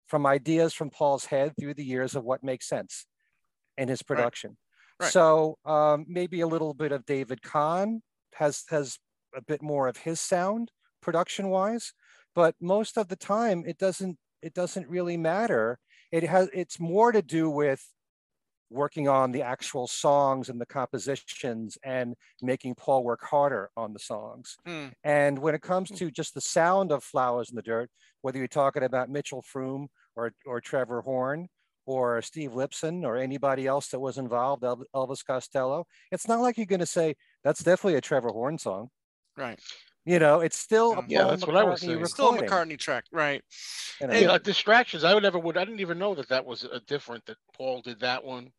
from 0.07 0.27
ideas 0.27 0.75
from 0.75 0.91
Paul's 0.91 1.25
head 1.25 1.55
through 1.59 1.73
the 1.73 1.85
years 1.85 2.15
of 2.15 2.25
what 2.25 2.45
makes 2.45 2.69
sense 2.69 3.07
in 3.79 3.89
his 3.89 4.03
production. 4.03 4.59
Right. 5.01 5.11
So 5.11 5.57
um, 5.65 6.05
maybe 6.07 6.43
a 6.43 6.47
little 6.47 6.75
bit 6.75 6.93
of 6.93 7.07
David 7.07 7.41
Kahn 7.41 8.03
has 8.35 8.65
has 8.69 8.99
a 9.35 9.41
bit 9.41 9.63
more 9.63 9.89
of 9.89 9.97
his 9.97 10.21
sound, 10.21 10.71
production 11.01 11.49
wise, 11.49 11.95
but 12.35 12.55
most 12.61 12.97
of 12.97 13.09
the 13.09 13.17
time 13.17 13.65
it 13.67 13.79
doesn't 13.79 14.19
it 14.43 14.55
doesn't 14.55 14.89
really 14.89 15.17
matter. 15.17 15.79
It 16.11 16.25
has 16.25 16.49
it's 16.53 16.81
more 16.81 17.13
to 17.13 17.23
do 17.23 17.49
with 17.49 17.85
working 18.73 19.07
on 19.07 19.33
the 19.33 19.43
actual 19.43 19.87
songs 19.87 20.49
and 20.49 20.61
the 20.61 20.67
compositions 20.67 21.77
and 21.85 22.15
making 22.41 22.75
Paul 22.75 23.05
work 23.05 23.23
harder 23.23 23.71
on 23.77 23.93
the 23.93 23.99
songs. 23.99 24.57
Mm. 24.67 24.93
And 25.05 25.39
when 25.39 25.55
it 25.55 25.63
comes 25.63 25.91
to 25.91 26.11
just 26.11 26.35
the 26.35 26.41
sound 26.41 26.91
of 26.91 27.05
Flowers 27.05 27.51
in 27.51 27.57
the 27.57 27.63
Dirt, 27.63 27.91
whether 28.23 28.39
you're 28.39 28.49
talking 28.49 28.83
about 28.83 29.11
Mitchell 29.11 29.43
Froom 29.43 29.89
or, 30.17 30.33
or 30.47 30.61
Trevor 30.61 31.03
Horn 31.03 31.49
or 31.85 32.23
Steve 32.23 32.53
Lipson 32.53 33.05
or 33.05 33.17
anybody 33.17 33.67
else 33.67 33.89
that 33.89 34.01
was 34.01 34.17
involved, 34.17 34.63
Elvis 34.63 35.25
Costello, 35.25 35.87
it's 36.11 36.27
not 36.27 36.41
like 36.41 36.57
you're 36.57 36.67
going 36.67 36.81
to 36.81 36.87
say, 36.87 37.15
that's 37.45 37.63
definitely 37.63 37.99
a 37.99 38.01
Trevor 38.01 38.31
Horn 38.31 38.59
song. 38.59 38.89
Right. 39.37 39.61
You 40.05 40.19
know, 40.19 40.41
it's 40.41 40.57
still 40.57 40.95
a 40.95 41.05
Yeah, 41.07 41.21
Paul 41.23 41.31
that's 41.31 41.47
what 41.47 41.57
I 41.57 41.63
was 41.63 41.81
McCartney 41.81 41.87
saying. 41.87 42.07
Still 42.07 42.29
a 42.29 42.33
recording, 42.33 42.51
McCartney 42.77 42.79
track, 42.79 43.05
right? 43.13 43.43
you 44.01 44.07
know. 44.09 44.15
Yeah, 44.15 44.29
like 44.33 44.43
distractions. 44.43 45.05
I 45.05 45.15
would 45.15 45.23
never 45.23 45.39
would. 45.39 45.57
I 45.57 45.65
didn't 45.65 45.81
even 45.81 45.99
know 45.99 46.15
that 46.17 46.29
that 46.29 46.45
was 46.45 46.65
a 46.65 46.81
different. 46.81 47.25
That 47.27 47.37
Paul 47.57 47.83
did 47.83 48.01
that 48.01 48.25
one, 48.25 48.51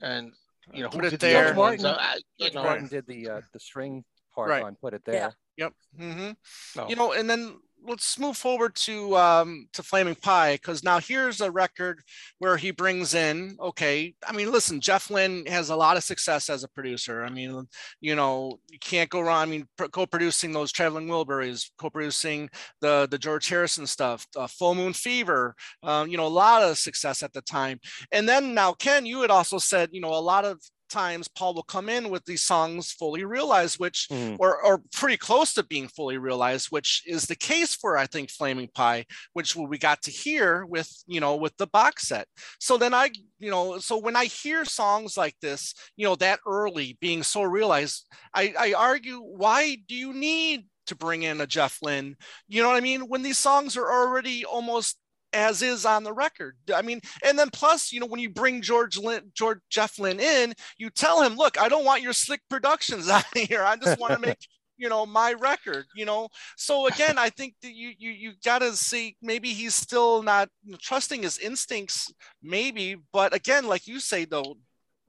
and 0.00 0.32
you 0.72 0.82
know 0.82 0.88
who 0.88 0.96
Put 0.98 1.04
it 1.06 1.10
did 1.10 1.20
there. 1.20 1.42
the 1.44 1.50
other 1.50 1.58
ones. 1.58 1.82
Martin- 1.82 2.00
I, 2.00 2.18
you 2.38 2.50
know, 2.52 2.62
Martin 2.62 2.88
did 2.88 3.06
the 3.06 3.28
uh, 3.28 3.40
the 3.52 3.60
string 3.60 4.04
part 4.34 4.48
Right. 4.48 4.62
on 4.62 4.76
Put 4.76 4.94
It 4.94 5.02
Yeah. 5.06 5.12
There. 5.12 5.34
Yep. 5.58 5.72
hmm 5.98 6.30
no. 6.76 6.88
You 6.88 6.96
know, 6.96 7.12
and 7.12 7.28
then 7.28 7.58
let's 7.86 8.18
move 8.18 8.36
forward 8.36 8.74
to 8.74 9.16
um 9.16 9.66
to 9.72 9.82
Flaming 9.82 10.14
Pie 10.14 10.54
because 10.54 10.82
now 10.84 10.98
here's 10.98 11.40
a 11.40 11.50
record 11.50 12.02
where 12.38 12.56
he 12.56 12.70
brings 12.70 13.14
in 13.14 13.56
okay. 13.60 14.14
I 14.26 14.32
mean, 14.32 14.52
listen, 14.52 14.80
Jeff 14.80 15.10
Lynne 15.10 15.46
has 15.46 15.70
a 15.70 15.76
lot 15.76 15.96
of 15.96 16.04
success 16.04 16.50
as 16.50 16.64
a 16.64 16.68
producer. 16.68 17.24
I 17.24 17.30
mean, 17.30 17.66
you 18.00 18.14
know, 18.14 18.58
you 18.70 18.78
can't 18.78 19.10
go 19.10 19.20
wrong. 19.20 19.42
I 19.42 19.46
mean, 19.46 19.66
pro- 19.76 19.88
co-producing 19.88 20.52
those 20.52 20.72
Traveling 20.72 21.08
Wilburys, 21.08 21.70
co-producing 21.78 22.50
the 22.80 23.08
the 23.10 23.18
George 23.18 23.48
Harrison 23.48 23.86
stuff, 23.86 24.26
uh, 24.36 24.46
Full 24.46 24.74
Moon 24.74 24.92
Fever. 24.92 25.54
Um, 25.82 26.08
you 26.08 26.16
know, 26.16 26.26
a 26.26 26.28
lot 26.28 26.62
of 26.62 26.78
success 26.78 27.22
at 27.22 27.32
the 27.32 27.42
time. 27.42 27.80
And 28.12 28.28
then 28.28 28.54
now, 28.54 28.72
Ken, 28.72 29.06
you 29.06 29.22
had 29.22 29.30
also 29.30 29.58
said, 29.58 29.90
you 29.92 30.00
know, 30.00 30.14
a 30.14 30.20
lot 30.20 30.44
of 30.44 30.60
times 30.90 31.28
Paul 31.28 31.54
will 31.54 31.62
come 31.62 31.88
in 31.88 32.10
with 32.10 32.24
these 32.24 32.42
songs 32.42 32.92
fully 32.92 33.24
realized, 33.24 33.78
which 33.78 34.08
Mhm. 34.10 34.36
or, 34.38 34.62
or 34.64 34.82
pretty 34.92 35.16
close 35.16 35.54
to 35.54 35.62
being 35.62 35.88
fully 35.88 36.18
realized, 36.18 36.66
which 36.70 37.02
is 37.06 37.24
the 37.24 37.36
case 37.36 37.74
for 37.74 37.96
I 37.96 38.06
think 38.06 38.30
Flaming 38.30 38.68
Pie, 38.74 39.06
which 39.32 39.56
we 39.56 39.78
got 39.78 40.02
to 40.02 40.10
hear 40.10 40.66
with 40.66 40.90
you 41.06 41.20
know 41.20 41.36
with 41.36 41.56
the 41.56 41.66
box 41.66 42.08
set. 42.08 42.26
So 42.58 42.76
then 42.76 42.92
I 42.94 43.10
you 43.38 43.50
know 43.50 43.78
so 43.78 43.96
when 43.98 44.16
I 44.16 44.26
hear 44.26 44.64
songs 44.64 45.16
like 45.16 45.36
this, 45.40 45.74
you 45.96 46.04
know 46.06 46.16
that 46.16 46.40
early 46.46 46.98
being 47.00 47.22
so 47.22 47.42
realized, 47.42 48.06
I, 48.34 48.54
I 48.58 48.72
argue 48.74 49.18
why 49.20 49.76
do 49.88 49.94
you 49.94 50.12
need 50.12 50.66
to 50.86 50.96
bring 50.96 51.22
in 51.22 51.40
a 51.40 51.46
Jeff 51.46 51.78
Lynne? 51.82 52.16
You 52.48 52.62
know 52.62 52.68
what 52.68 52.76
I 52.76 52.80
mean? 52.80 53.02
When 53.02 53.22
these 53.22 53.38
songs 53.38 53.76
are 53.76 53.90
already 53.90 54.44
almost 54.44 54.96
as 55.32 55.62
is 55.62 55.84
on 55.84 56.04
the 56.04 56.12
record. 56.12 56.56
I 56.74 56.82
mean, 56.82 57.00
and 57.24 57.38
then 57.38 57.50
plus, 57.50 57.92
you 57.92 58.00
know, 58.00 58.06
when 58.06 58.20
you 58.20 58.30
bring 58.30 58.62
George 58.62 58.98
Lynn, 58.98 59.30
George 59.34 59.60
Jeff 59.70 59.98
Lynne 59.98 60.20
in, 60.20 60.54
you 60.78 60.90
tell 60.90 61.22
him, 61.22 61.36
look, 61.36 61.60
I 61.60 61.68
don't 61.68 61.84
want 61.84 62.02
your 62.02 62.12
slick 62.12 62.40
productions 62.48 63.08
out 63.10 63.24
here. 63.36 63.62
I 63.62 63.76
just 63.76 63.98
want 63.98 64.12
to 64.14 64.18
make, 64.18 64.38
you 64.76 64.88
know, 64.88 65.06
my 65.06 65.34
record, 65.34 65.86
you 65.94 66.04
know. 66.04 66.28
So 66.56 66.86
again, 66.86 67.18
I 67.18 67.30
think 67.30 67.54
that 67.62 67.74
you 67.74 67.92
you 67.98 68.10
you 68.10 68.32
gotta 68.44 68.72
see 68.74 69.16
maybe 69.20 69.50
he's 69.50 69.74
still 69.74 70.22
not 70.22 70.48
trusting 70.80 71.22
his 71.22 71.38
instincts, 71.38 72.12
maybe, 72.42 72.96
but 73.12 73.34
again, 73.34 73.66
like 73.66 73.86
you 73.86 74.00
say 74.00 74.24
though, 74.24 74.56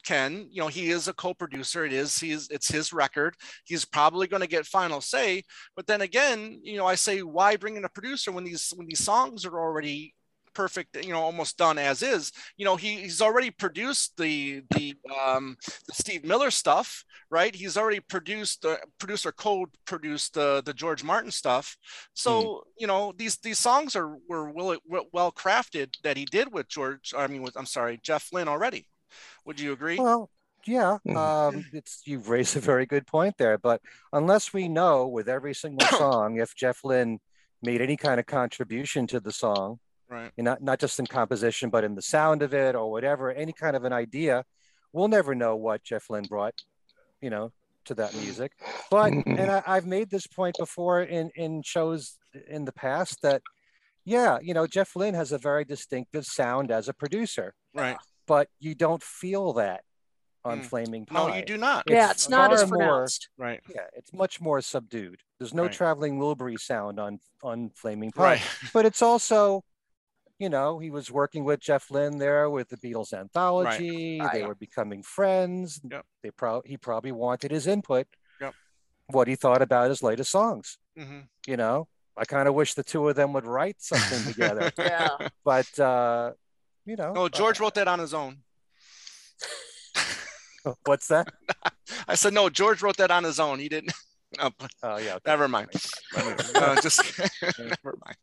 Ken, 0.03 0.47
you 0.51 0.61
know, 0.61 0.67
he 0.67 0.89
is 0.89 1.07
a 1.07 1.13
co-producer. 1.13 1.85
It 1.85 1.93
is 1.93 2.19
he's 2.19 2.49
it's 2.49 2.67
his 2.69 2.93
record. 2.93 3.35
He's 3.65 3.85
probably 3.85 4.27
going 4.27 4.41
to 4.41 4.47
get 4.47 4.65
final 4.65 5.01
say. 5.01 5.43
But 5.75 5.87
then 5.87 6.01
again, 6.01 6.59
you 6.63 6.77
know, 6.77 6.85
I 6.85 6.95
say 6.95 7.21
why 7.21 7.55
bring 7.55 7.77
in 7.77 7.85
a 7.85 7.89
producer 7.89 8.31
when 8.31 8.43
these 8.43 8.73
when 8.75 8.87
these 8.87 9.03
songs 9.03 9.45
are 9.45 9.59
already 9.59 10.13
perfect, 10.53 11.03
you 11.05 11.11
know, 11.11 11.21
almost 11.21 11.57
done 11.57 11.77
as 11.77 12.01
is. 12.01 12.31
You 12.57 12.65
know, 12.65 12.75
he, 12.75 12.97
he's 12.97 13.21
already 13.21 13.51
produced 13.51 14.17
the 14.17 14.63
the 14.71 14.95
um 15.25 15.57
the 15.87 15.93
Steve 15.93 16.23
Miller 16.25 16.51
stuff, 16.51 17.03
right? 17.29 17.53
He's 17.53 17.77
already 17.77 17.99
produced 17.99 18.63
the 18.63 18.79
producer 18.99 19.31
code 19.31 19.69
produced 19.85 20.33
the 20.33 20.61
the 20.65 20.73
George 20.73 21.03
Martin 21.03 21.31
stuff. 21.31 21.77
So, 22.13 22.63
you 22.77 22.87
know, 22.87 23.13
these 23.17 23.37
these 23.37 23.59
songs 23.59 23.95
are 23.95 24.17
were 24.27 24.49
well 24.51 24.77
well 25.11 25.31
crafted 25.31 25.95
that 26.03 26.17
he 26.17 26.25
did 26.25 26.51
with 26.51 26.67
George, 26.67 27.13
I 27.17 27.27
mean 27.27 27.41
with 27.41 27.55
I'm 27.57 27.65
sorry, 27.65 27.99
Jeff 28.03 28.29
Lynne 28.31 28.47
already. 28.47 28.87
Would 29.45 29.59
you 29.59 29.73
agree? 29.73 29.97
Well, 29.97 30.29
yeah, 30.65 30.97
Mhm. 31.07 31.15
um, 31.17 31.65
it's 31.73 32.01
you've 32.05 32.29
raised 32.29 32.55
a 32.55 32.59
very 32.59 32.85
good 32.85 33.07
point 33.07 33.35
there. 33.37 33.57
But 33.57 33.81
unless 34.13 34.53
we 34.53 34.67
know 34.67 35.07
with 35.07 35.27
every 35.27 35.53
single 35.55 35.79
song 36.25 36.37
if 36.39 36.55
Jeff 36.55 36.83
Lynne 36.83 37.19
made 37.63 37.81
any 37.81 37.97
kind 37.97 38.19
of 38.19 38.25
contribution 38.25 39.07
to 39.07 39.19
the 39.19 39.31
song, 39.31 39.79
right. 40.09 40.31
you 40.37 40.43
know, 40.43 40.57
not 40.61 40.79
just 40.79 40.99
in 40.99 41.07
composition, 41.07 41.69
but 41.69 41.83
in 41.83 41.95
the 41.95 42.01
sound 42.01 42.41
of 42.43 42.53
it 42.53 42.75
or 42.75 42.91
whatever, 42.91 43.31
any 43.31 43.53
kind 43.53 43.75
of 43.75 43.83
an 43.83 43.93
idea, 43.93 44.43
we'll 44.93 45.07
never 45.07 45.33
know 45.35 45.55
what 45.55 45.83
Jeff 45.83 46.09
Lynne 46.09 46.25
brought, 46.25 46.55
you 47.21 47.29
know, 47.29 47.51
to 47.85 47.95
that 47.95 48.13
music. 48.15 48.51
But 48.91 49.13
and 49.13 49.39
I, 49.51 49.63
I've 49.65 49.87
made 49.87 50.09
this 50.11 50.27
point 50.27 50.55
before 50.59 51.01
in 51.01 51.31
in 51.35 51.63
shows 51.63 52.19
in 52.47 52.65
the 52.65 52.71
past 52.71 53.21
that, 53.23 53.41
yeah, 54.05 54.37
you 54.41 54.53
know, 54.53 54.67
Jeff 54.67 54.95
Lynne 54.95 55.15
has 55.15 55.31
a 55.31 55.37
very 55.39 55.65
distinctive 55.65 56.25
sound 56.25 56.69
as 56.71 56.87
a 56.87 56.93
producer, 56.93 57.53
Right. 57.73 57.97
But 58.27 58.47
you 58.59 58.75
don't 58.75 59.01
feel 59.03 59.53
that 59.53 59.83
on 60.43 60.61
Mm. 60.61 60.65
Flaming 60.65 61.05
Pie. 61.05 61.13
No, 61.27 61.35
you 61.35 61.45
do 61.45 61.57
not. 61.57 61.83
yeah, 61.87 62.09
it's 62.11 62.27
not 62.27 62.51
as 62.51 62.61
far 62.61 62.67
more- 62.69 62.77
pronounced. 62.77 63.29
Right. 63.37 63.61
Yeah, 63.69 63.85
it's 63.93 64.11
much 64.13 64.41
more 64.41 64.59
subdued. 64.61 65.21
There's 65.37 65.53
no 65.53 65.63
Right. 65.63 65.71
traveling 65.71 66.17
Wilbury 66.19 66.59
sound 66.59 66.99
on 66.99 67.19
on 67.43 67.69
Flaming 67.75 68.11
Pie, 68.11 68.23
Right. 68.23 68.41
but 68.73 68.85
it's 68.85 69.01
also, 69.01 69.63
you 70.39 70.49
know, 70.49 70.79
he 70.79 70.89
was 70.91 71.11
working 71.11 71.43
with 71.43 71.59
Jeff 71.59 71.89
Lynne 71.91 72.17
there 72.17 72.49
with 72.49 72.69
the 72.69 72.77
Beatles 72.77 73.13
anthology. 73.13 74.19
Right. 74.19 74.31
They 74.33 74.39
Right. 74.41 74.47
were 74.47 74.55
becoming 74.55 75.03
friends. 75.03 75.79
Yep. 75.89 76.05
They 76.23 76.31
probably 76.31 76.69
he 76.69 76.77
probably 76.77 77.11
wanted 77.11 77.51
his 77.51 77.67
input. 77.67 78.07
Yep. 78.39 78.55
What 79.07 79.27
he 79.27 79.35
thought 79.35 79.61
about 79.61 79.89
his 79.89 80.01
latest 80.01 80.31
songs. 80.31 80.77
Mm-hmm. 80.97 81.21
You 81.47 81.57
know, 81.57 81.87
I 82.17 82.25
kind 82.25 82.47
of 82.47 82.53
wish 82.55 82.73
the 82.73 82.83
two 82.83 83.07
of 83.09 83.15
them 83.15 83.33
would 83.33 83.45
write 83.45 83.79
something 83.81 84.23
together. 84.33 84.71
Yeah. 84.77 85.27
But 85.43 85.79
uh, 85.79 86.33
you 86.85 86.95
know, 86.95 87.13
No, 87.13 87.29
George 87.29 87.59
uh, 87.59 87.63
wrote 87.63 87.75
that 87.75 87.87
on 87.87 87.99
his 87.99 88.13
own. 88.13 88.37
what's 90.85 91.07
that? 91.07 91.27
I 92.07 92.15
said 92.15 92.33
no. 92.33 92.49
George 92.49 92.81
wrote 92.81 92.97
that 92.97 93.11
on 93.11 93.23
his 93.23 93.39
own. 93.39 93.59
He 93.59 93.69
didn't. 93.69 93.93
Oh, 94.39 94.49
but 94.57 94.71
Oh 94.81 94.95
yeah. 94.97 95.15
okay. 95.15 95.23
never 95.27 95.49
mind. 95.49 95.67
Uh, 96.15 96.79
just 96.81 97.03
never 97.59 97.97
mind. 98.05 98.15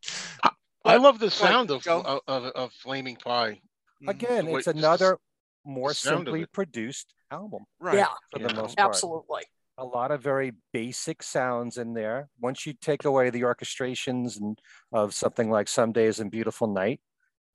I 0.82 0.96
love 0.96 1.18
the 1.18 1.30
sound 1.30 1.70
of, 1.70 1.86
of, 1.86 2.20
of 2.26 2.44
of 2.44 2.72
Flaming 2.72 3.16
Pie. 3.16 3.60
Mhm. 4.02 4.08
Again, 4.08 4.46
Wait, 4.46 4.60
it's 4.60 4.64
just 4.64 4.78
another 4.78 5.18
more 5.66 5.92
simply 5.92 6.46
produced 6.46 7.12
album 7.30 7.64
Right. 7.78 7.96
Yeah, 7.98 8.06
for 8.32 8.40
You 8.40 8.48
the 8.48 8.54
most 8.54 8.78
part. 8.78 8.88
absolutely. 8.88 9.42
a 9.76 9.84
lot 9.84 10.10
of 10.10 10.22
very 10.22 10.54
basic 10.72 11.22
sounds 11.22 11.76
in 11.76 11.92
there. 11.92 12.30
Once 12.40 12.64
you 12.64 12.72
take 12.72 13.04
away 13.04 13.28
the 13.28 13.42
orchestrations 13.42 14.40
and 14.40 14.58
of 14.92 15.12
something 15.12 15.50
like 15.50 15.68
Some 15.68 15.92
Days 15.92 16.20
and 16.20 16.30
Beautiful 16.30 16.68
Night, 16.68 17.02
i- 17.04 17.07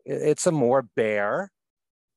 it's 0.06 0.48
a 0.48 0.52
more 0.52 0.82
bare 0.96 1.52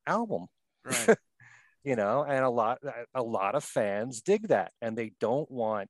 album, 0.06 0.46
Right. 0.84 1.16
you 1.84 1.96
know, 1.96 2.24
and 2.24 2.44
a 2.44 2.50
lot 2.50 2.78
a 3.14 3.22
lot 3.22 3.54
of 3.54 3.64
fans 3.64 4.20
dig 4.22 4.48
that 4.48 4.72
and 4.80 4.96
they 4.96 5.12
don't 5.20 5.50
want 5.50 5.88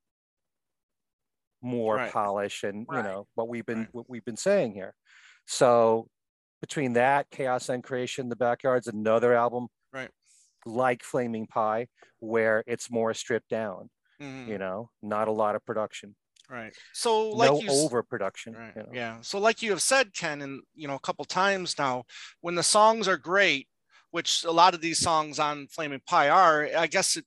more 1.62 1.96
Right. 1.96 2.12
polish 2.12 2.62
and 2.64 2.86
you 2.90 3.02
know 3.02 3.26
what 3.34 3.48
we've 3.48 3.66
been 3.66 3.80
Right. 3.80 3.88
what 3.94 4.08
we've 4.10 4.24
been 4.24 4.36
saying 4.36 4.74
here. 4.74 4.94
So 5.46 6.08
between 6.60 6.94
that, 6.94 7.30
Chaos 7.30 7.68
and 7.68 7.82
Creation, 7.82 8.28
The 8.28 8.36
Backyard's 8.36 8.86
another 8.88 9.34
album 9.34 9.68
Right. 9.92 10.10
like 10.64 11.02
Flaming 11.02 11.46
Pie, 11.46 11.88
where 12.18 12.62
it's 12.66 12.90
more 12.90 13.14
stripped 13.14 13.48
down 13.48 13.90
Mhm. 14.20 14.48
you 14.48 14.58
know 14.58 14.90
not 15.02 15.28
a 15.28 15.32
lot 15.32 15.54
of 15.56 15.64
production 15.66 16.16
Right. 16.48 16.72
So 16.92 17.30
like 17.30 17.50
no 17.50 17.60
you 17.60 17.70
overproduction 17.70 18.54
Right. 18.54 18.72
you 18.76 18.82
know? 18.82 18.88
Yeah. 18.92 19.20
So 19.20 19.38
like 19.38 19.62
you 19.62 19.70
have 19.70 19.82
said, 19.82 20.14
Ken, 20.14 20.42
and 20.42 20.62
you 20.74 20.86
know, 20.86 20.94
a 20.94 21.00
couple 21.00 21.24
times 21.24 21.76
now, 21.78 22.04
when 22.40 22.54
the 22.54 22.62
songs 22.62 23.08
are 23.08 23.16
great, 23.16 23.68
which 24.12 24.44
a 24.44 24.50
lot 24.50 24.74
of 24.74 24.80
these 24.80 24.98
songs 24.98 25.38
on 25.38 25.66
Flaming 25.68 26.00
Pie 26.06 26.28
are, 26.28 26.68
I 26.76 26.86
guess 26.86 27.16
it, 27.16 27.24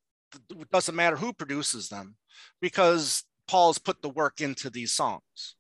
it 0.52 0.70
doesn't 0.72 0.96
matter 0.96 1.18
who 1.18 1.34
produces 1.34 1.90
them 1.90 2.16
because 2.62 3.24
Paul's 3.48 3.78
put 3.78 4.02
the 4.02 4.10
work 4.10 4.42
into 4.42 4.70
these 4.70 4.94
songs. 4.94 5.56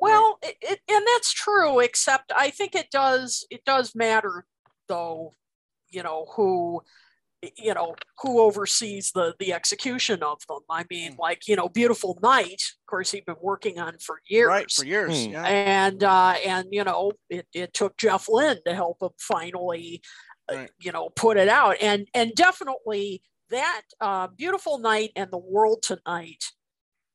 Well, 0.00 0.38
it, 0.42 0.56
it, 0.62 0.80
and 0.88 1.06
that's 1.14 1.32
true. 1.32 1.80
Except 1.80 2.32
I 2.36 2.50
think 2.50 2.74
it 2.74 2.90
does 2.90 3.46
it 3.50 3.64
does 3.64 3.94
matter 3.94 4.46
though. 4.88 5.32
You 5.90 6.02
know 6.02 6.26
who 6.36 6.82
you 7.56 7.72
know 7.74 7.94
who 8.20 8.40
oversees 8.40 9.12
the 9.14 9.34
the 9.38 9.52
execution 9.52 10.22
of 10.22 10.38
them. 10.48 10.60
I 10.68 10.84
mean, 10.90 11.12
Hmm. 11.12 11.20
like 11.20 11.48
you 11.48 11.56
know, 11.56 11.68
Beautiful 11.68 12.18
Night. 12.22 12.62
Of 12.82 12.86
course, 12.86 13.10
he'd 13.12 13.24
been 13.24 13.36
working 13.40 13.78
on 13.78 13.98
for 13.98 14.20
years. 14.28 14.48
Right. 14.48 14.70
For 14.70 14.84
years. 14.84 15.24
Hmm. 15.26 15.32
Yeah. 15.32 15.44
and 15.46 16.04
uh, 16.04 16.34
and 16.46 16.68
you 16.70 16.84
know 16.84 17.12
it, 17.28 17.46
it 17.54 17.72
took 17.72 17.96
Jeff 17.96 18.28
Lynne 18.28 18.58
to 18.66 18.74
help 18.74 18.98
him 19.02 19.10
finally 19.18 20.02
uh, 20.52 20.66
you 20.80 20.92
know 20.92 21.08
put 21.10 21.36
it 21.36 21.48
out 21.48 21.76
and 21.80 22.08
and 22.14 22.32
definitely 22.34 23.22
that 23.50 23.82
uh, 24.00 24.26
beautiful 24.28 24.78
night 24.78 25.10
and 25.16 25.30
the 25.30 25.38
world 25.38 25.82
tonight 25.82 26.44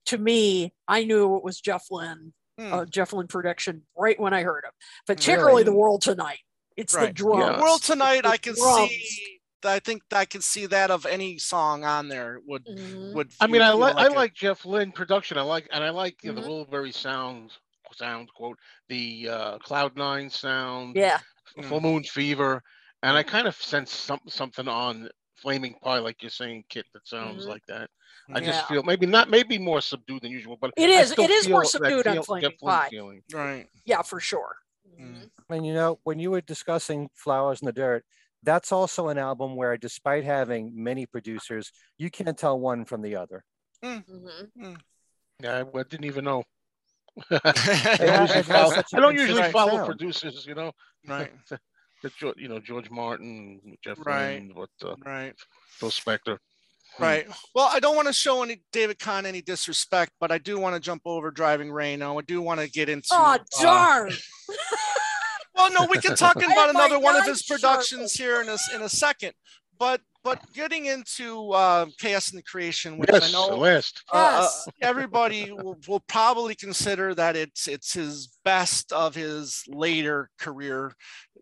to 0.07 0.18
me, 0.19 0.72
I 0.88 1.03
knew 1.03 1.35
it 1.38 1.43
was 1.43 1.60
Jeff 1.60 1.85
Lynne, 1.89 2.34
Hmm. 2.60 2.73
uh, 2.73 2.85
Jeff 2.85 3.11
Lynne 3.14 3.27
production 3.27 3.84
right 3.97 4.19
when 4.19 4.34
I 4.34 4.43
heard 4.43 4.64
him, 4.64 4.72
particularly 5.07 5.64
the 5.64 5.73
World 5.73 6.02
Tonight. 6.03 6.39
It's 6.77 6.93
the 6.93 6.99
Right. 6.99 7.14
drums. 7.14 7.39
Yeah. 7.57 7.61
World 7.61 7.81
Tonight, 7.84 8.22
the 8.22 8.30
I 8.30 8.38
can 8.38 8.53
drums. 8.56 8.89
see. 8.91 9.34
I 9.67 9.79
think 9.79 10.03
I 10.11 10.25
can 10.25 10.41
see 10.41 10.65
that 10.67 10.91
of 10.91 11.05
any 11.05 11.37
song 11.37 11.83
on 11.83 12.07
there 12.07 12.39
would 12.45 12.65
Mhm. 12.65 13.13
would. 13.13 13.31
I 13.39 13.47
mean, 13.47 13.61
I 13.61 13.71
feel 13.71 13.79
like 13.79 13.95
I 13.95 14.05
it. 14.07 14.11
like 14.13 14.33
Jeff 14.33 14.65
Lynne 14.65 14.91
production. 14.91 15.37
I 15.37 15.41
like 15.41 15.67
and 15.71 15.83
I 15.83 15.89
like 15.89 16.23
you 16.23 16.33
know, 16.33 16.41
Mhm. 16.41 16.43
the 16.43 16.49
Wilbury 16.77 16.93
sound 16.93 17.51
sound 17.93 18.27
quote 18.33 18.57
the 18.89 19.29
uh, 19.29 19.57
Cloud 19.59 19.95
Nine 19.95 20.29
sound, 20.29 20.95
Yeah. 20.97 21.19
Mm. 21.57 21.65
Full 21.69 21.79
Moon 21.79 22.03
Fever, 22.03 22.61
and 23.03 23.15
I 23.15 23.23
kind 23.23 23.47
of 23.47 23.55
sense 23.55 23.93
some, 23.93 24.19
something 24.27 24.67
on 24.67 25.09
Flaming 25.35 25.75
Pie, 25.81 25.99
like 25.99 26.21
you're 26.21 26.29
saying, 26.29 26.65
Kit, 26.67 26.85
that 26.93 27.07
sounds 27.07 27.45
Mhm. 27.45 27.49
like 27.49 27.65
that. 27.67 27.89
I 28.33 28.41
just 28.41 28.67
feel 28.67 28.83
maybe 28.83 29.05
not 29.05 29.29
maybe 29.29 29.57
more 29.59 29.79
subdued 29.79 30.23
than 30.23 30.31
usual, 30.31 30.57
but 30.57 30.71
It 30.75 30.89
I 30.89 31.01
is- 31.01 31.11
still 31.11 31.23
it 31.23 31.29
is 31.29 31.47
more 31.47 31.61
feel 31.61 31.69
subdued 31.69 32.07
on 32.07 32.23
Flaming 32.23 32.57
Pie. 32.61 32.89
feeling. 32.89 33.23
Right. 33.31 33.69
Yeah, 33.85 34.01
for 34.01 34.19
sure. 34.19 34.57
Mm. 34.99 35.15
Mhm. 35.15 35.29
And 35.51 35.65
you 35.65 35.73
know, 35.73 35.99
when 36.03 36.19
you 36.19 36.31
were 36.31 36.41
discussing 36.41 37.09
Flowers 37.13 37.61
in 37.61 37.67
the 37.67 37.71
Dirt, 37.73 38.03
that's 38.45 38.72
also 38.72 39.09
an 39.09 39.17
album 39.17 39.55
where, 39.55 39.76
despite 39.77 40.23
having 40.23 40.72
many 40.76 41.05
producers, 41.05 41.72
you 41.97 42.09
can't 42.09 42.38
tell 42.38 42.59
one 42.59 42.85
from 42.85 43.01
the 43.01 43.15
other. 43.15 43.43
Mhm. 43.84 44.77
Yeah, 45.41 45.63
I, 45.73 45.80
I 45.80 45.84
didn't 45.84 46.05
even 46.05 46.23
know. 46.26 46.43
I, 47.31 47.97
don't 47.99 48.22
usually 48.22 48.43
follow, 48.43 48.73
such 48.73 48.89
don't 48.91 49.15
usually 49.15 49.51
follow 49.51 49.72
sound. 49.76 49.85
producers, 49.88 50.45
you 50.45 50.55
know. 50.55 50.72
Right. 51.07 51.31
The, 52.03 52.11
Geo- 52.19 52.34
you 52.38 52.49
know 52.49 52.59
George 52.59 52.91
Martin, 52.91 53.59
Jeff 53.84 53.97
Right. 54.05 54.34
Lynne, 54.34 54.51
what 54.53 54.69
uh, 54.84 54.95
Right. 55.03 55.34
Phil 55.69 55.89
Spector. 55.89 56.38
Hmm. 56.97 57.03
Right. 57.03 57.27
Well, 57.55 57.69
I 57.72 57.80
don't 57.80 57.95
want 57.95 58.07
to 58.09 58.13
show 58.13 58.43
any 58.43 58.61
David 58.72 58.99
Kahn 58.99 59.26
any 59.26 59.41
disrespect, 59.41 60.11
but 60.19 60.31
I 60.31 60.38
do 60.38 60.59
want 60.59 60.76
to 60.76 60.80
jump 60.81 61.01
over 61.05 61.31
Driving 61.31 61.72
Rain. 61.72 61.99
Now, 61.99 62.19
I 62.19 62.22
do 62.22 62.41
want 62.41 62.59
to 62.59 62.69
get 62.69 62.89
into. 62.89 63.07
Oh, 63.11 63.23
uh, 63.34 63.38
darn. 63.59 64.11
well, 65.56 65.72
no, 65.72 65.88
we 65.90 65.98
can 65.99 66.15
talk 66.15 66.36
about 66.44 66.69
another 66.69 66.99
one 66.99 67.15
of 67.15 67.26
his 67.26 67.41
shirts. 67.41 67.61
productions 67.61 68.14
here 68.14 68.41
in 68.41 68.49
a 68.49 68.57
in 68.76 68.82
a 68.82 68.90
second. 68.90 69.34
But 69.77 70.02
but 70.23 70.41
getting 70.53 70.86
into 70.86 71.52
uh, 71.52 71.86
Chaos 71.99 72.30
and 72.32 72.40
the 72.40 72.44
Creation, 72.44 72.98
which 72.98 73.10
Yes, 73.14 73.30
I 73.30 73.32
know 73.32 73.57
last. 73.57 74.03
uh, 74.11 74.15
uh, 74.18 74.41
Yes. 74.41 74.68
everybody 74.82 75.52
will, 75.52 75.77
will 75.88 75.99
probably 76.07 76.56
consider 76.56 77.14
that 77.15 77.36
it's 77.36 77.68
it's 77.68 77.94
his 77.94 78.30
best 78.44 78.91
of 78.91 79.14
his 79.15 79.64
later 79.68 80.30
career 80.40 80.94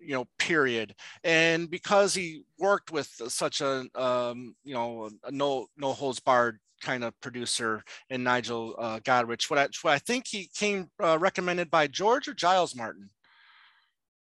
you 0.02 0.14
know 0.14 0.26
period 0.38 0.94
and 1.24 1.70
because 1.70 2.14
he 2.14 2.44
worked 2.60 2.92
with 2.92 3.08
such 3.30 3.62
a 3.62 3.86
um, 3.96 4.54
you 4.66 4.74
know 4.74 5.10
a 5.24 5.32
no 5.32 5.66
no 5.78 5.94
holds 5.94 6.20
barred 6.20 6.60
kind 6.82 7.06
of 7.06 7.18
producer 7.22 7.82
in 8.10 8.22
Nigel 8.24 8.76
uh, 8.78 9.00
Godrich 9.00 9.50
what 9.50 9.60
I, 9.60 9.68
what 9.84 9.94
I 9.94 10.00
think 10.00 10.28
he 10.28 10.50
came 10.54 10.90
uh, 11.02 11.18
recommended 11.18 11.72
by 11.72 11.88
George 11.88 12.28
or 12.28 12.34
Giles 12.34 12.76
Martin 12.76 13.08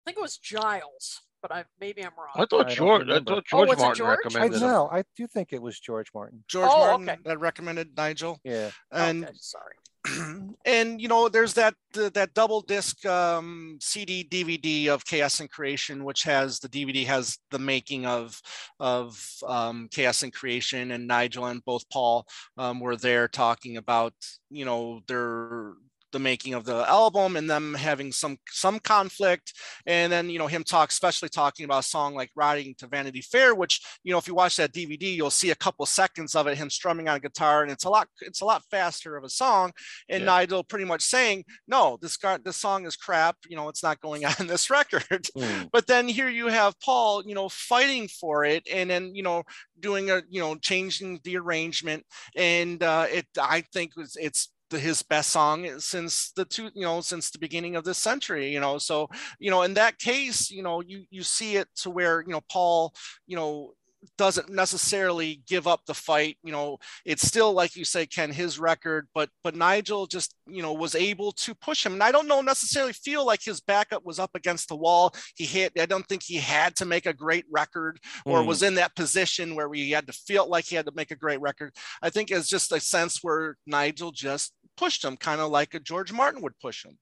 I 0.05 0.09
think 0.09 0.17
it 0.17 0.21
was 0.21 0.37
Giles, 0.37 1.21
but 1.41 1.51
I 1.51 1.65
maybe 1.79 2.01
I'm 2.03 2.11
wrong. 2.17 2.29
I 2.35 2.45
thought 2.45 2.65
I 2.65 2.69
don't 2.69 2.75
George. 2.75 3.01
I 3.01 3.05
remember. 3.05 3.31
thought 3.35 3.37
Oh, 3.53 3.65
George 3.65 3.69
was 3.69 3.77
it 3.77 3.81
Martin 3.81 3.97
George? 3.97 4.07
I 4.07 4.15
recommended 4.39 4.61
him. 4.61 4.67
know. 4.67 4.89
I 4.91 5.03
do 5.15 5.27
think 5.27 5.53
it 5.53 5.61
was 5.61 5.79
George 5.79 6.07
Martin. 6.13 6.43
George 6.47 6.69
Oh, 6.71 6.79
Martin 6.87 7.09
okay. 7.09 7.19
that 7.25 7.39
recommended 7.39 7.95
Nigel 7.95 8.39
Yeah. 8.43 8.71
and 8.91 9.25
okay, 9.25 9.33
sorry. 9.35 9.75
and 10.65 10.99
you 10.99 11.07
know 11.07 11.29
there's 11.29 11.53
that 11.53 11.75
th- 11.93 12.13
that 12.13 12.33
double 12.33 12.61
disc 12.61 13.05
um, 13.05 13.77
cd 13.79 14.23
dvd 14.27 14.87
of 14.87 15.05
chaos 15.05 15.39
and 15.39 15.51
creation 15.51 16.03
which 16.03 16.23
has 16.23 16.57
the 16.59 16.67
dvd 16.69 17.05
has 17.05 17.37
the 17.51 17.59
making 17.59 18.07
of 18.07 18.41
of 18.79 19.23
um, 19.45 19.87
chaos 19.91 20.23
and 20.23 20.33
creation 20.33 20.89
and 20.89 21.07
nigel 21.07 21.45
and 21.45 21.63
both 21.65 21.87
paul 21.91 22.25
um, 22.57 22.79
were 22.79 22.95
there 22.95 23.27
talking 23.27 23.77
about 23.77 24.13
you 24.49 24.65
know 24.65 25.01
their 25.07 25.73
the 26.11 26.19
making 26.19 26.53
of 26.53 26.65
the 26.65 26.87
album 26.89 27.35
and 27.35 27.49
them 27.49 27.73
having 27.73 28.11
some 28.11 28.37
some 28.49 28.79
conflict 28.79 29.53
and 29.85 30.11
then 30.11 30.29
you 30.29 30.37
know 30.39 30.47
him 30.47 30.63
talk 30.63 30.89
especially 30.89 31.29
talking 31.29 31.63
about 31.65 31.79
a 31.79 31.87
song 31.87 32.13
like 32.13 32.29
riding 32.35 32.73
to 32.77 32.87
vanity 32.87 33.21
fair 33.21 33.55
which 33.55 33.81
you 34.03 34.11
know 34.11 34.17
if 34.17 34.27
you 34.27 34.35
watch 34.35 34.55
that 34.57 34.73
dvd 34.73 35.15
you'll 35.15 35.29
see 35.29 35.51
a 35.51 35.55
couple 35.55 35.85
seconds 35.85 36.35
of 36.35 36.47
it 36.47 36.57
him 36.57 36.69
strumming 36.69 37.07
on 37.07 37.17
a 37.17 37.19
guitar 37.19 37.63
and 37.63 37.71
it's 37.71 37.85
a 37.85 37.89
lot 37.89 38.07
it's 38.21 38.41
a 38.41 38.45
lot 38.45 38.63
faster 38.71 39.15
of 39.17 39.23
a 39.23 39.29
song 39.29 39.71
and 40.09 40.21
Yeah. 40.21 40.25
nigel 40.25 40.63
pretty 40.63 40.85
much 40.85 41.01
saying 41.01 41.43
no 41.67 41.97
this 42.01 42.17
guy 42.17 42.37
this 42.43 42.57
song 42.57 42.85
is 42.85 42.95
crap 42.95 43.37
you 43.47 43.55
know 43.55 43.69
it's 43.69 43.83
not 43.83 43.99
going 44.01 44.25
on 44.39 44.47
this 44.47 44.69
record 44.69 45.27
Hmm. 45.37 45.63
but 45.71 45.87
then 45.87 46.07
here 46.07 46.29
you 46.29 46.47
have 46.47 46.79
paul 46.79 47.23
you 47.25 47.35
know 47.35 47.49
fighting 47.49 48.07
for 48.07 48.43
it 48.45 48.67
and 48.71 48.89
then 48.89 49.15
you 49.15 49.23
know 49.23 49.43
doing 49.79 50.09
a 50.11 50.21
you 50.29 50.41
know 50.41 50.55
changing 50.55 51.19
the 51.23 51.37
arrangement 51.37 52.05
and 52.35 52.83
uh 52.83 53.05
it 53.11 53.25
i 53.41 53.61
think 53.73 53.95
was 53.95 54.15
it's 54.19 54.49
the, 54.71 54.79
his 54.79 55.03
best 55.03 55.29
song 55.29 55.67
since 55.79 56.31
the 56.35 56.45
two 56.45 56.69
you 56.73 56.81
know 56.81 57.01
since 57.01 57.29
the 57.29 57.39
beginning 57.39 57.75
of 57.75 57.83
this 57.83 57.97
century 57.99 58.51
you 58.51 58.59
know 58.59 58.77
so 58.79 59.07
you 59.39 59.51
know 59.51 59.61
in 59.61 59.73
that 59.75 59.99
case 59.99 60.49
you 60.49 60.63
know 60.63 60.81
you 60.81 61.03
you 61.11 61.21
see 61.23 61.57
it 61.57 61.67
to 61.75 61.89
where 61.91 62.21
you 62.21 62.31
know 62.31 62.41
paul 62.49 62.93
you 63.27 63.35
know 63.35 63.73
doesn't 64.17 64.49
necessarily 64.49 65.43
give 65.47 65.67
up 65.67 65.81
the 65.85 65.93
fight 65.93 66.35
you 66.43 66.51
know 66.51 66.77
it's 67.05 67.21
still 67.21 67.53
like 67.53 67.75
you 67.75 67.85
say 67.85 68.03
ken 68.03 68.31
his 68.31 68.57
record 68.57 69.07
but 69.13 69.29
but 69.43 69.55
nigel 69.55 70.07
just 70.07 70.33
you 70.47 70.63
know 70.63 70.73
was 70.73 70.95
able 70.95 71.31
to 71.31 71.53
push 71.53 71.85
him 71.85 71.93
and 71.93 72.01
i 72.01 72.11
don't 72.11 72.27
know 72.27 72.41
necessarily 72.41 72.93
feel 72.93 73.23
like 73.23 73.43
his 73.43 73.61
backup 73.61 74.03
was 74.03 74.17
up 74.17 74.31
against 74.33 74.69
the 74.69 74.75
wall 74.75 75.13
he 75.35 75.45
hit 75.45 75.71
i 75.79 75.85
don't 75.85 76.07
think 76.07 76.23
he 76.23 76.37
had 76.37 76.75
to 76.75 76.83
make 76.83 77.05
a 77.05 77.13
great 77.13 77.45
record 77.51 77.99
or 78.25 78.41
Hmm. 78.41 78.47
was 78.47 78.63
in 78.63 78.73
that 78.75 78.95
position 78.95 79.53
where 79.53 79.71
he 79.71 79.91
had 79.91 80.07
to 80.07 80.13
feel 80.13 80.49
like 80.49 80.65
he 80.65 80.75
had 80.75 80.87
to 80.87 80.93
make 80.95 81.11
a 81.11 81.15
great 81.15 81.39
record 81.39 81.71
i 82.01 82.09
think 82.09 82.31
it's 82.31 82.49
just 82.49 82.71
a 82.71 82.79
sense 82.79 83.19
where 83.21 83.55
nigel 83.67 84.11
just 84.11 84.51
pushed 84.81 85.03
him 85.05 85.15
kind 85.15 85.39
of 85.41 85.51
like 85.51 85.71
a 85.75 85.79
george 85.79 86.11
martin 86.11 86.41
would 86.41 86.57
push 86.65 86.79
him 86.85 86.95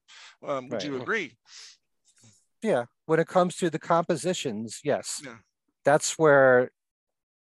um, 0.49 0.68
would 0.69 0.73
Right. 0.73 0.84
you 0.84 1.01
agree 1.01 1.30
Yeah. 2.61 2.85
When 3.06 3.19
it 3.23 3.27
comes 3.27 3.56
to 3.57 3.69
the 3.69 3.80
compositions, 3.80 4.81
yes. 4.84 5.22
Yeah. 5.23 5.38
That's 5.85 6.19
where, 6.19 6.72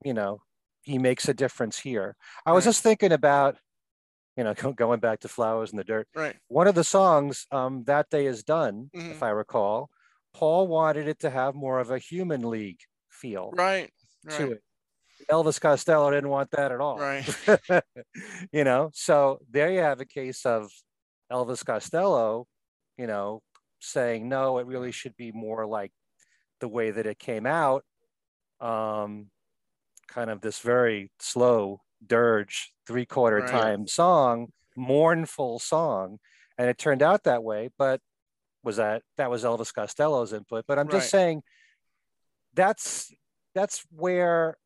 you 0.09 0.15
know, 0.15 0.41
he 0.81 0.97
makes 0.99 1.29
a 1.29 1.35
difference 1.35 1.77
here. 1.79 2.17
I 2.47 2.53
was 2.53 2.65
Right. 2.65 2.71
just 2.71 2.83
thinking 2.83 3.13
about, 3.13 3.59
you 4.39 4.45
know, 4.45 4.55
going 4.83 5.01
back 5.01 5.21
to 5.21 5.29
Flowers 5.29 5.71
in 5.73 5.77
the 5.77 5.85
Dirt. 5.85 6.09
right 6.15 6.37
One 6.49 6.67
of 6.67 6.75
the 6.75 6.83
songs, 6.99 7.47
um, 7.51 7.85
That 7.85 8.09
Day 8.09 8.25
Is 8.25 8.43
Done, 8.43 8.91
Mhm. 8.95 9.11
if 9.11 9.23
I 9.23 9.29
recall, 9.31 9.91
Paul 10.33 10.67
wanted 10.67 11.07
it 11.09 11.19
to 11.21 11.31
have 11.31 11.55
more 11.55 11.79
of 11.79 11.91
a 11.91 11.99
human 11.99 12.41
league 12.57 12.81
feel 13.11 13.51
right 13.53 13.93
to 14.31 14.45
right 14.45 14.53
it. 14.57 14.63
Elvis 15.31 15.61
Costello 15.61 16.11
didn't 16.11 16.31
want 16.31 16.51
that 16.53 16.73
at 16.73 16.81
all. 16.81 16.99
right 16.99 17.25
you 18.53 18.65
know, 18.65 18.91
so 18.93 19.41
there 19.51 19.71
you 19.71 19.81
have 19.81 20.01
a 20.01 20.05
case 20.05 20.45
of 20.45 20.71
Elvis 21.31 21.65
Costello, 21.65 22.47
you 22.99 23.07
know, 23.07 23.43
saying 23.81 24.29
no, 24.29 24.59
it 24.59 24.67
really 24.67 24.93
should 24.93 25.17
be 25.17 25.33
more 25.33 25.67
like 25.67 25.93
the 26.61 26.69
way 26.69 26.91
that 26.91 27.07
it 27.07 27.19
came 27.19 27.47
out. 27.47 27.85
Um, 28.61 29.29
kind 30.09 30.31
of 30.31 30.41
this 30.41 30.61
very 30.61 31.11
slow 31.19 31.81
dirge, 32.07 32.73
three 32.87 33.07
quarter 33.07 33.41
Right. 33.41 33.51
time 33.51 33.87
song, 33.87 34.49
mournful 34.77 35.59
song, 35.59 36.19
and 36.59 36.69
it 36.69 36.79
turned 36.79 37.03
out 37.03 37.25
that 37.25 37.43
way. 37.43 37.71
But 37.79 38.01
was 38.63 38.77
that 38.77 39.03
that 39.17 39.31
was 39.31 39.43
Elvis 39.45 39.75
Costello's 39.75 40.33
input? 40.33 40.65
But 40.69 40.79
I'm 40.79 40.87
Right. 40.87 40.99
just 40.99 41.11
saying 41.11 41.43
that's 42.55 43.13
that's 43.55 43.85
where 43.91 44.57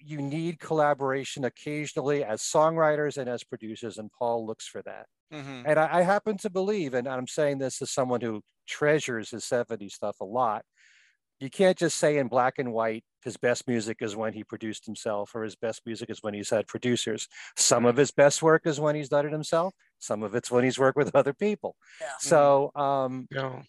you 0.00 0.18
need 0.22 0.58
collaboration 0.60 1.44
occasionally 1.44 2.24
as 2.24 2.42
songwriters 2.42 3.16
and 3.18 3.28
as 3.28 3.44
producers, 3.44 3.98
and 3.98 4.10
Paul 4.12 4.46
looks 4.46 4.66
for 4.66 4.82
that. 4.82 5.06
Mhm. 5.32 5.64
And 5.66 5.78
I, 5.78 5.98
I 5.98 6.02
happen 6.02 6.36
to 6.38 6.50
believe, 6.50 6.94
and 6.94 7.06
I'm 7.08 7.26
saying 7.26 7.58
this 7.58 7.80
as 7.82 7.90
someone 7.90 8.20
who 8.20 8.42
treasures 8.66 9.30
his 9.30 9.44
70s 9.44 9.94
stuff 9.94 10.20
a 10.20 10.24
lot. 10.24 10.64
You 11.38 11.50
can't 11.50 11.78
just 11.78 11.96
say 11.98 12.18
in 12.18 12.28
black 12.28 12.58
and 12.58 12.72
white 12.72 13.04
his 13.22 13.36
best 13.36 13.68
music 13.68 13.98
is 14.00 14.16
when 14.16 14.32
he 14.32 14.44
produced 14.44 14.86
himself, 14.86 15.34
or 15.34 15.42
his 15.42 15.56
best 15.56 15.82
music 15.86 16.08
is 16.10 16.22
when 16.22 16.32
he's 16.34 16.50
had 16.50 16.66
producers. 16.66 17.28
Some 17.56 17.84
of 17.84 17.96
his 17.96 18.10
best 18.10 18.42
work 18.42 18.66
is 18.66 18.80
when 18.80 18.94
he's 18.94 19.10
done 19.10 19.26
it 19.26 19.32
himself. 19.32 19.74
Some 19.98 20.22
of 20.22 20.34
it's 20.34 20.50
when 20.50 20.64
he's 20.64 20.78
worked 20.78 20.96
with 20.96 21.14
other 21.14 21.34
people. 21.34 21.76
Yeah. 22.00 22.12
So, 22.18 22.70
um, 22.74 23.26
You 23.30 23.36
know, 23.36 23.62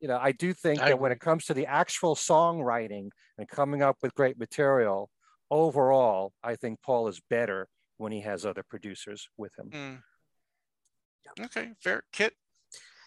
you 0.00 0.08
know, 0.08 0.18
I 0.20 0.32
do 0.32 0.52
think 0.52 0.80
I 0.80 0.88
that 0.88 0.98
when 0.98 1.12
it 1.12 1.20
comes 1.20 1.44
to 1.46 1.54
the 1.54 1.66
actual 1.66 2.14
songwriting 2.16 3.10
and 3.38 3.48
coming 3.48 3.82
up 3.82 3.98
with 4.02 4.14
great 4.14 4.38
material, 4.38 5.10
overall, 5.52 6.32
I 6.42 6.56
think 6.56 6.80
Paul 6.82 7.06
is 7.08 7.20
better 7.30 7.68
when 7.98 8.10
he 8.10 8.22
has 8.22 8.44
other 8.44 8.64
producers 8.64 9.28
with 9.36 9.52
him. 9.56 9.70
Mm. 9.70 11.44
Okay, 11.44 11.70
fair. 11.80 12.02
Kit. 12.12 12.34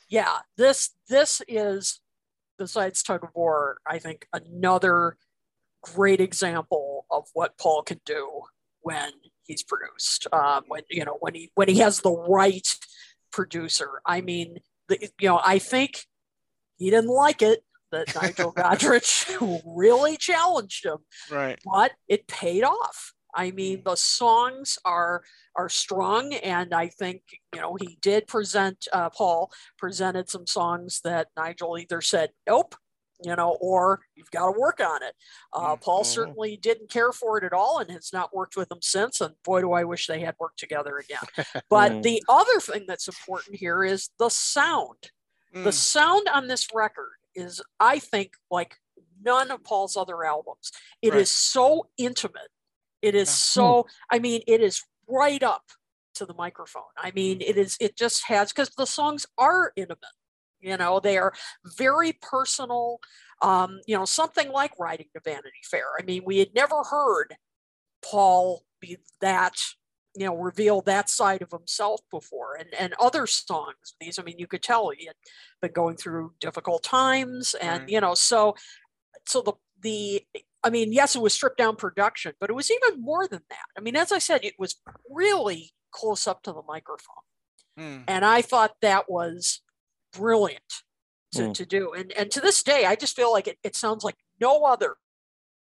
yeah 0.10 0.40
this 0.58 0.92
this 1.10 1.42
is 1.48 2.00
besides 2.58 3.04
tug 3.04 3.24
of 3.24 3.30
war 3.36 3.78
i 3.88 4.00
think 4.00 4.28
another 4.34 5.18
great 5.84 6.22
example 6.22 7.06
of 7.12 7.26
what 7.34 7.58
paul 7.58 7.82
can 7.84 8.00
do 8.06 8.42
when 8.82 9.12
he's 9.44 9.64
produced 9.64 10.28
um, 10.34 10.64
when 10.68 10.82
you 10.90 11.04
know 11.06 11.18
when 11.20 11.34
he 11.36 11.52
when 11.56 11.68
he 11.68 11.80
has 11.80 12.00
the 12.02 12.12
right 12.12 12.68
producer 13.32 14.02
i 14.06 14.22
mean 14.22 14.58
the, 14.88 15.10
you 15.20 15.28
know 15.30 15.42
i 15.44 15.60
think 15.60 16.06
he 16.78 16.90
didn't 16.90 17.10
like 17.10 17.42
it 17.42 17.64
that 17.96 18.14
nigel 18.16 18.54
godrich 18.54 19.10
really 19.66 20.18
challenged 20.18 20.86
him 20.86 20.98
Right. 21.32 21.60
but 21.66 21.92
it 22.08 22.28
paid 22.28 22.64
off 22.64 23.14
I 23.38 23.52
mean, 23.52 23.82
the 23.84 23.98
songs 23.98 24.80
are 24.86 25.22
are 25.58 25.68
strong, 25.68 26.34
and 26.36 26.74
I 26.74 26.88
think 26.88 27.22
you 27.54 27.60
know 27.60 27.76
he 27.76 27.98
did 28.02 28.28
present. 28.28 28.88
Uh, 28.94 29.10
Paul 29.10 29.52
presented 29.78 30.30
some 30.30 30.48
songs 30.48 31.02
that 31.04 31.28
Nigel 31.36 31.78
either 31.78 32.00
said 32.00 32.30
nope, 32.48 32.76
you 33.26 33.36
know, 33.36 33.58
or 33.60 34.00
you've 34.16 34.32
got 34.32 34.46
to 34.54 34.58
work 34.58 34.80
on 34.80 35.04
it. 35.04 35.16
Uh, 35.52 35.76
Paul 35.76 36.04
Mhm. 36.04 36.14
certainly 36.18 36.56
didn't 36.56 36.90
care 36.90 37.12
for 37.12 37.38
it 37.38 37.44
at 37.44 37.52
all, 37.52 37.80
and 37.80 37.92
has 37.92 38.14
not 38.14 38.34
worked 38.34 38.56
with 38.56 38.72
him 38.72 38.82
since. 38.82 39.20
And 39.20 39.36
boy, 39.44 39.60
do 39.60 39.74
I 39.74 39.84
wish 39.84 40.08
they 40.08 40.22
had 40.22 40.36
worked 40.40 40.60
together 40.60 40.98
again. 40.98 41.20
But 41.70 41.92
Mm. 41.92 42.04
the 42.04 42.24
other 42.30 42.62
thing 42.62 42.86
that's 42.88 43.10
important 43.10 43.58
here 43.58 43.84
is 43.84 44.12
the 44.18 44.30
sound. 44.30 45.12
The 45.54 45.72
Mm, 45.72 45.74
sound 45.74 46.30
on 46.30 46.48
this 46.48 46.70
record 46.74 47.16
is, 47.36 47.62
I 47.80 48.00
think, 48.00 48.34
like 48.50 48.78
none 49.24 49.52
of 49.52 49.64
Paul's 49.64 49.98
other 49.98 50.24
albums. 50.24 50.72
It 51.02 51.10
is 51.14 51.14
Right. 51.14 51.28
so 51.28 51.90
intimate. 51.98 52.52
It 53.02 53.16
is 53.16 53.30
Yeah. 53.30 53.34
so, 53.34 53.88
I 54.12 54.20
mean, 54.20 54.42
it 54.48 54.62
is 54.62 54.84
right 55.08 55.42
up 55.44 55.72
to 56.16 56.26
the 56.26 56.34
microphone. 56.34 56.84
I 56.98 57.12
mean, 57.12 57.42
it 57.42 57.58
is, 57.58 57.78
it 57.80 57.96
just 57.98 58.26
has, 58.26 58.52
because 58.52 58.70
the 58.72 58.86
songs 58.86 59.26
are 59.38 59.74
intimate. 59.76 60.00
You 60.60 60.78
know, 60.78 61.00
they 61.00 61.18
are 61.18 61.34
very 61.64 62.14
personal. 62.14 63.00
Um, 63.42 63.82
you 63.86 63.98
know, 63.98 64.06
something 64.06 64.50
like 64.52 64.80
Riding 64.80 65.08
to 65.14 65.22
Vanity 65.24 65.62
Fair. 65.64 65.86
I 66.00 66.04
mean, 66.04 66.24
we 66.26 66.40
had 66.40 66.56
never 66.56 66.84
heard 66.84 67.36
Paul 68.04 68.64
be 68.80 68.98
that 69.20 69.62
you 70.16 70.26
know 70.26 70.36
reveal 70.36 70.82
that 70.82 71.10
side 71.10 71.42
of 71.42 71.52
himself 71.52 72.02
before 72.12 72.56
and 72.56 72.74
and 72.80 72.94
other 73.00 73.28
songs 73.28 73.96
these 74.00 74.18
i 74.20 74.24
mean 74.24 74.40
you 74.40 74.48
could 74.48 74.64
tell 74.64 74.90
he 74.90 75.06
had 75.06 75.16
been 75.62 75.72
going 75.72 75.98
through 75.98 76.34
difficult 76.40 76.84
times 76.84 77.54
and 77.62 77.82
Right. 77.82 77.90
you 77.90 78.02
know 78.02 78.14
so 78.14 78.56
so 79.28 79.42
the 79.42 79.54
the 79.82 80.26
i 80.64 80.70
mean 80.70 80.94
yes 80.94 81.16
it 81.16 81.22
was 81.22 81.34
stripped 81.34 81.58
down 81.58 81.76
production 81.76 82.34
but 82.40 82.50
it 82.50 82.54
was 82.54 82.72
even 82.72 83.02
more 83.02 83.28
than 83.28 83.42
that 83.50 83.66
i 83.78 83.82
mean 83.82 83.96
as 83.96 84.12
i 84.12 84.20
said 84.20 84.44
it 84.44 84.56
was 84.58 84.76
really 85.10 85.72
close 85.92 86.28
up 86.28 86.44
to 86.44 86.52
the 86.54 86.62
microphone 86.68 87.24
mm, 87.80 88.04
and 88.08 88.24
i 88.24 88.42
thought 88.42 88.76
that 88.82 89.10
was 89.10 89.62
brilliant 90.14 90.64
to, 91.34 91.42
Mm. 91.42 91.54
to 91.56 91.66
do 91.66 91.92
and 91.92 92.14
and 92.14 92.32
to 92.32 92.40
this 92.40 92.64
day 92.64 92.86
i 92.86 92.96
just 92.96 93.16
feel 93.16 93.32
like 93.32 93.48
it, 93.48 93.58
it 93.64 93.76
sounds 93.76 94.06
like 94.06 94.16
no 94.40 94.64
other 94.64 94.96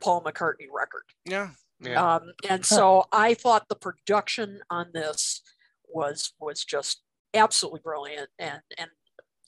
paul 0.01 0.21
mccartney 0.23 0.67
record 0.73 1.03
yeah. 1.25 1.49
Yeah. 1.81 2.15
um, 2.15 2.31
and 2.49 2.65
so 2.65 3.05
I 3.11 3.33
thought 3.33 3.67
the 3.69 3.75
production 3.75 4.59
on 4.69 4.91
this 4.93 5.41
was 5.87 6.33
was 6.39 6.63
just 6.63 7.01
absolutely 7.33 7.81
brilliant, 7.83 8.29
and 8.39 8.61
and 8.77 8.89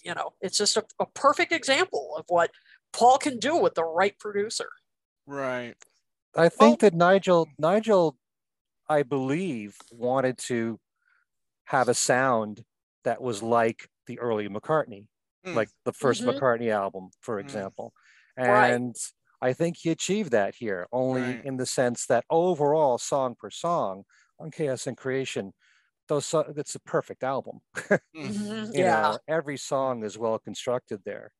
you 0.03 0.13
know 0.13 0.33
it's 0.41 0.57
just 0.57 0.77
a, 0.77 0.85
a 0.99 1.05
perfect 1.05 1.51
example 1.51 2.15
of 2.17 2.25
what 2.27 2.51
Paul 2.93 3.17
can 3.17 3.39
do 3.39 3.55
with 3.57 3.75
the 3.75 3.83
right 3.85 4.17
producer. 4.19 4.69
Right. 5.25 5.75
I 6.35 6.49
think 6.49 6.81
that 6.81 6.93
Nigel, 6.93 7.47
Nigel, 7.57 8.17
I 8.89 9.03
believe, 9.03 9.75
wanted 9.91 10.37
to 10.39 10.79
have 11.65 11.89
a 11.89 11.93
sound 11.93 12.63
that 13.03 13.21
was 13.21 13.41
like 13.41 13.89
the 14.05 14.19
early 14.19 14.47
McCartney, 14.47 15.07
Mm. 15.45 15.55
like 15.55 15.69
the 15.85 15.93
1st 15.93 16.23
Mhm. 16.23 16.39
McCartney 16.39 16.71
album, 16.71 17.09
for 17.21 17.37
Mm. 17.37 17.45
example. 17.45 17.93
Right. 18.37 18.71
And 18.71 18.95
I 19.41 19.53
think 19.53 19.77
he 19.77 19.91
achieved 19.91 20.31
that 20.31 20.55
here, 20.55 20.87
only 20.91 21.37
Right. 21.37 21.43
in 21.43 21.57
the 21.57 21.65
sense 21.65 22.05
that 22.07 22.25
overall, 22.29 22.97
song 22.97 23.35
per 23.39 23.49
song 23.51 24.05
on 24.39 24.51
Chaos 24.51 24.87
and 24.87 24.97
Creation, 24.97 25.53
those 26.09 26.25
so- 26.27 26.53
it's 26.57 26.75
a 26.75 26.79
perfect 26.81 27.23
album. 27.23 27.61
Mm. 28.15 28.33
Mhm, 28.33 28.73
Yeah, 28.73 28.83
know, 28.83 29.19
every 29.27 29.57
song 29.57 30.03
is 30.03 30.17
well 30.17 30.39
constructed 30.39 31.03
there, 31.05 31.31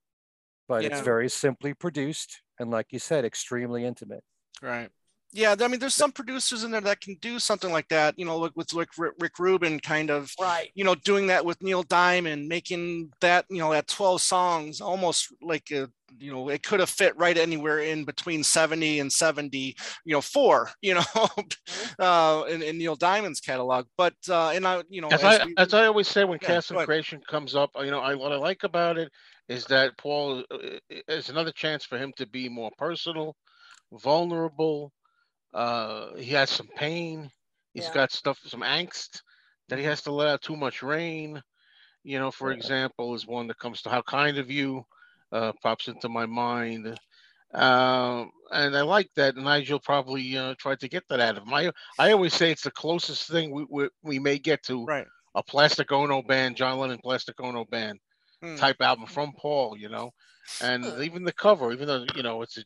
but 0.68 0.86
it's 0.86 1.02
very 1.02 1.30
simply 1.30 1.74
produced 1.76 2.44
and, 2.60 2.72
like 2.72 2.88
you 2.94 3.00
said, 3.00 3.26
extremely 3.26 3.86
intimate. 3.86 4.24
Right. 4.62 4.92
Yeah, 5.34 5.56
I 5.60 5.68
mean, 5.68 5.80
there's 5.80 5.94
some 5.94 6.12
producers 6.14 6.64
in 6.64 6.72
there 6.72 6.82
that 6.82 7.02
can 7.02 7.16
do 7.22 7.38
something 7.38 7.72
like 7.72 7.90
that. 7.90 8.18
You 8.18 8.26
know, 8.26 8.38
like 8.38 8.54
with 8.56 8.74
like 8.74 8.88
Rick, 8.98 9.14
Rick 9.20 9.40
Rubin, 9.40 9.80
kind 9.80 10.10
of, 10.10 10.32
right. 10.40 10.70
you 10.74 10.86
know, 10.86 10.96
doing 10.96 11.28
that 11.28 11.44
with 11.46 11.62
Neil 11.62 11.84
Diamond, 11.84 12.48
making 12.48 13.12
that, 13.20 13.46
you 13.50 13.60
know, 13.60 13.72
that 13.72 13.88
12 13.88 14.22
songs 14.22 14.80
almost 14.80 15.34
like 15.42 15.70
a, 15.72 15.90
you 16.18 16.32
know, 16.32 16.50
it 16.50 16.64
could 16.64 16.80
have 16.80 16.90
fit 16.90 17.16
right 17.18 17.38
anywhere 17.38 17.80
in 17.80 18.06
between 18.06 18.42
70 18.42 19.00
and 19.02 19.12
70, 19.12 19.76
you 20.06 20.14
know, 20.14 20.22
four, 20.22 20.72
you 20.82 20.96
know, 20.96 21.28
uh, 22.00 22.46
in, 22.50 22.64
in 22.64 22.78
Neil 22.78 22.96
Diamond's 22.96 23.42
catalog. 23.42 23.86
But, 23.98 24.16
uh, 24.30 24.52
and 24.52 24.66
I, 24.66 24.84
you 24.90 25.02
know, 25.02 25.10
As 25.10 25.24
as 25.24 25.40
I 25.42 25.46
we- 25.46 25.56
as 25.58 25.74
I 25.74 25.86
always 25.88 26.08
say 26.08 26.24
when 26.24 26.40
Yeah, 26.42 26.48
Cast 26.48 26.72
go 26.72 26.80
and. 26.80 26.88
Creation 26.88 27.22
comes 27.30 27.54
up, 27.54 27.72
you 27.76 27.92
know, 27.92 28.00
I 28.00 28.16
what 28.16 28.32
I 28.32 28.38
like 28.38 28.64
about 28.64 28.98
it 28.98 29.12
is 29.50 29.66
that 29.66 29.98
Paul 29.98 30.44
uh, 30.50 30.58
is 31.10 31.30
another 31.30 31.52
chance 31.52 31.84
for 31.84 31.98
him 31.98 32.14
to 32.18 32.26
be 32.26 32.48
more 32.48 32.72
personal, 32.78 33.36
vulnerable. 33.92 34.94
Uh, 35.54 36.16
he 36.16 36.32
has 36.34 36.50
some 36.50 36.68
pain. 36.76 37.30
He's 37.74 37.86
Yeah. 37.86 37.94
got 37.94 38.12
stuff, 38.12 38.40
some 38.46 38.62
angst 38.62 39.22
that 39.70 39.80
he 39.80 39.86
has 39.86 40.02
to 40.04 40.12
let 40.12 40.28
out. 40.28 40.42
Too 40.42 40.56
much 40.56 40.84
rain, 40.84 41.42
you 42.04 42.20
know. 42.20 42.32
For 42.32 42.52
Yeah. 42.52 42.58
example, 42.58 43.16
is 43.16 43.26
one 43.28 43.48
that 43.48 43.60
comes 43.60 43.82
to 43.84 43.90
"How 43.90 44.02
Kind 44.02 44.38
of 44.38 44.50
You," 44.52 44.86
uh, 45.32 45.54
pops 45.62 45.88
into 45.88 46.10
my 46.10 46.26
mind. 46.26 46.98
Um, 47.54 48.32
and 48.52 48.76
I 48.76 48.82
like 48.82 49.10
that 49.16 49.38
Nigel 49.38 49.80
probably 49.80 50.38
uh, 50.38 50.56
tried 50.60 50.82
to 50.82 50.90
get 50.90 51.04
that 51.10 51.22
out 51.22 51.38
of 51.38 51.44
him. 51.44 51.54
I, 51.54 51.72
I 51.98 52.12
always 52.12 52.34
say 52.34 52.52
it's 52.52 52.64
the 52.64 52.72
closest 52.72 53.30
thing 53.30 53.52
we, 53.52 53.66
we, 53.70 53.90
we 54.04 54.20
may 54.20 54.38
get 54.38 54.64
to 54.64 54.86
right. 54.86 55.08
a 55.34 55.44
Plastic 55.44 55.92
Ono 55.92 56.22
band, 56.22 56.58
John 56.58 56.78
Lennon 56.78 57.00
Plastic 57.04 57.40
Ono 57.42 57.66
band 57.66 58.00
Mm. 58.44 58.56
type 58.56 58.82
album 58.82 59.08
from 59.08 59.34
Paul, 59.34 59.76
you 59.78 59.90
know, 59.90 60.12
and 60.62 61.02
even 61.02 61.24
the 61.24 61.34
cover, 61.34 61.72
even 61.74 61.88
though 61.88 62.06
you 62.16 62.22
know 62.22 62.44
it's 62.44 62.60
a 62.60 62.64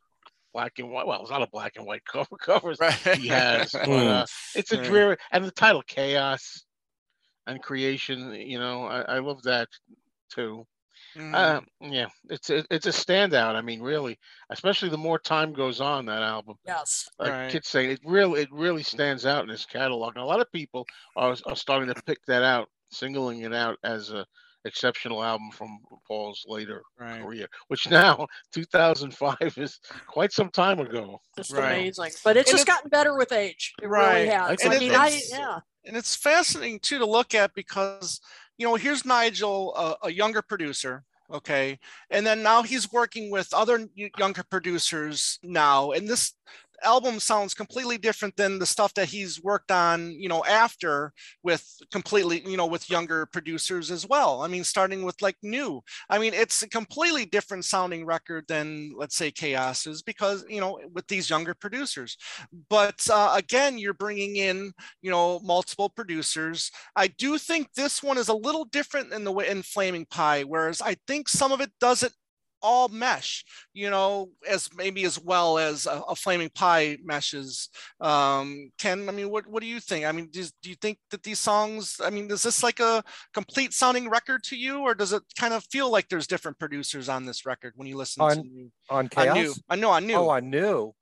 black 0.54 0.74
and 0.80 0.90
white. 0.92 1.08
Well, 1.08 1.22
it's 1.22 1.32
not 1.32 1.42
a 1.42 1.48
black 1.52 1.74
and 1.78 1.86
white 1.86 2.04
cover. 2.12 2.36
Covers 2.40 2.80
Right. 2.80 2.94
he 2.94 3.28
has, 3.28 3.72
but 3.74 3.90
uh, 3.90 4.26
it's 4.56 4.72
a 4.72 4.78
Right. 4.78 4.86
dreary 4.86 5.18
and 5.32 5.44
the 5.46 5.52
title 5.52 5.84
Chaos 5.88 6.64
and 7.48 7.62
Creation. 7.62 8.34
You 8.34 8.60
know, 8.60 8.86
I, 8.86 9.02
I 9.02 9.20
love 9.20 9.44
that 9.44 9.68
too. 10.30 10.66
Mm. 11.18 11.36
Uh, 11.36 11.62
yeah, 11.82 12.08
it's 12.30 12.50
a, 12.50 12.64
it's 12.70 12.86
a 12.86 12.92
standout. 12.92 13.56
I 13.56 13.62
mean, 13.62 13.82
really, 13.82 14.18
especially 14.50 14.88
the 14.90 14.98
more 14.98 15.20
time 15.20 15.52
goes 15.52 15.82
on 15.82 16.06
that 16.06 16.22
album. 16.22 16.56
Yes. 16.66 17.10
Like 17.20 17.32
Right. 17.32 17.52
Kit's 17.52 17.70
saying, 17.70 17.92
it 17.92 18.00
really 18.06 18.44
it 18.44 18.50
really 18.52 18.84
stands 18.84 19.26
out 19.26 19.44
in 19.44 19.50
his 19.50 19.66
catalog. 19.66 20.16
And 20.16 20.24
a 20.24 20.28
lot 20.28 20.40
of 20.40 20.50
people 20.54 20.86
are, 21.18 21.36
are 21.48 21.56
starting 21.56 21.94
to 21.94 22.02
pick 22.04 22.20
that 22.28 22.44
out, 22.44 22.70
singling 22.92 23.42
it 23.42 23.54
out 23.54 23.78
as 23.84 24.12
a 24.12 24.26
exceptional 24.66 25.24
album 25.24 25.52
from 25.52 25.80
Paul's 26.08 26.44
later 26.48 26.82
right. 27.00 27.22
career, 27.22 27.48
which 27.68 27.90
now 27.90 28.28
2005 28.54 29.38
is 29.58 29.80
quite 30.08 30.32
some 30.32 30.50
time 30.50 30.80
ago. 30.80 31.20
Just 31.38 31.52
Right. 31.54 31.72
amazing. 31.74 32.12
But 32.24 32.38
it's 32.38 32.50
And 32.50 32.58
just 32.58 32.68
it's- 32.68 32.78
gotten 32.78 32.90
better 32.90 33.16
with 33.18 33.32
age. 33.32 33.74
It 33.82 33.88
Right. 33.88 34.14
really 34.16 34.28
has. 34.30 34.62
And 34.64 34.74
I 34.74 34.80
mean, 34.80 34.96
I 34.96 35.08
it's- 35.08 35.32
yeah. 35.32 35.60
and 35.86 35.98
it's 35.98 36.16
fascinating 36.16 36.80
too 36.80 37.00
to 37.00 37.06
look 37.06 37.34
at 37.34 37.54
because 37.56 38.20
you 38.58 38.68
know 38.68 38.76
here's 38.76 39.06
nigel 39.06 39.76
a, 39.76 40.08
a 40.08 40.12
younger 40.12 40.44
producer 40.44 41.04
okay 41.32 41.80
and 42.12 42.24
then 42.28 42.44
now 42.44 42.62
he's 42.62 42.92
working 42.92 43.32
with 43.32 43.52
other 43.54 43.88
younger 44.20 44.44
producers 44.44 45.40
now 45.42 45.90
and 45.92 46.08
this 46.08 46.34
album 46.84 47.20
sounds 47.20 47.54
completely 47.54 47.98
different 47.98 48.36
than 48.38 48.60
the 48.60 48.66
stuff 48.66 48.94
that 48.96 49.10
he's 49.10 49.42
worked 49.42 49.72
on 49.72 50.12
you 50.12 50.30
know 50.30 50.44
after 50.46 51.14
with 51.44 51.66
completely 51.92 52.42
you 52.46 52.58
know 52.58 52.66
with 52.66 52.90
younger 52.90 53.26
producers 53.26 53.92
as 53.92 54.08
well. 54.08 54.42
I 54.42 54.48
mean 54.48 54.64
starting 54.64 55.04
with 55.04 55.22
like 55.22 55.38
new. 55.44 55.82
I 56.10 56.20
mean 56.20 56.34
it's 56.34 56.64
a 56.64 56.70
completely 56.70 57.26
different 57.26 57.66
sounding 57.66 58.06
record 58.06 58.46
than 58.48 58.92
let's 58.96 59.16
say 59.16 59.32
chaos 59.32 59.88
is 59.88 60.02
because 60.02 60.44
you 60.50 60.62
know 60.62 60.80
with 60.94 61.08
these 61.08 61.30
younger 61.30 61.54
producers. 61.54 62.18
But 62.70 63.08
uh, 63.10 63.34
again 63.36 63.78
you're 63.78 63.94
bringing 63.94 64.36
in 64.38 64.72
you 65.02 65.12
know 65.12 65.40
multiple 65.40 65.90
producers. 65.90 66.72
I 66.96 67.08
do 67.08 67.38
think 67.38 67.74
this 67.74 68.04
one 68.04 68.18
is 68.18 68.28
a 68.30 68.34
little 68.34 68.66
different 68.66 69.14
in 69.14 69.24
the 69.24 69.32
way 69.32 69.48
in 69.48 69.62
flaming 69.64 70.06
pie 70.06 70.44
whereas 70.44 70.82
i 70.82 70.96
think 71.08 71.28
some 71.28 71.52
of 71.52 71.62
it 71.62 71.72
doesn't 71.80 72.14
all 72.62 72.88
mesh 72.90 73.44
you 73.74 73.90
know 73.90 74.30
as 74.48 74.70
maybe 74.76 75.04
as 75.04 75.20
well 75.20 75.58
as 75.58 75.86
a, 75.86 76.02
a 76.10 76.16
flaming 76.16 76.50
pie 76.54 76.98
meshes 77.04 77.70
um 78.00 78.70
ken 78.78 79.08
i 79.10 79.12
mean 79.12 79.30
what, 79.30 79.48
what 79.48 79.62
do 79.62 79.68
you 79.68 79.80
think 79.80 80.06
i 80.06 80.12
mean 80.12 80.30
does, 80.32 80.52
do 80.62 80.70
you 80.70 80.76
think 80.76 80.98
that 81.10 81.24
these 81.24 81.40
songs 81.40 82.00
i 82.04 82.10
mean 82.10 82.30
is 82.32 82.44
this 82.44 82.64
like 82.64 82.80
a 82.80 83.04
complete 83.34 83.74
sounding 83.74 84.10
record 84.10 84.44
to 84.44 84.56
you 84.56 84.80
or 84.80 84.94
does 84.94 85.14
it 85.14 85.24
kind 85.40 85.54
of 85.54 85.64
feel 85.72 85.90
like 85.92 86.08
there's 86.10 86.28
different 86.28 86.58
producers 86.60 87.10
on 87.10 87.26
this 87.26 87.46
record 87.46 87.74
when 87.76 87.88
you 87.88 87.98
listen 87.98 88.22
On 88.24 88.36
to 88.36 88.44
new, 88.44 88.72
On 88.90 88.98
on 88.98 89.10
Chaos? 89.10 89.36
new 89.36 89.54
i 89.70 89.76
know 89.76 89.90
on 89.90 90.06
new 90.08 90.16
Oh, 90.16 90.30
on 90.30 90.50
new. 90.50 90.94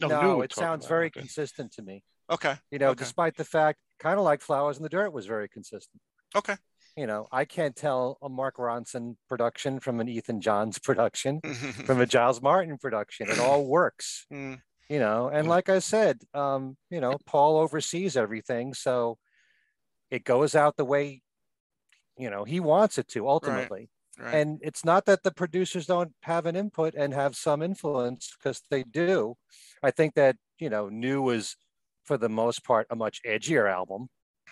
No, 0.00 0.08
No, 0.08 0.34
new 0.36 0.42
it 0.42 0.52
sounds 0.54 0.84
about, 0.84 0.88
very 0.88 1.06
okay. 1.06 1.20
consistent 1.20 1.72
to 1.72 1.82
me. 1.82 2.04
okay 2.30 2.54
You 2.70 2.78
know, 2.78 2.90
Okay. 2.90 3.04
despite 3.04 3.36
the 3.36 3.44
fact, 3.44 3.78
kind 3.98 4.18
of 4.18 4.24
like 4.24 4.40
Flowers 4.40 4.76
in 4.76 4.82
the 4.84 4.88
Dirt 4.88 5.12
was 5.12 5.26
very 5.26 5.48
consistent. 5.48 6.00
okay 6.36 6.56
You 6.98 7.06
know, 7.06 7.26
I 7.30 7.44
can't 7.44 7.76
tell 7.76 8.18
a 8.20 8.28
Mark 8.28 8.56
Ronson 8.56 9.16
production 9.28 9.78
from 9.78 10.00
an 10.00 10.08
Ethan 10.08 10.40
Johns 10.40 10.78
production, 10.88 11.40
from 11.86 12.00
a 12.00 12.06
Giles 12.06 12.42
Martin 12.42 12.76
production. 12.78 13.28
It 13.30 13.38
all 13.38 13.64
works. 13.66 14.26
Mm, 14.32 14.60
you 14.88 14.98
know 14.98 15.28
and 15.28 15.46
like 15.48 15.68
i 15.68 15.80
said 15.80 16.18
um 16.32 16.74
you 16.90 16.98
know 16.98 17.18
paul 17.26 17.58
oversees 17.58 18.16
everything 18.16 18.72
so 18.72 19.18
it 20.10 20.24
goes 20.24 20.54
out 20.54 20.78
the 20.78 20.84
way 20.84 21.20
you 22.16 22.30
know 22.30 22.44
he 22.44 22.58
wants 22.58 22.96
it 22.96 23.06
to 23.06 23.28
ultimately 23.28 23.90
right 24.18 24.34
and 24.34 24.58
it's 24.62 24.86
not 24.86 25.04
that 25.04 25.22
the 25.22 25.30
producers 25.30 25.84
don't 25.84 26.12
have 26.22 26.46
an 26.46 26.56
input 26.56 26.94
and 26.94 27.12
have 27.12 27.36
some 27.36 27.60
influence 27.60 28.34
because 28.38 28.62
they 28.70 28.82
do 28.82 29.34
i 29.82 29.90
think 29.90 30.14
that 30.14 30.36
you 30.58 30.70
know 30.70 30.88
new 30.88 31.20
was 31.20 31.54
for 32.08 32.16
the 32.16 32.28
most 32.28 32.64
part, 32.64 32.86
a 32.90 32.96
much 32.96 33.20
edgier 33.24 33.70
album. 33.70 34.08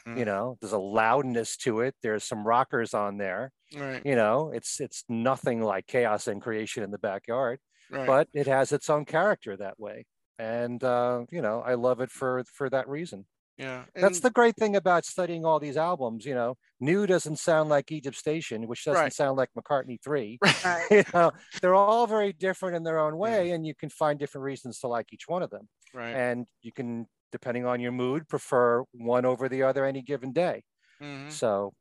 Mm. 0.07 0.19
You 0.19 0.25
know, 0.25 0.57
there's 0.61 0.73
a 0.73 0.79
loudness 0.79 1.57
to 1.59 1.81
it. 1.81 1.95
There's 2.03 2.25
some 2.25 2.47
rockers 2.47 2.95
on 2.95 3.17
there. 3.19 3.53
Right. 3.77 4.01
You 4.05 4.15
know, 4.17 4.53
it's 4.55 4.81
it's 4.81 5.05
nothing 5.09 5.63
like 5.63 5.87
chaos 5.87 6.29
and 6.29 6.41
creation 6.41 6.83
in 6.85 6.91
the 6.93 6.99
backyard, 6.99 7.59
Right. 7.91 8.07
but 8.07 8.29
it 8.33 8.47
has 8.47 8.71
its 8.73 8.89
own 8.89 9.05
character 9.05 9.57
that 9.57 9.79
way. 9.81 10.07
And 10.39 10.83
uh, 10.85 11.25
you 11.31 11.43
know, 11.43 11.61
I 11.61 11.75
love 11.75 12.01
it 12.01 12.11
for 12.11 12.45
for 12.53 12.71
that 12.71 12.89
reason. 12.89 13.27
yeah. 13.59 13.85
That's 13.95 14.21
the 14.21 14.31
great 14.31 14.55
thing 14.57 14.77
about 14.77 15.05
studying 15.07 15.45
all 15.47 15.59
these 15.59 15.77
albums. 15.79 16.25
You 16.27 16.35
know, 16.35 16.57
New 16.79 17.07
doesn't 17.07 17.39
sound 17.39 17.69
like 17.71 17.91
Egypt 17.91 18.17
Station, 18.17 18.69
which 18.69 18.85
doesn't 18.85 19.03
Right. 19.03 19.13
sound 19.13 19.37
like 19.39 19.49
McCartney 19.59 19.99
Three. 20.05 20.39
Right. 20.65 20.87
you 20.91 21.05
know, 21.15 21.33
they're 21.61 21.75
all 21.75 22.07
very 22.07 22.33
different 22.33 22.77
in 22.77 22.85
their 22.85 22.99
own 23.01 23.17
way, 23.17 23.51
and 23.53 23.67
you 23.67 23.75
can 23.75 23.89
find 23.89 24.19
different 24.21 24.45
reasons 24.45 24.79
to 24.81 24.89
like 24.89 25.07
each 25.13 25.25
one 25.27 25.43
of 25.43 25.51
them. 25.51 25.69
right. 25.95 26.15
And 26.15 26.47
you 26.63 26.71
can, 26.73 27.07
depending 27.37 27.67
on 27.67 27.81
your 27.81 27.93
mood, 27.93 28.29
prefer 28.29 28.83
one 28.93 29.25
over 29.27 29.49
the 29.49 29.63
other 29.65 29.85
any 29.87 30.03
given 30.03 30.33
day. 30.33 30.65
Mhm. 31.01 31.41
So 31.41 31.73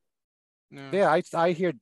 Yeah. 0.71 0.99
yeah, 0.99 1.09
I 1.11 1.21
I 1.33 1.51
hear 1.51 1.73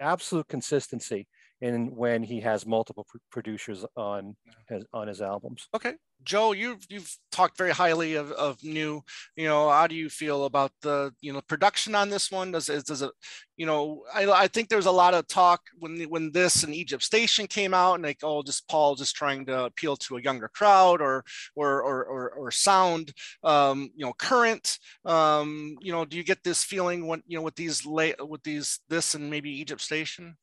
absolute 0.00 0.48
consistency 0.48 1.26
in 1.64 1.96
when 1.96 2.22
he 2.22 2.40
has 2.40 2.66
multiple 2.66 3.06
pr- 3.08 3.16
producers 3.30 3.86
on 3.96 4.36
his 4.68 4.84
on 4.92 5.08
his 5.08 5.22
albums. 5.22 5.66
Okay, 5.74 5.94
Joe, 6.22 6.52
you've 6.52 6.84
you've 6.90 7.10
talked 7.32 7.56
very 7.56 7.70
highly 7.70 8.16
of, 8.16 8.30
of 8.32 8.62
new. 8.62 9.02
You 9.34 9.48
know, 9.48 9.70
how 9.70 9.86
do 9.86 9.94
you 9.94 10.10
feel 10.10 10.44
about 10.44 10.72
the 10.82 11.12
you 11.22 11.32
know 11.32 11.40
production 11.40 11.94
on 11.94 12.10
this 12.10 12.30
one? 12.30 12.52
Does 12.52 12.68
it 12.68 12.84
does 12.84 13.00
it 13.00 13.10
you 13.56 13.64
know? 13.64 14.02
I 14.14 14.26
I 14.26 14.46
think 14.46 14.68
there's 14.68 14.84
a 14.84 14.90
lot 14.90 15.14
of 15.14 15.26
talk 15.26 15.62
when 15.78 16.02
when 16.02 16.32
this 16.32 16.64
and 16.64 16.74
Egypt 16.74 17.02
Station 17.02 17.46
came 17.46 17.72
out, 17.72 17.94
and 17.94 18.04
like 18.04 18.20
oh, 18.22 18.42
just 18.42 18.68
Paul 18.68 18.94
just 18.94 19.16
trying 19.16 19.46
to 19.46 19.64
appeal 19.64 19.96
to 19.96 20.18
a 20.18 20.22
younger 20.22 20.50
crowd 20.54 21.00
or 21.00 21.24
or 21.56 21.82
or 21.82 22.04
or, 22.04 22.30
or 22.30 22.50
sound 22.50 23.10
um, 23.42 23.90
you 23.96 24.04
know 24.04 24.12
current. 24.12 24.78
Um, 25.06 25.76
you 25.80 25.92
know, 25.92 26.04
do 26.04 26.18
you 26.18 26.24
get 26.24 26.44
this 26.44 26.62
feeling 26.62 27.06
when 27.06 27.22
you 27.26 27.38
know 27.38 27.42
with 27.42 27.56
these 27.56 27.86
late 27.86 28.16
with 28.28 28.42
these 28.42 28.80
this 28.90 29.14
and 29.14 29.30
maybe 29.30 29.50
Egypt 29.50 29.80
Station? 29.80 30.36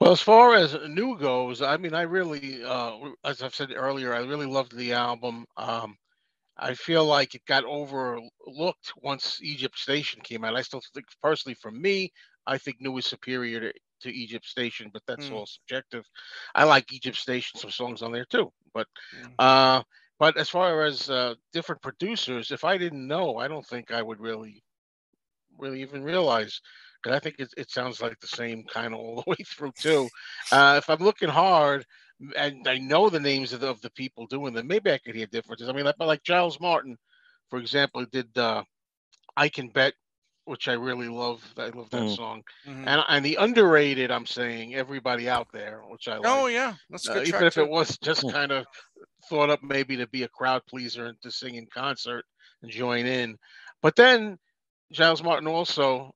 Well, 0.00 0.12
as 0.12 0.22
far 0.22 0.54
as 0.54 0.74
new 0.88 1.18
goes, 1.18 1.60
I 1.62 1.76
mean, 1.76 1.94
I 1.94 2.02
really, 2.02 2.64
uh, 2.64 3.10
as 3.24 3.42
I've 3.42 3.54
said 3.54 3.72
earlier, 3.74 4.14
I 4.14 4.18
really 4.20 4.46
loved 4.46 4.74
the 4.76 4.92
album. 4.94 5.46
Um, 5.56 5.96
I 6.58 6.74
feel 6.74 7.04
like 7.06 7.34
it 7.34 7.44
got 7.46 7.64
overlooked 7.64 8.92
once 8.96 9.40
Egypt 9.42 9.78
Station 9.78 10.22
came 10.22 10.44
out. 10.44 10.56
I 10.56 10.62
still 10.62 10.82
think, 10.94 11.06
personally, 11.22 11.54
for 11.54 11.70
me, 11.70 12.12
I 12.46 12.58
think 12.58 12.78
New 12.80 12.96
is 12.98 13.06
superior 13.06 13.60
to, 13.60 13.72
to 14.02 14.12
Egypt 14.12 14.46
Station, 14.46 14.90
but 14.92 15.02
that's 15.06 15.30
Mm. 15.30 15.32
all 15.32 15.46
subjective. 15.46 16.06
I 16.54 16.64
like 16.64 16.92
Egypt 16.92 17.16
Station, 17.18 17.58
some 17.60 17.70
songs 17.70 18.02
on 18.02 18.12
there 18.12 18.26
too. 18.26 18.52
But, 18.74 18.88
Mm. 19.12 19.38
uh, 19.38 19.82
but 20.18 20.36
as 20.36 20.48
far 20.50 20.84
as 20.84 21.10
uh, 21.10 21.34
different 21.52 21.82
producers, 21.82 22.50
if 22.52 22.64
I 22.64 22.78
didn't 22.78 23.06
know, 23.06 23.38
I 23.38 23.48
don't 23.48 23.66
think 23.66 23.92
I 23.92 24.02
would 24.02 24.20
really, 24.20 24.62
really 25.58 25.80
even 25.82 26.02
realize 26.02 26.60
because 27.02 27.16
I 27.16 27.20
think 27.20 27.36
it, 27.38 27.52
it 27.56 27.70
sounds 27.70 28.00
like 28.00 28.18
the 28.20 28.26
same 28.26 28.64
kind 28.72 28.94
of 28.94 29.00
all 29.00 29.16
the 29.16 29.24
way 29.30 29.36
through 29.46 29.72
too. 29.78 30.10
Uh, 30.50 30.76
if 30.78 30.88
I'm 30.90 30.98
looking 31.04 31.28
hard 31.28 31.84
and 32.36 32.66
I 32.68 32.78
know 32.78 33.08
the 33.10 33.20
names 33.20 33.52
of 33.52 33.60
the, 33.60 33.68
of 33.68 33.80
the 33.80 33.90
people 33.90 34.26
doing 34.26 34.54
them, 34.54 34.66
maybe 34.66 34.90
I 34.92 34.98
could 34.98 35.14
hear 35.14 35.26
differences. 35.26 35.68
I 35.68 35.72
mean, 35.72 35.84
like, 35.84 35.96
like 35.98 36.22
Giles 36.22 36.60
Martin, 36.60 36.96
for 37.48 37.58
example, 37.58 38.04
did 38.06 38.36
uh, 38.38 38.64
"I 39.36 39.48
Can 39.48 39.68
Bet," 39.70 39.94
which 40.44 40.68
I 40.68 40.74
really 40.74 41.08
love. 41.08 41.42
I 41.56 41.68
love 41.68 41.90
that 41.90 42.08
Mm. 42.08 42.16
song. 42.16 42.42
Mhm. 42.66 42.86
And 42.86 43.02
and 43.08 43.24
the 43.24 43.36
underrated, 43.36 44.10
I'm 44.10 44.26
saying, 44.26 44.74
"Everybody 44.74 45.28
Out 45.28 45.48
There," 45.52 45.82
which 45.88 46.08
I 46.08 46.18
like. 46.18 46.26
Oh 46.36 46.46
yeah, 46.46 46.76
that's 46.90 47.06
a 47.08 47.10
Uh, 47.10 47.12
good 47.12 47.24
even 47.24 47.30
track 47.30 47.48
if 47.48 47.54
too. 47.54 47.60
it 47.60 47.68
was 47.68 47.98
just 47.98 48.26
Hmm. 48.26 48.28
kind 48.28 48.52
of 48.52 48.66
thought 49.28 49.50
up 49.50 49.62
maybe 49.62 49.96
to 49.96 50.06
be 50.08 50.22
a 50.24 50.28
crowd 50.28 50.62
pleaser 50.66 51.06
and 51.06 51.20
to 51.22 51.30
sing 51.30 51.54
in 51.56 51.66
concert 51.72 52.24
and 52.62 52.70
join 52.70 53.06
in. 53.06 53.36
But 53.82 53.96
then 53.96 54.38
Giles 54.92 55.22
Martin 55.22 55.48
also, 55.48 56.12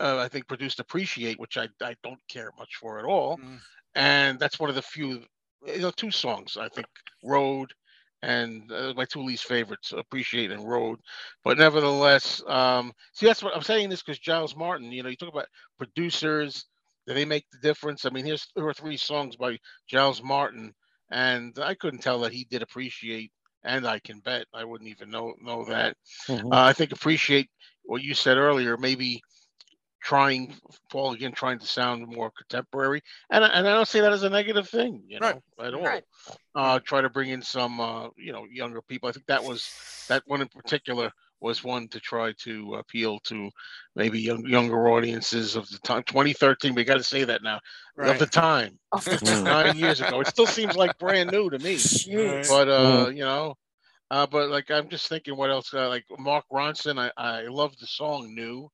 uh, 0.00 0.18
I 0.18 0.28
think, 0.28 0.48
produced 0.48 0.80
"Appreciate," 0.80 1.38
which 1.38 1.56
I 1.58 1.68
I 1.82 1.96
don't 2.02 2.20
care 2.28 2.50
much 2.58 2.76
for 2.76 2.98
at 2.98 3.04
all, 3.04 3.38
Mm. 3.38 3.62
and 3.94 4.38
that's 4.38 4.58
one 4.60 4.70
of 4.70 4.76
the 4.76 4.82
few, 4.82 5.24
you 5.66 5.78
know, 5.80 5.90
two 5.90 6.10
songs 6.10 6.56
I 6.56 6.68
think, 6.68 6.88
"Road." 7.24 7.72
And 8.22 8.70
uh, 8.72 8.94
my 8.96 9.04
two 9.04 9.22
least 9.22 9.44
favorites, 9.44 9.92
"Appreciate" 9.92 10.50
and 10.50 10.68
"Road," 10.68 10.98
but 11.44 11.58
nevertheless, 11.58 12.42
um, 12.48 12.92
see 13.12 13.26
that's 13.26 13.42
what 13.42 13.54
I'm 13.54 13.62
saying 13.62 13.88
this 13.90 14.02
because 14.02 14.18
Giles 14.18 14.56
Martin, 14.56 14.90
you 14.92 15.02
know, 15.02 15.08
you 15.08 15.16
talk 15.16 15.28
about 15.32 15.46
producers, 15.78 16.66
do 17.06 17.14
they 17.14 17.24
make 17.24 17.46
the 17.52 17.58
difference? 17.60 18.04
I 18.04 18.10
mean, 18.10 18.24
here's 18.24 18.46
two 18.46 18.64
or 18.64 18.74
three 18.74 18.96
songs 18.96 19.36
by 19.36 19.58
Giles 19.86 20.22
Martin, 20.22 20.74
and 21.10 21.58
I 21.60 21.74
couldn't 21.74 22.00
tell 22.00 22.20
that 22.20 22.32
he 22.32 22.44
did 22.44 22.62
appreciate, 22.62 23.30
and 23.64 23.86
I 23.86 24.00
can 24.00 24.20
bet 24.20 24.46
I 24.52 24.64
wouldn't 24.64 24.90
even 24.90 25.10
know 25.10 25.34
know 25.40 25.64
that. 25.66 25.96
Mhm. 26.28 26.52
Uh, 26.52 26.62
I 26.62 26.72
think 26.72 26.92
appreciate 26.92 27.50
what 27.84 28.02
you 28.02 28.14
said 28.14 28.36
earlier, 28.36 28.76
maybe 28.76 29.22
trying 30.00 30.56
Paul 30.90 31.12
again, 31.12 31.32
trying 31.32 31.58
to 31.58 31.66
sound 31.66 32.06
more 32.06 32.30
contemporary, 32.30 33.02
and 33.30 33.44
I- 33.44 33.48
and 33.48 33.66
I 33.68 33.72
don't 33.72 33.88
say 33.88 34.00
that 34.00 34.12
as 34.12 34.22
a 34.22 34.30
negative 34.30 34.68
thing, 34.68 35.04
you 35.08 35.20
know, 35.20 35.26
Right. 35.26 35.66
at 35.66 35.74
all. 35.74 35.82
Right. 35.82 36.04
Uh, 36.54 36.78
try 36.80 37.00
to 37.00 37.08
bring 37.10 37.30
in 37.30 37.42
some, 37.42 37.80
uh, 37.80 38.08
you 38.16 38.32
know, 38.32 38.44
younger 38.50 38.82
people. 38.82 39.08
I 39.08 39.12
think 39.12 39.26
that 39.26 39.42
was 39.44 40.04
that 40.08 40.22
one 40.26 40.40
in 40.40 40.48
particular 40.48 41.12
was 41.40 41.62
one 41.62 41.86
to 41.88 42.00
try 42.00 42.32
to 42.32 42.74
appeal 42.76 43.20
to 43.20 43.50
maybe 43.94 44.20
young, 44.20 44.44
younger 44.46 44.88
audiences 44.88 45.54
of 45.54 45.68
the 45.68 45.78
time. 45.80 46.02
2013, 46.04 46.74
we 46.74 46.82
got 46.84 46.96
to 46.96 47.04
say 47.04 47.24
that 47.24 47.42
now 47.42 47.60
of 47.98 48.18
the 48.18 48.26
time, 48.26 48.78
Mm. 48.92 49.44
nine 49.44 49.76
years 49.76 50.00
ago. 50.00 50.20
It 50.20 50.28
still 50.28 50.46
seems 50.46 50.74
like 50.76 50.96
brand 50.98 51.30
new 51.30 51.50
to 51.50 51.58
me 51.58 51.76
Jeez. 51.76 52.48
but 52.48 52.68
uh 52.68 53.08
you 53.10 53.20
know 53.24 53.54
uh 54.10 54.26
but 54.26 54.48
like 54.48 54.70
i'm 54.70 54.88
just 54.88 55.08
thinking 55.08 55.36
what 55.36 55.50
else 55.50 55.72
uh, 55.74 55.88
like 55.88 56.04
mark 56.18 56.44
ronson 56.50 56.98
i 56.98 57.12
i 57.16 57.42
love 57.42 57.76
the 57.78 57.86
song 57.86 58.34
new 58.34 58.68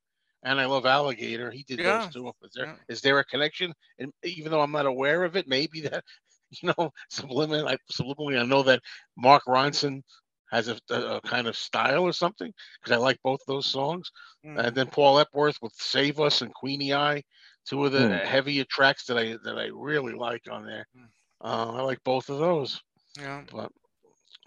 and 0.45 0.61
i 0.61 0.67
love 0.67 0.87
alligator 0.87 1.51
he 1.51 1.65
did 1.65 1.83
Yeah, 1.83 1.85
those 1.85 2.09
two 2.09 2.29
is 2.45 2.53
there 2.55 2.69
is 2.89 3.01
yeah. 3.03 3.03
there 3.03 3.19
a 3.21 3.25
connection 3.25 3.73
and 3.99 4.13
even 4.25 4.53
though 4.53 4.61
i'm 4.63 4.73
not 4.73 4.87
aware 4.87 5.25
of 5.25 5.37
it 5.37 5.49
maybe 5.49 5.83
that 5.83 6.05
you 6.63 6.69
know 6.79 6.91
subliminally 7.13 7.69
I, 7.69 7.77
subliminally 7.93 8.41
i 8.41 8.45
know 8.45 8.63
that 8.65 8.81
mark 9.17 9.45
ronson 9.49 10.03
has 10.51 10.69
a, 10.69 10.79
a, 10.91 11.17
a 11.17 11.23
kind 11.23 11.49
of 11.49 11.57
style 11.57 12.05
or 12.05 12.13
something 12.13 12.53
because 12.81 12.97
i 12.97 13.01
like 13.01 13.19
both 13.23 13.41
those 13.47 13.67
songs 13.67 14.11
Mm. 14.45 14.57
and 14.57 14.75
then 14.75 14.89
paul 14.89 15.19
epworth 15.19 15.57
with 15.63 15.73
save 15.75 16.21
us 16.21 16.43
and 16.43 16.55
queenie 16.55 16.95
eye 16.95 17.23
two 17.69 17.85
of 17.85 17.93
the 17.93 18.07
Hmm. 18.07 18.19
heavier 18.25 18.65
tracks 18.71 19.07
that 19.07 19.19
i 19.19 19.37
that 19.45 19.59
i 19.59 19.69
really 19.73 20.15
like 20.15 20.43
on 20.51 20.67
there 20.67 20.87
Hmm. 20.95 21.07
uh, 21.45 21.73
i 21.75 21.83
like 21.83 22.03
both 22.05 22.29
of 22.31 22.39
those 22.39 22.81
yeah. 23.19 23.45
but 23.51 23.71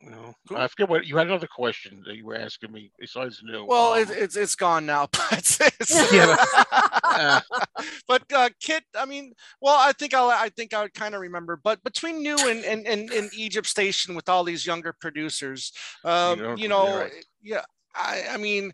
you 0.02 0.12
know, 0.12 0.34
Cool. 0.48 0.58
I 0.58 0.68
forget 0.68 0.90
what 0.90 1.06
you 1.06 1.18
had 1.18 1.28
another 1.28 1.48
question 1.48 2.04
that 2.06 2.16
you 2.16 2.26
were 2.26 2.36
asking 2.36 2.72
me 2.72 2.92
besides 3.00 3.42
new. 3.44 3.66
Well, 3.66 3.94
um, 3.94 4.00
it, 4.00 4.10
it's 4.12 4.36
it's 4.36 4.56
gone 4.56 4.86
now, 4.86 5.08
but 5.12 5.60
it's, 5.80 6.12
Yeah, 6.14 6.36
uh, 7.04 7.42
but 8.08 8.24
uh, 8.34 8.50
Kit, 8.62 8.84
I 8.96 9.06
mean, 9.06 9.34
well, 9.62 9.76
I 9.78 9.92
think 9.94 10.14
I'll, 10.14 10.30
I 10.30 10.50
think 10.50 10.74
I 10.74 10.84
would 10.84 10.94
kind 10.94 11.16
of 11.16 11.22
remember, 11.22 11.60
but 11.62 11.84
between 11.84 12.22
New 12.22 12.38
and, 12.38 12.64
and, 12.64 12.88
and, 12.88 13.10
and 13.12 13.30
Egypt 13.34 13.68
Station 13.68 14.16
with 14.16 14.30
all 14.30 14.44
these 14.44 14.66
younger 14.66 14.94
producers, 14.94 15.72
um, 16.04 16.40
know, 16.40 16.50
you 16.52 16.58
you're 16.58 16.70
know, 16.70 17.00
right. 17.00 17.12
yeah, 17.42 17.64
I, 17.96 18.26
I 18.32 18.38
mean, 18.38 18.74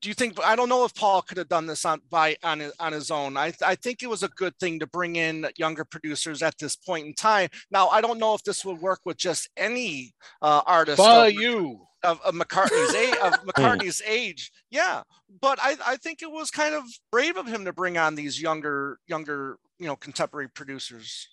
do 0.00 0.08
you 0.08 0.14
think, 0.14 0.38
I 0.44 0.56
don't 0.56 0.68
know 0.68 0.84
if 0.84 0.94
Paul 0.94 1.22
could 1.22 1.38
have 1.38 1.48
done 1.48 1.66
this 1.66 1.84
on 1.84 2.00
by 2.10 2.36
on 2.42 2.60
his, 2.60 2.72
on 2.80 2.92
his 2.92 3.10
own. 3.10 3.36
I, 3.36 3.52
I 3.64 3.74
think 3.74 4.02
it 4.02 4.08
was 4.08 4.22
a 4.22 4.28
good 4.28 4.56
thing 4.58 4.80
to 4.80 4.86
bring 4.86 5.16
in 5.16 5.46
younger 5.56 5.84
producers 5.84 6.42
at 6.42 6.56
this 6.58 6.76
point 6.76 7.06
in 7.06 7.14
time. 7.14 7.48
Now, 7.70 7.88
I 7.88 8.00
don't 8.00 8.18
know 8.18 8.34
if 8.34 8.42
this 8.42 8.64
would 8.64 8.80
work 8.80 9.00
with 9.04 9.16
just 9.18 9.50
any 9.56 10.14
uh, 10.40 10.62
artist. 10.66 10.96
for 10.98 11.26
of- 11.26 11.32
you. 11.34 11.80
of, 12.02 12.20
of 12.22 12.34
McCartney's 12.34 12.94
age 12.94 13.14
of 13.22 13.32
McCartney's 13.46 14.02
age. 14.06 14.50
Yeah. 14.70 15.02
But 15.40 15.58
I, 15.62 15.76
I 15.86 15.96
think 15.96 16.22
it 16.22 16.30
was 16.30 16.50
kind 16.50 16.74
of 16.74 16.84
brave 17.10 17.36
of 17.36 17.46
him 17.46 17.64
to 17.64 17.72
bring 17.72 17.98
on 17.98 18.14
these 18.14 18.40
younger, 18.40 18.98
younger, 19.06 19.58
you 19.78 19.86
know, 19.86 19.96
contemporary 19.96 20.48
producers. 20.48 21.28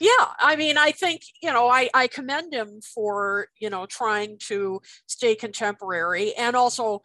yeah 0.00 0.26
i 0.40 0.56
mean 0.56 0.76
i 0.76 0.90
think 0.90 1.22
you 1.40 1.52
know 1.52 1.68
I, 1.68 1.88
I 1.94 2.08
commend 2.08 2.52
him 2.52 2.80
for 2.94 3.46
you 3.60 3.70
know 3.70 3.86
trying 3.86 4.36
to 4.48 4.80
stay 5.06 5.34
contemporary 5.36 6.34
and 6.34 6.56
also 6.56 7.02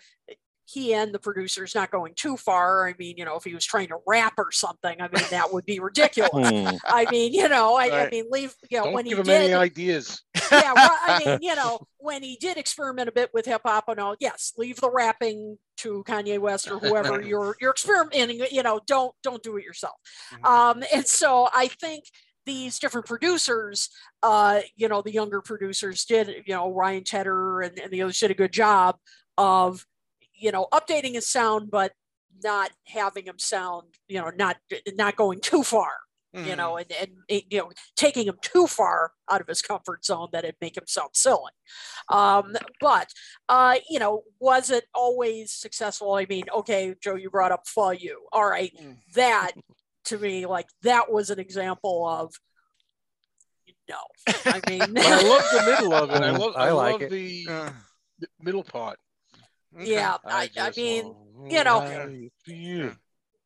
he 0.67 0.93
and 0.93 1.13
the 1.13 1.19
producers 1.19 1.75
not 1.75 1.91
going 1.91 2.13
too 2.15 2.35
far 2.37 2.87
i 2.87 2.93
mean 2.97 3.15
you 3.17 3.23
know 3.25 3.35
if 3.35 3.43
he 3.43 3.53
was 3.53 3.63
trying 3.65 3.87
to 3.87 3.97
rap 4.07 4.33
or 4.37 4.51
something 4.51 4.99
i 4.99 5.07
mean 5.07 5.23
that 5.29 5.51
would 5.53 5.65
be 5.65 5.79
ridiculous 5.79 6.31
Hmm. 6.49 6.75
i 6.87 7.05
mean 7.11 7.33
you 7.33 7.47
know 7.47 7.75
i, 7.75 8.05
I 8.05 8.09
mean 8.09 8.25
leave 8.31 8.55
you 8.69 8.77
know 8.79 8.85
Don't 8.85 8.93
when 8.93 9.05
give 9.05 9.17
he 9.17 9.19
him 9.21 9.25
did 9.25 9.41
any 9.43 9.53
ideas. 9.53 10.23
yeah 10.51 10.73
well, 10.73 10.97
i 11.03 11.19
mean 11.25 11.39
you 11.41 11.55
know 11.55 11.79
when 11.97 12.23
he 12.23 12.35
did 12.39 12.57
experiment 12.57 13.09
a 13.09 13.11
bit 13.11 13.29
with 13.33 13.45
hip-hop 13.45 13.85
and 13.87 13.99
all 13.99 14.15
yes 14.19 14.53
leave 14.57 14.79
the 14.81 14.89
rapping 14.91 15.57
to 15.77 16.03
kanye 16.07 16.39
west 16.39 16.69
or 16.69 16.79
whoever 16.79 17.21
you're 17.29 17.55
you're 17.61 17.71
experimenting 17.71 18.41
you 18.51 18.63
know 18.63 18.79
don't 18.87 19.13
don't 19.23 19.43
do 19.43 19.57
it 19.57 19.63
yourself 19.63 19.95
Mhm. 20.33 20.45
um 20.49 20.83
and 20.93 21.05
so 21.05 21.47
i 21.53 21.67
think 21.67 22.05
these 22.45 22.77
different 22.79 23.07
producers 23.07 23.89
uh 24.23 24.61
you 24.75 24.87
know 24.87 25.01
the 25.01 25.11
younger 25.11 25.41
producers 25.41 26.05
did 26.05 26.27
you 26.45 26.53
know 26.55 26.71
ryan 26.71 27.03
tedder 27.03 27.61
and, 27.61 27.79
and 27.79 27.91
the 27.91 28.01
others 28.01 28.19
did 28.19 28.31
a 28.31 28.35
good 28.35 28.51
job 28.53 28.97
of 29.37 29.85
you 30.37 30.51
know 30.51 30.67
updating 30.73 31.13
his 31.13 31.27
sound 31.27 31.69
but 31.71 31.93
not 32.43 32.71
having 32.87 33.25
him 33.25 33.39
sound 33.39 33.83
you 34.07 34.19
know 34.19 34.29
not 34.35 34.57
not 34.95 35.15
going 35.15 35.39
too 35.39 35.63
far 35.63 35.91
you 36.33 36.51
Mhm. 36.51 36.57
know, 36.57 36.75
and, 36.77 36.91
and 36.99 37.41
you 37.49 37.59
know, 37.59 37.71
taking 37.95 38.27
him 38.27 38.35
too 38.41 38.67
far 38.67 39.13
out 39.31 39.39
of 39.39 39.47
his 39.47 39.61
comfort 39.61 40.03
zone 40.03 40.27
that 40.33 40.43
it 40.43 40.57
make 40.59 40.75
him 40.75 40.83
sound 40.85 41.11
silly. 41.13 41.53
Um, 42.09 42.57
but 42.81 43.07
uh, 43.47 43.75
you 43.89 43.99
know, 43.99 44.23
was 44.41 44.69
it 44.69 44.83
always 44.93 45.53
successful? 45.53 46.13
I 46.13 46.25
mean, 46.29 46.43
okay, 46.53 46.93
Joe, 47.01 47.15
you 47.15 47.29
brought 47.29 47.53
up 47.53 47.65
"For 47.67 47.93
You." 47.93 48.27
All 48.33 48.49
right, 48.49 48.73
Mm. 48.77 48.97
that 49.13 49.51
to 50.05 50.17
me, 50.17 50.45
like 50.45 50.67
that 50.81 51.09
was 51.09 51.29
an 51.29 51.39
example 51.39 52.05
of 52.05 52.33
no. 53.89 53.95
I 54.45 54.61
mean, 54.67 54.93
I 54.97 55.21
love 55.21 55.49
the 55.51 55.61
middle 55.61 55.93
of 55.93 56.11
it. 56.11 56.21
I 56.21 56.31
Mm, 56.31 56.39
love. 56.39 56.53
I 56.57 56.67
I, 56.67 56.71
like 56.71 56.91
love 56.93 57.01
it. 57.03 57.09
the 57.11 57.45
Yeah. 57.47 57.73
the 58.19 58.27
middle 58.41 58.63
part. 58.63 58.97
Okay. 59.75 59.91
yeah, 59.91 60.17
I, 60.25 60.43
I 60.43 60.47
just 60.47 60.77
mean, 60.77 61.13
wanna 61.35 61.53
you 61.53 61.63
know- 61.63 62.29
you. 62.45 62.95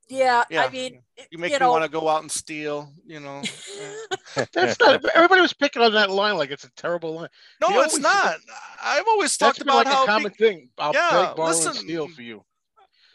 yeah, 0.10 0.44
Yeah. 0.50 0.64
I 0.66 0.70
mean, 0.70 1.02
You 1.32 1.38
make 1.38 1.52
you 1.52 1.56
me 1.56 1.60
know, 1.60 1.72
want 1.72 1.84
to 1.84 1.90
go 1.90 2.08
out 2.08 2.22
and 2.22 2.32
steal, 2.32 2.92
you 3.06 3.20
know. 3.20 3.42
That's 4.54 4.80
not. 4.80 5.04
Everybody 5.16 5.42
was 5.42 5.54
picking 5.54 5.82
on 5.82 5.94
that 5.94 6.10
line 6.12 6.38
like 6.38 6.52
it's 6.52 6.64
a 6.64 6.72
terrible 6.74 7.16
line. 7.16 7.30
No, 7.62 7.70
You 7.70 7.82
it's 7.84 7.94
always- 7.96 8.04
not. 8.04 8.36
I've 8.84 9.08
always 9.08 9.36
That's 9.38 9.58
talked 9.58 9.62
about 9.62 9.86
like 9.86 9.88
how 9.88 10.04
a 10.04 10.08
common 10.08 10.32
big- 10.32 10.38
thing. 10.38 10.70
I'll 10.78 10.94
Yeah, 10.94 11.10
beg, 11.28 11.36
borrow, 11.36 11.50
listen, 11.50 11.70
and 11.70 11.78
steal 11.78 12.08
for 12.08 12.22
you. 12.22 12.44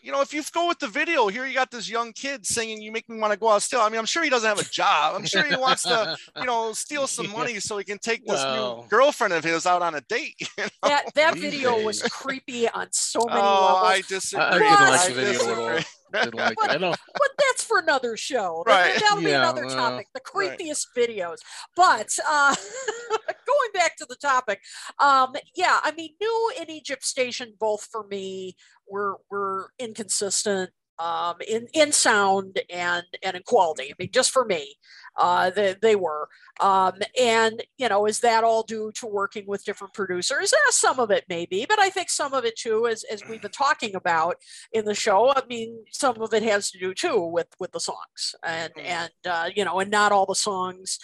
You 0.05 0.12
know, 0.12 0.20
if 0.20 0.35
you 0.35 0.43
go 0.52 0.68
with 0.68 0.78
the 0.78 0.86
video 0.86 1.28
here, 1.28 1.47
you 1.47 1.55
got 1.55 1.70
this 1.70 1.89
young 1.89 2.12
kid 2.12 2.44
singing, 2.47 2.82
"You 2.82 2.93
make 2.93 3.09
me 3.09 3.18
want 3.18 3.32
to 3.32 3.39
go 3.39 3.48
out 3.48 3.55
and 3.55 3.62
steal." 3.62 3.81
I 3.81 3.89
mean, 3.89 3.98
I'm 3.98 4.05
sure 4.05 4.22
he 4.22 4.28
doesn't 4.28 4.47
have 4.47 4.59
a 4.59 4.70
job. 4.70 5.14
I'm 5.16 5.24
sure 5.24 5.43
he 5.43 5.56
wants 5.56 5.82
to, 5.85 6.16
you 6.36 6.44
know, 6.44 6.74
steal 6.74 7.06
some 7.06 7.24
Yeah. 7.31 7.32
money 7.32 7.59
so 7.60 7.78
he 7.78 7.85
can 7.85 7.98
take 7.98 8.26
this 8.26 8.36
Well. 8.36 8.82
new 8.82 8.89
girlfriend 8.89 9.32
of 9.32 9.43
his 9.43 9.64
out 9.66 9.81
on 9.81 9.94
a 9.94 10.02
date. 10.02 10.35
you 10.40 10.47
know? 10.59 10.68
that 10.82 11.14
that 11.14 11.39
video 11.39 11.82
was 11.82 12.02
creepy 12.02 12.68
on 12.68 12.89
so 12.93 13.20
many 13.26 13.40
oh, 13.40 13.64
levels. 13.64 13.89
I 13.89 14.02
disagree. 14.06 14.44
I, 14.44 14.48
I 14.51 14.59
didn't 14.59 14.90
like 14.90 15.01
I 15.01 15.09
the 15.09 15.14
video 15.14 15.32
at 15.32 15.59
all. 15.59 15.68
disagree. 15.68 15.85
Didn't 16.15 16.35
like 16.35 16.57
it. 16.62 16.70
I 16.70 16.77
know. 16.77 16.95
but 17.12 17.28
that's 17.39 17.65
for 17.65 17.78
another 17.78 18.16
show. 18.16 18.62
Right. 18.66 18.95
That'll 19.01 19.19
be 19.19 19.31
Yeah, 19.31 19.41
another 19.41 19.66
well, 19.66 19.77
topic. 19.77 20.09
The 20.15 20.20
right. 20.35 20.59
creepiest 20.59 20.86
videos. 20.97 21.39
But 21.77 22.16
uh, 22.28 22.55
going 23.47 23.70
back 23.74 23.97
to 23.99 24.07
the 24.09 24.16
topic, 24.16 24.61
um, 25.01 25.35
yeah, 25.55 25.78
I 25.82 25.93
mean, 25.93 26.11
New 26.20 26.53
and 26.61 26.70
Egypt 26.70 27.05
Station 27.05 27.55
both 27.59 27.86
for 27.91 28.07
me 28.07 28.57
were 28.89 29.19
were 29.31 29.70
inconsistent 29.78 30.70
um, 30.99 31.37
in 31.47 31.66
in 31.73 31.93
sound 31.93 32.61
and 32.71 33.05
and 33.23 33.37
in 33.37 33.43
quality. 33.43 33.91
I 33.91 33.95
mean, 33.99 34.11
just 34.12 34.31
for 34.31 34.45
me, 34.45 34.77
uh, 35.16 35.51
they 35.51 35.75
they 35.81 35.97
were. 35.97 36.29
Um, 36.61 36.95
and 37.21 37.62
you 37.79 37.89
know, 37.89 38.07
is 38.07 38.21
that 38.21 38.45
all 38.45 38.62
due 38.62 38.93
to 38.97 39.07
working 39.07 39.45
with 39.47 39.65
different 39.65 39.95
producers? 39.95 40.53
Eh, 40.53 40.57
some 40.71 41.01
of 41.01 41.11
it 41.11 41.25
maybe, 41.29 41.66
but 41.69 41.79
I 41.81 41.91
think 41.91 42.11
some 42.11 42.33
of 42.35 42.45
it 42.45 42.57
too, 42.57 42.87
as 42.87 43.05
as 43.05 43.23
we've 43.29 43.43
been 43.43 43.51
talking 43.51 43.95
about 43.95 44.37
in 44.73 44.85
the 44.85 44.95
show. 44.95 45.33
I 45.35 45.43
mean, 45.49 45.85
some 45.91 46.21
of 46.23 46.33
it 46.33 46.43
has 46.45 46.71
to 46.71 46.79
do 46.79 46.95
too 46.95 47.21
with 47.27 47.49
with 47.59 47.73
the 47.73 47.81
songs, 47.81 48.35
and 48.45 48.73
Mm. 48.75 48.85
and 48.85 49.12
uh, 49.27 49.51
you 49.55 49.65
know, 49.65 49.81
and 49.81 49.91
not 49.91 50.12
all 50.12 50.27
the 50.27 50.35
songs 50.35 50.99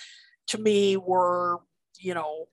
to 0.48 0.58
me 0.58 0.96
were 0.96 1.60
you 1.98 2.14
know 2.14 2.48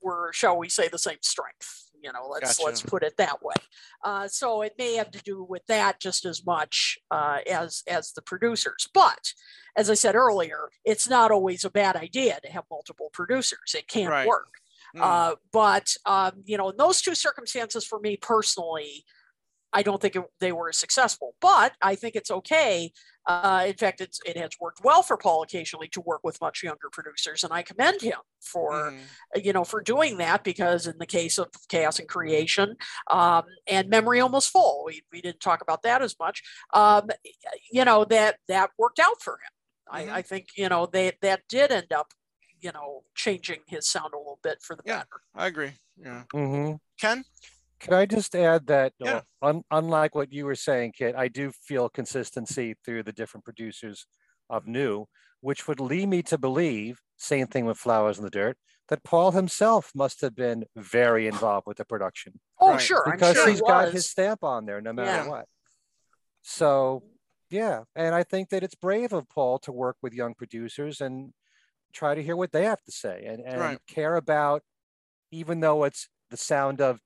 were 0.00 0.32
shall 0.32 0.56
we 0.58 0.68
say 0.68 0.88
the 0.88 0.98
same 0.98 1.18
strength. 1.22 1.81
You 2.02 2.12
know, 2.12 2.26
let's 2.28 2.60
let's 2.60 2.82
put 2.82 3.02
it 3.02 3.16
that 3.18 3.42
way. 3.42 3.54
Uh, 4.02 4.26
so 4.28 4.62
it 4.62 4.74
may 4.76 4.94
have 4.94 5.10
to 5.12 5.22
do 5.22 5.44
with 5.48 5.64
that 5.66 6.00
just 6.00 6.24
as 6.24 6.44
much 6.44 6.98
uh, 7.10 7.38
as 7.48 7.82
as 7.86 8.12
the 8.12 8.22
producers. 8.22 8.88
But 8.92 9.32
as 9.76 9.88
I 9.88 9.94
said 9.94 10.14
earlier, 10.16 10.70
it's 10.84 11.08
not 11.08 11.30
always 11.30 11.64
a 11.64 11.70
bad 11.70 11.96
idea 11.96 12.38
to 12.44 12.50
have 12.50 12.64
multiple 12.70 13.10
producers. 13.12 13.74
It 13.76 13.88
can 13.88 14.08
Right. 14.08 14.26
work. 14.26 14.54
Mm. 14.96 15.00
Uh, 15.02 15.36
but 15.52 15.94
um, 16.04 16.42
you 16.44 16.58
know, 16.58 16.70
in 16.70 16.76
those 16.76 17.00
two 17.00 17.14
circumstances, 17.14 17.86
for 17.86 17.98
me 18.00 18.16
personally, 18.16 19.04
I 19.72 19.82
don't 19.82 20.00
think 20.00 20.16
it, 20.16 20.22
they 20.40 20.52
were 20.52 20.72
successful. 20.72 21.34
But 21.40 21.72
I 21.80 21.94
think 21.94 22.14
it's 22.16 22.30
okay. 22.30 22.92
Uh, 23.26 23.64
in 23.68 23.74
fact, 23.74 24.00
it's, 24.00 24.18
it 24.26 24.36
has 24.36 24.50
worked 24.60 24.80
well 24.82 25.02
for 25.02 25.16
Paul 25.16 25.42
occasionally 25.42 25.86
to 25.88 26.00
work 26.00 26.22
with 26.24 26.40
much 26.40 26.62
younger 26.64 26.88
producers, 26.90 27.44
and 27.44 27.52
I 27.52 27.62
commend 27.62 28.02
him 28.02 28.18
for 28.40 28.72
Mhm. 28.90 29.44
you 29.44 29.52
know 29.52 29.62
for 29.64 29.80
doing 29.80 30.16
that 30.18 30.42
because 30.42 30.88
in 30.88 30.98
the 30.98 31.06
case 31.06 31.38
of 31.38 31.48
Chaos 31.68 32.00
and 32.00 32.08
Creation 32.08 32.76
um, 33.08 33.44
and 33.68 33.88
Memory 33.88 34.18
Almost 34.18 34.50
Full, 34.50 34.82
we, 34.86 35.02
we 35.12 35.20
didn't 35.20 35.40
talk 35.40 35.62
about 35.62 35.82
that 35.82 36.02
as 36.02 36.16
much. 36.18 36.42
Um, 36.74 37.10
you 37.70 37.84
know 37.84 38.04
that 38.06 38.38
that 38.48 38.70
worked 38.76 38.98
out 38.98 39.22
for 39.22 39.34
him. 39.34 39.94
Mhm. 40.08 40.12
I, 40.12 40.16
I 40.18 40.22
think 40.22 40.48
you 40.56 40.68
know 40.68 40.86
they 40.86 41.12
that 41.22 41.42
did 41.48 41.70
end 41.70 41.92
up 41.92 42.08
you 42.60 42.72
know 42.72 43.04
changing 43.14 43.60
his 43.68 43.88
sound 43.88 44.14
a 44.14 44.18
little 44.18 44.40
bit 44.42 44.58
for 44.62 44.74
the 44.74 44.82
Yeah. 44.84 44.96
better. 44.98 45.22
I 45.36 45.46
agree. 45.46 45.72
Yeah. 45.96 46.24
Mm-hmm. 46.34 46.74
Ken? 47.00 47.24
Can 47.82 47.94
I 47.94 48.06
just 48.06 48.34
add 48.36 48.68
that, 48.68 48.92
uh, 49.02 49.06
Yeah. 49.06 49.20
un- 49.42 49.64
unlike 49.72 50.14
what 50.14 50.32
you 50.32 50.46
were 50.46 50.54
saying, 50.54 50.92
Kit, 50.92 51.16
I 51.16 51.26
do 51.26 51.50
feel 51.50 51.88
consistency 51.88 52.76
through 52.84 53.02
the 53.02 53.12
different 53.12 53.44
producers 53.44 54.06
of 54.48 54.68
New, 54.68 55.06
which 55.40 55.66
would 55.66 55.80
lead 55.80 56.08
me 56.08 56.22
to 56.22 56.38
believe, 56.38 57.00
same 57.16 57.48
thing 57.48 57.66
with 57.66 57.76
Flowers 57.76 58.18
in 58.18 58.24
the 58.24 58.30
Dirt, 58.30 58.56
that 58.88 59.02
Paul 59.02 59.32
himself 59.32 59.90
must 59.96 60.20
have 60.20 60.36
been 60.36 60.64
very 60.76 61.26
involved 61.26 61.66
with 61.66 61.78
the 61.78 61.84
production 61.84 62.40
Oh, 62.60 62.70
Right. 62.70 62.80
sure, 62.80 63.04
I'm 63.08 63.16
because 63.16 63.34
sure 63.34 63.48
he's 63.48 63.58
he 63.58 63.64
got 63.66 63.92
his 63.92 64.08
stamp 64.08 64.44
on 64.44 64.64
there 64.64 64.80
no 64.80 64.92
matter 64.92 65.18
Yeah. 65.18 65.26
what. 65.26 65.48
So, 66.42 67.02
yeah, 67.50 67.82
and 67.96 68.14
I 68.14 68.22
think 68.22 68.50
that 68.50 68.62
it's 68.62 68.76
brave 68.76 69.12
of 69.12 69.28
Paul 69.28 69.58
to 69.60 69.72
work 69.72 69.96
with 70.02 70.14
young 70.14 70.34
producers 70.34 71.00
and 71.00 71.34
try 71.92 72.14
to 72.14 72.22
hear 72.22 72.36
what 72.36 72.52
they 72.52 72.64
have 72.64 72.82
to 72.84 72.92
say 72.92 73.24
and, 73.26 73.40
and 73.44 73.60
Right. 73.60 73.86
care 73.88 74.14
about, 74.14 74.62
even 75.32 75.58
though 75.58 75.82
it's 75.82 76.08
the 76.30 76.36
sound 76.36 76.80
of 76.80 77.00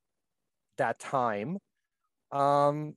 that 0.78 0.98
time, 0.98 1.58
um, 2.32 2.96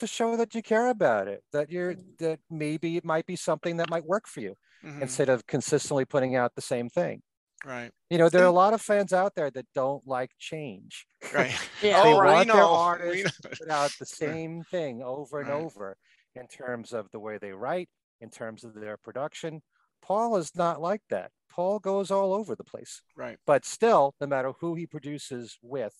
to 0.00 0.06
show 0.06 0.36
that 0.36 0.54
you 0.54 0.62
care 0.62 0.88
about 0.88 1.28
it, 1.28 1.42
that 1.52 1.70
you're 1.70 1.94
that 2.18 2.40
maybe 2.50 2.96
it 2.96 3.04
might 3.04 3.26
be 3.26 3.36
something 3.36 3.76
that 3.78 3.90
might 3.90 4.04
work 4.04 4.26
for 4.26 4.40
you 4.40 4.56
Mhm. 4.84 5.02
instead 5.02 5.28
of 5.28 5.46
consistently 5.46 6.04
putting 6.04 6.34
out 6.36 6.54
the 6.54 6.62
same 6.62 6.88
thing. 6.88 7.22
Right. 7.64 7.92
You 8.10 8.18
know, 8.18 8.28
there 8.28 8.42
are 8.42 8.46
a 8.46 8.50
lot 8.50 8.74
of 8.74 8.82
fans 8.82 9.12
out 9.12 9.34
there 9.36 9.50
that 9.52 9.66
don't 9.74 10.04
like 10.06 10.32
change. 10.38 11.06
Right. 11.32 11.52
Yeah, 11.82 12.02
they 12.02 12.12
oh, 12.12 12.16
want 12.16 12.48
their 12.48 12.56
know. 12.56 12.74
Artists 12.74 13.40
to 13.42 13.48
put 13.50 13.70
out 13.70 13.92
the 14.00 14.06
same 14.46 14.64
thing 14.64 15.02
over 15.02 15.40
and 15.40 15.48
Right. 15.48 15.62
over 15.62 15.96
in 16.34 16.48
terms 16.48 16.92
of 16.92 17.08
the 17.12 17.20
way 17.20 17.38
they 17.38 17.52
write, 17.52 17.88
in 18.20 18.30
terms 18.30 18.64
of 18.64 18.74
their 18.74 18.96
production. 18.96 19.62
Paul 20.00 20.36
is 20.36 20.56
not 20.56 20.80
like 20.80 21.02
that. 21.10 21.30
Paul 21.48 21.78
goes 21.78 22.10
all 22.10 22.32
over 22.34 22.56
the 22.56 22.64
place. 22.64 23.02
Right. 23.14 23.38
But 23.46 23.64
still, 23.64 24.14
no 24.20 24.26
matter 24.26 24.52
who 24.60 24.74
he 24.74 24.86
produces 24.86 25.58
with, 25.62 25.94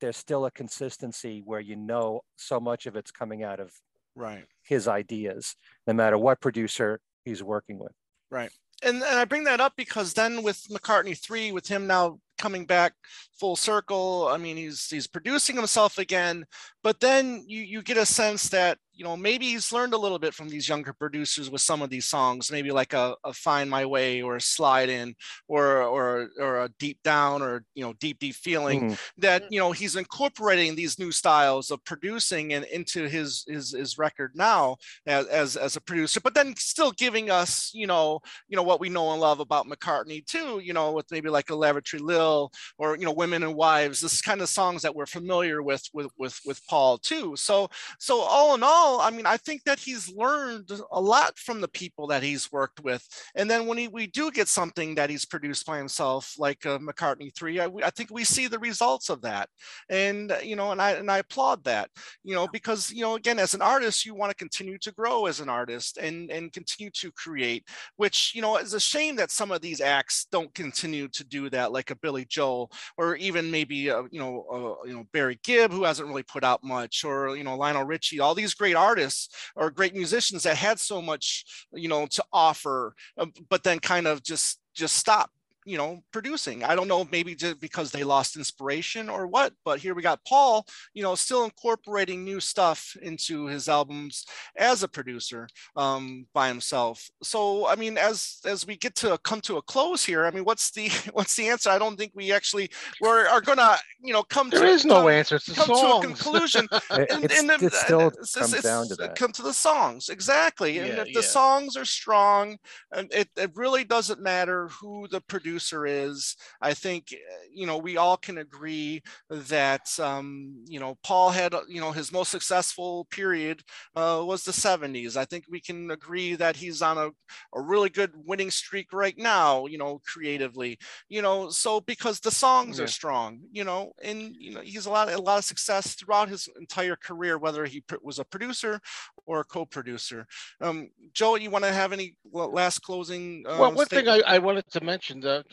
there's 0.00 0.16
still 0.16 0.44
a 0.46 0.50
consistency 0.50 1.42
where 1.44 1.60
you 1.60 1.76
know 1.76 2.22
so 2.36 2.60
much 2.60 2.86
of 2.86 2.96
it's 2.96 3.10
coming 3.10 3.42
out 3.42 3.60
of 3.60 3.72
Right. 4.14 4.46
his 4.62 4.88
ideas, 4.88 5.56
no 5.86 5.92
matter 5.92 6.16
what 6.16 6.40
producer 6.40 7.00
he's 7.24 7.42
working 7.42 7.78
with. 7.78 7.92
Right. 8.30 8.50
And, 8.82 8.96
and 9.02 9.18
I 9.18 9.24
bring 9.24 9.44
that 9.44 9.60
up 9.60 9.74
because 9.76 10.12
then 10.14 10.42
with 10.42 10.62
McCartney 10.70 11.18
three, 11.18 11.52
with 11.52 11.66
him 11.66 11.86
now 11.86 12.18
coming 12.38 12.66
back 12.66 12.94
full 13.38 13.56
circle, 13.56 14.28
I 14.30 14.36
mean 14.36 14.56
he's 14.56 14.88
he's 14.88 15.06
producing 15.06 15.56
himself 15.56 15.98
again, 15.98 16.44
but 16.82 17.00
then 17.00 17.44
you 17.46 17.62
you 17.62 17.82
get 17.82 17.96
a 17.96 18.06
sense 18.06 18.48
that 18.50 18.78
you 18.96 19.04
know 19.04 19.16
maybe 19.16 19.46
he's 19.46 19.72
learned 19.72 19.94
a 19.94 19.98
little 19.98 20.18
bit 20.18 20.34
from 20.34 20.48
these 20.48 20.68
younger 20.68 20.92
producers 20.92 21.50
with 21.50 21.60
some 21.60 21.82
of 21.82 21.90
these 21.90 22.06
songs, 22.06 22.50
maybe 22.50 22.70
like 22.70 22.92
a, 22.92 23.16
a 23.24 23.32
Find 23.32 23.70
My 23.70 23.84
Way 23.86 24.22
or 24.22 24.36
a 24.36 24.40
Slide 24.40 24.88
In 24.88 25.14
or 25.48 25.82
or 25.82 26.30
or 26.38 26.64
a 26.64 26.68
Deep 26.78 27.02
Down 27.02 27.42
or 27.42 27.64
you 27.74 27.84
know 27.84 27.92
Deep 27.94 28.18
Deep 28.18 28.34
Feeling 28.34 28.84
Mhm. 28.86 28.98
that 29.18 29.44
you 29.50 29.58
know 29.58 29.72
he's 29.72 29.96
incorporating 29.96 30.74
these 30.74 30.98
new 30.98 31.12
styles 31.12 31.70
of 31.70 31.82
producing 31.84 32.52
and 32.52 32.64
into 32.66 33.08
his 33.08 33.44
his 33.48 33.72
his 33.72 33.98
record 33.98 34.32
now 34.34 34.76
as, 35.06 35.26
as 35.26 35.56
as 35.56 35.76
a 35.76 35.80
producer 35.80 36.20
but 36.20 36.34
then 36.34 36.54
still 36.56 36.92
giving 36.92 37.30
us 37.30 37.70
you 37.74 37.86
know 37.86 38.20
you 38.48 38.56
know 38.56 38.62
what 38.62 38.80
we 38.80 38.88
know 38.88 39.10
and 39.12 39.20
love 39.20 39.40
about 39.40 39.66
mccartney 39.66 40.24
too 40.24 40.58
you 40.60 40.72
know 40.72 40.92
with 40.92 41.06
maybe 41.10 41.28
like 41.28 41.50
a 41.50 41.54
lavatory 41.54 42.00
lil 42.02 42.50
or 42.78 42.96
you 42.96 43.04
know 43.04 43.12
women 43.12 43.42
and 43.42 43.54
wives 43.54 44.00
this 44.00 44.20
kind 44.22 44.40
of 44.40 44.48
songs 44.48 44.82
that 44.82 44.94
we're 44.94 45.06
familiar 45.06 45.62
with 45.62 45.82
with 45.92 46.10
with 46.18 46.38
with 46.44 46.60
paul 46.66 46.98
too 46.98 47.34
so 47.36 47.68
so 47.98 48.20
all 48.20 48.54
in 48.54 48.62
all 48.62 48.85
i 49.00 49.10
mean 49.10 49.26
i 49.26 49.36
think 49.36 49.62
that 49.64 49.78
he's 49.78 50.12
learned 50.14 50.70
a 50.92 51.00
lot 51.00 51.38
from 51.38 51.60
the 51.60 51.68
people 51.68 52.06
that 52.06 52.22
he's 52.22 52.50
worked 52.52 52.80
with. 52.80 53.06
And 53.34 53.50
then 53.50 53.66
when 53.66 53.78
he, 53.78 53.88
we 53.88 54.06
do 54.06 54.30
get 54.30 54.48
something 54.48 54.94
that 54.94 55.10
he's 55.10 55.24
produced 55.24 55.66
by 55.66 55.78
himself 55.78 56.34
like 56.38 56.64
uh, 56.66 56.78
mccartney 56.78 57.34
3 57.34 57.60
I, 57.60 57.68
I 57.84 57.90
think 57.90 58.10
we 58.10 58.24
see 58.24 58.46
the 58.46 58.58
results 58.58 59.08
of 59.08 59.22
that. 59.22 59.48
And 59.88 60.32
uh, 60.32 60.38
you 60.42 60.56
know 60.56 60.72
and 60.72 60.80
i 60.80 60.92
and 60.92 61.10
i 61.10 61.18
applaud 61.18 61.64
that 61.64 61.90
you 62.24 62.34
know 62.34 62.46
because 62.48 62.90
you 62.90 63.02
know 63.02 63.14
again 63.16 63.38
as 63.38 63.54
an 63.54 63.62
artist 63.62 64.04
you 64.06 64.14
want 64.14 64.30
to 64.30 64.36
continue 64.36 64.78
to 64.78 64.92
grow 64.92 65.26
as 65.26 65.40
an 65.40 65.48
artist 65.48 65.98
and 65.98 66.30
and 66.30 66.52
continue 66.52 66.90
to 66.90 67.10
create 67.12 67.64
which 67.96 68.32
you 68.34 68.42
know 68.42 68.56
is 68.56 68.74
a 68.74 68.80
shame 68.80 69.16
that 69.16 69.30
some 69.30 69.50
of 69.50 69.60
these 69.60 69.80
acts 69.80 70.26
don't 70.30 70.52
continue 70.54 71.08
to 71.08 71.24
do 71.24 71.50
that 71.50 71.72
like 71.72 71.90
a 71.90 71.96
billy 71.96 72.24
joel 72.24 72.70
or 72.96 73.16
even 73.16 73.50
maybe 73.50 73.90
uh, 73.90 74.04
you 74.10 74.20
know 74.20 74.44
uh, 74.52 74.88
you 74.88 74.94
know 74.94 75.04
barry 75.12 75.38
gibb 75.42 75.72
who 75.72 75.84
hasn't 75.84 76.08
really 76.08 76.22
put 76.22 76.44
out 76.44 76.62
much 76.62 77.04
or 77.04 77.36
you 77.36 77.44
know 77.44 77.56
lionel 77.56 77.84
richie 77.84 78.20
all 78.20 78.34
these 78.34 78.54
great 78.54 78.75
artists 78.76 79.28
or 79.56 79.70
great 79.70 79.94
musicians 79.94 80.42
that 80.42 80.56
had 80.56 80.78
so 80.78 81.00
much 81.02 81.66
you 81.72 81.88
know 81.88 82.06
to 82.06 82.24
offer 82.32 82.94
uh, 83.18 83.26
but 83.48 83.62
then 83.62 83.78
kind 83.78 84.06
of 84.06 84.22
just 84.22 84.60
just 84.74 84.96
stop 84.96 85.30
you 85.66 85.76
know, 85.76 86.00
producing. 86.12 86.62
I 86.64 86.74
don't 86.76 86.88
know, 86.88 87.06
maybe 87.10 87.34
just 87.34 87.60
because 87.60 87.90
they 87.90 88.04
lost 88.04 88.36
inspiration 88.36 89.08
or 89.10 89.26
what, 89.26 89.52
but 89.64 89.80
here 89.80 89.94
we 89.94 90.00
got 90.00 90.24
Paul, 90.24 90.64
you 90.94 91.02
know, 91.02 91.14
still 91.16 91.44
incorporating 91.44 92.24
new 92.24 92.40
stuff 92.40 92.96
into 93.02 93.46
his 93.46 93.68
albums 93.68 94.24
as 94.56 94.82
a 94.84 94.88
producer 94.88 95.48
um, 95.76 96.24
by 96.32 96.46
himself. 96.48 97.10
So, 97.22 97.66
I 97.66 97.74
mean, 97.74 97.98
as 97.98 98.38
as 98.46 98.64
we 98.66 98.76
get 98.76 98.94
to 98.96 99.18
come 99.24 99.40
to 99.42 99.56
a 99.56 99.62
close 99.62 100.04
here, 100.04 100.24
I 100.24 100.30
mean, 100.30 100.44
what's 100.44 100.70
the 100.70 100.88
what's 101.12 101.34
the 101.34 101.48
answer? 101.48 101.68
I 101.70 101.78
don't 101.78 101.96
think 101.98 102.12
we 102.14 102.30
actually 102.32 102.70
we're, 103.00 103.26
are 103.26 103.40
gonna, 103.40 103.76
you 104.00 104.12
know, 104.12 104.22
come 104.22 104.48
There 104.50 104.60
to 104.60 104.66
is 104.68 104.84
no 104.84 105.02
come, 105.02 105.08
answer. 105.10 105.36
It's 105.36 105.46
the 105.46 105.54
come 105.54 105.66
to 105.66 105.72
a 105.72 105.76
songs. 105.76 106.06
conclusion 106.06 106.68
It, 106.92 107.10
and, 107.10 107.24
it's- 107.24 107.40
and 107.40 107.50
then- 107.50 107.64
it 107.64 107.72
still 107.74 108.06
it's- 108.08 108.34
comes 108.34 108.52
it's- 108.54 108.62
down 108.62 108.86
to 108.88 108.94
that. 108.96 109.16
Come 109.16 109.32
to 109.32 109.42
the 109.42 109.52
songs, 109.52 110.08
exactly. 110.10 110.78
And 110.78 110.88
Yeah, 110.96 111.02
if 111.06 111.12
the 111.12 111.22
songs 111.24 111.76
are 111.76 111.84
strong, 111.84 112.56
and 112.94 113.12
it, 113.12 113.28
it 113.36 113.50
really 113.56 113.82
doesn't 113.84 114.20
matter 114.20 114.68
who 114.68 115.08
the 115.10 115.20
producer 115.22 115.55
is. 115.60 116.36
I 116.60 116.74
think 116.74 117.06
uh, 117.12 117.16
you 117.52 117.66
know 117.66 117.78
we 117.78 117.96
all 117.96 118.16
can 118.16 118.38
agree 118.38 119.02
that 119.30 119.88
um, 120.00 120.64
you 120.66 120.80
know 120.80 120.96
Paul 121.02 121.30
had 121.30 121.54
uh, 121.54 121.62
you 121.68 121.80
know 121.80 121.92
his 121.92 122.12
most 122.12 122.30
successful 122.30 123.06
period 123.10 123.62
uh, 123.94 124.22
was 124.24 124.44
the 124.44 124.52
70s. 124.52 125.16
I 125.16 125.24
think 125.24 125.44
we 125.50 125.60
can 125.60 125.90
agree 125.90 126.34
that 126.36 126.56
he's 126.56 126.82
on 126.82 126.98
a, 126.98 127.08
a 127.54 127.60
really 127.60 127.88
good 127.88 128.12
winning 128.24 128.50
streak 128.50 128.92
right 128.92 129.16
now. 129.16 129.66
You 129.66 129.78
know, 129.78 130.00
creatively. 130.06 130.78
You 131.08 131.22
know, 131.22 131.50
so 131.50 131.80
because 131.80 132.20
the 132.20 132.30
songs 132.30 132.78
Yeah. 132.78 132.84
are 132.84 132.86
strong. 132.88 133.40
You 133.52 133.64
know, 133.64 133.92
and 134.02 134.34
you 134.36 134.54
know 134.54 134.60
he's 134.60 134.86
a 134.86 134.90
lot 134.90 135.12
a 135.12 135.18
lot 135.20 135.38
of 135.38 135.44
success 135.44 135.94
throughout 135.94 136.28
his 136.28 136.48
entire 136.58 136.96
career, 136.96 137.38
whether 137.38 137.64
he 137.64 137.82
was 138.02 138.18
a 138.18 138.24
producer 138.24 138.80
or 139.26 139.40
a 139.40 139.44
co-producer. 139.44 140.26
Um, 140.60 140.90
Joe, 141.12 141.36
you 141.36 141.50
want 141.50 141.64
to 141.64 141.72
have 141.72 141.92
any 141.92 142.16
last 142.32 142.80
closing? 142.80 143.44
Uh, 143.46 143.56
Well, 143.56 143.72
one 143.72 143.86
thing? 143.86 144.08
I, 144.08 144.20
I 144.26 144.38
wanted 144.38 144.70
to 144.70 144.80
mention 144.84 145.20
that 145.20 145.45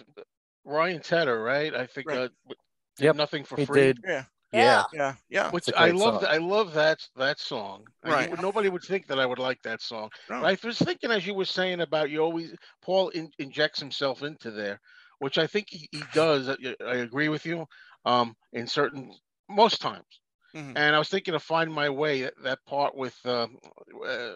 Ryan 0.66 1.02
Tedder, 1.02 1.42
right? 1.44 1.74
I 1.76 1.86
think 1.86 2.08
Right. 2.10 2.20
uh, 2.20 2.30
did 2.98 3.06
Yep, 3.06 3.16
nothing 3.16 3.44
for 3.44 3.58
He 3.58 3.66
free. 3.66 3.82
did. 3.82 4.00
yeah, 4.06 4.24
Yeah. 4.54 4.84
yeah, 4.94 5.16
yeah. 5.30 5.52
Which 5.52 5.68
It's 5.68 5.78
a 5.78 5.82
I 5.82 5.90
great 5.90 6.00
love. 6.02 6.22
song. 6.22 6.32
I 6.32 6.38
love 6.38 6.74
that 6.74 7.00
that 7.16 7.40
song. 7.40 7.86
I- 8.04 8.08
you 8.08 8.14
Right. 8.14 8.32
would- 8.32 8.42
nobody 8.42 8.70
would 8.70 8.84
think 8.84 9.08
that 9.08 9.20
I 9.20 9.26
would 9.26 9.40
like 9.40 9.62
that 9.64 9.82
song. 9.82 10.10
No. 10.30 10.44
I 10.46 10.58
was 10.64 10.78
thinking 10.80 11.12
as 11.12 11.26
you 11.26 11.34
were 11.34 11.46
saying 11.46 11.82
about 11.82 12.10
you 12.10 12.20
always 12.20 12.56
Paul 12.82 13.10
in, 13.10 13.32
injects 13.40 13.80
himself 13.80 14.22
into 14.24 14.52
there, 14.52 14.80
which 15.20 15.38
I 15.38 15.48
think 15.48 15.68
he, 15.70 15.88
he 15.92 16.04
does. 16.14 16.50
I, 16.50 16.56
I 16.86 16.96
agree 16.98 17.30
with 17.30 17.46
you. 17.46 17.68
Um, 18.06 18.36
in 18.52 18.68
certain 18.68 19.14
most 19.50 19.80
times. 19.82 20.20
Mhm. 20.54 20.74
And 20.76 20.96
I 20.96 21.00
was 21.00 21.10
thinking 21.10 21.34
of 21.34 21.42
find 21.42 21.72
my 21.74 21.90
way 21.90 22.22
that, 22.24 22.34
that 22.44 22.60
part 22.66 22.94
with 22.96 23.18
um, 23.26 23.58
uh, 24.06 24.34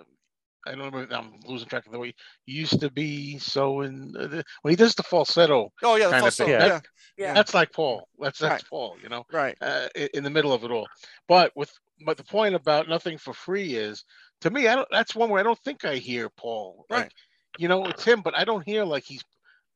I 0.68 0.76
don't 0.76 0.92
know. 0.94 1.18
I'm 1.18 1.34
losing 1.46 1.68
track 1.68 1.86
of 1.86 1.92
the 1.92 2.00
way 2.00 2.14
he 2.46 2.54
used 2.54 2.80
to 2.82 2.90
be. 2.92 3.38
So 3.40 3.82
in 3.82 4.14
uh, 4.18 4.28
the, 4.28 4.44
when 4.62 4.72
he 4.72 4.76
does 4.76 4.96
the 4.96 5.04
falsetto, 5.04 5.72
Oh 5.84 5.96
yeah, 5.96 6.06
the 6.06 6.12
kind 6.12 6.16
of 6.16 6.34
falsetto, 6.34 6.46
thing. 6.52 6.60
yeah, 6.60 6.68
That- 6.68 6.86
Yeah. 7.18 7.34
that's 7.34 7.54
like 7.54 7.72
Paul. 7.72 8.08
That's 8.20 8.40
that's 8.40 8.64
Right. 8.64 8.70
Paul. 8.70 8.98
You 9.02 9.10
know 9.10 9.26
right. 9.32 9.58
uh, 9.62 9.88
in 10.14 10.24
the 10.24 10.30
middle 10.30 10.54
of 10.54 10.64
it 10.64 10.72
all. 10.72 10.88
But 11.28 11.52
with 11.56 11.72
but 12.06 12.18
the 12.18 12.24
point 12.24 12.54
about 12.56 12.88
nothing 12.88 13.18
for 13.18 13.34
free 13.34 13.74
is 13.76 14.04
to 14.42 14.50
me, 14.52 14.68
I 14.68 14.76
don't. 14.76 14.88
That's 14.92 15.16
one 15.16 15.30
where 15.30 15.40
I 15.40 15.44
don't 15.44 15.60
think 15.64 15.84
I 15.86 15.96
hear 15.96 16.30
Paul. 16.30 16.86
Like, 16.90 17.04
Right. 17.04 17.14
You 17.58 17.68
know, 17.68 17.86
it's 17.86 18.04
him, 18.04 18.22
but 18.22 18.38
I 18.38 18.44
don't 18.46 18.64
hear 18.64 18.84
like 18.84 19.04
he's 19.04 19.24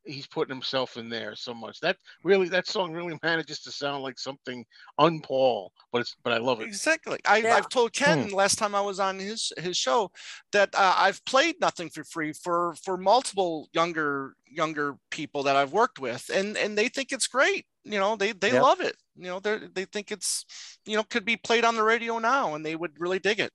he's 0.04 0.28
putting 0.28 0.54
himself 0.54 0.98
in 0.98 1.10
there 1.10 1.36
so 1.36 1.54
much. 1.54 1.80
That 1.80 1.98
really 2.24 2.50
that 2.50 2.68
song 2.68 2.94
really 2.94 3.18
manages 3.24 3.60
to 3.62 3.72
sound 3.72 4.04
like 4.04 4.20
something 4.20 4.66
un-Paul, 4.98 5.72
but 5.92 6.02
it's 6.02 6.16
but 6.24 6.34
I 6.34 6.38
love 6.38 6.62
it. 6.62 6.68
Exactly. 6.68 7.20
I, 7.26 7.38
Yeah. 7.38 7.56
I've 7.56 7.70
told 7.70 7.94
Ken 7.94 8.30
last 8.30 8.58
time 8.58 8.76
I 8.76 8.82
was 8.82 9.00
on 9.00 9.18
his 9.20 9.52
his 9.58 9.78
show 9.78 10.12
that 10.52 10.70
uh, 10.76 10.94
I've 10.98 11.24
played 11.26 11.56
nothing 11.60 11.90
for 11.90 12.04
free 12.04 12.34
for 12.34 12.76
for 12.84 12.98
multiple 12.98 13.68
younger 13.74 14.36
younger 14.48 14.96
people 15.10 15.44
that 15.44 15.56
I've 15.56 15.74
worked 15.74 16.00
with, 16.00 16.30
and 16.34 16.56
and 16.58 16.78
they 16.78 16.88
think 16.88 17.12
it's 17.12 17.28
great. 17.28 17.66
You 17.84 18.00
know, 18.00 18.16
they 18.16 18.32
they 18.34 18.54
Yep. 18.54 18.62
love 18.62 18.82
it. 18.82 18.96
You 19.16 19.24
know, 19.26 19.40
they 19.40 19.58
they 19.74 19.86
think 19.86 20.12
it's 20.12 20.46
you 20.86 20.96
know 20.96 21.04
could 21.04 21.26
be 21.26 21.38
played 21.38 21.66
on 21.66 21.76
the 21.76 21.84
radio 21.84 22.20
now, 22.20 22.54
and 22.56 22.66
they 22.66 22.76
would 22.76 22.94
really 23.00 23.20
dig 23.20 23.40
it. 23.40 23.52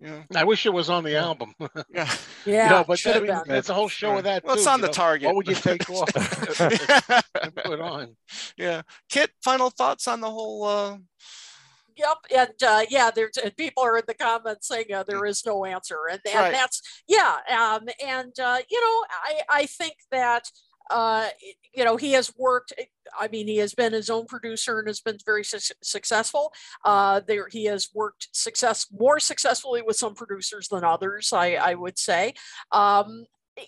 You 0.00 0.08
know, 0.08 0.22
I 0.36 0.44
wish 0.44 0.64
it 0.64 0.72
was 0.72 0.88
on 0.90 1.02
the 1.04 1.12
Yeah. 1.12 1.24
album. 1.24 1.54
yeah. 1.90 2.08
Yeah. 2.46 2.64
you 2.64 2.70
know, 2.70 2.84
but 2.86 2.98
should 2.98 3.14
that, 3.14 3.22
I 3.30 3.34
mean, 3.38 3.42
that's 3.48 3.68
a 3.68 3.74
whole 3.74 3.88
show 3.88 4.16
of 4.18 4.24
that. 4.24 4.44
Well, 4.44 4.54
it's 4.54 4.66
on 4.66 4.78
you 4.78 4.82
the 4.82 4.86
know. 4.88 4.92
target. 4.92 5.26
What 5.26 5.36
would 5.36 5.48
you 5.48 5.54
take 5.56 5.88
off 5.90 6.08
and 7.42 7.54
put 7.56 7.80
on? 7.80 8.16
yeah. 8.56 8.82
Kit, 9.08 9.30
final 9.42 9.70
thoughts 9.70 10.06
on 10.06 10.20
the 10.20 10.30
whole. 10.30 10.64
Uh, 10.64 10.98
Yep, 11.96 12.16
and 12.32 12.62
uh, 12.64 12.82
yeah, 12.90 13.10
there's 13.12 13.36
and 13.42 13.56
people 13.56 13.82
are 13.82 13.96
in 13.98 14.04
the 14.06 14.14
comments 14.14 14.68
saying 14.68 14.84
uh, 14.94 15.02
there 15.02 15.24
is 15.26 15.44
no 15.44 15.64
answer, 15.64 15.98
and, 16.08 16.20
and 16.26 16.34
Right. 16.36 16.52
that's 16.52 16.80
yeah, 17.08 17.38
um, 17.50 17.88
and 18.00 18.38
uh, 18.38 18.58
you 18.70 18.80
know, 18.80 19.04
I 19.10 19.40
I 19.62 19.66
think 19.66 19.94
that 20.12 20.48
uh, 20.90 21.28
you 21.74 21.84
know 21.84 21.96
he 21.96 22.12
has 22.12 22.32
worked. 22.36 22.72
I 23.18 23.28
mean, 23.28 23.46
he 23.48 23.56
has 23.58 23.74
been 23.74 23.92
his 23.92 24.10
own 24.10 24.26
producer 24.26 24.78
and 24.78 24.88
has 24.88 25.00
been 25.00 25.18
very 25.24 25.44
su- 25.44 25.74
successful. 25.82 26.52
Uh, 26.84 27.20
there, 27.26 27.48
he 27.50 27.64
has 27.66 27.88
worked 27.94 28.28
success 28.32 28.86
more 28.92 29.18
successfully 29.20 29.82
with 29.82 29.96
some 29.96 30.14
producers 30.14 30.68
than 30.68 30.84
others. 30.84 31.32
I 31.32 31.54
I 31.54 31.74
would 31.74 31.98
say. 31.98 32.34
Um, 32.72 33.24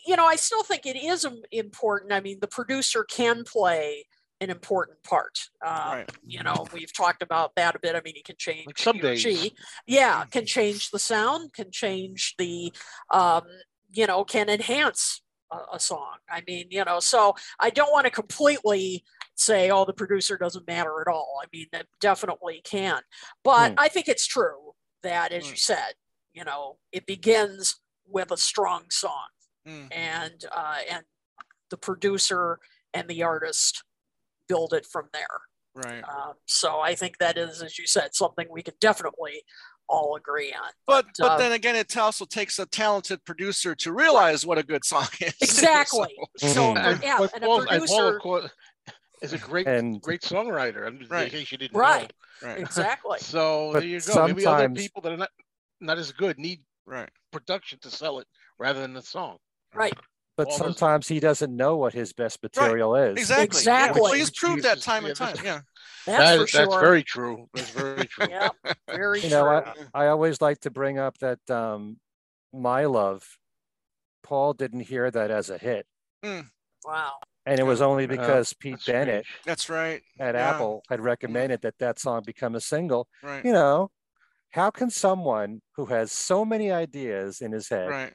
you 0.06 0.14
know, 0.14 0.24
I 0.26 0.36
still 0.36 0.62
think 0.62 0.86
it 0.86 0.96
is 0.96 1.26
important. 1.50 2.12
I 2.12 2.20
mean, 2.20 2.38
the 2.40 2.46
producer 2.46 3.02
can 3.02 3.42
play 3.44 4.04
an 4.40 4.48
important 4.48 5.02
part. 5.02 5.38
Um, 5.66 5.72
Right. 5.74 6.10
You 6.24 6.42
know, 6.42 6.64
we've 6.72 6.92
talked 6.92 7.22
about 7.22 7.54
that 7.56 7.74
a 7.74 7.78
bit. 7.80 7.94
I 7.96 8.00
mean, 8.04 8.14
he 8.14 8.22
can 8.22 8.36
change 8.38 8.66
Like 8.68 8.78
some 8.78 8.98
days. 8.98 9.20
she, 9.20 9.52
yeah, 9.86 10.24
can 10.30 10.46
change 10.46 10.90
the 10.90 10.98
sound, 10.98 11.52
can 11.52 11.70
change 11.72 12.34
the, 12.38 12.72
um, 13.12 13.42
you 13.90 14.06
know, 14.06 14.24
can 14.24 14.48
enhance 14.48 15.22
a, 15.50 15.76
a 15.76 15.80
song. 15.80 16.16
I 16.28 16.42
mean, 16.46 16.66
you 16.70 16.84
know, 16.84 17.00
so 17.00 17.34
I 17.58 17.70
don't 17.70 17.92
want 17.92 18.04
to 18.06 18.10
completely 18.10 19.04
say, 19.34 19.70
oh, 19.70 19.84
the 19.84 19.92
producer 19.92 20.36
doesn't 20.36 20.66
matter 20.66 21.00
at 21.00 21.08
all. 21.10 21.40
I 21.42 21.46
mean, 21.52 21.66
it 21.72 21.88
definitely 22.00 22.60
can. 22.64 23.00
But 23.42 23.72
Hmm. 23.72 23.78
I 23.78 23.88
think 23.88 24.08
it's 24.08 24.26
true 24.26 24.72
that, 25.02 25.32
as 25.32 25.50
you 25.50 25.56
said, 25.56 25.94
you 26.34 26.44
know, 26.44 26.76
it 26.92 27.06
begins 27.06 27.80
with 28.06 28.30
a 28.30 28.36
strong 28.36 28.84
song 28.90 29.28
mm, 29.66 29.86
and 29.92 30.44
uh, 30.52 30.78
and 30.90 31.04
the 31.70 31.76
producer 31.76 32.58
and 32.92 33.08
the 33.08 33.22
artist 33.22 33.84
build 34.48 34.74
it 34.74 34.84
from 34.84 35.08
there. 35.12 35.40
right. 35.74 36.02
Um, 36.04 36.34
so 36.46 36.80
I 36.80 36.94
think 36.94 37.18
that 37.18 37.38
is, 37.38 37.62
as 37.62 37.78
you 37.78 37.86
said, 37.86 38.14
something 38.14 38.46
we 38.50 38.62
could 38.62 38.78
definitely 38.80 39.42
all 39.90 40.16
agree 40.16 40.52
on. 40.52 40.70
But 40.86 41.06
But, 41.06 41.06
but 41.18 41.30
uh, 41.32 41.36
then 41.38 41.52
again, 41.52 41.76
it 41.76 41.96
also 41.96 42.24
takes 42.24 42.58
a 42.58 42.66
talented 42.66 43.24
producer 43.24 43.74
to 43.74 43.92
realize 43.92 44.46
what 44.46 44.58
a 44.58 44.62
good 44.62 44.84
song 44.84 45.08
is. 45.20 45.34
Exactly. 45.42 46.08
So- 46.38 46.46
So 46.48 46.60
Mhm. 46.74 46.84
uh, 46.94 46.98
yeah, 47.02 47.18
but 47.18 47.34
and 47.34 47.44
a 47.44 47.46
Paul, 47.46 47.60
and 47.60 47.68
Paul, 47.68 47.78
producer, 47.78 48.16
of 48.16 48.22
course, 48.22 48.50
is 49.22 49.32
a 49.32 49.38
great, 49.38 49.66
And- 49.66 50.00
great 50.00 50.22
songwriter. 50.22 50.86
I'm 50.86 50.98
just, 50.98 51.10
Right. 51.10 51.24
in 51.24 51.30
case 51.40 51.52
you 51.52 51.58
didn't 51.58 51.76
Right. 51.76 52.12
know. 52.42 52.48
right. 52.48 52.58
exactly. 52.58 53.18
So 53.34 53.72
But 53.72 53.80
there 53.80 53.88
you 53.88 54.00
go. 54.00 54.26
Maybe 54.26 54.46
other 54.46 54.68
people 54.70 55.02
that 55.02 55.12
are 55.12 55.16
not 55.24 55.30
not 55.82 55.98
as 55.98 56.12
good 56.12 56.38
need 56.38 56.60
Right. 56.86 57.08
production 57.32 57.78
to 57.80 57.90
sell 57.90 58.18
it 58.20 58.26
rather 58.58 58.80
than 58.80 58.92
the 58.94 59.02
song. 59.02 59.38
Right. 59.74 59.94
But 60.36 60.46
All 60.46 60.50
those- 60.52 60.58
sometimes 60.58 61.08
he 61.08 61.20
doesn't 61.20 61.54
know 61.54 61.76
what 61.76 61.92
his 61.92 62.12
best 62.14 62.42
material 62.42 62.94
is. 62.96 63.18
Exactly. 63.18 63.42
Yeah. 63.42 63.44
Exactly. 63.46 64.00
Well, 64.00 64.12
he's 64.12 64.28
Which 64.28 64.36
proved 64.38 64.62
that 64.64 64.80
time 64.80 65.02
yeah, 65.02 65.08
and 65.10 65.16
time. 65.16 65.36
Yeah. 65.44 65.60
That's 66.06 66.18
That 66.30 66.38
for 66.40 66.46
sure. 66.46 66.66
That's 66.66 66.80
very 66.80 67.02
true. 67.04 67.46
That's 67.54 67.70
very 67.70 68.06
true. 68.06 68.26
yeah, 68.30 68.48
very 68.88 69.20
You 69.20 69.30
know. 69.30 69.46
I, 69.48 69.74
I 69.94 70.06
always 70.08 70.40
like 70.40 70.60
to 70.60 70.70
bring 70.70 70.98
up 70.98 71.18
that 71.18 71.38
um, 71.50 71.98
My 72.52 72.84
Love, 72.86 73.24
Paul 74.22 74.52
didn't 74.54 74.80
hear 74.80 75.10
that 75.10 75.30
as 75.30 75.50
a 75.50 75.58
hit. 75.58 75.86
wow. 76.22 77.12
And 77.46 77.58
it 77.58 77.64
was 77.64 77.80
only 77.80 78.04
Uh, 78.04 78.08
because 78.08 78.52
Pete 78.52 78.74
that's 78.74 78.86
Bennett 78.86 79.24
strange. 79.24 79.44
That's 79.46 79.68
right. 79.68 80.02
at 80.20 80.34
Yeah. 80.34 80.50
Apple 80.50 80.82
had 80.88 81.00
recommended 81.00 81.62
that 81.62 81.78
that 81.78 81.98
song 81.98 82.22
become 82.24 82.54
a 82.54 82.60
single. 82.60 83.08
Right. 83.22 83.44
You 83.44 83.52
know, 83.52 83.90
how 84.50 84.70
can 84.70 84.90
someone 84.90 85.60
who 85.76 85.86
has 85.86 86.12
so 86.12 86.44
many 86.44 86.70
ideas 86.70 87.40
in 87.40 87.52
his 87.52 87.68
head 87.68 87.88
Right. 87.88 88.14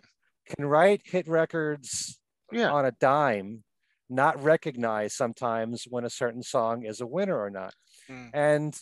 can 0.55 0.65
write 0.65 1.01
hit 1.05 1.27
records 1.27 2.19
Yeah. 2.51 2.71
on 2.71 2.85
a 2.85 2.91
dime, 2.91 3.63
not 4.09 4.41
recognize 4.43 5.13
sometimes 5.13 5.85
when 5.89 6.05
a 6.05 6.09
certain 6.09 6.43
song 6.43 6.83
is 6.85 7.01
a 7.01 7.07
winner 7.07 7.37
or 7.39 7.49
not? 7.49 7.73
Mm. 8.09 8.29
And, 8.33 8.79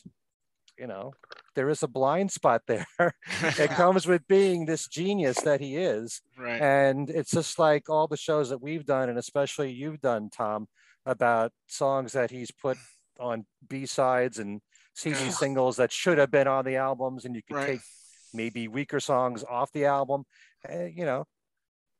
you 0.77 0.87
know, 0.87 1.13
there 1.55 1.69
is 1.69 1.83
a 1.83 1.87
blind 1.87 2.31
spot 2.31 2.63
there. 2.67 2.85
it 3.41 3.69
comes 3.81 4.05
with 4.07 4.27
being 4.27 4.65
this 4.65 4.87
genius 4.87 5.39
that 5.41 5.61
he 5.61 5.77
is. 5.77 6.21
right. 6.37 6.61
And 6.61 7.09
it's 7.09 7.31
just 7.31 7.59
like 7.59 7.89
all 7.89 8.07
the 8.07 8.17
shows 8.17 8.49
that 8.49 8.61
we've 8.61 8.85
done, 8.85 9.09
and 9.09 9.17
especially 9.17 9.71
you've 9.71 10.01
done, 10.01 10.29
Tom, 10.29 10.67
about 11.05 11.51
songs 11.67 12.13
that 12.13 12.31
he's 12.31 12.51
put 12.51 12.77
on 13.19 13.45
B 13.67 13.85
sides 13.85 14.39
and 14.39 14.61
CD 14.95 15.31
singles 15.31 15.77
that 15.77 15.91
should 15.91 16.17
have 16.17 16.31
been 16.31 16.47
on 16.47 16.65
the 16.65 16.75
albums, 16.77 17.25
and 17.25 17.35
you 17.35 17.41
could 17.47 17.55
Right. 17.55 17.67
take 17.67 17.81
maybe 18.33 18.67
weaker 18.67 18.99
songs 18.99 19.43
off 19.43 19.71
the 19.71 19.85
album. 19.85 20.23
Uh, 20.67 20.85
you 20.85 21.05
know, 21.05 21.25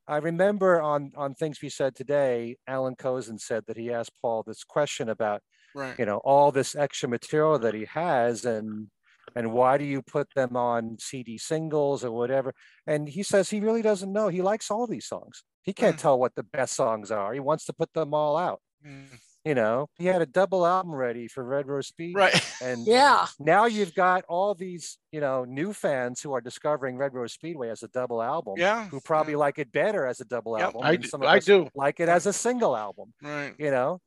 I 0.08 0.18
remember 0.18 0.82
on 0.82 1.12
on 1.16 1.34
things 1.34 1.62
we 1.62 1.70
said 1.70 1.96
today, 1.96 2.58
Allan 2.68 2.96
Kozinn 2.96 3.40
said 3.40 3.64
that 3.68 3.78
he 3.78 3.92
asked 3.92 4.14
Paul 4.22 4.44
this 4.46 4.64
question 4.64 5.10
about 5.10 5.42
Right. 5.76 5.98
you 5.98 6.06
know 6.06 6.18
all 6.18 6.52
this 6.52 6.76
extra 6.76 7.10
material 7.10 7.58
that 7.60 7.74
he 7.74 7.86
has 7.86 8.46
and 8.46 8.90
and 9.36 9.52
why 9.54 9.80
do 9.80 9.86
you 9.86 10.04
put 10.04 10.28
them 10.36 10.56
on 10.56 10.98
cd 11.00 11.40
singles 11.40 12.06
or 12.06 12.12
whatever 12.12 12.54
and 12.86 13.10
he 13.10 13.24
says 13.24 13.50
he 13.50 13.60
really 13.60 13.82
doesn't 13.82 14.14
know 14.14 14.28
he 14.28 14.44
likes 14.44 14.70
all 14.70 14.86
these 14.86 15.08
songs 15.08 15.44
he 15.64 15.74
can't 15.74 15.96
Mm. 15.96 16.02
tell 16.02 16.20
what 16.20 16.36
the 16.36 16.44
best 16.44 16.76
songs 16.76 17.10
are 17.10 17.34
he 17.34 17.40
wants 17.40 17.66
to 17.66 17.74
put 17.74 17.92
them 17.94 18.14
all 18.14 18.38
out 18.38 18.62
Mm. 18.86 19.08
You 19.46 19.56
know, 19.56 19.90
he 19.98 20.06
had 20.06 20.22
a 20.22 20.26
double 20.26 20.66
album 20.66 20.96
ready 20.96 21.28
for 21.28 21.44
Red 21.44 21.68
Rose 21.68 21.88
Speed. 21.88 22.16
Right. 22.16 22.34
And 22.62 22.88
Yeah. 22.88 23.28
now 23.40 23.66
you've 23.66 23.94
got 23.94 24.24
all 24.30 24.56
these, 24.56 24.98
you 25.12 25.20
know, 25.20 25.44
new 25.44 25.74
fans 25.74 26.22
who 26.22 26.32
are 26.34 26.40
discovering 26.40 26.96
Red 26.96 27.14
Rose 27.14 27.34
Speedway 27.34 27.70
as 27.70 27.84
a 27.84 27.90
double 27.90 28.22
album, 28.24 28.54
Yeah. 28.58 28.88
who 28.88 29.02
probably 29.02 29.36
like 29.36 29.60
it 29.60 29.70
better 29.74 30.06
as 30.06 30.22
a 30.22 30.26
double 30.26 30.58
Yep. 30.58 30.66
album. 30.68 30.82
I, 30.84 30.92
and 30.94 31.04
d- 31.04 31.10
some 31.10 31.22
of 31.22 31.28
I 31.28 31.38
us 31.40 31.46
do. 31.46 31.68
like 31.76 32.00
it 32.00 32.08
as 32.08 32.26
a 32.26 32.32
single 32.32 32.78
album. 32.78 33.14
Right. 33.22 33.54
You 33.58 33.72
know, 33.72 34.00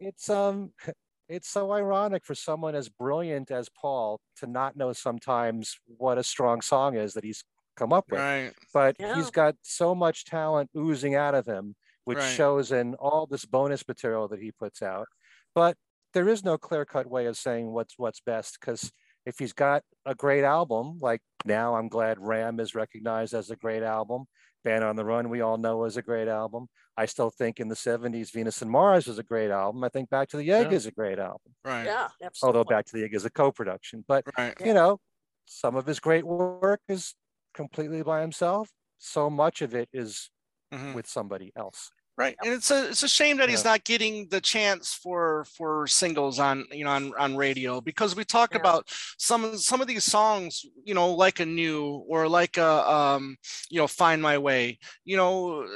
it's 0.00 0.28
um, 0.28 0.72
it's 1.28 1.48
so 1.48 1.70
ironic 1.70 2.24
for 2.24 2.34
someone 2.34 2.74
as 2.74 2.88
brilliant 2.88 3.52
as 3.52 3.68
Paul 3.68 4.20
to 4.38 4.48
not 4.48 4.76
know 4.76 4.92
sometimes 4.92 5.78
what 5.86 6.18
a 6.18 6.24
strong 6.24 6.60
song 6.62 6.96
is 6.96 7.14
that 7.14 7.22
he's 7.22 7.44
come 7.76 7.92
up 7.92 8.06
with. 8.10 8.18
Right. 8.18 8.52
But 8.74 8.96
Yeah. 8.98 9.14
he's 9.14 9.30
got 9.30 9.54
so 9.62 9.94
much 9.94 10.24
talent 10.24 10.68
oozing 10.76 11.14
out 11.14 11.36
of 11.36 11.46
him, 11.46 11.76
which 12.10 12.18
Right. 12.18 12.34
shows 12.34 12.72
in 12.72 12.94
all 12.96 13.26
this 13.26 13.44
bonus 13.44 13.86
material 13.86 14.26
that 14.28 14.40
he 14.40 14.50
puts 14.52 14.82
out. 14.82 15.06
But 15.54 15.76
there 16.12 16.28
is 16.28 16.44
no 16.44 16.58
clear-cut 16.58 17.06
way 17.06 17.26
of 17.26 17.36
saying 17.36 17.70
what's 17.72 17.96
what's 17.98 18.20
best 18.20 18.58
because 18.60 18.90
if 19.24 19.38
he's 19.38 19.52
got 19.52 19.84
a 20.04 20.14
great 20.14 20.42
album, 20.44 20.98
like 21.00 21.22
now 21.44 21.76
I'm 21.76 21.88
glad 21.88 22.18
Ram 22.18 22.58
is 22.58 22.74
recognized 22.74 23.32
as 23.34 23.50
a 23.50 23.56
great 23.56 23.82
album. 23.84 24.24
Band 24.64 24.82
on 24.84 24.96
the 24.96 25.04
Run, 25.04 25.30
we 25.30 25.40
all 25.40 25.56
know 25.56 25.84
is 25.84 25.96
a 25.96 26.02
great 26.02 26.28
album. 26.28 26.68
I 26.96 27.06
still 27.06 27.30
think 27.30 27.60
in 27.60 27.68
the 27.68 27.76
70s, 27.76 28.30
Venus 28.30 28.60
and 28.60 28.70
Mars 28.70 29.06
was 29.06 29.18
a 29.18 29.22
great 29.22 29.50
album. 29.50 29.82
I 29.84 29.88
think 29.88 30.10
Back 30.10 30.28
to 30.30 30.36
the 30.36 30.50
Egg 30.52 30.70
Yeah. 30.70 30.76
is 30.76 30.86
a 30.86 30.90
great 30.90 31.18
album, 31.18 31.54
Right. 31.64 31.84
Yeah. 31.84 32.08
Absolutely. 32.22 32.58
although 32.58 32.68
Back 32.68 32.84
to 32.86 32.92
the 32.92 33.04
Egg 33.04 33.14
is 33.14 33.24
a 33.24 33.30
co-production. 33.30 34.04
But 34.06 34.24
Right. 34.36 34.54
you 34.60 34.74
know, 34.74 35.00
some 35.46 35.76
of 35.76 35.86
his 35.86 36.00
great 36.00 36.24
work 36.26 36.80
is 36.88 37.14
completely 37.54 38.02
by 38.02 38.20
himself. 38.20 38.68
So 38.98 39.30
much 39.30 39.62
of 39.62 39.74
it 39.74 39.88
is 39.92 40.30
Mhm. 40.72 40.94
with 40.94 41.06
somebody 41.06 41.52
else. 41.56 41.90
Right, 42.18 42.36
and 42.44 42.52
it's 42.52 42.70
a 42.70 42.88
it's 42.90 43.02
a 43.02 43.08
shame 43.08 43.38
that 43.38 43.48
he's 43.48 43.64
Yeah. 43.64 43.70
not 43.70 43.84
getting 43.84 44.28
the 44.28 44.42
chance 44.42 44.92
for 44.92 45.44
for 45.44 45.86
singles 45.86 46.38
on 46.38 46.66
you 46.70 46.84
know 46.84 46.90
on 46.90 47.14
on 47.18 47.34
radio 47.36 47.80
because 47.80 48.14
we 48.14 48.24
talk 48.24 48.54
Yeah. 48.54 48.58
about 48.58 48.90
some 49.16 49.56
some 49.56 49.80
of 49.80 49.86
these 49.86 50.04
songs 50.04 50.66
you 50.84 50.92
know 50.92 51.14
like 51.14 51.40
a 51.40 51.46
new 51.46 52.04
or 52.08 52.28
like 52.28 52.58
a 52.58 52.90
um 52.90 53.36
you 53.70 53.78
know 53.80 53.86
find 53.86 54.20
my 54.20 54.36
way 54.36 54.78
you 55.04 55.16
know 55.16 55.66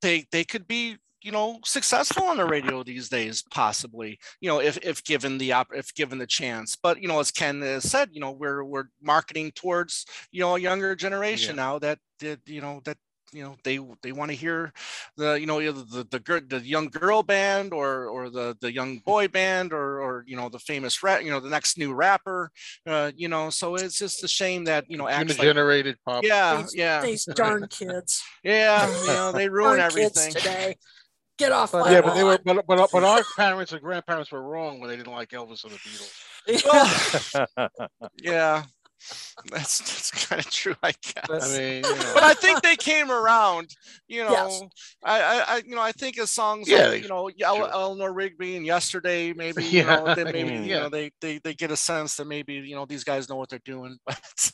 they 0.00 0.26
they 0.32 0.42
could 0.44 0.66
be 0.66 0.96
you 1.22 1.30
know 1.30 1.60
successful 1.64 2.24
on 2.24 2.36
the 2.36 2.44
radio 2.46 2.82
these 2.82 3.08
days 3.08 3.44
possibly 3.52 4.18
you 4.40 4.48
know 4.48 4.60
if 4.60 4.78
if 4.82 5.04
given 5.04 5.38
the 5.38 5.52
op 5.52 5.68
if 5.72 5.94
given 5.94 6.18
the 6.18 6.26
chance 6.26 6.74
but 6.74 7.00
you 7.00 7.06
know 7.06 7.20
as 7.20 7.30
ken 7.30 7.60
has 7.60 7.88
said 7.88 8.08
you 8.12 8.20
know 8.20 8.32
we're 8.32 8.64
we're 8.64 8.86
marketing 9.00 9.52
towards 9.54 10.04
you 10.32 10.40
know 10.40 10.56
a 10.56 10.58
younger 10.58 10.96
generation 10.96 11.54
now 11.54 11.78
that 11.78 11.98
that 12.18 12.40
you 12.46 12.60
know 12.60 12.80
that 12.84 12.96
you 13.32 13.42
know 13.42 13.56
they 13.64 13.78
they 14.02 14.12
want 14.12 14.30
to 14.30 14.36
hear 14.36 14.72
the 15.16 15.34
you 15.40 15.46
know 15.46 15.60
either 15.60 15.82
the 15.82 16.04
the, 16.10 16.42
the 16.48 16.60
young 16.66 16.88
girl 16.88 17.22
band 17.22 17.72
or 17.72 18.06
or 18.06 18.30
the 18.30 18.56
the 18.60 18.72
young 18.72 18.98
boy 18.98 19.28
band 19.28 19.72
or 19.72 20.00
or 20.00 20.24
you 20.26 20.36
know 20.36 20.48
the 20.48 20.58
famous 20.58 21.02
rap 21.02 21.22
you 21.22 21.30
know 21.30 21.40
the 21.40 21.48
next 21.48 21.78
new 21.78 21.94
rapper 21.94 22.50
uh 22.86 23.10
you 23.16 23.28
know 23.28 23.50
so 23.50 23.74
it's 23.74 23.98
just 23.98 24.22
a 24.24 24.28
shame 24.28 24.64
that 24.64 24.84
you 24.88 24.96
know 24.98 25.08
acts 25.08 25.30
like, 25.30 25.38
Unit-generated 25.42 25.96
pop. 26.04 26.24
yeah 26.24 26.60
These- 26.62 26.74
yeah 26.74 27.00
These 27.02 27.24
darn 27.26 27.66
kids. 27.68 28.22
yeah 28.44 28.88
you 29.00 29.06
know 29.08 29.32
they 29.32 29.48
ruin 29.56 29.78
darn 29.78 29.80
everything 29.80 30.32
today. 30.32 30.76
Get 31.38 31.50
off 31.50 31.72
But- 31.72 31.86
my 31.86 31.92
Yeah, 31.92 32.02
but 32.02 32.14
they 32.14 32.24
were, 32.24 32.38
but, 32.44 32.66
but, 32.66 32.90
but 32.92 33.04
our 33.04 33.22
parents 33.36 33.72
and 33.72 33.80
grandparents 33.80 34.30
were 34.30 34.42
wrong 34.42 34.78
when 34.80 34.90
they 34.90 34.96
didn't 34.96 35.12
like 35.12 35.30
Elvis 35.30 35.64
and 35.64 35.72
the 35.72 35.78
Beatles. 35.78 36.12
Well, 37.56 37.68
yeah 38.22 38.64
that's 39.50 39.78
that's 39.80 40.26
kind 40.26 40.40
of 40.40 40.50
true 40.50 40.74
i 40.82 40.92
guess 41.02 41.26
But- 41.28 41.42
I 41.42 41.48
mean, 41.58 41.76
you 41.76 41.82
know, 41.82 42.10
but 42.14 42.22
I 42.22 42.34
think 42.34 42.62
they 42.62 42.76
came 42.76 43.10
around. 43.10 43.68
You 44.08 44.24
know, 44.24 44.30
Yes. 44.32 44.62
I, 45.02 45.20
I, 45.20 45.44
I, 45.48 45.56
you 45.66 45.74
know, 45.74 45.80
I 45.80 45.92
think 45.92 46.18
of 46.18 46.28
songs 46.28 46.68
Yeah, 46.68 46.88
like 46.88 47.02
you 47.02 47.08
know 47.08 47.28
El- 47.40 47.56
sure. 47.56 47.70
Eleanor 47.72 48.12
Rigby 48.12 48.56
and 48.56 48.64
Yesterday, 48.66 49.32
maybe. 49.32 49.64
You 49.64 49.80
Yeah. 49.82 49.96
know, 49.96 50.14
they 50.16 50.24
maybe 50.24 50.50
Mm. 50.50 50.66
you 50.66 50.74
know 50.74 50.88
they, 50.88 51.10
they 51.20 51.38
they 51.38 51.54
get 51.54 51.70
a 51.70 51.76
sense 51.76 52.16
that 52.16 52.26
maybe 52.26 52.54
you 52.54 52.74
know 52.74 52.84
these 52.86 53.04
guys 53.04 53.28
know 53.28 53.36
what 53.36 53.48
they're 53.48 53.58
doing. 53.64 53.96
But, 54.06 54.52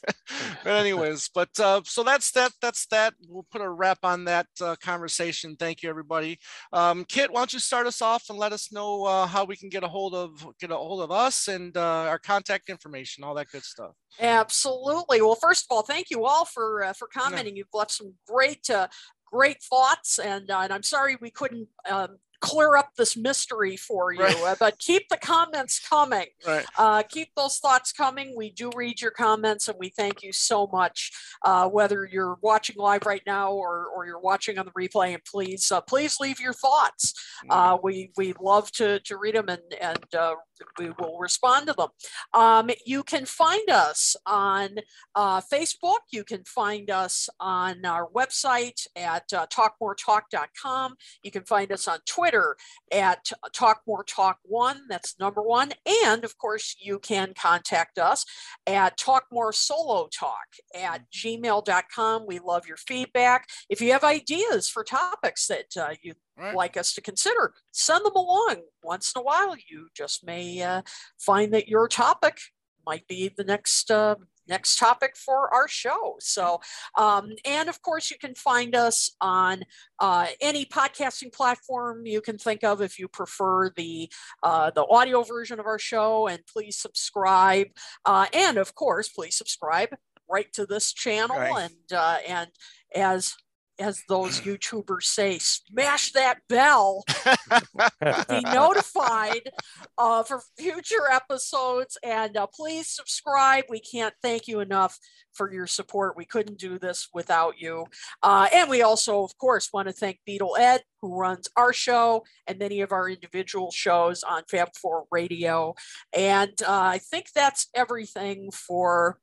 but 0.64 0.72
anyways, 0.74 1.30
but 1.34 1.48
uh, 1.60 1.80
so 1.84 2.02
that's 2.02 2.30
that. 2.32 2.52
That's 2.60 2.86
that. 2.86 3.14
We'll 3.28 3.46
put 3.50 3.60
a 3.62 3.68
wrap 3.70 3.98
on 4.02 4.24
that 4.24 4.46
uh, 4.60 4.76
conversation. 4.82 5.56
Thank 5.56 5.82
you, 5.82 5.88
everybody. 5.90 6.38
Um, 6.72 7.04
Kit, 7.04 7.30
why 7.32 7.40
don't 7.40 7.52
you 7.52 7.58
start 7.58 7.86
us 7.86 8.02
off 8.02 8.24
and 8.28 8.38
let 8.38 8.52
us 8.52 8.70
know 8.72 9.04
uh, 9.04 9.26
how 9.26 9.44
we 9.44 9.56
can 9.56 9.68
get 9.68 9.82
a 9.84 9.88
hold 9.88 10.14
of 10.14 10.46
get 10.60 10.70
a 10.70 10.76
hold 10.76 11.00
of 11.02 11.10
us 11.10 11.48
and 11.48 11.76
uh, 11.76 12.06
our 12.08 12.18
contact 12.18 12.68
information, 12.68 13.24
all 13.24 13.34
that 13.34 13.48
good 13.50 13.64
stuff. 13.64 13.92
Absolutely. 14.20 15.20
Well, 15.22 15.34
first 15.36 15.64
of 15.64 15.74
all, 15.74 15.82
thank 15.82 16.10
you 16.10 16.24
all 16.24 16.44
for 16.44 16.84
uh, 16.84 16.92
for 16.92 17.08
commenting. 17.08 17.56
You've 17.56 17.68
left 17.72 17.92
some 17.92 18.14
great 18.28 18.68
uh, 18.70 18.88
great 19.30 19.62
thoughts, 19.62 20.18
and 20.18 20.50
uh, 20.50 20.60
and 20.60 20.72
I'm 20.72 20.82
sorry 20.82 21.16
we 21.20 21.30
couldn't 21.30 21.68
um, 21.88 22.18
clear 22.40 22.76
up 22.76 22.90
this 22.96 23.16
mystery 23.16 23.76
for 23.76 24.12
you, 24.12 24.20
Right. 24.20 24.36
uh, 24.44 24.54
but 24.60 24.78
keep 24.78 25.08
the 25.08 25.16
comments 25.16 25.80
coming. 25.80 26.26
Right. 26.46 26.64
Uh, 26.76 27.02
keep 27.02 27.30
those 27.36 27.58
thoughts 27.58 27.92
coming. 27.92 28.34
We 28.36 28.50
do 28.52 28.70
read 28.76 29.00
your 29.00 29.10
comments, 29.10 29.66
and 29.68 29.76
we 29.78 29.88
thank 29.88 30.22
you 30.22 30.32
so 30.32 30.68
much. 30.72 31.10
Uh, 31.44 31.68
whether 31.68 32.08
you're 32.10 32.38
watching 32.40 32.76
live 32.78 33.06
right 33.06 33.22
now 33.26 33.52
or 33.52 33.86
or 33.94 34.06
you're 34.06 34.20
watching 34.20 34.58
on 34.58 34.66
the 34.66 34.72
replay, 34.72 35.14
and 35.14 35.24
please 35.24 35.70
uh, 35.70 35.80
please 35.80 36.18
leave 36.20 36.40
your 36.40 36.52
thoughts. 36.52 37.14
Uh, 37.50 37.76
we 37.82 38.10
we 38.16 38.34
love 38.40 38.70
to 38.72 39.00
to 39.00 39.16
read 39.16 39.34
them 39.34 39.48
and 39.48 39.62
and 39.80 40.14
uh, 40.14 40.34
we 40.78 40.90
will 40.98 41.18
respond 41.18 41.66
to 41.68 41.72
them. 41.72 41.88
Um, 42.34 42.70
you 42.84 43.02
can 43.02 43.24
find 43.26 43.68
us 43.70 44.16
on 44.26 44.78
uh, 45.14 45.40
Facebook. 45.40 45.98
You 46.10 46.24
can 46.24 46.44
find 46.44 46.90
us 46.90 47.28
on 47.40 47.84
our 47.84 48.08
website 48.08 48.86
at 48.96 49.32
uh, 49.32 49.46
talkmoretalk.com. 49.46 50.96
You 51.22 51.30
can 51.30 51.44
find 51.44 51.72
us 51.72 51.88
on 51.88 51.98
Twitter 52.06 52.56
at 52.92 53.30
talkmoretalk1. 53.54 54.76
That's 54.88 55.18
number 55.18 55.42
one. 55.42 55.72
And 56.04 56.24
of 56.24 56.38
course, 56.38 56.76
you 56.80 56.98
can 56.98 57.34
contact 57.34 57.98
us 57.98 58.24
at 58.66 58.98
talkmoresolotalk 58.98 60.32
at 60.74 61.10
gmail.com. 61.10 62.26
We 62.26 62.38
love 62.38 62.66
your 62.66 62.76
feedback. 62.76 63.48
If 63.68 63.80
you 63.80 63.92
have 63.92 64.04
ideas 64.04 64.68
for 64.68 64.84
topics 64.84 65.46
that 65.48 65.76
uh, 65.76 65.94
you 66.02 66.14
Right. 66.38 66.54
like 66.54 66.76
us 66.76 66.92
to 66.94 67.00
consider, 67.00 67.52
send 67.72 68.04
them 68.04 68.14
along. 68.14 68.62
Once 68.82 69.12
in 69.14 69.20
a 69.20 69.24
while, 69.24 69.56
you 69.68 69.88
just 69.94 70.24
may 70.24 70.62
uh, 70.62 70.82
find 71.18 71.52
that 71.52 71.68
your 71.68 71.88
topic 71.88 72.38
might 72.86 73.06
be 73.06 73.30
the 73.36 73.44
next 73.44 73.90
uh, 73.90 74.14
next 74.48 74.78
topic 74.78 75.14
for 75.14 75.52
our 75.52 75.68
show. 75.68 76.16
So, 76.20 76.60
um, 76.96 77.32
and 77.44 77.68
of 77.68 77.82
course, 77.82 78.10
you 78.10 78.16
can 78.18 78.34
find 78.34 78.74
us 78.74 79.14
on 79.20 79.64
uh, 80.00 80.28
any 80.40 80.64
podcasting 80.64 81.32
platform 81.32 82.06
you 82.06 82.22
can 82.22 82.38
think 82.38 82.64
of 82.64 82.80
if 82.80 82.98
you 82.98 83.08
prefer 83.08 83.70
the 83.76 84.10
uh, 84.42 84.70
the 84.70 84.86
audio 84.86 85.22
version 85.22 85.60
of 85.60 85.66
our 85.66 85.78
show. 85.78 86.28
And 86.28 86.40
please 86.46 86.78
subscribe. 86.78 87.68
Uh, 88.04 88.26
and 88.32 88.56
of 88.56 88.74
course, 88.74 89.08
please 89.08 89.36
subscribe 89.36 89.90
right 90.30 90.52
to 90.54 90.66
this 90.66 90.92
channel. 90.92 91.36
Right. 91.36 91.64
And 91.64 91.92
uh, 91.98 92.18
and 92.26 92.50
as 92.94 93.34
as 93.78 94.02
those 94.08 94.40
YouTubers 94.40 95.04
say, 95.04 95.38
smash 95.38 96.12
that 96.12 96.40
bell 96.48 97.04
to 97.06 98.26
be 98.28 98.40
notified 98.40 99.50
uh, 99.96 100.22
for 100.22 100.42
future 100.58 101.10
episodes. 101.10 101.96
And 102.02 102.36
uh, 102.36 102.46
please 102.46 102.88
subscribe. 102.88 103.64
We 103.68 103.80
can't 103.80 104.14
thank 104.22 104.48
you 104.48 104.60
enough 104.60 104.98
for 105.32 105.52
your 105.52 105.66
support. 105.66 106.16
We 106.16 106.24
couldn't 106.24 106.58
do 106.58 106.78
this 106.78 107.08
without 107.14 107.54
you. 107.58 107.86
Uh, 108.22 108.48
and 108.52 108.68
we 108.68 108.82
also, 108.82 109.22
of 109.22 109.36
course, 109.38 109.70
want 109.72 109.88
to 109.88 109.94
thank 109.94 110.18
Beatle 110.28 110.58
Ed, 110.58 110.82
who 111.00 111.16
runs 111.16 111.48
our 111.56 111.72
show 111.72 112.24
and 112.46 112.58
many 112.58 112.80
of 112.80 112.92
our 112.92 113.08
individual 113.08 113.70
shows 113.70 114.22
on 114.22 114.42
Fab4 114.52 115.04
Radio. 115.10 115.74
And 116.12 116.60
uh, 116.62 116.72
I 116.72 116.98
think 116.98 117.32
that's 117.34 117.68
everything 117.74 118.50
for 118.50 119.18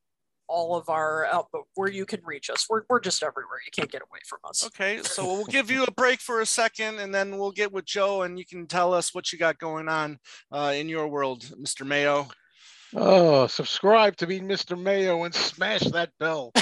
all 0.48 0.76
of 0.76 0.90
our 0.90 1.26
uh, 1.26 1.44
where 1.76 1.90
you 1.90 2.06
can 2.06 2.22
reach 2.24 2.50
us. 2.50 2.68
We're, 2.70 2.84
we're 2.90 3.00
just 3.00 3.24
everywhere. 3.24 3.60
You 3.66 3.72
can't 3.72 3.92
get 3.92 4.02
away 4.02 4.20
from 4.28 4.40
us. 4.48 4.66
Okay, 4.66 5.02
so 5.04 5.26
we'll 5.26 5.46
give 5.46 5.72
you 5.72 5.84
a 5.84 5.92
break 5.92 6.20
for 6.20 6.42
a 6.42 6.46
second, 6.46 7.00
and 7.00 7.14
then 7.14 7.38
we'll 7.38 7.52
get 7.52 7.72
with 7.72 7.86
Joe, 7.86 8.24
and 8.24 8.38
you 8.38 8.46
can 8.46 8.68
tell 8.68 8.94
us 8.94 9.14
what 9.14 9.32
you 9.32 9.40
got 9.40 9.58
going 9.58 9.88
on 9.88 10.20
uh, 10.52 10.74
in 10.76 10.90
your 10.90 11.08
world, 11.08 11.44
Mr. 11.60 11.86
Mayo. 11.86 12.28
oh, 12.96 13.48
subscribe 13.48 14.16
to 14.18 14.28
be 14.28 14.40
Mr. 14.40 14.80
Mayo 14.80 15.24
and 15.24 15.34
smash 15.34 15.82
that 15.82 16.12
bell. 16.20 16.52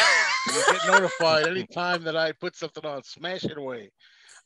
You'll 0.54 0.74
get 0.74 0.88
notified 0.88 1.48
anytime 1.48 2.04
that 2.04 2.18
I 2.18 2.34
put 2.34 2.56
something 2.56 2.86
on. 2.86 3.04
Smash 3.04 3.46
it 3.46 3.58
away. 3.58 3.92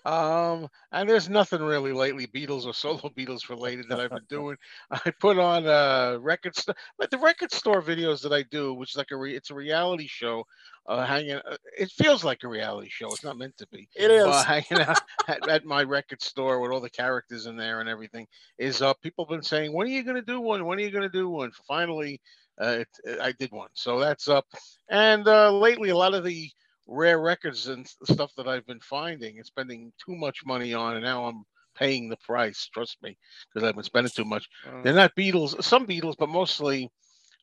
Um, 0.05 0.69
and 0.91 1.09
there's 1.09 1.27
nothing 1.27 1.61
really 1.61 1.91
lately 1.91 2.27
Beatles 2.27 2.65
or 2.65 2.73
solo 2.73 2.97
Beatles 3.17 3.49
related 3.49 3.89
that 3.89 3.99
I've 3.99 4.09
been 4.09 4.25
doing. 4.29 4.55
I 4.89 5.11
put 5.19 5.37
on 5.37 5.65
uh 5.67 6.17
record 6.21 6.55
store, 6.55 6.75
like 6.99 7.09
the 7.09 7.17
record 7.17 7.51
store 7.51 7.81
videos 7.81 8.21
that 8.21 8.31
I 8.31 8.43
do, 8.43 8.73
which 8.73 8.91
is 8.91 8.97
like 8.97 9.11
a 9.11 9.17
re- 9.17 9.35
it's 9.35 9.49
a 9.51 9.55
reality 9.55 10.07
show. 10.07 10.43
Uh, 10.87 11.05
hanging, 11.05 11.33
uh, 11.33 11.57
it 11.77 11.91
feels 11.91 12.23
like 12.23 12.43
a 12.43 12.47
reality 12.47 12.87
show. 12.89 13.07
It's 13.07 13.23
not 13.23 13.37
meant 13.37 13.57
to 13.57 13.67
be. 13.67 13.89
It 13.93 14.09
is. 14.09 14.25
uh, 14.25 14.41
hanging 14.41 14.85
out 14.85 15.01
at, 15.27 15.45
at 15.49 15.65
my 15.65 15.83
record 15.83 16.21
store 16.21 16.61
with 16.61 16.71
all 16.71 16.79
the 16.79 16.89
characters 16.89 17.45
in 17.45 17.57
there 17.57 17.81
and 17.81 17.89
everything 17.89 18.25
is 18.57 18.81
up. 18.81 19.01
People 19.01 19.25
have 19.25 19.29
been 19.29 19.43
saying, 19.43 19.73
"When 19.73 19.87
are 19.87 19.91
you 19.91 20.03
going 20.03 20.15
to 20.15 20.21
do 20.21 20.39
one? 20.39 20.65
When 20.65 20.77
are 20.77 20.81
you 20.81 20.91
going 20.91 21.03
to 21.03 21.09
do 21.09 21.27
one?" 21.27 21.51
Finally, 21.67 22.21
uh, 22.61 22.83
it, 23.03 23.19
I 23.21 23.33
did 23.33 23.51
one, 23.51 23.67
so 23.73 23.99
that's 23.99 24.29
up. 24.29 24.45
And 24.89 25.27
uh, 25.27 25.51
lately, 25.51 25.89
a 25.89 25.97
lot 25.97 26.13
of 26.13 26.23
the 26.23 26.49
rare 26.87 27.19
records 27.19 27.67
and 27.67 27.87
stuff 28.05 28.31
that 28.37 28.47
I've 28.47 28.65
been 28.65 28.79
finding 28.79 29.37
and 29.37 29.45
spending 29.45 29.91
too 30.03 30.15
much 30.15 30.45
money 30.45 30.73
on, 30.73 30.95
and 30.95 31.03
now 31.03 31.25
I'm 31.25 31.43
paying 31.75 32.09
the 32.09 32.17
price. 32.17 32.69
Trust 32.73 32.97
me, 33.03 33.17
because 33.53 33.67
I've 33.67 33.75
been 33.75 33.83
spending 33.83 34.11
too 34.15 34.25
much. 34.25 34.47
Uh, 34.65 34.81
They're 34.81 34.93
not 34.93 35.15
Beatles, 35.15 35.61
some 35.63 35.85
Beatles, 35.85 36.15
but 36.17 36.29
mostly 36.29 36.91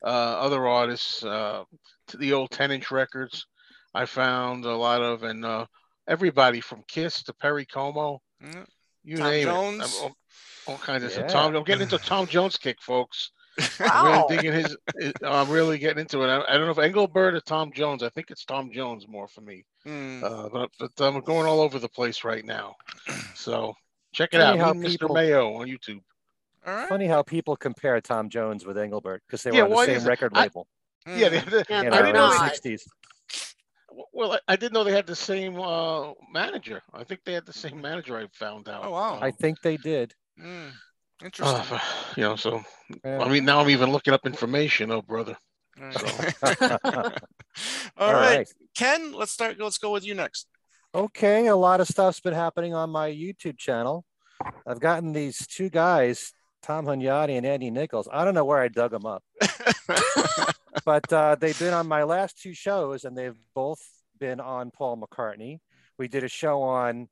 uh, 0.02 0.06
other 0.06 0.66
artists. 0.66 1.24
Uh, 1.24 1.64
to 2.08 2.16
the 2.16 2.32
old 2.32 2.50
10 2.50 2.70
inch 2.70 2.90
records, 2.90 3.46
I 3.94 4.06
found 4.06 4.64
a 4.64 4.76
lot 4.76 5.02
of, 5.02 5.22
and 5.22 5.44
uh, 5.44 5.66
everybody 6.08 6.60
from 6.60 6.82
Kiss 6.88 7.22
to 7.24 7.32
Perry 7.34 7.66
Como, 7.66 8.20
yeah. 8.42 8.64
you 9.04 9.16
Tom 9.18 9.30
name 9.30 9.44
Jones. 9.44 9.94
it. 9.94 10.02
All, 10.02 10.16
all 10.66 10.78
kinds 10.78 11.04
of 11.04 11.12
stuff. 11.12 11.24
Yeah. 11.28 11.32
Tom, 11.32 11.54
I'm 11.54 11.64
getting 11.64 11.82
into 11.82 11.98
Tom 12.04 12.26
Jones 12.26 12.56
kick, 12.56 12.80
folks. 12.80 13.30
I'm 13.80 13.86
Wow. 13.88 14.26
really 14.28 14.36
digging 14.36 14.52
his. 14.52 14.76
his- 14.98 15.12
I'm 15.24 15.50
really 15.50 15.78
getting 15.78 16.00
into 16.00 16.22
it. 16.22 16.28
I, 16.28 16.42
I 16.42 16.56
don't 16.56 16.66
know 16.66 16.72
if 16.72 16.78
Engelbert 16.78 17.34
or 17.34 17.40
Tom 17.40 17.72
Jones. 17.72 18.02
I 18.02 18.08
think 18.08 18.30
it's 18.30 18.44
Tom 18.44 18.70
Jones 18.72 19.06
more 19.08 19.28
for 19.28 19.40
me. 19.42 19.64
Hmm. 19.84 20.22
Uh, 20.24 20.48
but, 20.48 20.70
but 20.78 20.90
I'm 21.00 21.20
going 21.20 21.46
all 21.46 21.60
over 21.60 21.78
the 21.78 21.88
place 21.88 22.24
right 22.24 22.44
now. 22.44 22.74
So 23.34 23.74
check 24.12 24.30
it 24.32 24.38
Funny 24.38 24.58
out. 24.58 24.64
how 24.66 24.72
Me 24.72 24.78
and 24.78 24.86
Mr. 24.86 24.90
people- 25.00 25.14
Mayo 25.14 25.54
on 25.54 25.66
YouTube. 25.68 26.00
All 26.66 26.74
right. 26.74 26.88
Funny 26.88 27.06
how 27.06 27.22
people 27.22 27.56
compare 27.56 28.00
Tom 28.00 28.28
Jones 28.30 28.64
with 28.64 28.78
Engelbert 28.78 29.22
because 29.26 29.42
they 29.42 29.50
were 29.50 29.56
Yeah, 29.58 29.64
on 29.64 29.70
the 29.70 29.84
same 29.98 30.04
record 30.08 30.32
I- 30.34 30.42
label. 30.42 30.66
Yeah, 31.06 31.12
Hmm. 31.14 31.20
they, 31.20 31.28
they, 31.28 31.62
Yeah, 31.68 31.82
You 31.82 31.90
they're 31.90 31.90
know, 31.90 31.96
I 31.96 32.02
didn't 32.02 32.14
know. 32.14 32.30
the 32.30 32.36
not. 32.38 32.52
60s. 32.54 32.82
well, 34.12 34.32
I, 34.32 34.38
I 34.48 34.56
didn't 34.56 34.72
know 34.72 34.82
they 34.84 34.92
had 34.92 35.06
the 35.06 35.14
same 35.16 35.60
uh, 35.60 36.12
manager. 36.32 36.82
I 36.94 37.04
think 37.04 37.20
they 37.24 37.34
had 37.34 37.44
the 37.46 37.52
same 37.52 37.80
manager. 37.80 38.16
I 38.16 38.26
found 38.32 38.68
out. 38.68 38.84
Oh, 38.84 38.90
wow. 38.92 39.18
I 39.20 39.30
think 39.30 39.60
they 39.62 39.76
did. 39.76 40.14
Hmm. 40.40 40.68
Interesting. 41.22 41.76
Uh, 41.76 41.80
you 42.16 42.22
know, 42.22 42.36
so 42.36 42.62
Yeah. 43.04 43.20
I 43.20 43.28
mean, 43.28 43.44
now 43.44 43.60
I'm 43.60 43.70
even 43.70 43.90
looking 43.90 44.14
up 44.14 44.26
information. 44.26 44.90
Oh, 44.90 45.02
brother. 45.02 45.36
All 45.80 45.92
so- 45.92 46.06
right. 46.42 46.72
All 47.96 48.12
right. 48.12 48.48
Ken, 48.76 49.12
let's 49.12 49.32
start. 49.32 49.58
Let's 49.58 49.78
go 49.78 49.90
with 49.92 50.04
you 50.06 50.14
next. 50.14 50.46
Okay, 50.94 51.48
a 51.48 51.56
lot 51.56 51.80
of 51.80 51.88
stuff's 51.88 52.20
been 52.20 52.34
happening 52.34 52.72
on 52.72 52.88
my 52.90 53.10
YouTube 53.10 53.58
channel. 53.58 54.04
I've 54.66 54.78
gotten 54.78 55.12
these 55.12 55.44
two 55.46 55.68
guys, 55.68 56.32
Tom 56.62 56.86
Hunyadi 56.86 57.36
and 57.36 57.44
Andy 57.44 57.70
Nichols. 57.70 58.08
I 58.12 58.24
don't 58.24 58.34
know 58.34 58.44
where 58.44 58.60
I 58.60 58.68
dug 58.68 58.92
them 58.92 59.04
up, 59.04 59.24
but 60.84 61.12
uh, 61.12 61.34
they've 61.34 61.58
been 61.58 61.74
on 61.74 61.88
my 61.88 62.04
last 62.04 62.40
two 62.40 62.54
shows 62.54 63.04
and 63.04 63.16
they've 63.16 63.38
both 63.56 63.80
been 64.20 64.38
on 64.38 64.70
Paul 64.70 64.96
McCartney. 65.02 65.58
We 65.98 66.06
did 66.06 66.22
a 66.22 66.28
show 66.28 66.62
on 66.62 67.08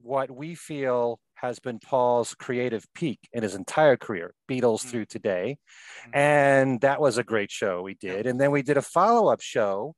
what 0.00 0.30
we 0.30 0.54
feel 0.54 1.20
has 1.36 1.58
been 1.58 1.78
Paul's 1.78 2.34
creative 2.34 2.84
peak 2.94 3.20
in 3.32 3.42
his 3.42 3.54
entire 3.54 3.96
career, 3.96 4.34
Beatles 4.50 4.82
Mm. 4.84 4.90
through 4.90 5.04
today. 5.06 5.58
Mm. 6.08 6.16
And 6.16 6.80
that 6.80 7.00
was 7.00 7.18
a 7.18 7.24
great 7.24 7.50
show 7.50 7.82
we 7.82 7.94
did. 7.94 8.26
And 8.26 8.40
then 8.40 8.50
we 8.50 8.62
did 8.62 8.76
a 8.76 8.82
follow 8.82 9.30
up 9.32 9.40
show 9.40 9.94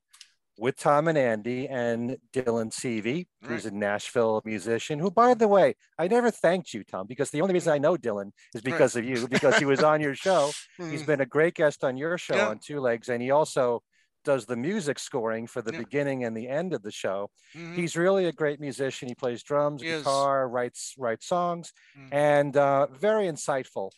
with 0.60 0.76
Tom 0.76 1.06
and 1.06 1.16
Andy 1.16 1.68
and 1.68 2.16
Dylan 2.32 2.72
Seavey, 2.72 3.26
who's 3.44 3.64
a 3.64 3.70
Nashville 3.70 4.42
musician, 4.44 4.98
who, 4.98 5.08
by 5.08 5.32
the 5.34 5.46
way, 5.46 5.76
I 5.96 6.08
never 6.08 6.32
thanked 6.32 6.74
you, 6.74 6.82
Tom, 6.82 7.06
because 7.06 7.30
the 7.30 7.40
only 7.42 7.54
reason 7.54 7.72
I 7.72 7.78
know 7.78 7.96
Dylan 7.96 8.32
is 8.56 8.60
because 8.62 8.96
of 8.96 9.04
you, 9.04 9.28
because 9.28 9.56
he 9.58 9.64
was 9.64 9.84
on 9.84 10.00
your 10.00 10.16
show. 10.26 10.50
He's 10.76 11.02
Hmm. 11.02 11.06
been 11.06 11.20
a 11.20 11.26
great 11.26 11.54
guest 11.54 11.84
on 11.84 11.96
your 11.96 12.18
show 12.18 12.34
Yeah. 12.34 12.48
on 12.48 12.58
Two 12.58 12.80
Legs, 12.80 13.08
and 13.08 13.22
he 13.22 13.30
also 13.30 13.84
does 14.28 14.44
the 14.46 14.56
music 14.70 14.98
scoring 14.98 15.46
for 15.46 15.62
the 15.62 15.72
Yeah. 15.72 15.78
beginning 15.84 16.24
and 16.24 16.36
the 16.36 16.48
end 16.60 16.70
of 16.74 16.82
the 16.82 16.90
show. 16.90 17.30
Mhm. 17.54 17.74
He's 17.78 17.96
really 17.96 18.26
a 18.26 18.32
great 18.42 18.60
musician. 18.60 19.08
He 19.08 19.14
plays 19.14 19.42
drums, 19.42 19.80
He 19.80 19.88
is. 19.88 20.02
guitar, 20.02 20.46
writes 20.48 20.94
writes 20.98 21.26
songs, 21.26 21.72
Mm. 21.96 22.08
and 22.12 22.56
uh, 22.56 22.86
very 23.06 23.26
insightful 23.26 23.90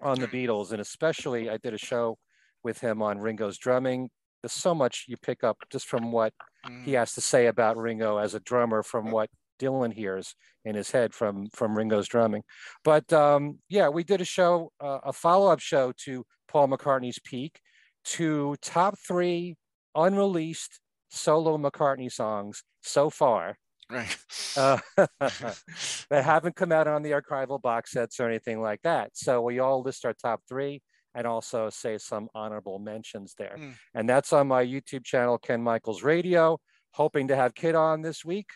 on 0.00 0.20
the 0.20 0.28
Mm. 0.28 0.34
Beatles. 0.36 0.70
And 0.72 0.80
especially, 0.80 1.50
I 1.50 1.56
did 1.56 1.74
a 1.74 1.78
show 1.78 2.18
with 2.62 2.78
him 2.80 3.02
on 3.02 3.18
Ringo's 3.18 3.58
drumming. 3.58 4.10
There's 4.42 4.52
so 4.52 4.74
much 4.74 5.04
you 5.08 5.16
pick 5.16 5.42
up 5.42 5.56
just 5.70 5.86
from 5.88 6.12
what 6.12 6.32
Mhm. 6.64 6.84
he 6.84 6.92
has 6.92 7.12
to 7.14 7.20
say 7.20 7.46
about 7.46 7.76
Ringo 7.76 8.18
as 8.18 8.32
a 8.34 8.40
drummer 8.40 8.82
from 8.82 9.10
what 9.10 9.28
Dylan 9.58 9.92
hears 9.92 10.34
in 10.64 10.74
his 10.76 10.90
head 10.92 11.14
from 11.14 11.48
from 11.58 11.76
Ringo's 11.76 12.06
drumming. 12.08 12.44
But 12.84 13.12
um, 13.12 13.60
yeah, 13.68 13.88
we 13.88 14.04
did 14.04 14.20
a 14.20 14.24
show, 14.24 14.72
uh, 14.80 15.00
a 15.02 15.12
follow 15.12 15.50
up 15.50 15.60
show 15.60 15.92
to 16.04 16.24
Paul 16.46 16.68
McCartney's 16.68 17.18
Peak, 17.18 17.60
to 18.06 18.56
top 18.62 18.96
three 18.98 19.56
unreleased 19.94 20.80
solo 21.10 21.56
McCartney 21.58 22.10
songs 22.10 22.62
so 22.82 23.10
far 23.10 23.56
Right. 23.88 24.16
uh, 24.56 24.78
that 24.96 26.24
haven't 26.24 26.56
come 26.56 26.72
out 26.72 26.88
on 26.88 27.02
the 27.02 27.12
archival 27.12 27.60
box 27.60 27.92
sets 27.92 28.18
or 28.18 28.28
anything 28.28 28.60
like 28.60 28.82
that. 28.82 29.10
So 29.14 29.42
we 29.42 29.60
all 29.60 29.82
list 29.82 30.04
our 30.04 30.12
top 30.14 30.42
three 30.48 30.82
and 31.14 31.26
also 31.26 31.70
say 31.70 31.98
some 31.98 32.28
honorable 32.34 32.78
mentions 32.78 33.34
there. 33.38 33.56
Mm. 33.58 33.74
And 33.94 34.08
that's 34.08 34.32
on 34.32 34.48
my 34.48 34.64
YouTube 34.64 35.04
channel, 35.04 35.38
Ken 35.38 35.62
Michaels 35.62 36.02
Radio. 36.02 36.58
Hoping 36.94 37.28
to 37.28 37.36
have 37.36 37.54
Kit 37.54 37.74
on 37.74 38.02
this 38.02 38.24
week. 38.24 38.48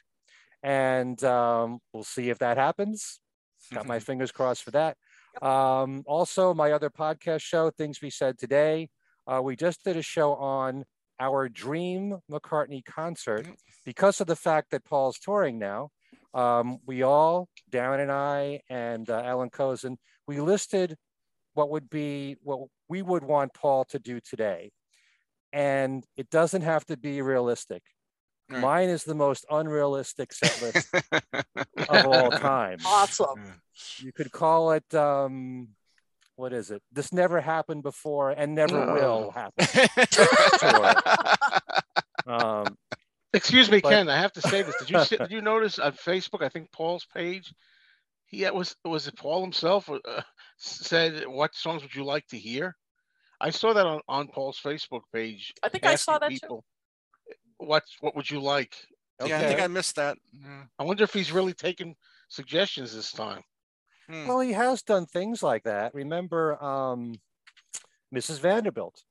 And 0.63 1.23
um, 1.25 1.79
we'll 1.93 2.05
see 2.05 2.31
if 2.31 2.39
that 2.39 2.57
happens. 2.57 3.21
Got 3.73 3.87
my 3.87 3.99
fingers 4.01 4.33
crossed 4.33 4.65
for 4.65 4.73
that. 4.73 4.97
Um, 5.41 6.03
also, 6.07 6.53
my 6.55 6.73
other 6.73 6.91
podcast 6.91 7.43
show, 7.43 7.71
Things 7.71 8.03
We 8.03 8.11
Said 8.11 8.37
Today. 8.37 8.89
Uh, 9.27 9.41
we 9.43 9.57
just 9.57 9.85
did 9.85 9.97
a 9.97 10.03
show 10.03 10.35
on 10.35 10.85
our 11.19 11.49
dream 11.49 12.19
McCartney 12.31 12.85
concert 12.85 13.47
Yep. 13.47 13.57
because 13.85 14.21
of 14.21 14.27
the 14.27 14.37
fact 14.37 14.71
that 14.71 14.85
Paul's 14.85 15.19
touring 15.19 15.59
now. 15.59 15.91
Um, 16.33 16.79
we 16.87 17.03
all, 17.03 17.49
Darren 17.71 18.01
and 18.01 18.11
I, 18.13 18.61
and 18.71 19.09
uh, 19.11 19.23
Allan 19.25 19.51
Kozinn, 19.51 19.97
we 20.27 20.41
listed 20.41 20.97
what 21.55 21.71
would 21.71 21.91
be 21.91 22.37
what 22.43 22.61
we 22.89 23.03
would 23.03 23.25
want 23.25 23.53
Paul 23.53 23.85
to 23.87 23.99
do 23.99 24.21
today. 24.21 24.71
And 25.53 26.05
it 26.17 26.31
doesn't 26.31 26.63
have 26.63 26.87
to 26.87 26.97
be 26.97 27.21
realistic. 27.23 27.83
Right. 28.49 28.61
Mine 28.61 28.89
is 28.89 29.05
the 29.05 29.15
most 29.15 29.45
unrealistic 29.51 30.33
set 30.33 30.63
list 30.63 30.89
of 31.89 32.07
all 32.07 32.31
time. 32.31 32.79
Awesome. 32.87 33.61
You 33.99 34.13
could 34.13 34.31
call 34.33 34.73
it, 34.73 34.95
um, 34.95 35.69
what 36.41 36.53
is 36.55 36.71
it? 36.71 36.83
This 36.91 37.13
never 37.13 37.41
happened 37.41 37.83
before 37.83 38.31
and 38.31 38.55
never 38.55 38.95
will 38.95 39.31
happen. 39.31 39.67
Um, 42.27 42.77
Excuse 43.33 43.71
me, 43.71 43.81
But- 43.81 43.91
Ken. 43.91 44.09
I 44.09 44.19
have 44.19 44.33
to 44.33 44.43
say 44.43 44.63
this. 44.63 44.77
Did 44.79 44.91
you 44.91 45.05
see, 45.05 45.17
did 45.17 45.31
you 45.31 45.41
notice 45.41 45.79
on 45.79 45.93
Facebook? 45.93 46.43
I 46.45 46.49
think 46.49 46.71
Paul's 46.71 47.07
page. 47.13 47.53
He 48.27 48.43
had- 48.43 48.55
was 48.55 48.77
was 48.85 49.09
it 49.09 49.17
Paul 49.17 49.41
himself 49.43 49.89
uh, 49.91 50.23
said, 50.59 51.25
"What 51.27 51.55
songs 51.55 51.83
would 51.83 51.95
you 51.95 52.05
like 52.05 52.27
to 52.29 52.39
hear?" 52.39 52.77
I 53.41 53.51
saw 53.51 53.73
that 53.73 53.87
on, 53.87 54.01
on 54.09 54.29
Paul's 54.29 54.61
Facebook 54.61 55.03
page. 55.13 55.53
I 55.63 55.69
think 55.71 55.87
I 55.87 55.95
saw 55.95 56.19
asking 56.21 56.39
that 56.43 56.49
too. 56.49 56.61
What 57.59 57.85
what 58.01 58.15
would 58.17 58.31
you 58.31 58.41
like? 58.41 58.77
Yeah, 59.25 59.39
I 59.39 59.43
think 59.47 59.61
I 59.61 59.67
missed 59.67 59.97
that. 59.97 60.17
Yeah. 60.33 60.65
I 60.79 60.85
wonder 60.85 61.05
if 61.05 61.13
he's 61.13 61.33
really 61.33 61.55
taking 61.55 61.95
suggestions 62.29 62.95
this 62.95 63.13
time. 63.13 63.43
Hmm. 64.11 64.27
well, 64.27 64.41
he 64.41 64.53
has 64.53 64.83
done 64.83 65.07
things 65.07 65.43
like 65.43 65.63
that. 65.65 65.95
Remember, 65.95 66.63
um, 66.63 67.15
Mrs. 68.15 68.41
Vanderbilt 68.41 69.03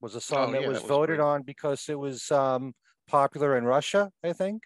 was 0.00 0.14
a 0.14 0.20
song 0.20 0.48
Oh, 0.48 0.52
that 0.52 0.62
yeah, 0.62 0.68
was 0.68 0.78
that 0.78 0.84
was 0.84 0.88
voted 0.88 1.16
great. 1.18 1.24
on 1.26 1.42
because 1.42 1.88
it 1.88 1.98
was 1.98 2.30
um, 2.30 2.74
popular 3.08 3.56
in 3.58 3.64
Russia, 3.64 4.10
I 4.24 4.32
think, 4.32 4.62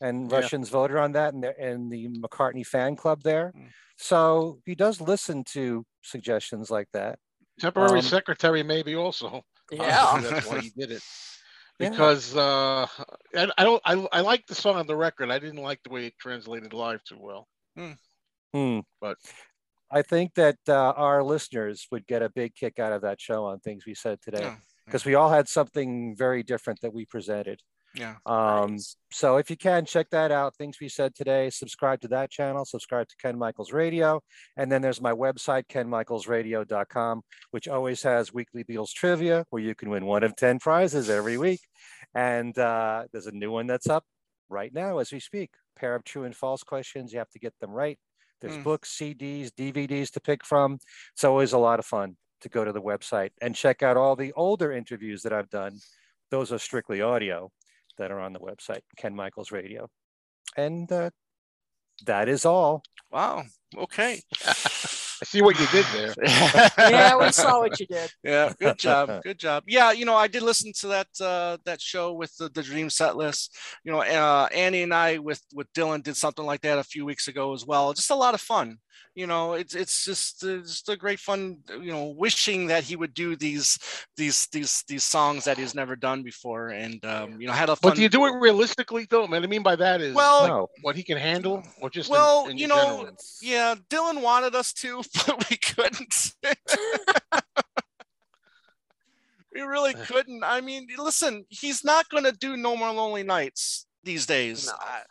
and 0.00 0.30
Yeah. 0.30 0.38
Russians 0.38 0.68
voted 0.68 0.96
on 0.96 1.12
that, 1.12 1.32
and 1.34 1.42
the, 1.44 1.58
and 1.58 1.90
the 1.92 2.08
McCartney 2.08 2.66
fan 2.66 2.96
club 2.96 3.22
there. 3.22 3.52
Mm. 3.56 3.68
So 3.96 4.60
he 4.66 4.74
does 4.74 5.00
listen 5.00 5.44
to 5.52 5.86
suggestions 6.02 6.70
like 6.70 6.88
that. 6.92 7.18
Temporary 7.60 8.00
Um, 8.00 8.04
secretary, 8.04 8.62
maybe 8.62 8.94
also. 8.96 9.42
Yeah. 9.72 10.20
that's 10.20 10.46
why 10.46 10.58
he 10.60 10.70
did 10.76 10.90
it. 10.90 11.02
Yeah. 11.80 11.90
Because 11.90 12.36
uh, 12.36 12.86
I, 13.34 13.50
I 13.58 13.64
don't, 13.64 13.82
I, 13.84 13.94
I 14.12 14.20
like 14.20 14.46
the 14.46 14.54
song 14.54 14.76
on 14.76 14.86
the 14.86 14.94
record. 14.94 15.32
I 15.32 15.40
didn't 15.40 15.60
like 15.60 15.82
the 15.82 15.90
way 15.90 16.06
it 16.06 16.14
translated 16.20 16.72
live 16.72 17.02
too 17.02 17.18
well. 17.18 17.48
Hmm. 18.54 18.80
But- 19.00 19.18
I 19.90 20.02
think 20.02 20.34
that 20.34 20.56
uh, 20.68 20.92
our 20.96 21.22
listeners 21.22 21.86
would 21.92 22.06
get 22.06 22.22
a 22.22 22.28
big 22.28 22.54
kick 22.56 22.78
out 22.80 22.92
of 22.92 23.02
that 23.02 23.20
show 23.20 23.44
on 23.44 23.60
things 23.60 23.84
we 23.86 23.94
said 23.94 24.20
today 24.22 24.42
Yeah. 24.42 24.56
because 24.86 25.04
we 25.04 25.14
all 25.14 25.30
had 25.30 25.48
something 25.48 26.16
very 26.16 26.42
different 26.42 26.80
that 26.80 26.92
we 26.92 27.04
presented. 27.04 27.60
Yeah. 27.94 28.16
Um, 28.26 28.72
Nice. 28.72 28.96
So 29.12 29.36
if 29.36 29.50
you 29.50 29.56
can 29.56 29.84
check 29.84 30.10
that 30.10 30.32
out, 30.32 30.56
things 30.56 30.80
we 30.80 30.88
said 30.88 31.14
today, 31.14 31.48
subscribe 31.50 32.00
to 32.00 32.08
that 32.08 32.30
channel, 32.32 32.64
subscribe 32.64 33.06
to 33.08 33.14
Ken 33.22 33.38
Michaels 33.38 33.72
Radio. 33.72 34.20
And 34.56 34.72
then 34.72 34.82
there's 34.82 35.00
my 35.00 35.12
website, 35.12 35.68
kenmichaelsradio.com, 35.68 37.22
which 37.52 37.68
always 37.68 38.02
has 38.02 38.32
weekly 38.32 38.64
Beatles 38.64 38.92
trivia 38.92 39.44
where 39.50 39.62
you 39.62 39.76
can 39.76 39.90
win 39.90 40.06
one 40.06 40.24
of 40.24 40.34
10 40.34 40.58
prizes 40.58 41.08
every 41.08 41.38
week. 41.38 41.60
And 42.14 42.58
uh, 42.58 43.04
there's 43.12 43.26
a 43.28 43.32
new 43.32 43.52
one 43.52 43.68
that's 43.68 43.88
up 43.88 44.04
right 44.48 44.72
now 44.74 44.98
as 44.98 45.12
we 45.12 45.20
speak. 45.20 45.50
Pair 45.76 45.94
of 45.94 46.02
true 46.04 46.24
and 46.24 46.34
false 46.34 46.62
questions. 46.64 47.12
You 47.12 47.18
have 47.20 47.30
to 47.30 47.38
get 47.38 47.54
them 47.60 47.70
right. 47.70 47.98
There's 48.44 48.56
Hmm. 48.56 48.62
books, 48.62 48.90
CDs, 48.90 49.50
DVDs 49.52 50.10
to 50.10 50.20
pick 50.20 50.44
from. 50.44 50.78
It's 51.14 51.24
always 51.24 51.54
a 51.54 51.58
lot 51.58 51.78
of 51.78 51.86
fun 51.86 52.18
to 52.42 52.50
go 52.50 52.62
to 52.62 52.72
the 52.72 52.82
website 52.82 53.30
and 53.40 53.56
check 53.56 53.82
out 53.82 53.96
all 53.96 54.16
the 54.16 54.34
older 54.34 54.70
interviews 54.70 55.22
that 55.22 55.32
I've 55.32 55.48
done. 55.48 55.78
Those 56.30 56.52
are 56.52 56.58
strictly 56.58 57.00
audio 57.00 57.50
that 57.96 58.10
are 58.10 58.20
on 58.20 58.34
the 58.34 58.40
website, 58.40 58.82
Ken 58.98 59.14
Michaels 59.16 59.50
Radio. 59.50 59.88
And 60.58 60.92
uh, 60.92 61.08
that 62.04 62.28
is 62.28 62.44
all. 62.44 62.82
Wow. 63.10 63.44
Okay. 63.74 64.20
I 65.24 65.26
see 65.26 65.40
what 65.40 65.58
you 65.58 65.66
did 65.68 65.86
there. 65.94 66.14
yeah, 66.78 67.16
we 67.16 67.32
saw 67.32 67.60
what 67.60 67.80
you 67.80 67.86
did. 67.86 68.12
yeah, 68.22 68.52
good 68.60 68.76
job, 68.76 69.22
good 69.22 69.38
job. 69.38 69.64
Yeah, 69.66 69.90
you 69.90 70.04
know, 70.04 70.14
I 70.14 70.28
did 70.28 70.42
listen 70.42 70.70
to 70.80 70.88
that 70.88 71.06
uh, 71.18 71.56
that 71.64 71.80
show 71.80 72.12
with 72.12 72.36
the, 72.36 72.50
the 72.50 72.62
Dream 72.62 72.90
set 72.90 73.16
list. 73.16 73.56
You 73.84 73.92
know, 73.92 74.02
uh, 74.02 74.48
Annie 74.54 74.82
and 74.82 74.92
I 74.92 75.16
with 75.16 75.40
with 75.54 75.72
Dylan 75.72 76.02
did 76.02 76.18
something 76.18 76.44
like 76.44 76.60
that 76.60 76.78
a 76.78 76.84
few 76.84 77.06
weeks 77.06 77.26
ago 77.26 77.54
as 77.54 77.64
well. 77.64 77.94
Just 77.94 78.10
a 78.10 78.14
lot 78.14 78.34
of 78.34 78.42
fun. 78.42 78.76
You 79.14 79.26
know, 79.26 79.52
it's 79.52 79.74
it's 79.74 80.04
just 80.04 80.42
it's 80.42 80.70
just 80.70 80.88
a 80.88 80.96
great 80.96 81.20
fun. 81.20 81.58
You 81.68 81.92
know, 81.92 82.14
wishing 82.16 82.66
that 82.66 82.82
he 82.84 82.96
would 82.96 83.14
do 83.14 83.36
these 83.36 83.78
these 84.16 84.46
these 84.48 84.82
these 84.88 85.04
songs 85.04 85.44
that 85.44 85.56
he's 85.56 85.74
never 85.74 85.94
done 85.96 86.22
before, 86.22 86.68
and 86.70 87.04
um, 87.04 87.40
you 87.40 87.46
know, 87.46 87.52
had 87.52 87.68
a 87.68 87.76
fun. 87.76 87.90
But 87.90 87.96
do 87.96 88.02
you 88.02 88.08
do 88.08 88.26
it 88.26 88.32
realistically 88.40 89.06
though? 89.08 89.26
man 89.26 89.44
I 89.44 89.46
mean 89.46 89.62
by 89.62 89.76
that 89.76 90.00
is 90.00 90.14
Well, 90.14 90.48
No. 90.48 90.68
what 90.82 90.96
he 90.96 91.02
can 91.02 91.16
handle, 91.18 91.62
or 91.80 91.90
just 91.90 92.10
well, 92.10 92.48
in 92.48 92.58
you 92.58 92.66
general? 92.68 93.04
know, 93.04 93.10
yeah, 93.40 93.74
Dylan 93.88 94.20
wanted 94.20 94.54
us 94.54 94.72
to, 94.74 95.02
but 95.26 95.48
we 95.48 95.56
couldn't. 95.56 96.32
we 99.54 99.60
really 99.60 99.94
couldn't. 99.94 100.42
I 100.42 100.60
mean, 100.60 100.88
listen, 100.98 101.44
he's 101.48 101.84
not 101.84 102.08
going 102.08 102.24
to 102.24 102.32
do 102.32 102.56
No 102.56 102.76
More 102.76 102.92
Lonely 102.92 103.22
Nights 103.22 103.86
these 104.04 104.26
days. 104.26 104.66
No. 104.66 104.72
I- 104.80 105.02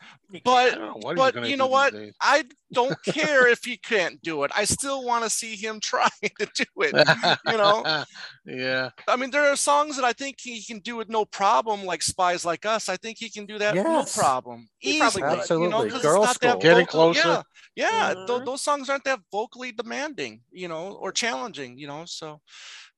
but 0.44 0.80
know 0.80 0.99
but 1.15 1.48
you 1.48 1.57
know 1.57 1.68
what? 1.68 1.94
I 2.20 2.45
don't 2.72 2.98
care 3.06 3.48
if 3.48 3.64
he 3.64 3.78
can't 3.78 4.20
do 4.24 4.44
it. 4.44 4.52
I 4.57 4.65
still 4.65 5.06
want 5.06 5.24
to 5.24 5.30
see 5.30 5.56
him 5.56 5.80
try 5.91 6.07
to 6.24 6.48
do 6.56 6.65
it. 6.78 7.38
You 7.45 7.57
know? 7.57 8.03
yeah. 8.45 8.90
I 9.07 9.15
mean, 9.15 9.30
there 9.30 9.44
are 9.52 9.56
songs 9.56 9.95
that 9.95 10.06
I 10.06 10.11
think 10.14 10.38
he 10.41 10.64
can 10.64 10.80
do 10.80 10.95
with 10.95 11.07
no 11.07 11.24
problem, 11.26 11.86
like 11.86 12.02
"Spies 12.02 12.45
Like 12.45 12.65
Us." 12.65 12.90
I 12.90 12.98
think 12.98 13.18
he 13.20 13.30
can 13.30 13.45
do 13.45 13.60
that 13.60 13.76
Yes. 13.76 13.86
no 14.18 14.22
problem, 14.24 14.68
He 14.80 14.98
probably 14.98 15.22
easily. 15.22 15.22
could. 15.22 15.49
You 15.61 15.70
know, 15.70 15.84
Absolutely. 15.84 15.90
'cause 15.90 15.95
it's 15.98 16.03
Girl 16.03 16.22
not 16.24 16.40
that 16.41 16.49
School. 16.49 16.61
Getting 16.61 16.86
vocal- 16.88 17.14
closer. 17.14 17.44
Yeah, 17.76 18.07
yeah. 18.10 18.14
tho- 18.26 18.40
Mhm. 18.40 18.45
those 18.45 18.61
songs 18.64 18.90
aren't 18.90 19.03
that 19.03 19.20
vocally 19.32 19.72
demanding, 19.72 20.41
you 20.52 20.68
know, 20.68 20.94
or 20.94 21.11
challenging, 21.11 21.78
you 21.78 21.86
know. 21.86 22.06
So 22.06 22.41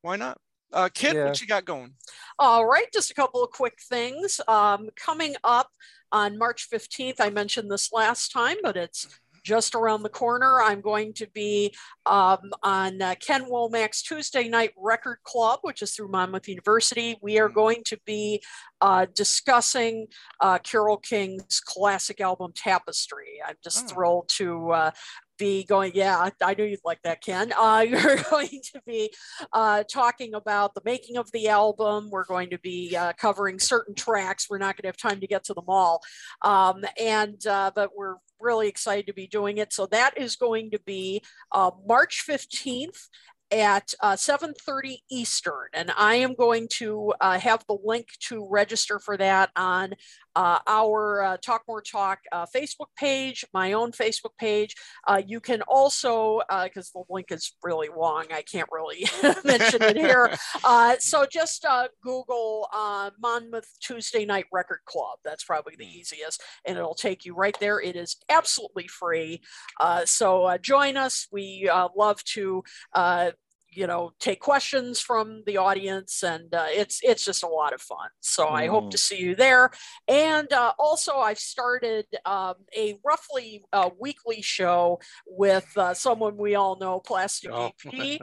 why 0.02 0.16
not? 0.16 0.38
Uh, 0.74 0.90
Kit, 0.94 1.14
Yeah. 1.16 1.26
what 1.26 1.42
you 1.42 1.48
got 1.48 1.66
going? 1.66 1.94
All 2.40 2.66
right, 2.66 2.92
just 2.92 3.12
a 3.12 3.14
couple 3.14 3.44
of 3.44 3.52
quick 3.52 3.80
things. 3.82 4.42
Um, 4.48 4.90
coming 4.96 5.36
up 5.44 5.70
on 6.12 6.38
March 6.38 6.68
15th, 6.70 7.20
I 7.20 7.30
mentioned 7.30 7.72
this 7.72 7.92
last 7.94 8.32
time, 8.32 8.58
but 8.62 8.76
it's 8.76 9.08
just 9.44 9.76
around 9.76 10.02
the 10.02 10.10
corner. 10.10 10.60
I'm 10.60 10.82
going 10.82 11.14
to 11.14 11.28
be 11.28 11.74
um, 12.08 12.52
on 12.64 13.00
uh, 13.00 13.14
Ken 13.20 13.46
Womack's 13.46 14.02
Tuesday 14.02 14.50
Night 14.50 14.72
Record 14.76 15.20
Club, 15.24 15.60
which 15.62 15.84
is 15.84 15.92
through 15.94 16.08
Monmouth 16.10 16.48
University. 16.48 17.16
We 17.22 17.38
are 17.40 17.48
going 17.50 17.84
to 17.86 18.00
be 18.08 18.42
uh, 18.82 19.06
discussing 19.14 20.08
uh, 20.42 20.58
Carole 20.58 20.98
King's 20.98 21.60
classic 21.60 22.20
album 22.22 22.54
Tapestry. 22.56 23.40
I'm 23.48 23.56
just 23.64 23.86
Oh. 23.86 23.88
thrilled 23.94 24.30
to 24.30 24.72
uh, 24.72 24.92
be 25.38 25.64
going. 25.64 25.92
Yeah, 25.96 26.30
I 26.42 26.54
knew 26.54 26.66
you'd 26.66 26.80
like 26.84 27.02
that, 27.04 27.22
Ken. 27.22 27.54
Uh, 27.58 27.86
you're 27.88 28.18
going 28.30 28.62
to 28.74 28.82
be 28.86 29.14
uh, 29.54 29.84
talking 29.92 30.34
about 30.34 30.74
the 30.74 30.82
making 30.86 31.18
of 31.18 31.32
the 31.32 31.50
album. 31.50 32.10
We're 32.10 32.26
going 32.26 32.50
to 32.52 32.60
be 32.60 32.96
uh, 32.96 33.14
covering 33.14 33.60
certain 33.60 33.96
tracks. 33.96 34.48
We're 34.50 34.58
not 34.58 34.76
going 34.76 34.84
to 34.84 34.88
have 34.90 34.98
time 34.98 35.20
to 35.22 35.28
get 35.28 35.44
to 35.46 35.54
them 35.54 35.66
all, 35.68 36.02
um, 36.42 36.84
and 37.00 37.46
uh, 37.48 37.72
but 37.76 37.92
we're 37.96 38.16
really 38.40 38.68
excited 38.68 39.08
to 39.08 39.14
be 39.14 39.28
doing 39.28 39.58
it. 39.58 39.74
So 39.74 39.86
that 39.88 40.18
is 40.18 40.36
going 40.36 40.72
to 40.72 40.80
be 40.86 41.22
uh, 41.52 41.72
March 41.88 42.22
fifteenth 42.22 43.08
at 43.52 43.94
uh, 44.02 44.14
7.30 44.14 44.98
eastern 45.12 45.68
and 45.74 45.92
i 45.98 46.16
am 46.16 46.34
going 46.36 46.68
to 46.70 47.14
uh, 47.22 47.40
have 47.40 47.64
the 47.68 47.78
link 47.84 48.08
to 48.20 48.48
register 48.50 49.00
for 49.00 49.18
that 49.18 49.52
on 49.56 49.94
uh, 50.36 50.60
our 50.68 51.22
uh, 51.22 51.38
talk 51.38 51.64
more 51.68 51.82
talk 51.82 52.20
uh, 52.32 52.46
facebook 52.54 52.88
page 52.98 53.46
my 53.54 53.74
own 53.74 53.92
facebook 53.92 54.36
page. 54.38 54.76
Uh, 55.08 55.22
you 55.26 55.40
can 55.40 55.62
also 55.64 56.42
because 56.64 56.92
the 56.92 57.04
link 57.10 57.32
is 57.32 57.56
really 57.64 57.88
long 57.96 58.26
i 58.34 58.42
can't 58.42 58.70
really 58.72 59.08
mention 59.44 59.82
it 59.82 59.98
here. 59.98 60.36
Uh, 60.64 60.96
so 61.00 61.26
just 61.32 61.64
uh, 61.66 61.88
google 62.04 62.68
uh, 62.74 63.10
monmouth 63.22 63.68
tuesday 63.82 64.26
night 64.26 64.46
record 64.52 64.80
club. 64.86 65.20
That's 65.24 65.44
probably 65.44 65.76
the 65.78 65.86
easiest 65.86 66.42
and 66.66 66.78
it'll 66.78 66.96
take 66.96 67.26
you 67.26 67.36
right 67.36 67.58
there. 67.60 67.80
It 67.80 67.96
is 67.96 68.18
absolutely 68.30 68.88
free. 68.88 69.42
Uh, 69.80 70.06
so 70.06 70.46
uh, 70.46 70.58
join 70.58 70.98
us. 70.98 71.28
We 71.32 71.70
uh, 71.72 71.90
love 71.96 72.24
to 72.36 72.64
uh, 72.94 73.32
you 73.76 73.88
know 73.88 74.12
take 74.20 74.40
questions 74.40 75.00
from 75.00 75.44
the 75.46 75.58
audience 75.58 76.24
and 76.24 76.54
uh, 76.54 76.66
it's 76.70 77.00
it's 77.04 77.26
just 77.26 77.44
a 77.44 77.48
lot 77.48 77.74
of 77.74 77.82
fun 77.82 78.10
so 78.22 78.48
i 78.48 78.68
hope 78.68 78.86
Mm. 78.86 78.92
to 78.92 78.98
see 78.98 79.18
you 79.20 79.36
there 79.36 79.72
and 80.08 80.52
uh, 80.54 80.74
also 80.78 81.14
i've 81.18 81.40
started 81.40 82.06
um, 82.26 82.56
a 82.78 82.98
roughly 83.06 83.64
uh, 83.74 83.90
weekly 84.00 84.42
show 84.42 85.00
with 85.28 85.72
uh, 85.78 85.94
someone 85.94 86.38
we 86.38 86.56
all 86.56 86.78
know 86.80 87.00
plastic 87.00 87.52
Oh. 87.52 87.72
ep 87.94 88.22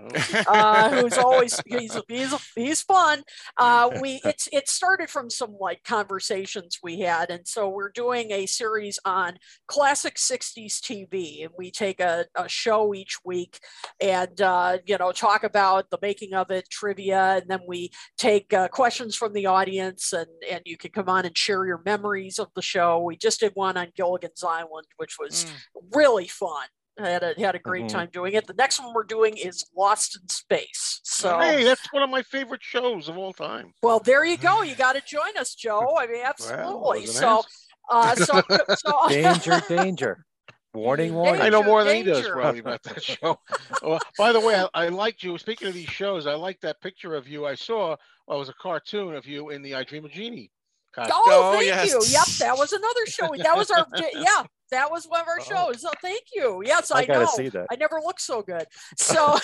uh, 0.49 0.91
who's 0.91 1.19
always 1.19 1.61
he's 1.67 1.97
he's 2.09 2.35
he's 2.55 2.83
fun. 2.83 3.23
Uh, 3.57 3.91
we 4.01 4.21
it's 4.25 4.49
it 4.53 4.69
started 4.69 5.09
from 5.11 5.31
some 5.31 5.57
like 5.59 5.83
conversations 5.85 6.79
we 6.83 7.01
had, 7.01 7.31
and 7.31 7.47
so 7.47 7.69
we're 7.69 7.91
doing 7.91 8.31
a 8.33 8.47
series 8.47 8.99
on 9.05 9.39
classic 9.67 10.17
'60s 10.17 10.81
TV, 10.81 11.45
and 11.45 11.53
we 11.57 11.71
take 11.71 12.01
a, 12.01 12.27
a 12.37 12.49
show 12.49 12.95
each 12.95 13.19
week, 13.25 13.59
and 14.01 14.41
uh, 14.41 14.79
you 14.87 14.99
know 14.99 15.13
talk 15.13 15.42
about 15.45 15.91
the 15.91 15.99
making 16.03 16.35
of 16.35 16.51
it, 16.51 16.69
trivia, 16.71 17.37
and 17.37 17.49
then 17.49 17.61
we 17.67 17.91
take 18.19 18.53
uh, 18.53 18.69
questions 18.69 19.17
from 19.17 19.33
the 19.33 19.47
audience, 19.47 20.13
and 20.13 20.27
and 20.51 20.63
you 20.65 20.77
can 20.77 20.91
come 20.93 21.09
on 21.09 21.25
and 21.27 21.37
share 21.37 21.67
your 21.67 21.83
memories 21.85 22.39
of 22.39 22.49
the 22.55 22.63
show. 22.63 23.01
We 23.01 23.17
just 23.17 23.41
did 23.41 23.53
one 23.55 23.77
on 23.77 23.89
Gilligan's 23.97 24.43
Island, 24.45 24.87
which 24.97 25.17
was 25.19 25.45
Mm. 25.45 25.97
really 25.97 26.29
fun. 26.29 26.67
I 27.01 27.09
had 27.09 27.23
a 27.23 27.35
had 27.41 27.55
a 27.55 27.59
great 27.59 27.85
Mhm. 27.87 27.89
time 27.89 28.09
doing 28.13 28.35
it. 28.35 28.47
The 28.47 28.53
next 28.55 28.79
one 28.79 28.93
we're 28.95 29.05
doing 29.05 29.37
is 29.39 29.65
Lost 29.77 30.19
in 30.21 30.29
Space. 30.29 31.01
So 31.05 31.39
hey, 31.39 31.65
that's 31.65 31.87
one 31.93 32.03
of 32.03 32.11
my 32.11 32.23
favorite 32.23 32.63
shows 32.63 33.09
of 33.09 33.17
all 33.17 33.33
time. 33.33 33.73
well, 33.83 33.99
there 33.99 34.25
you 34.25 34.37
go. 34.37 34.63
You 34.63 34.75
got 34.87 34.93
to 34.95 35.01
join 35.01 35.37
us, 35.39 35.55
Joe. 35.55 35.97
I 35.99 36.07
mean, 36.07 36.23
absolutely. 36.23 37.01
wasn't 37.07 37.09
so, 37.09 37.43
uh, 37.91 38.15
so, 38.15 38.43
so 38.77 38.93
danger, 39.09 39.63
danger. 39.69 40.27
Warning, 40.75 41.13
warning. 41.15 41.43
I 41.43 41.51
know 41.51 41.59
Danger, 41.59 41.69
more 41.69 41.85
than 41.85 41.97
he 41.97 42.03
does 42.03 42.19
danger. 42.19 42.33
probably 42.35 42.61
about 42.61 42.83
that 42.85 43.03
show. 43.03 43.39
Oh, 43.83 43.99
by 44.17 44.33
the 44.33 44.41
way, 44.41 44.55
I, 44.55 44.69
I 44.85 44.89
liked 44.89 45.23
you. 45.23 45.37
Speaking 45.37 45.69
of 45.69 45.75
these 45.75 45.89
shows, 45.89 46.27
I 46.27 46.35
liked 46.35 46.63
that 46.63 46.81
picture 46.81 47.15
of 47.15 47.29
you 47.29 47.45
I 47.47 47.55
saw. 47.55 47.97
Well, 48.27 48.37
it 48.37 48.41
was 48.41 48.49
a 48.49 48.55
cartoon 48.55 49.15
of 49.15 49.27
you 49.27 49.51
in 49.51 49.61
the 49.61 49.75
I 49.75 49.83
Dream 49.85 50.05
of 50.07 50.13
Jeannie 50.13 50.51
costume. 50.95 51.13
Oh, 51.17 51.51
Oh, 51.51 51.53
thank 51.55 51.67
yes. 51.67 51.89
you. 51.91 52.01
Yep, 52.07 52.27
that 52.39 52.57
was 52.57 52.73
another 52.73 53.07
show. 53.07 53.29
That 53.43 53.57
was 53.57 53.71
our 53.71 53.87
yeah, 54.15 54.45
that 54.71 54.91
was 54.91 55.05
one 55.07 55.21
of 55.21 55.29
our 55.29 55.39
Oh. 55.41 55.45
shows. 55.73 55.83
So 55.83 55.91
thank 56.01 56.23
you. 56.35 56.63
Yes, 56.65 56.91
I, 56.91 57.03
I 57.03 57.07
know. 57.07 57.27
see 57.27 57.49
that. 57.51 57.67
I 57.71 57.77
never 57.77 58.01
looked 58.05 58.23
so 58.23 58.41
good. 58.43 58.65
So 58.97 59.39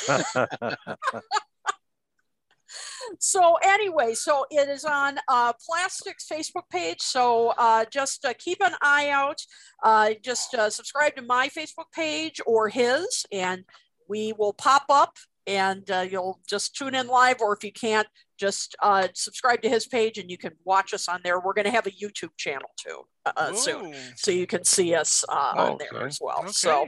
so 3.19 3.57
anyway, 3.63 4.15
so 4.15 4.47
it 4.51 4.69
is 4.69 4.85
on 4.85 5.19
uh, 5.29 5.53
Plastics 5.65 6.27
Facebook 6.31 6.69
page. 6.71 7.01
So 7.01 7.55
uh, 7.59 7.85
just 7.91 8.25
uh, 8.25 8.35
keep 8.39 8.59
an 8.63 8.75
eye 8.83 9.11
out. 9.11 9.41
Uh, 9.83 10.11
just 10.23 10.55
uh, 10.55 10.71
subscribe 10.71 11.17
to 11.17 11.23
my 11.23 11.49
Facebook 11.49 11.91
page 11.93 12.41
or 12.47 12.69
his, 12.69 13.27
and 13.33 13.65
we 14.09 14.33
will 14.39 14.53
pop 14.53 14.85
up. 14.89 15.17
And 15.47 15.91
uh, 15.91 16.05
you'll 16.11 16.41
just 16.47 16.77
tune 16.77 16.95
in 16.95 17.07
live, 17.07 17.41
or 17.41 17.55
if 17.57 17.65
you 17.65 17.73
can't, 17.73 18.07
just 18.39 18.77
uh, 18.83 19.09
subscribe 19.15 19.63
to 19.63 19.69
his 19.71 19.87
page, 19.87 20.19
and 20.19 20.31
you 20.31 20.37
can 20.37 20.53
watch 20.65 20.93
us 20.93 21.09
on 21.09 21.21
there. 21.25 21.41
We're 21.41 21.55
going 21.55 21.65
to 21.65 21.71
have 21.71 21.87
a 21.87 21.91
YouTube 21.91 22.37
channel 22.37 22.69
too 22.77 23.05
uh, 23.25 23.55
soon, 23.55 23.95
so 24.15 24.31
you 24.31 24.47
can 24.47 24.65
see 24.65 24.95
us 24.95 25.25
uh, 25.27 25.55
on 25.57 25.79
there 25.79 25.89
Okay. 25.95 26.05
as 26.07 26.19
well. 26.21 26.47
So 26.49 26.87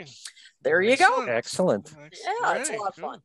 there 0.61 0.82
you 0.82 0.98
go. 0.98 1.24
Excellent. 1.24 1.86
Excellent. 1.86 2.12
Yeah, 2.12 2.55
it's 2.57 2.69
a 2.69 2.74
lot 2.74 2.89
of 2.89 2.94
good. 2.97 3.01
fun. 3.01 3.20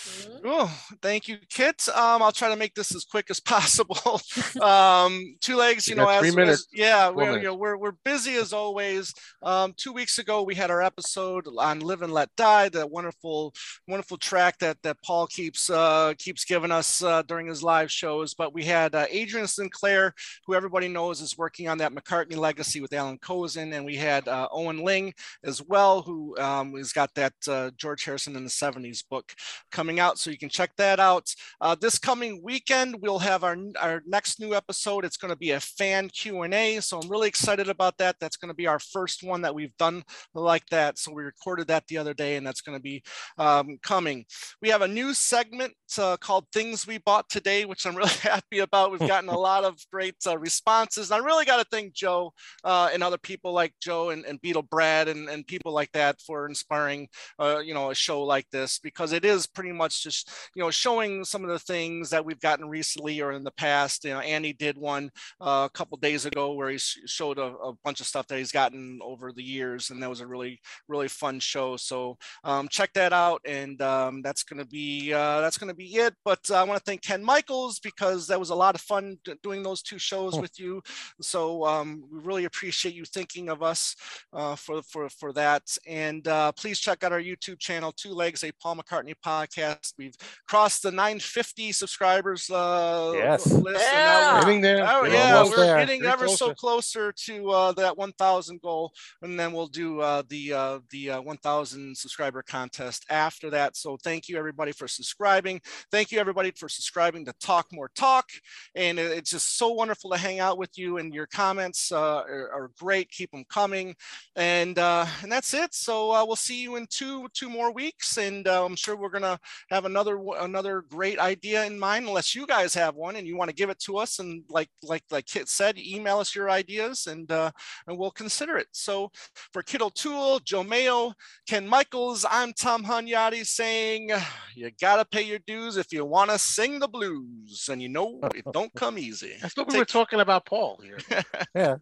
Mhm. 0.00 0.40
Oh, 0.44 0.80
thank 1.02 1.28
you, 1.28 1.38
Kit. 1.50 1.88
Um, 1.88 2.22
I'll 2.22 2.32
try 2.32 2.48
to 2.48 2.56
make 2.56 2.74
this 2.74 2.94
as 2.94 3.04
quick 3.04 3.30
as 3.30 3.40
possible. 3.54 4.20
um, 4.62 5.36
two 5.40 5.56
legs, 5.56 5.86
you, 5.86 5.92
You 5.94 6.00
know, 6.02 6.08
as, 6.08 6.20
three 6.20 6.28
as- 6.30 6.36
minutes, 6.36 6.66
yeah, 6.72 7.10
we're, 7.10 7.36
you 7.36 7.42
know, 7.44 7.54
we're 7.54 7.76
we're 7.76 7.92
busy 8.04 8.34
as 8.36 8.52
always. 8.52 9.12
Um, 9.42 9.74
two 9.76 9.92
weeks 9.92 10.18
ago, 10.18 10.42
we 10.42 10.54
had 10.54 10.70
our 10.70 10.82
episode 10.82 11.46
on 11.58 11.80
"Live 11.80 12.02
and 12.02 12.12
Let 12.12 12.34
Die," 12.36 12.68
that 12.70 12.90
wonderful, 12.90 13.54
wonderful 13.88 14.16
track 14.16 14.58
that 14.58 14.78
that 14.82 14.96
Paul 15.04 15.26
keeps 15.26 15.68
uh, 15.70 16.14
keeps 16.18 16.44
giving 16.44 16.70
us 16.70 17.02
uh, 17.02 17.22
during 17.22 17.46
his 17.46 17.62
live 17.62 17.90
shows. 17.90 18.34
But 18.34 18.54
we 18.54 18.64
had 18.64 18.94
uh, 18.94 19.06
Adrian 19.10 19.46
Sinclair, 19.46 20.14
who 20.46 20.54
everybody 20.54 20.88
knows 20.88 21.20
is 21.20 21.36
working 21.36 21.68
on 21.68 21.78
that 21.78 21.92
McCartney 21.92 22.36
legacy 22.36 22.80
with 22.80 22.92
Allan 22.92 23.18
Kozinn, 23.18 23.74
and 23.74 23.84
we 23.84 23.96
had 23.96 24.28
uh, 24.28 24.48
Owen 24.52 24.82
Ling 24.84 25.12
as 25.44 25.62
well, 25.62 26.02
who 26.02 26.36
um, 26.38 26.74
has 26.76 26.92
got 26.92 27.12
that 27.14 27.34
uh, 27.48 27.70
George 27.76 28.04
Harrison 28.04 28.36
in 28.36 28.44
the 28.44 28.50
'70s 28.50 29.02
book 29.08 29.34
coming 29.70 29.89
coming 29.90 29.98
out, 29.98 30.20
so 30.20 30.30
you 30.30 30.38
can 30.38 30.48
check 30.48 30.70
that 30.76 31.00
out. 31.00 31.34
Uh, 31.60 31.74
this 31.74 31.98
coming 31.98 32.40
weekend, 32.44 32.94
we'll 33.00 33.18
have 33.18 33.42
our, 33.42 33.56
our 33.80 34.02
next 34.06 34.38
new 34.38 34.54
episode. 34.54 35.04
It's 35.04 35.16
going 35.16 35.32
to 35.32 35.36
be 35.36 35.50
a 35.50 35.58
fan 35.58 36.08
Q&A, 36.10 36.78
so 36.78 37.00
I'm 37.00 37.10
really 37.10 37.26
excited 37.26 37.68
about 37.68 37.98
that. 37.98 38.14
That's 38.20 38.36
going 38.36 38.50
to 38.50 38.54
be 38.54 38.68
our 38.68 38.78
first 38.78 39.24
one 39.24 39.42
that 39.42 39.52
we've 39.52 39.76
done 39.78 40.04
like 40.32 40.64
that. 40.70 40.96
So 40.96 41.12
we 41.12 41.24
recorded 41.24 41.66
that 41.68 41.88
the 41.88 41.98
other 41.98 42.14
day, 42.14 42.36
and 42.36 42.46
that's 42.46 42.60
going 42.60 42.78
to 42.78 42.82
be 42.82 43.02
um, 43.36 43.78
coming. 43.82 44.26
We 44.62 44.68
have 44.68 44.82
a 44.82 44.86
new 44.86 45.12
segment 45.12 45.72
uh, 45.98 46.16
called 46.18 46.46
Things 46.52 46.86
We 46.86 46.98
Bought 46.98 47.28
Today, 47.28 47.64
which 47.64 47.84
I'm 47.84 47.96
really 48.00 48.10
happy 48.22 48.60
about. 48.60 48.92
We've 48.92 49.00
gotten 49.00 49.28
a 49.28 49.38
lot 49.38 49.64
of 49.64 49.76
great 49.90 50.14
uh, 50.24 50.38
responses. 50.38 51.10
And 51.10 51.20
I 51.20 51.24
really 51.24 51.44
got 51.44 51.56
to 51.56 51.66
thank 51.68 51.94
Joe 51.94 52.32
uh, 52.62 52.90
and 52.92 53.02
other 53.02 53.18
people 53.18 53.52
like 53.52 53.74
Joe 53.82 54.10
and, 54.10 54.24
and 54.24 54.40
Beatle 54.40 54.68
Brad 54.68 55.08
and, 55.08 55.28
and 55.28 55.44
people 55.44 55.72
like 55.72 55.90
that 55.92 56.20
for 56.20 56.46
inspiring, 56.46 57.08
uh, 57.40 57.58
you 57.58 57.74
know, 57.74 57.90
a 57.90 57.94
show 57.94 58.22
like 58.22 58.46
this 58.52 58.78
because 58.78 59.12
it 59.12 59.24
is 59.24 59.48
pretty 59.48 59.72
much 59.72 59.79
just, 59.88 60.30
you 60.54 60.62
know, 60.62 60.70
showing 60.70 61.24
some 61.24 61.42
of 61.42 61.50
the 61.50 61.58
things 61.58 62.10
that 62.10 62.24
we've 62.24 62.40
gotten 62.40 62.68
recently 62.68 63.20
or 63.20 63.32
in 63.32 63.44
the 63.44 63.50
past. 63.52 64.04
You 64.04 64.10
know, 64.10 64.20
Andy 64.20 64.52
did 64.52 64.76
one 64.76 65.10
uh, 65.40 65.68
a 65.70 65.70
couple 65.72 65.96
days 65.98 66.26
ago 66.26 66.52
where 66.52 66.70
he 66.70 66.78
showed 66.78 67.38
a, 67.38 67.54
a, 67.56 67.72
bunch 67.84 68.00
of 68.00 68.06
stuff 68.06 68.26
that 68.26 68.38
he's 68.38 68.52
gotten 68.52 68.98
over 69.02 69.32
the 69.32 69.42
years, 69.42 69.90
and 69.90 70.02
that 70.02 70.10
was 70.10 70.20
a 70.20 70.26
really, 70.26 70.60
really 70.88 71.08
fun 71.08 71.40
show. 71.40 71.76
So 71.76 72.18
um, 72.44 72.68
check 72.68 72.92
that 72.94 73.12
out, 73.12 73.40
and 73.46 73.80
um, 73.80 74.22
that's 74.22 74.42
going 74.42 74.58
to 74.58 74.66
be 74.66 75.12
uh, 75.12 75.40
that's 75.40 75.58
going 75.58 75.68
to 75.68 75.74
be 75.74 75.96
it. 75.96 76.14
But 76.24 76.40
uh, 76.50 76.56
I 76.56 76.64
want 76.64 76.78
to 76.78 76.84
thank 76.84 77.02
Ken 77.02 77.24
Michaels 77.24 77.80
because 77.80 78.26
that 78.26 78.38
was 78.38 78.50
a 78.50 78.54
lot 78.54 78.74
of 78.74 78.80
fun 78.80 79.16
doing 79.42 79.62
those 79.62 79.82
two 79.82 79.98
shows 79.98 80.38
with 80.38 80.58
you. 80.58 80.82
So 81.20 81.64
um, 81.64 82.04
we 82.10 82.20
really 82.20 82.44
appreciate 82.44 82.94
you 82.94 83.04
thinking 83.04 83.48
of 83.48 83.62
us 83.62 83.96
uh, 84.32 84.56
for 84.56 84.82
for 84.82 85.08
for 85.08 85.32
that. 85.32 85.62
And 85.86 86.26
uh, 86.28 86.52
please 86.52 86.78
check 86.78 87.04
out 87.04 87.12
our 87.12 87.20
YouTube 87.20 87.58
channel, 87.58 87.92
Two 87.92 88.12
Legs, 88.12 88.44
a 88.44 88.52
Paul 88.60 88.76
McCartney 88.76 89.14
podcast. 89.24 89.69
We've 89.98 90.14
crossed 90.48 90.82
the 90.82 90.90
950 90.90 91.72
subscribers 91.72 92.48
uh, 92.50 93.12
yes. 93.14 93.50
list. 93.50 93.84
Yeah. 93.92 94.40
Getting 94.40 94.60
there. 94.60 94.86
Oh, 94.88 95.02
We're 95.02 95.08
yeah, 95.08 95.44
we're 95.44 95.56
there. 95.56 95.78
getting 95.78 96.00
Pretty 96.00 96.12
ever 96.12 96.28
so 96.28 96.54
closer. 96.54 97.12
closer 97.12 97.12
to 97.26 97.50
uh, 97.50 97.72
that 97.72 97.96
1,000 97.96 98.60
goal, 98.60 98.92
and 99.22 99.38
then 99.38 99.52
we'll 99.52 99.66
do 99.66 100.00
uh, 100.00 100.22
the 100.28 100.52
uh, 100.52 100.78
the 100.90 101.10
uh, 101.10 101.20
1,000 101.22 101.96
subscriber 101.96 102.42
contest 102.42 103.04
after 103.10 103.50
that. 103.50 103.76
So 103.76 103.96
thank 104.02 104.28
you 104.28 104.36
everybody 104.38 104.72
for 104.72 104.88
subscribing. 104.88 105.60
Thank 105.90 106.12
you 106.12 106.18
everybody 106.18 106.52
for 106.52 106.68
subscribing 106.68 107.24
to 107.26 107.34
Talk 107.40 107.66
More 107.72 107.90
Talk, 107.94 108.26
and 108.74 108.98
it's 108.98 109.30
just 109.30 109.56
so 109.56 109.70
wonderful 109.70 110.10
to 110.10 110.16
hang 110.16 110.40
out 110.40 110.58
with 110.58 110.76
you. 110.76 110.98
And 110.98 111.14
your 111.14 111.26
comments 111.26 111.92
uh, 111.92 112.22
are, 112.22 112.50
are 112.52 112.70
great. 112.78 113.10
Keep 113.10 113.32
them 113.32 113.44
coming, 113.48 113.94
and 114.36 114.78
uh, 114.78 115.06
and 115.22 115.30
that's 115.30 115.54
it. 115.54 115.74
So 115.74 116.12
uh, 116.12 116.24
we'll 116.24 116.36
see 116.36 116.62
you 116.62 116.76
in 116.76 116.86
two 116.88 117.28
two 117.34 117.48
more 117.48 117.72
weeks, 117.72 118.16
and 118.16 118.46
uh, 118.46 118.64
I'm 118.64 118.76
sure 118.76 118.96
we're 118.96 119.10
gonna 119.10 119.38
have 119.68 119.84
another 119.84 120.18
another 120.38 120.82
great 120.88 121.18
idea 121.18 121.64
in 121.64 121.78
mind. 121.78 122.06
Unless 122.06 122.34
you 122.34 122.46
guys 122.46 122.74
have 122.74 122.94
one 122.94 123.16
and 123.16 123.26
you 123.26 123.36
want 123.36 123.50
to 123.50 123.54
give 123.54 123.70
it 123.70 123.78
to 123.80 123.98
us, 123.98 124.18
and 124.18 124.42
like 124.48 124.68
like 124.82 125.02
like 125.10 125.26
Kit 125.26 125.48
said, 125.48 125.78
email 125.78 126.18
us 126.18 126.34
your 126.34 126.50
ideas, 126.50 127.06
and 127.06 127.30
uh, 127.30 127.50
and 127.86 127.98
we'll 127.98 128.10
consider 128.10 128.56
it. 128.56 128.68
So 128.72 129.10
for 129.52 129.62
Kit 129.62 129.82
O'Toole, 129.82 130.40
Joe 130.40 130.64
Mayo, 130.64 131.12
Ken 131.48 131.66
Michaels, 131.66 132.24
I'm 132.30 132.52
Tom 132.52 132.84
Hunyadi 132.84 133.46
saying, 133.46 134.10
you 134.54 134.70
gotta 134.80 135.04
pay 135.04 135.22
your 135.22 135.40
dues 135.46 135.76
if 135.76 135.92
you 135.92 136.04
want 136.04 136.30
to 136.30 136.38
sing 136.38 136.78
the 136.78 136.88
blues, 136.88 137.68
and 137.70 137.82
you 137.82 137.88
know 137.88 138.20
it 138.34 138.44
don't 138.52 138.72
come 138.76 138.98
easy. 138.98 139.34
I 139.42 139.48
thought 139.48 139.66
we 139.68 139.72
Take- 139.72 139.80
were 139.80 139.84
talking 139.84 140.20
about 140.20 140.46
Paul 140.46 140.80
here. 140.82 140.98
Yeah. 141.54 141.76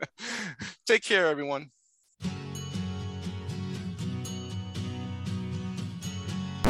Take 0.87 1.03
care, 1.03 1.27
everyone. 1.29 1.71